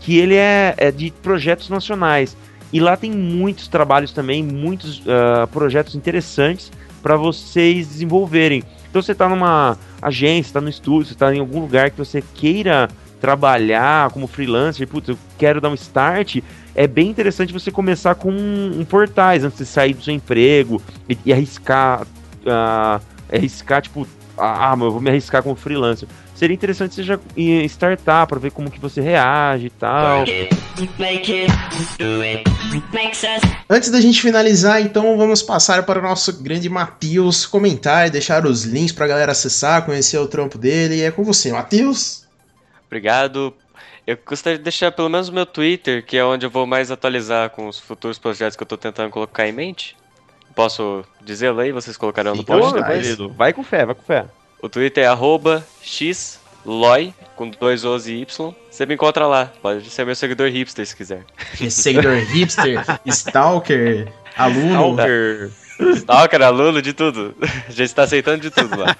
que 0.00 0.18
ele 0.18 0.34
é, 0.34 0.74
é, 0.76 0.90
de 0.90 1.12
projetos 1.22 1.70
nacionais. 1.70 2.36
E 2.72 2.80
lá 2.80 2.96
tem 2.96 3.12
muitos 3.12 3.68
trabalhos 3.68 4.10
também, 4.10 4.42
muitos 4.42 4.98
uh, 4.98 5.46
projetos 5.52 5.94
interessantes 5.94 6.72
para 7.00 7.16
vocês 7.16 7.86
desenvolverem. 7.86 8.64
Então 8.90 9.00
você 9.00 9.12
está 9.12 9.28
numa 9.28 9.78
agência, 10.02 10.50
está 10.50 10.60
no 10.60 10.68
estúdio, 10.68 11.06
você 11.06 11.12
está 11.12 11.32
em 11.32 11.38
algum 11.38 11.60
lugar 11.60 11.92
que 11.92 11.98
você 11.98 12.24
queira 12.34 12.88
trabalhar 13.20 14.10
como 14.10 14.26
freelancer, 14.26 14.88
putz, 14.88 15.10
eu 15.10 15.18
quero 15.38 15.60
dar 15.60 15.68
um 15.68 15.74
start, 15.74 16.38
é 16.74 16.86
bem 16.86 17.08
interessante 17.08 17.52
você 17.52 17.70
começar 17.70 18.14
com 18.14 18.30
um, 18.30 18.80
um 18.80 18.84
portais 18.84 19.44
antes 19.44 19.58
de 19.58 19.66
sair 19.66 19.94
do 19.94 20.02
seu 20.02 20.14
emprego 20.14 20.80
e, 21.08 21.18
e 21.24 21.32
arriscar, 21.32 22.02
uh, 22.02 23.02
arriscar 23.32 23.82
tipo, 23.82 24.06
ah, 24.36 24.74
eu 24.80 24.90
vou 24.90 25.00
me 25.00 25.10
arriscar 25.10 25.42
como 25.42 25.54
freelancer. 25.54 26.08
Seria 26.34 26.54
interessante 26.54 26.94
você 26.94 27.02
já 27.02 27.18
startar 27.66 28.26
para 28.26 28.38
ver 28.38 28.50
como 28.50 28.70
que 28.70 28.80
você 28.80 29.02
reage 29.02 29.66
e 29.66 29.70
tal. 29.70 30.24
Antes 33.68 33.90
da 33.90 34.00
gente 34.00 34.22
finalizar, 34.22 34.80
então 34.80 35.18
vamos 35.18 35.42
passar 35.42 35.82
para 35.84 35.98
o 35.98 36.02
nosso 36.02 36.42
grande 36.42 36.66
Matheus 36.70 37.44
comentar 37.44 38.06
e 38.06 38.10
deixar 38.10 38.46
os 38.46 38.64
links 38.64 38.92
para 38.92 39.04
a 39.04 39.08
galera 39.08 39.32
acessar, 39.32 39.84
conhecer 39.84 40.16
o 40.16 40.26
trampo 40.26 40.56
dele. 40.56 41.02
É 41.02 41.10
com 41.10 41.22
você, 41.22 41.52
Matheus. 41.52 42.24
Obrigado. 42.86 43.54
Eu 44.10 44.18
gostaria 44.26 44.58
de 44.58 44.64
deixar 44.64 44.90
pelo 44.90 45.08
menos 45.08 45.28
o 45.28 45.32
meu 45.32 45.46
Twitter, 45.46 46.04
que 46.04 46.16
é 46.16 46.24
onde 46.24 46.44
eu 46.44 46.50
vou 46.50 46.66
mais 46.66 46.90
atualizar 46.90 47.48
com 47.50 47.68
os 47.68 47.78
futuros 47.78 48.18
projetos 48.18 48.56
que 48.56 48.62
eu 48.62 48.64
estou 48.64 48.76
tentando 48.76 49.08
colocar 49.08 49.46
em 49.46 49.52
mente. 49.52 49.96
Posso 50.52 51.04
dizê-lo 51.22 51.60
aí? 51.60 51.70
Vocês 51.70 51.96
colocarão 51.96 52.34
no 52.34 52.42
post 52.42 52.74
depois? 52.74 53.16
Vai 53.36 53.52
com 53.52 53.62
fé, 53.62 53.86
vai 53.86 53.94
com 53.94 54.02
fé. 54.02 54.24
O 54.60 54.68
Twitter 54.68 55.04
é 55.04 55.06
arroba 55.06 55.64
xloy, 55.80 57.14
com 57.36 57.50
dois 57.50 57.84
O's 57.84 58.08
e 58.08 58.14
Y. 58.14 58.52
Você 58.68 58.84
me 58.84 58.94
encontra 58.94 59.28
lá. 59.28 59.52
Pode 59.62 59.88
ser 59.88 60.04
meu 60.04 60.16
seguidor 60.16 60.50
hipster 60.50 60.84
se 60.84 60.96
quiser. 60.96 61.24
seguidor 61.70 62.16
hipster, 62.16 62.82
stalker, 63.06 64.12
aluno. 64.36 64.72
Stalker. 64.72 65.50
Stalker, 65.96 66.42
aluno, 66.42 66.82
de 66.82 66.92
tudo. 66.92 67.34
A 67.68 67.72
gente 67.72 67.94
tá 67.94 68.02
aceitando 68.02 68.40
de 68.40 68.50
tudo 68.50 68.78
lá. 68.78 68.96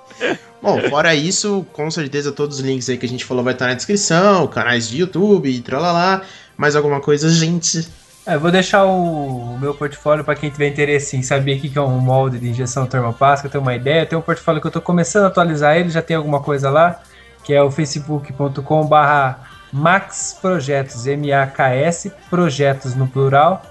Bom, 0.62 0.80
fora 0.88 1.14
isso, 1.14 1.66
com 1.72 1.90
certeza 1.90 2.32
todos 2.32 2.58
os 2.58 2.64
links 2.64 2.88
aí 2.88 2.98
que 2.98 3.06
a 3.06 3.08
gente 3.08 3.24
falou 3.24 3.42
vai 3.42 3.54
estar 3.54 3.66
na 3.66 3.74
descrição, 3.74 4.46
canais 4.46 4.88
de 4.88 5.00
YouTube 5.00 5.48
e 5.48 5.60
tralalá. 5.60 6.22
Mais 6.56 6.76
alguma 6.76 7.00
coisa, 7.00 7.28
gente? 7.30 7.88
É, 8.26 8.36
vou 8.36 8.50
deixar 8.50 8.84
o, 8.84 9.58
meu 9.58 9.74
portfólio 9.74 10.22
para 10.22 10.34
quem 10.34 10.50
tiver 10.50 10.68
interesse 10.68 11.16
em 11.16 11.22
saber 11.22 11.56
o 11.56 11.60
que 11.60 11.78
é 11.78 11.80
um 11.80 11.98
molde 11.98 12.38
de 12.38 12.48
injeção 12.48 12.86
termopástica, 12.86 13.48
ter 13.48 13.58
uma 13.58 13.74
ideia. 13.74 14.04
Tem 14.04 14.18
um 14.18 14.22
portfólio 14.22 14.60
que 14.60 14.66
eu 14.66 14.70
estou 14.70 14.82
começando 14.82 15.24
a 15.24 15.28
atualizar 15.28 15.76
ele, 15.76 15.88
já 15.88 16.02
tem 16.02 16.16
alguma 16.16 16.40
coisa 16.40 16.68
lá, 16.70 17.00
que 17.42 17.54
é 17.54 17.62
o 17.62 17.70
facebook.com 17.70 18.86
barra 18.86 19.48
Max 19.72 20.36
Projetos, 20.40 21.06
M-A-K-S, 21.06 22.12
projetos 22.28 22.94
no 22.94 23.06
plural. 23.06 23.62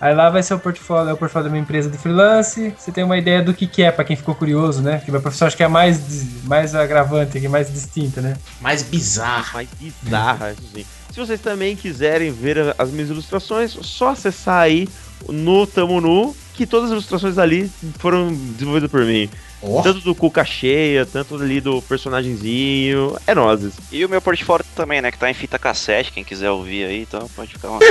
Aí 0.00 0.14
lá 0.14 0.30
vai 0.30 0.42
ser 0.42 0.54
o 0.54 0.58
portfólio, 0.58 1.10
é 1.10 1.12
o 1.12 1.16
portfólio 1.16 1.44
da 1.44 1.50
minha 1.50 1.62
empresa 1.62 1.90
de 1.90 1.98
freelance. 1.98 2.74
Você 2.78 2.90
tem 2.90 3.04
uma 3.04 3.18
ideia 3.18 3.42
do 3.42 3.52
que, 3.52 3.66
que 3.66 3.82
é, 3.82 3.92
para 3.92 4.02
quem 4.02 4.16
ficou 4.16 4.34
curioso, 4.34 4.80
né? 4.80 4.98
Que 5.04 5.10
minha 5.10 5.20
profissão 5.20 5.46
acho 5.46 5.56
que 5.56 5.62
é 5.62 5.68
mais, 5.68 6.42
mais 6.44 6.74
agravante, 6.74 7.38
que 7.38 7.44
é 7.44 7.48
mais 7.48 7.70
distinta, 7.70 8.22
né? 8.22 8.36
Mais 8.62 8.82
bizarra. 8.82 9.52
Mais 9.52 9.68
bizarra, 9.78 10.54
sim. 10.72 10.86
Se 11.10 11.18
vocês 11.20 11.40
também 11.40 11.76
quiserem 11.76 12.32
ver 12.32 12.74
as 12.78 12.90
minhas 12.90 13.10
ilustrações, 13.10 13.72
só 13.82 14.10
acessar 14.10 14.62
aí 14.62 14.88
no 15.28 15.66
Tamo 15.66 16.00
Nu, 16.00 16.34
que 16.54 16.66
todas 16.66 16.86
as 16.86 16.92
ilustrações 16.92 17.36
ali 17.36 17.70
foram 17.98 18.32
desenvolvidas 18.32 18.90
por 18.90 19.04
mim. 19.04 19.28
Oh. 19.62 19.82
Tanto 19.82 20.00
do 20.00 20.14
Cuca 20.14 20.44
Cheia, 20.44 21.04
tanto 21.04 21.34
ali 21.34 21.60
do 21.60 21.82
personagemzinho. 21.82 23.16
É 23.26 23.34
nozes. 23.34 23.74
E 23.92 24.04
o 24.04 24.08
meu 24.08 24.22
portfólio 24.22 24.64
também, 24.74 25.02
né? 25.02 25.10
Que 25.10 25.18
tá 25.18 25.30
em 25.30 25.34
fita 25.34 25.58
cassete, 25.58 26.12
quem 26.12 26.24
quiser 26.24 26.50
ouvir 26.50 26.84
aí, 26.84 27.02
então 27.02 27.28
pode 27.36 27.52
ficar 27.52 27.68
uma 27.68 27.80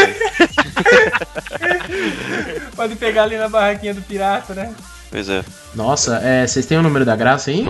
Pode 2.76 2.96
pegar 2.96 3.24
ali 3.24 3.38
na 3.38 3.48
barraquinha 3.50 3.94
do 3.94 4.02
pirata, 4.02 4.56
né? 4.56 4.74
Pois 5.12 5.30
é. 5.30 5.44
Nossa, 5.76 6.18
é, 6.24 6.46
vocês 6.46 6.66
têm 6.66 6.78
o 6.78 6.84
número 6.84 7.06
da 7.06 7.16
graça 7.16 7.52
aí? 7.52 7.64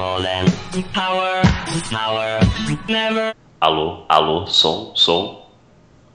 Alô, 3.60 4.06
alô, 4.08 4.48
som, 4.48 4.94
som. 4.96 5.50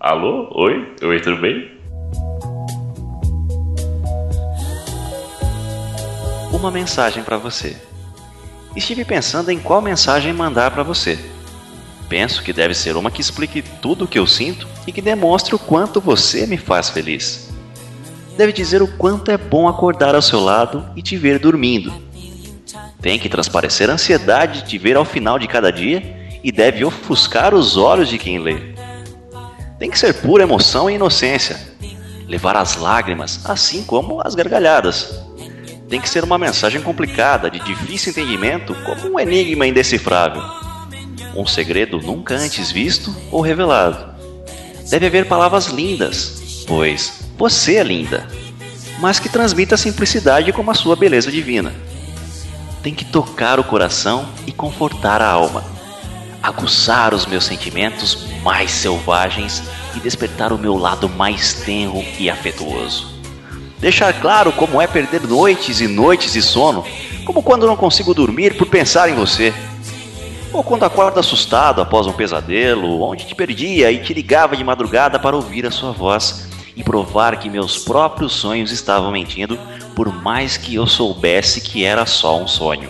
Alô, 0.01 0.49
oi, 0.55 0.95
oi, 1.03 1.21
tudo 1.21 1.41
bem? 1.41 1.71
Uma 6.55 6.71
mensagem 6.71 7.23
para 7.23 7.37
você. 7.37 7.77
Estive 8.77 9.05
pensando 9.05 9.51
em 9.51 9.59
qual 9.59 9.83
mensagem 9.83 10.33
mandar 10.33 10.71
para 10.71 10.83
você. 10.83 11.19
Penso 12.09 12.43
que 12.43 12.53
deve 12.53 12.75
ser 12.75 12.97
uma 12.97 13.11
que 13.11 13.21
explique 13.21 13.61
tudo 13.61 14.05
o 14.05 14.09
que 14.09 14.19
eu 14.19 14.27
sinto 14.27 14.69
e 14.87 14.93
que 14.93 15.03
demonstre 15.03 15.55
o 15.55 15.59
quanto 15.59 16.01
você 16.01 16.47
me 16.47 16.57
faz 16.57 16.91
feliz. 16.91 17.51
Deve 18.37 18.53
dizer 18.53 18.83
o 18.83 18.89
quanto 18.89 19.31
é 19.31 19.37
bom 19.37 19.69
acordar 19.69 20.15
ao 20.15 20.23
seu 20.23 20.41
lado 20.41 20.89
e 20.95 21.03
te 21.03 21.17
ver 21.17 21.39
dormindo. 21.39 21.93
Tem 23.01 23.19
que 23.19 23.29
transparecer 23.29 23.91
a 23.91 23.95
ansiedade 23.95 24.63
de 24.63 24.69
te 24.69 24.79
ver 24.79 24.97
ao 24.97 25.05
final 25.05 25.39
de 25.39 25.49
cada 25.49 25.73
dia 25.73 26.39
e 26.43 26.53
deve 26.53 26.85
ofuscar 26.85 27.55
os 27.55 27.77
olhos 27.77 28.09
de 28.09 28.19
quem 28.19 28.39
lê. 28.39 28.75
Tem 29.79 29.91
que 29.91 29.99
ser 29.99 30.15
pura 30.15 30.45
emoção 30.45 30.89
e 30.89 30.95
inocência, 30.95 31.61
levar 32.29 32.57
as 32.57 32.77
lágrimas, 32.77 33.41
assim 33.45 33.85
como 33.85 34.21
as 34.25 34.35
gargalhadas 34.35 35.25
tem 35.95 36.01
que 36.01 36.11
ser 36.11 36.25
uma 36.25 36.37
mensagem 36.37 36.83
complicada, 36.83 37.49
de 37.49 37.61
difícil 37.61 38.11
entendimento, 38.11 38.75
como 38.85 39.15
um 39.15 39.21
enigma 39.21 39.65
indecifrável. 39.65 40.43
Um 41.37 41.47
segredo 41.47 42.01
nunca 42.01 42.35
antes 42.35 42.73
visto 42.73 43.15
ou 43.31 43.41
revelado. 43.41 44.13
Deve 44.91 45.07
haver 45.07 45.29
palavras 45.29 45.67
lindas, 45.67 46.65
pois 46.67 47.21
você 47.39 47.77
é 47.77 47.85
linda, 47.85 48.27
mas 48.99 49.21
que 49.21 49.29
transmita 49.29 49.77
simplicidade 49.77 50.53
como 50.53 50.69
a 50.73 50.75
sua 50.75 50.97
beleza 50.97 51.31
divina. 51.31 51.73
Tem 52.83 52.93
que 52.93 53.05
tocar 53.05 53.61
o 53.61 53.65
coração 53.65 54.29
e 54.49 54.51
confortar 54.51 55.23
a 55.23 55.31
alma, 55.31 55.63
aguçar 56.43 57.15
os 57.15 57.25
meus 57.25 57.45
sentimentos 57.45 58.27
mais 58.43 58.73
selvagens 58.73 59.63
e 59.95 60.01
despertar 60.01 60.53
o 60.53 60.59
meu 60.59 60.77
lado 60.77 61.09
mais 61.09 61.55
tenro 61.55 62.05
e 62.19 62.29
afetuoso 62.29 63.14
Deixar 63.85 64.19
claro 64.19 64.51
como 64.51 64.81
é 64.81 64.87
perder 64.87 65.29
noites 65.29 65.83
e 65.83 65.87
noites 65.87 66.33
de 66.33 66.41
sono, 66.41 66.83
como 67.27 67.43
quando 67.43 67.67
não 67.67 67.77
consigo 67.77 68.15
dormir 68.15 68.57
por 68.57 68.67
pensar 68.67 69.11
em 69.11 69.15
você. 69.15 69.53
Ou 70.55 70.65
quando 70.65 70.85
acordo 70.85 71.21
assustado 71.21 71.83
após 71.83 72.07
um 72.07 72.13
pesadelo, 72.15 73.03
onde 73.03 73.27
te 73.27 73.35
perdia 73.35 73.93
e 73.93 73.99
te 73.99 74.15
ligava 74.15 74.57
de 74.57 74.65
madrugada 74.65 75.19
para 75.19 75.37
ouvir 75.37 75.67
a 75.67 75.71
sua 75.71 75.93
voz 75.93 76.49
e 76.75 76.83
provar 76.83 77.39
que 77.39 77.51
meus 77.51 77.77
próprios 77.77 78.33
sonhos 78.33 78.73
estavam 78.73 79.13
mentindo, 79.13 79.59
por 79.95 80.11
mais 80.11 80.57
que 80.57 80.77
eu 80.77 80.87
soubesse 80.87 81.61
que 81.61 81.85
era 81.85 82.07
só 82.07 82.39
um 82.39 82.49
sonho. 82.49 82.89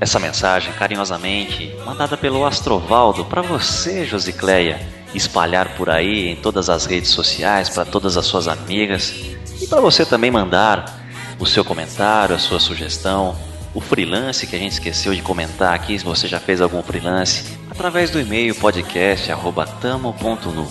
Essa 0.00 0.18
mensagem 0.18 0.72
carinhosamente 0.72 1.74
mandada 1.84 2.16
pelo 2.16 2.44
Astrovaldo 2.44 3.24
para 3.24 3.42
você, 3.42 4.04
Josicleia, 4.04 4.80
espalhar 5.14 5.76
por 5.76 5.88
aí 5.88 6.28
em 6.28 6.36
todas 6.36 6.68
as 6.68 6.84
redes 6.84 7.10
sociais 7.10 7.68
para 7.68 7.84
todas 7.84 8.16
as 8.16 8.26
suas 8.26 8.48
amigas 8.48 9.14
e 9.60 9.66
para 9.66 9.80
você 9.80 10.04
também 10.04 10.30
mandar 10.30 11.00
o 11.38 11.46
seu 11.46 11.64
comentário, 11.64 12.34
a 12.34 12.38
sua 12.38 12.58
sugestão, 12.58 13.36
o 13.72 13.80
freelance 13.80 14.46
que 14.46 14.56
a 14.56 14.58
gente 14.58 14.72
esqueceu 14.72 15.14
de 15.14 15.22
comentar 15.22 15.74
aqui, 15.74 15.98
se 15.98 16.04
você 16.04 16.28
já 16.28 16.40
fez 16.40 16.60
algum 16.60 16.82
freelance, 16.82 17.58
através 17.70 18.10
do 18.10 18.20
e-mail 18.20 18.54
podcast@tamo.nu. 18.56 20.68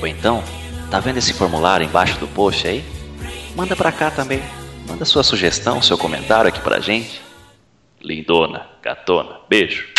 Ou 0.00 0.06
então, 0.06 0.42
tá 0.90 1.00
vendo 1.00 1.18
esse 1.18 1.32
formulário 1.32 1.86
embaixo 1.86 2.18
do 2.18 2.28
post 2.28 2.66
aí? 2.66 2.84
Manda 3.54 3.76
para 3.76 3.92
cá 3.92 4.10
também. 4.10 4.42
Manda 4.88 5.04
sua 5.04 5.22
sugestão, 5.22 5.82
seu 5.82 5.96
comentário 5.96 6.48
aqui 6.48 6.60
pra 6.60 6.80
gente 6.80 7.21
lindona, 8.02 8.68
gatona. 8.82 9.40
Beijo. 9.48 9.92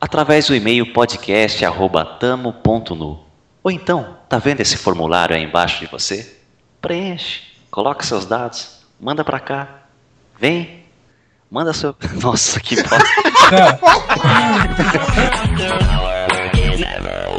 Através 0.00 0.46
do 0.46 0.54
e-mail 0.54 0.92
podcast@tamo.nu. 0.92 3.24
Ou 3.62 3.70
então, 3.70 4.18
tá 4.28 4.38
vendo 4.38 4.60
esse 4.60 4.76
formulário 4.76 5.34
aí 5.34 5.42
embaixo 5.42 5.80
de 5.80 5.86
você? 5.86 6.44
preenche, 6.84 7.40
coloca 7.70 8.04
seus 8.04 8.26
dados, 8.26 8.80
manda 9.00 9.24
pra 9.24 9.40
cá, 9.40 9.84
vem, 10.38 10.84
manda 11.50 11.72
seu. 11.72 11.96
Nossa, 12.22 12.60
que 12.60 12.76
bosta. 12.76 12.98